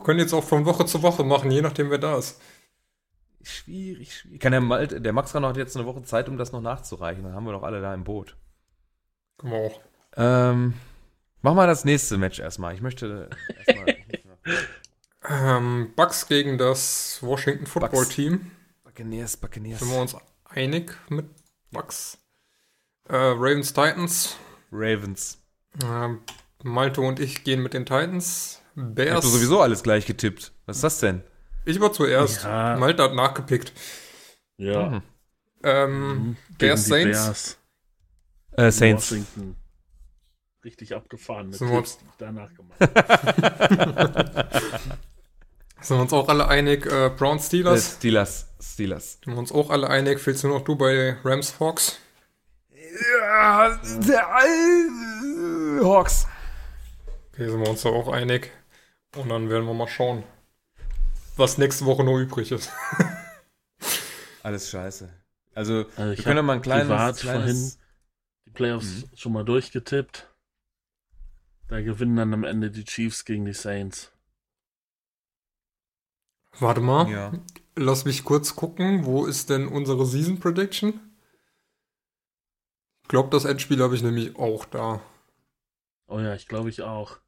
Wir 0.00 0.04
können 0.04 0.18
jetzt 0.18 0.32
auch 0.32 0.44
von 0.44 0.64
Woche 0.64 0.86
zu 0.86 1.02
Woche 1.02 1.24
machen, 1.24 1.50
je 1.50 1.60
nachdem, 1.60 1.90
wer 1.90 1.98
da 1.98 2.16
ist. 2.16 2.40
Schwierig, 3.42 4.16
schwierig. 4.16 4.40
Kann 4.40 4.52
der, 4.52 4.62
Mal, 4.62 4.86
der 4.86 5.12
Max 5.12 5.32
kann 5.32 5.42
noch 5.42 5.54
jetzt 5.54 5.76
eine 5.76 5.84
Woche 5.84 6.02
Zeit, 6.02 6.30
um 6.30 6.38
das 6.38 6.52
noch 6.52 6.62
nachzureichen. 6.62 7.22
Dann 7.22 7.34
haben 7.34 7.44
wir 7.44 7.52
doch 7.52 7.62
alle 7.62 7.82
da 7.82 7.92
im 7.92 8.02
Boot. 8.02 8.34
Können 9.36 9.52
wir 9.52 9.58
auch. 9.58 9.80
Ähm, 10.16 10.72
mach 11.42 11.52
mal 11.52 11.66
das 11.66 11.84
nächste 11.84 12.16
Match 12.16 12.38
erstmal. 12.38 12.74
Ich 12.74 12.80
möchte 12.80 13.28
erstmal. 13.66 13.96
ähm, 15.58 15.92
Bucks 15.96 16.26
gegen 16.28 16.56
das 16.56 17.18
Washington 17.20 17.66
Football 17.66 17.90
Bucks. 17.90 18.08
Team. 18.08 18.52
Buccaneers, 18.82 19.36
Buccaneers. 19.36 19.80
Sind 19.80 19.90
wir 19.90 20.00
uns 20.00 20.16
einig 20.44 20.96
mit 21.10 21.26
Bucks? 21.72 22.16
Äh, 23.06 23.16
Ravens 23.16 23.74
Titans. 23.74 24.38
Ravens. 24.72 25.42
Ähm, 25.84 26.20
Malte 26.62 27.02
und 27.02 27.20
ich 27.20 27.44
gehen 27.44 27.62
mit 27.62 27.74
den 27.74 27.84
Titans. 27.84 28.59
Bears. 28.74 29.16
Hast 29.16 29.24
du 29.24 29.30
sowieso 29.30 29.60
alles 29.60 29.82
gleich 29.82 30.06
getippt. 30.06 30.52
Was 30.66 30.76
ist 30.76 30.84
das 30.84 31.00
denn? 31.00 31.22
Ich 31.64 31.80
war 31.80 31.92
zuerst. 31.92 32.44
Ja. 32.44 32.76
Malte 32.76 33.02
hat 33.02 33.14
nachgepickt. 33.14 33.72
Ja. 34.56 34.88
Mhm. 34.88 35.02
Ähm, 35.62 36.08
mhm. 36.08 36.36
Bears 36.58 36.86
Saints. 36.86 37.18
Bears. 37.18 37.58
Äh, 38.52 38.70
Saints. 38.70 39.10
Washington. 39.10 39.56
Richtig 40.64 40.94
abgefahren 40.94 41.48
mit 41.48 41.58
Tipps, 41.58 41.98
die 41.98 42.04
ich 42.04 42.16
danach 42.18 42.54
gemacht 42.54 42.78
Sind 45.80 45.96
wir 45.96 46.02
uns 46.02 46.12
auch 46.12 46.28
alle 46.28 46.46
einig, 46.48 46.84
äh, 46.84 47.08
Brown 47.08 47.38
Steelers? 47.38 47.94
Äh, 47.94 47.96
Steelers. 47.96 48.48
Steelers. 48.60 49.18
Sind 49.24 49.32
wir 49.32 49.38
uns 49.38 49.50
auch 49.50 49.70
alle 49.70 49.88
einig, 49.88 50.20
fehlst 50.20 50.44
du 50.44 50.48
noch 50.48 50.62
du 50.62 50.76
bei 50.76 51.16
Rams 51.24 51.58
Hawks? 51.58 51.98
Ja, 52.70 53.80
der 54.06 54.20
äh, 54.20 55.82
Hawks. 55.82 56.26
Okay, 57.32 57.48
sind 57.48 57.60
wir 57.60 57.70
uns 57.70 57.82
da 57.82 57.88
auch 57.88 58.08
einig. 58.08 58.52
Und 59.16 59.28
dann 59.28 59.48
werden 59.50 59.66
wir 59.66 59.74
mal 59.74 59.88
schauen, 59.88 60.24
was 61.36 61.58
nächste 61.58 61.84
Woche 61.86 62.04
noch 62.04 62.18
übrig 62.18 62.52
ist. 62.52 62.70
Alles 64.42 64.70
scheiße. 64.70 65.08
Also, 65.54 65.86
also 65.96 66.16
wir 66.16 66.22
können 66.22 66.36
ja 66.36 66.42
mal 66.42 66.54
ein 66.54 66.62
kleines, 66.62 67.20
kleines 67.20 67.22
vorhin 67.22 67.72
die 68.46 68.50
Playoffs 68.50 69.02
mhm. 69.02 69.16
schon 69.16 69.32
mal 69.32 69.44
durchgetippt. 69.44 70.28
Da 71.68 71.80
gewinnen 71.80 72.16
dann 72.16 72.34
am 72.34 72.44
Ende 72.44 72.70
die 72.70 72.84
Chiefs 72.84 73.24
gegen 73.24 73.44
die 73.44 73.52
Saints. 73.52 74.12
Warte 76.58 76.80
mal. 76.80 77.08
Ja. 77.08 77.32
Lass 77.76 78.04
mich 78.04 78.24
kurz 78.24 78.56
gucken. 78.56 79.04
Wo 79.04 79.26
ist 79.26 79.50
denn 79.50 79.68
unsere 79.68 80.04
Season 80.04 80.40
Prediction? 80.40 81.00
Ich 83.02 83.08
glaube, 83.08 83.30
das 83.30 83.44
Endspiel 83.44 83.82
habe 83.82 83.94
ich 83.94 84.02
nämlich 84.02 84.36
auch 84.36 84.64
da. 84.64 85.00
Oh 86.08 86.18
ja, 86.18 86.34
ich 86.34 86.48
glaube 86.48 86.70
ich 86.70 86.82
auch. 86.82 87.18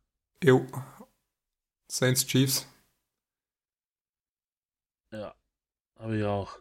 Jo. 0.42 0.66
Saints 1.92 2.26
Chiefs. 2.26 2.66
Ja, 5.10 5.34
habe 5.96 6.16
ich 6.16 6.24
auch. 6.24 6.58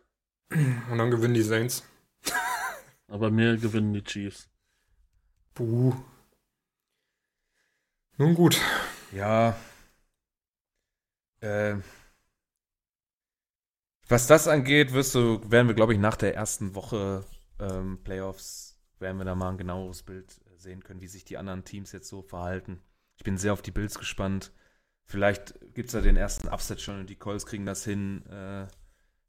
Und 0.50 0.98
dann 0.98 1.10
gewinnen 1.10 1.34
die 1.34 1.42
Saints. 1.42 1.86
Aber 3.08 3.32
mir 3.32 3.56
gewinnen 3.56 3.94
die 3.94 4.04
Chiefs. 4.04 4.50
Buh. 5.54 5.96
Nun 8.18 8.36
gut. 8.36 8.60
Ja. 9.14 9.58
Äh, 11.40 11.78
was 14.10 14.28
das 14.28 14.50
angeht, 14.50 14.92
wirst 14.92 15.16
du, 15.16 15.50
werden 15.50 15.70
wir, 15.70 15.76
glaube 15.76 15.94
ich, 15.94 16.00
nach 16.00 16.18
der 16.18 16.36
ersten 16.36 16.76
Woche 16.76 17.24
ähm, 17.58 18.04
Playoffs, 18.04 18.78
werden 19.00 19.18
wir 19.18 19.26
da 19.26 19.36
mal 19.36 19.52
ein 19.52 19.58
genaueres 19.58 20.04
Bild 20.04 20.42
sehen 20.58 20.84
können, 20.84 21.00
wie 21.00 21.08
sich 21.08 21.24
die 21.24 21.38
anderen 21.38 21.64
Teams 21.64 21.94
jetzt 21.94 22.10
so 22.10 22.22
verhalten. 22.22 22.84
Ich 23.16 23.24
bin 23.24 23.38
sehr 23.38 23.54
auf 23.54 23.62
die 23.62 23.72
Bills 23.72 23.98
gespannt. 23.98 24.52
Vielleicht 25.12 25.60
gibt 25.74 25.90
es 25.90 25.92
da 25.92 26.00
den 26.00 26.16
ersten 26.16 26.48
Upset 26.48 26.80
schon 26.80 27.02
und 27.02 27.10
die 27.10 27.18
Colts 27.18 27.46
kriegen 27.46 27.66
das 27.66 27.84
hin, 27.84 28.26
äh, 28.28 28.64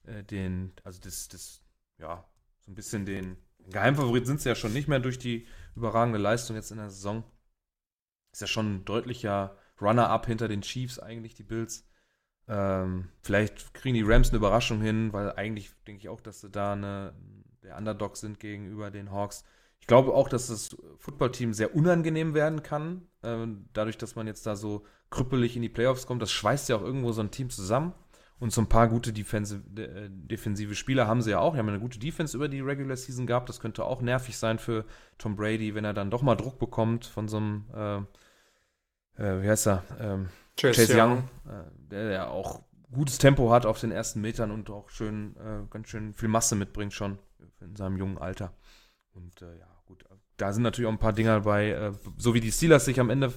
äh, 0.05 0.23
den, 0.23 0.73
also 0.85 1.01
das, 1.01 1.27
das, 1.27 1.61
ja, 1.99 2.25
so 2.61 2.71
ein 2.71 2.77
bisschen 2.77 3.05
den 3.05 3.37
Geheimfavorit 3.69 4.25
sind 4.25 4.41
sie 4.41 4.49
ja 4.49 4.55
schon 4.55 4.73
nicht 4.73 4.87
mehr 4.87 5.01
durch 5.01 5.19
die 5.19 5.45
überragende 5.75 6.21
Leistung 6.21 6.55
jetzt 6.55 6.71
in 6.71 6.77
der 6.77 6.89
Saison. 6.89 7.25
Ist 8.31 8.43
ja 8.43 8.47
schon 8.47 8.77
ein 8.77 8.85
deutlicher 8.85 9.57
Runner-up 9.81 10.27
hinter 10.27 10.47
den 10.47 10.63
Chiefs 10.63 11.01
eigentlich, 11.01 11.35
die 11.35 11.43
Bills. 11.43 11.85
Ähm, 12.47 13.09
vielleicht 13.21 13.75
kriegen 13.75 13.97
die 13.97 14.03
Rams 14.03 14.29
eine 14.29 14.37
Überraschung 14.37 14.81
hin, 14.81 15.13
weil 15.13 15.33
eigentlich 15.33 15.73
denke 15.89 16.03
ich 16.03 16.09
auch, 16.09 16.21
dass 16.21 16.43
sie 16.43 16.51
da 16.51 16.75
eine, 16.75 17.13
der 17.65 17.77
Underdog 17.77 18.17
sind 18.17 18.39
gegenüber 18.39 18.93
den 18.93 19.11
Hawks. 19.11 19.45
Ich 19.83 19.87
glaube 19.89 20.15
auch, 20.15 20.29
dass 20.29 20.47
das 20.47 20.77
Footballteam 20.99 21.53
sehr 21.53 21.75
unangenehm 21.75 22.35
werden 22.35 22.63
kann, 22.63 23.03
äh, 23.23 23.47
dadurch, 23.75 23.99
dass 23.99 24.15
man 24.15 24.27
jetzt 24.27 24.47
da 24.47 24.57
so 24.57 24.85
krüppelig 25.11 25.57
in 25.57 25.63
die 25.63 25.69
Playoffs 25.69 26.07
kommt. 26.07 26.23
Das 26.23 26.33
schweißt 26.33 26.69
ja 26.69 26.77
auch 26.77 26.83
irgendwo 26.83 27.13
so 27.13 27.21
ein 27.21 27.31
Team 27.31 27.51
zusammen. 27.51 27.93
Und 28.39 28.53
so 28.53 28.61
ein 28.61 28.69
paar 28.69 28.89
gute 28.89 29.13
defensive, 29.13 29.63
äh, 29.81 30.09
defensive 30.11 30.75
Spieler 30.75 31.07
haben 31.07 31.23
sie 31.23 31.31
ja 31.31 31.39
auch. 31.39 31.53
Die 31.53 31.59
haben 31.59 31.69
eine 31.69 31.79
gute 31.79 32.01
Defense 32.01 32.37
über 32.37 32.49
die 32.49 32.61
Regular 32.61 32.97
Season 32.97 33.27
gehabt. 33.27 33.49
Das 33.49 33.61
könnte 33.61 33.85
auch 33.85 34.01
nervig 34.01 34.37
sein 34.37 34.59
für 34.59 34.85
Tom 35.19 35.37
Brady, 35.37 35.77
wenn 35.77 35.85
er 35.85 35.95
dann 35.95 36.11
doch 36.11 36.23
mal 36.23 36.35
Druck 36.35 36.59
bekommt 36.59 37.05
von 37.05 37.29
so 37.29 37.37
einem 37.37 37.65
äh, 37.73 38.01
äh, 39.19 39.43
wie 39.43 39.49
heißt 39.49 39.69
er? 39.69 39.85
Ähm, 40.01 40.29
Chase, 40.57 40.81
Chase, 40.81 40.99
Young, 40.99 41.11
Young 41.11 41.19
äh, 41.47 41.71
der, 41.91 42.09
der 42.09 42.31
auch 42.31 42.63
gutes 42.93 43.19
Tempo 43.19 43.51
hat 43.51 43.67
auf 43.67 43.81
den 43.81 43.91
ersten 43.91 44.21
Metern 44.21 44.51
und 44.51 44.69
auch 44.71 44.89
schön, 44.91 45.37
äh, 45.37 45.67
ganz 45.71 45.89
schön 45.89 46.13
viel 46.13 46.29
Masse 46.29 46.57
mitbringt 46.57 46.93
schon 46.93 47.19
in 47.61 47.77
seinem 47.77 47.97
jungen 47.97 48.19
Alter. 48.19 48.53
Und 49.15 49.41
ja, 49.41 49.72
da 50.37 50.53
sind 50.53 50.63
natürlich 50.63 50.89
auch 50.89 50.93
ein 50.93 50.99
paar 50.99 51.13
Dinger 51.13 51.35
dabei, 51.35 51.71
äh, 51.71 51.93
so 52.17 52.35
wie 52.35 52.41
die 52.41 52.53
Steelers 52.53 52.85
sich 52.85 53.01
am 53.01 53.11
Ende 53.11 53.33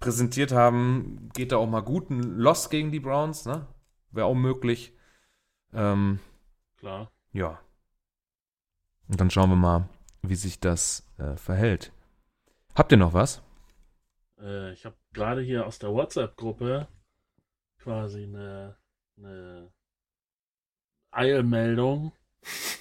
präsentiert 0.00 0.52
haben, 0.52 1.28
geht 1.34 1.52
da 1.52 1.56
auch 1.56 1.68
mal 1.68 1.80
gut 1.80 2.10
ein 2.10 2.22
Loss 2.22 2.70
gegen 2.70 2.92
die 2.92 3.00
Browns, 3.00 3.46
ne? 3.46 3.66
Wäre 4.10 4.26
auch 4.26 4.34
möglich. 4.34 4.96
Ähm, 5.72 6.20
Klar. 6.76 7.12
Ja. 7.32 7.60
Und 9.08 9.20
dann 9.20 9.30
schauen 9.30 9.50
wir 9.50 9.56
mal, 9.56 9.88
wie 10.22 10.34
sich 10.34 10.60
das 10.60 11.06
äh, 11.18 11.36
verhält. 11.36 11.92
Habt 12.74 12.92
ihr 12.92 12.98
noch 12.98 13.12
was? 13.12 13.42
Äh, 14.40 14.72
ich 14.72 14.84
habe 14.84 14.96
gerade 15.12 15.42
hier 15.42 15.66
aus 15.66 15.78
der 15.78 15.90
WhatsApp-Gruppe 15.90 16.88
quasi 17.78 18.24
eine, 18.24 18.76
eine 19.16 19.72
Eilmeldung, 21.10 22.12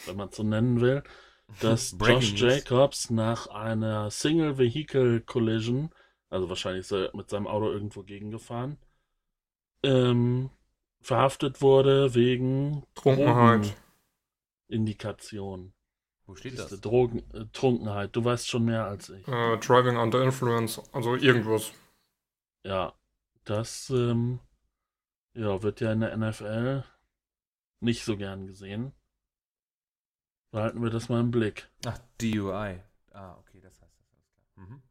wenn 0.05 0.17
man 0.17 0.29
es 0.29 0.35
so 0.35 0.43
nennen 0.43 0.81
will, 0.81 1.03
dass 1.61 1.95
Josh 1.99 2.33
Jacobs 2.33 3.09
nach 3.09 3.47
einer 3.47 4.11
Single 4.11 4.57
Vehicle 4.57 5.21
Collision, 5.21 5.89
also 6.29 6.49
wahrscheinlich 6.49 6.81
ist 6.81 6.91
er 6.91 7.15
mit 7.15 7.29
seinem 7.29 7.47
Auto 7.47 7.71
irgendwo 7.71 8.03
gegengefahren, 8.03 8.77
ähm, 9.83 10.49
verhaftet 11.01 11.61
wurde 11.61 12.13
wegen 12.15 12.83
Trunkenheit. 12.95 13.75
Indikation. 14.67 15.73
Wo 16.25 16.35
steht 16.35 16.59
das? 16.59 16.81
Drogen, 16.81 17.23
äh, 17.33 17.45
Trunkenheit. 17.53 18.13
Du 18.15 18.23
weißt 18.23 18.49
schon 18.49 18.65
mehr 18.65 18.85
als 18.85 19.09
ich. 19.09 19.25
Äh, 19.27 19.57
driving 19.57 19.95
under 19.95 20.21
influence, 20.21 20.81
also 20.91 21.15
irgendwas. 21.15 21.71
Ja, 22.65 22.93
das 23.45 23.89
ähm, 23.89 24.41
ja, 25.33 25.63
wird 25.63 25.79
ja 25.79 25.93
in 25.93 26.01
der 26.01 26.17
NFL 26.17 26.83
nicht 27.79 28.03
so 28.03 28.17
gern 28.17 28.45
gesehen. 28.45 28.91
Behalten 30.51 30.81
wir 30.81 30.89
das 30.89 31.09
mal 31.09 31.19
im 31.19 31.31
Blick. 31.31 31.69
Ach, 31.85 31.97
DUI. 32.19 32.79
Ah, 33.11 33.35
okay, 33.39 33.59
das 33.61 33.81
heißt 33.81 33.99
das. 33.99 34.11
Alles 34.13 34.29
klar. 34.31 34.65
Mhm. 34.65 34.81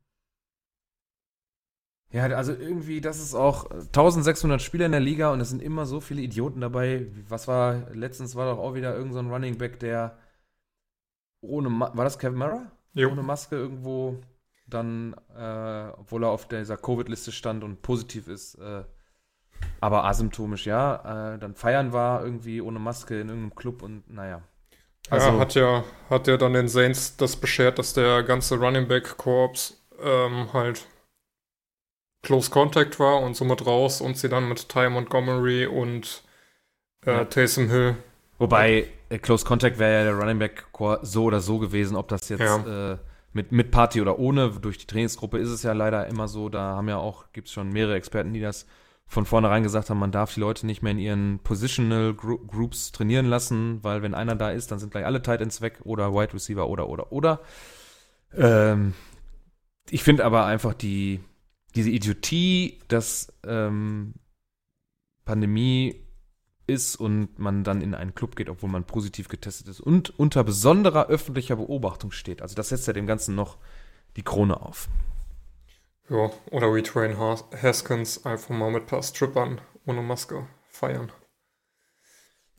Ja, 2.10 2.24
also 2.36 2.52
irgendwie, 2.52 3.00
das 3.00 3.20
ist 3.20 3.34
auch 3.34 3.70
1600 3.70 4.62
Spieler 4.62 4.86
in 4.86 4.92
der 4.92 5.00
Liga 5.00 5.32
und 5.32 5.40
es 5.40 5.50
sind 5.50 5.60
immer 5.60 5.86
so 5.86 6.00
viele 6.00 6.22
Idioten 6.22 6.60
dabei. 6.60 7.06
Was 7.28 7.48
war, 7.48 7.90
letztens 7.92 8.36
war 8.36 8.50
doch 8.50 8.58
auch 8.58 8.74
wieder 8.74 8.94
irgendein 8.94 9.26
so 9.26 9.32
Running 9.32 9.58
Back, 9.58 9.80
der 9.80 10.18
ohne, 11.40 11.68
Ma 11.68 11.90
war 11.96 12.04
das 12.04 12.18
Kevin 12.18 12.38
Mara? 12.38 12.70
Jo. 12.94 13.10
Ohne 13.10 13.22
Maske 13.22 13.56
irgendwo 13.56 14.20
dann, 14.66 15.14
äh, 15.36 15.88
obwohl 15.96 16.24
er 16.24 16.30
auf 16.30 16.48
dieser 16.48 16.76
Covid-Liste 16.76 17.32
stand 17.32 17.62
und 17.62 17.82
positiv 17.82 18.28
ist, 18.28 18.56
äh, 18.56 18.84
aber 19.80 20.04
asymptomisch, 20.04 20.66
ja, 20.66 21.34
äh, 21.34 21.38
dann 21.38 21.54
feiern 21.54 21.92
war 21.92 22.24
irgendwie 22.24 22.60
ohne 22.60 22.78
Maske 22.78 23.20
in 23.20 23.28
irgendeinem 23.28 23.54
Club 23.54 23.82
und 23.82 24.10
naja. 24.10 24.42
Also, 25.10 25.28
ja, 25.28 25.38
hat 25.38 25.54
ja, 25.54 25.84
hat 26.10 26.26
ja 26.26 26.36
dann 26.36 26.54
den 26.54 26.68
Saints 26.68 27.16
das 27.16 27.36
beschert, 27.36 27.78
dass 27.78 27.92
der 27.92 28.22
ganze 28.22 28.56
Running 28.56 28.88
Back 28.88 29.16
Korps 29.16 29.80
ähm, 30.02 30.52
halt 30.52 30.86
Close 32.22 32.50
Contact 32.50 32.98
war 32.98 33.20
und 33.20 33.36
somit 33.36 33.64
raus 33.66 34.00
und 34.00 34.18
sie 34.18 34.28
dann 34.28 34.48
mit 34.48 34.68
Ty 34.68 34.90
Montgomery 34.90 35.66
und 35.66 36.24
äh, 37.06 37.12
ja. 37.12 37.24
Taysom 37.24 37.68
Hill. 37.68 37.96
Wobei, 38.38 38.88
äh, 39.08 39.18
Close 39.18 39.46
Contact 39.46 39.78
wäre 39.78 39.98
ja 39.98 40.04
der 40.04 40.14
Running 40.14 40.38
Back 40.38 40.72
Core 40.72 40.98
so 41.02 41.24
oder 41.24 41.40
so 41.40 41.58
gewesen, 41.58 41.96
ob 41.96 42.08
das 42.08 42.28
jetzt 42.28 42.40
ja. 42.40 42.92
äh, 42.92 42.98
mit, 43.32 43.52
mit 43.52 43.70
Party 43.70 44.00
oder 44.00 44.18
ohne. 44.18 44.50
Durch 44.50 44.78
die 44.78 44.86
Trainingsgruppe 44.86 45.38
ist 45.38 45.50
es 45.50 45.62
ja 45.62 45.72
leider 45.72 46.06
immer 46.08 46.26
so. 46.26 46.48
Da 46.48 46.76
haben 46.76 46.88
ja 46.88 46.98
auch, 46.98 47.32
gibt 47.32 47.48
es 47.48 47.54
schon 47.54 47.70
mehrere 47.70 47.94
Experten, 47.94 48.32
die 48.32 48.40
das 48.40 48.66
von 49.06 49.24
vornherein 49.24 49.62
gesagt 49.62 49.88
haben, 49.88 49.98
man 49.98 50.10
darf 50.10 50.34
die 50.34 50.40
Leute 50.40 50.66
nicht 50.66 50.82
mehr 50.82 50.92
in 50.92 50.98
ihren 50.98 51.38
Positional 51.38 52.14
Groups 52.14 52.92
trainieren 52.92 53.26
lassen, 53.26 53.82
weil 53.82 54.02
wenn 54.02 54.14
einer 54.14 54.34
da 54.34 54.50
ist, 54.50 54.70
dann 54.70 54.78
sind 54.78 54.90
gleich 54.90 55.06
alle 55.06 55.22
Tight 55.22 55.40
Ends 55.40 55.60
weg 55.60 55.80
oder 55.84 56.12
Wide 56.12 56.34
Receiver 56.34 56.68
oder 56.68 56.88
oder 56.88 57.12
oder. 57.12 57.40
Ähm, 58.34 58.94
ich 59.88 60.02
finde 60.02 60.24
aber 60.24 60.44
einfach 60.44 60.74
die, 60.74 61.20
diese 61.76 61.90
Idiotie, 61.90 62.80
dass 62.88 63.32
ähm, 63.46 64.14
Pandemie 65.24 66.02
ist 66.66 66.96
und 66.96 67.38
man 67.38 67.62
dann 67.62 67.80
in 67.80 67.94
einen 67.94 68.14
Club 68.14 68.34
geht, 68.34 68.48
obwohl 68.48 68.70
man 68.70 68.84
positiv 68.84 69.28
getestet 69.28 69.68
ist 69.68 69.80
und 69.80 70.18
unter 70.18 70.42
besonderer 70.42 71.06
öffentlicher 71.06 71.56
Beobachtung 71.56 72.10
steht. 72.10 72.42
Also 72.42 72.56
das 72.56 72.70
setzt 72.70 72.88
ja 72.88 72.92
dem 72.92 73.06
Ganzen 73.06 73.36
noch 73.36 73.58
die 74.16 74.22
Krone 74.22 74.60
auf. 74.60 74.88
Ja, 76.08 76.30
oder 76.50 76.74
wie 76.74 76.82
Train 76.82 77.18
Haskins 77.18 78.24
einfach 78.24 78.50
mal 78.50 78.70
mit 78.70 78.84
ein 78.84 78.86
paar 78.86 79.02
Strippern 79.02 79.60
ohne 79.86 80.02
Maske 80.02 80.48
feiern. 80.68 81.12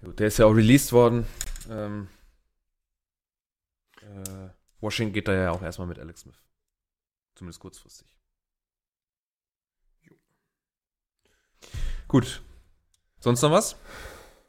Der 0.01 0.27
ist 0.27 0.37
ja 0.37 0.45
auch 0.45 0.53
released 0.53 0.91
worden. 0.91 1.25
Ähm, 1.69 2.09
äh, 4.01 4.49
Washington 4.81 5.13
geht 5.13 5.27
da 5.27 5.33
ja 5.33 5.51
auch 5.51 5.61
erstmal 5.61 5.87
mit 5.87 5.97
Alex 5.99 6.21
Smith. 6.21 6.39
Zumindest 7.35 7.59
kurzfristig. 7.59 8.17
Jo. 10.01 10.15
Gut. 12.07 12.43
Sonst 13.19 13.41
noch 13.41 13.51
was? 13.51 13.77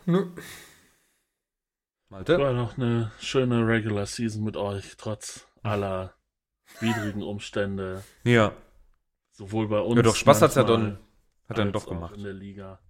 Nö. 0.07 0.31
Malte? 2.09 2.39
War 2.39 2.53
noch 2.53 2.79
eine 2.79 3.13
schöne 3.21 3.67
Regular 3.67 4.07
Season 4.07 4.43
mit 4.43 4.57
euch, 4.57 4.97
trotz 4.97 5.47
aller 5.63 6.15
widrigen 6.81 7.23
Umstände. 7.23 8.03
Ja. 8.25 8.55
Sowohl 9.39 9.69
bei 9.69 9.79
uns. 9.79 9.95
Ja, 9.95 10.03
doch, 10.03 10.17
Spaß 10.17 10.43
hat's 10.43 10.57
ja 10.57 10.65
dann, 10.65 10.99
hat 11.49 11.59
dann 11.59 11.71
doch 11.71 11.87
gemacht. 11.87 12.17
In 12.17 12.25
der 12.25 12.33
Liga. 12.33 12.81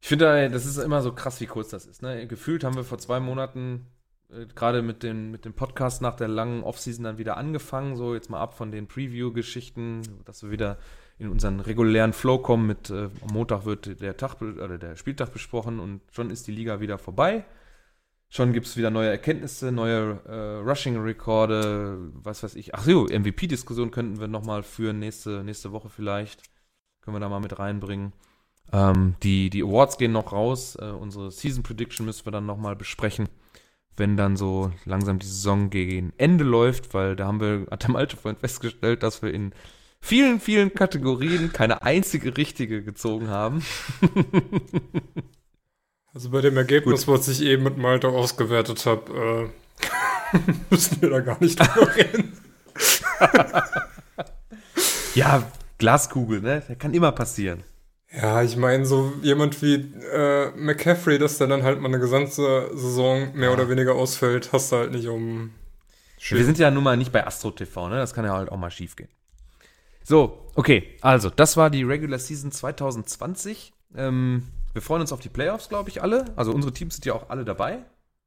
Ich 0.00 0.08
finde, 0.08 0.48
das 0.48 0.64
ist 0.64 0.78
immer 0.78 1.02
so 1.02 1.12
krass, 1.12 1.38
wie 1.42 1.46
kurz 1.46 1.68
das 1.68 1.84
ist. 1.84 2.00
Ne? 2.00 2.26
Gefühlt 2.26 2.64
haben 2.64 2.76
wir 2.76 2.84
vor 2.84 2.96
zwei 2.96 3.20
Monaten 3.20 3.88
äh, 4.30 4.46
gerade 4.46 4.80
mit, 4.80 5.02
den, 5.02 5.30
mit 5.30 5.44
dem 5.44 5.52
Podcast 5.52 6.00
nach 6.00 6.16
der 6.16 6.28
langen 6.28 6.62
Offseason 6.62 7.04
dann 7.04 7.18
wieder 7.18 7.36
angefangen. 7.36 7.94
So, 7.94 8.14
jetzt 8.14 8.30
mal 8.30 8.40
ab 8.40 8.56
von 8.56 8.70
den 8.70 8.88
Preview-Geschichten, 8.88 10.00
dass 10.24 10.42
wir 10.42 10.50
wieder 10.50 10.78
in 11.18 11.28
unseren 11.28 11.60
regulären 11.60 12.14
Flow 12.14 12.38
kommen. 12.38 12.66
Mit 12.66 12.88
äh, 12.88 13.10
am 13.20 13.34
Montag 13.34 13.66
wird 13.66 14.00
der 14.00 14.16
Tag 14.16 14.40
oder 14.40 14.78
der 14.78 14.96
Spieltag 14.96 15.30
besprochen 15.30 15.78
und 15.78 16.00
schon 16.10 16.30
ist 16.30 16.46
die 16.46 16.52
Liga 16.52 16.80
wieder 16.80 16.96
vorbei. 16.96 17.44
Schon 18.36 18.52
gibt 18.52 18.66
es 18.66 18.76
wieder 18.76 18.90
neue 18.90 19.08
Erkenntnisse, 19.08 19.72
neue 19.72 20.20
äh, 20.26 20.68
Rushing-Rekorde, 20.68 21.96
was 22.22 22.42
weiß 22.42 22.54
ich. 22.56 22.74
Ach 22.74 22.84
so, 22.84 23.06
MVP-Diskussion 23.06 23.90
könnten 23.90 24.20
wir 24.20 24.28
nochmal 24.28 24.62
führen, 24.62 24.98
nächste, 24.98 25.42
nächste 25.42 25.72
Woche 25.72 25.88
vielleicht. 25.88 26.42
Können 27.00 27.16
wir 27.16 27.20
da 27.20 27.30
mal 27.30 27.40
mit 27.40 27.58
reinbringen. 27.58 28.12
Ähm, 28.74 29.14
die, 29.22 29.48
die 29.48 29.62
Awards 29.62 29.96
gehen 29.96 30.12
noch 30.12 30.32
raus. 30.32 30.76
Äh, 30.78 30.84
unsere 30.84 31.30
Season 31.30 31.62
Prediction 31.62 32.04
müssen 32.04 32.26
wir 32.26 32.30
dann 32.32 32.44
nochmal 32.44 32.76
besprechen, 32.76 33.30
wenn 33.96 34.18
dann 34.18 34.36
so 34.36 34.70
langsam 34.84 35.18
die 35.18 35.26
Saison 35.26 35.70
gegen 35.70 36.12
Ende 36.18 36.44
läuft, 36.44 36.92
weil 36.92 37.16
da 37.16 37.28
haben 37.28 37.40
wir, 37.40 37.66
hat 37.70 37.84
der 37.84 37.90
Malte 37.90 38.18
vorhin 38.18 38.38
festgestellt, 38.38 39.02
dass 39.02 39.22
wir 39.22 39.32
in 39.32 39.54
vielen, 39.98 40.40
vielen 40.40 40.74
Kategorien 40.74 41.54
keine 41.54 41.80
einzige 41.80 42.36
richtige 42.36 42.84
gezogen 42.84 43.28
haben. 43.28 43.64
Also 46.16 46.30
bei 46.30 46.40
dem 46.40 46.56
Ergebnis, 46.56 47.04
Gut. 47.04 47.14
was 47.14 47.28
ich 47.28 47.42
eben 47.42 47.64
mit 47.64 47.76
Malte 47.76 48.08
ausgewertet 48.08 48.86
habe, 48.86 49.50
äh, 50.40 50.40
müssen 50.70 51.02
wir 51.02 51.10
da 51.10 51.20
gar 51.20 51.38
nicht 51.42 51.60
drüber 51.60 51.94
reden. 51.94 52.32
ja, 55.14 55.42
Glaskugel, 55.76 56.40
ne? 56.40 56.62
Das 56.66 56.78
kann 56.78 56.94
immer 56.94 57.12
passieren. 57.12 57.64
Ja, 58.10 58.42
ich 58.42 58.56
meine, 58.56 58.86
so 58.86 59.12
jemand 59.20 59.60
wie 59.60 59.74
äh, 59.74 60.52
McCaffrey, 60.56 61.18
dass 61.18 61.36
der 61.36 61.48
dann 61.48 61.64
halt 61.64 61.82
mal 61.82 61.88
eine 61.88 61.98
gesamte 61.98 62.70
Saison 62.72 63.34
mehr 63.34 63.50
ja. 63.50 63.54
oder 63.54 63.68
weniger 63.68 63.94
ausfällt, 63.94 64.54
hast 64.54 64.72
du 64.72 64.76
halt 64.76 64.92
nicht 64.92 65.08
um. 65.08 65.50
Wir 66.30 66.46
sind 66.46 66.58
ja 66.58 66.70
nun 66.70 66.82
mal 66.82 66.96
nicht 66.96 67.12
bei 67.12 67.26
Astro 67.26 67.50
TV, 67.50 67.90
ne? 67.90 67.96
Das 67.96 68.14
kann 68.14 68.24
ja 68.24 68.32
halt 68.32 68.50
auch 68.50 68.56
mal 68.56 68.70
schief 68.70 68.96
gehen. 68.96 69.10
So, 70.02 70.50
okay, 70.54 70.96
also, 71.02 71.28
das 71.28 71.58
war 71.58 71.68
die 71.68 71.82
Regular 71.82 72.18
Season 72.18 72.52
2020. 72.52 73.74
Ähm, 73.94 74.44
wir 74.76 74.82
freuen 74.82 75.00
uns 75.00 75.10
auf 75.10 75.20
die 75.20 75.30
Playoffs, 75.30 75.70
glaube 75.70 75.88
ich, 75.88 76.02
alle. 76.02 76.26
Also 76.36 76.52
unsere 76.52 76.70
Teams 76.70 76.96
sind 76.96 77.06
ja 77.06 77.14
auch 77.14 77.30
alle 77.30 77.46
dabei. 77.46 77.78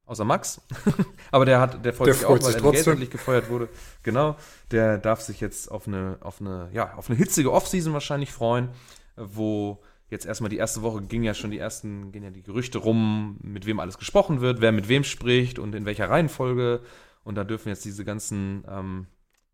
Außer 0.07 0.25
Max. 0.25 0.59
Aber 1.31 1.45
der 1.45 1.61
hat, 1.61 1.85
der 1.85 1.93
freut 1.93 2.07
der 2.07 2.15
sich 2.15 2.23
freut 2.23 2.41
auch, 2.41 2.47
weil 2.47 2.75
er 2.75 2.83
geldlich 2.83 3.11
gefeuert 3.11 3.51
wurde. 3.51 3.69
Genau. 4.01 4.35
Der 4.71 4.97
darf 4.97 5.21
sich 5.21 5.41
jetzt 5.41 5.69
auf 5.69 5.87
eine, 5.87 6.17
auf 6.21 6.41
eine, 6.41 6.69
ja, 6.73 6.95
auf 6.95 7.07
eine 7.07 7.19
hitzige 7.19 7.53
Offseason 7.53 7.93
wahrscheinlich 7.93 8.31
freuen, 8.31 8.69
wo 9.15 9.79
jetzt 10.09 10.25
erstmal 10.25 10.49
die 10.49 10.57
erste 10.57 10.81
Woche 10.81 11.03
ging 11.03 11.21
ja 11.21 11.35
schon 11.35 11.51
die 11.51 11.59
ersten, 11.59 12.11
gehen 12.11 12.23
ja 12.23 12.31
die 12.31 12.41
Gerüchte 12.41 12.79
rum, 12.79 13.37
mit 13.43 13.67
wem 13.67 13.79
alles 13.79 13.99
gesprochen 13.99 14.41
wird, 14.41 14.59
wer 14.59 14.71
mit 14.71 14.89
wem 14.89 15.03
spricht 15.03 15.59
und 15.59 15.75
in 15.75 15.85
welcher 15.85 16.09
Reihenfolge. 16.09 16.81
Und 17.23 17.35
da 17.35 17.43
dürfen 17.43 17.69
jetzt 17.69 17.85
diese 17.85 18.03
ganzen, 18.03 18.63
ähm, 18.67 19.05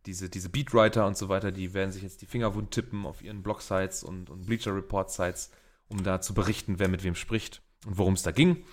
diese, 0.05 0.29
diese 0.29 0.47
Beatwriter 0.47 1.05
und 1.05 1.17
so 1.17 1.27
weiter, 1.27 1.51
die 1.51 1.73
werden 1.73 1.91
sich 1.91 2.03
jetzt 2.03 2.21
die 2.21 2.25
Finger 2.25 2.55
wund 2.55 2.71
tippen 2.71 3.05
auf 3.05 3.21
ihren 3.21 3.43
Blog-Sites 3.43 4.05
und, 4.05 4.29
und 4.29 4.45
Bleacher 4.45 4.73
Report-Sites 4.73 5.51
um 5.87 6.03
da 6.03 6.21
zu 6.21 6.33
berichten, 6.33 6.79
wer 6.79 6.87
mit 6.87 7.03
wem 7.03 7.15
spricht 7.15 7.61
und 7.85 7.97
worum 7.97 8.13
es 8.13 8.23
da 8.23 8.31
ging. 8.31 8.63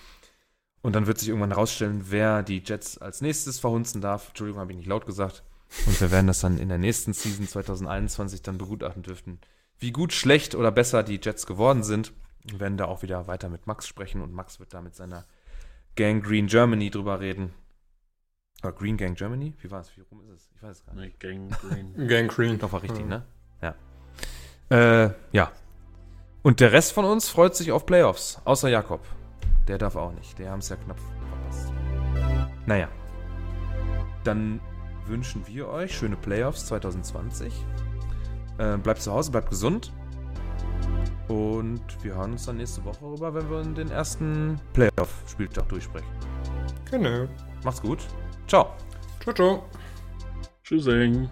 Und 0.81 0.95
dann 0.95 1.07
wird 1.07 1.17
sich 1.17 1.29
irgendwann 1.29 1.51
herausstellen, 1.51 2.05
wer 2.09 2.43
die 2.43 2.61
Jets 2.63 2.97
als 2.97 3.21
nächstes 3.21 3.59
verhunzen 3.59 4.01
darf. 4.01 4.29
Entschuldigung, 4.29 4.59
habe 4.59 4.71
ich 4.71 4.77
nicht 4.77 4.87
laut 4.87 5.05
gesagt. 5.05 5.43
Und 5.87 5.99
wir 5.99 6.11
werden 6.11 6.27
das 6.27 6.41
dann 6.41 6.57
in 6.57 6.69
der 6.69 6.77
nächsten 6.77 7.13
Season 7.13 7.47
2021 7.47 8.41
dann 8.41 8.57
begutachten 8.57 9.01
dürfen, 9.01 9.39
wie 9.79 9.91
gut, 9.91 10.13
schlecht 10.13 10.55
oder 10.55 10.71
besser 10.71 11.03
die 11.03 11.19
Jets 11.21 11.45
geworden 11.45 11.83
sind. 11.83 12.13
Wir 12.43 12.59
werden 12.59 12.77
da 12.77 12.85
auch 12.85 13.01
wieder 13.01 13.27
weiter 13.27 13.49
mit 13.49 13.65
Max 13.65 13.87
sprechen 13.87 14.21
und 14.21 14.33
Max 14.33 14.59
wird 14.59 14.73
da 14.73 14.81
mit 14.81 14.93
seiner 14.93 15.25
Gang 15.95 16.23
Green 16.23 16.47
Germany 16.47 16.89
drüber 16.89 17.19
reden. 17.21 17.53
Oder 18.61 18.73
Green 18.73 18.97
Gang 18.97 19.17
Germany? 19.17 19.53
Wie 19.61 19.71
war 19.71 19.81
es? 19.81 19.95
Wie 19.97 20.01
rum 20.01 20.21
ist 20.21 20.29
es? 20.29 20.49
Ich 20.55 20.63
weiß 20.63 20.77
es 20.77 20.85
gar 20.85 20.95
nicht. 20.95 21.21
Nee, 21.23 21.29
Gang 21.29 21.49
Green. 21.49 22.07
Gang 22.07 22.29
Green. 22.29 22.59
Doch, 22.59 22.71
war 22.71 22.83
richtig, 22.83 23.01
ja. 23.01 23.05
ne? 23.05 23.25
Ja. 23.61 25.05
Äh, 25.05 25.13
ja, 25.31 25.51
und 26.43 26.59
der 26.59 26.71
Rest 26.71 26.91
von 26.91 27.05
uns 27.05 27.29
freut 27.29 27.55
sich 27.55 27.71
auf 27.71 27.85
Playoffs, 27.85 28.39
außer 28.45 28.69
Jakob. 28.69 29.01
Der 29.67 29.77
darf 29.77 29.95
auch 29.95 30.11
nicht. 30.11 30.37
Der 30.37 30.51
haben 30.51 30.59
es 30.59 30.69
ja 30.69 30.75
knapp 30.75 30.97
verpasst. 30.99 31.73
Naja. 32.65 32.89
Dann 34.23 34.59
wünschen 35.05 35.45
wir 35.47 35.67
euch 35.69 35.97
schöne 35.97 36.15
Playoffs 36.15 36.65
2020. 36.67 37.53
Äh, 38.57 38.77
bleibt 38.77 39.01
zu 39.01 39.11
Hause, 39.11 39.31
bleibt 39.31 39.49
gesund. 39.49 39.91
Und 41.27 41.81
wir 42.01 42.15
hören 42.15 42.33
uns 42.33 42.45
dann 42.45 42.57
nächste 42.57 42.83
Woche 42.83 43.03
rüber, 43.05 43.33
wenn 43.33 43.49
wir 43.49 43.63
den 43.63 43.89
ersten 43.89 44.59
Playoff-Spieltag 44.73 45.69
durchsprechen. 45.69 46.07
Genau. 46.91 47.27
Macht's 47.63 47.81
gut. 47.81 47.99
Ciao. 48.47 48.73
Ciao, 49.21 49.33
ciao. 49.33 49.63
Tschüssing. 50.63 51.29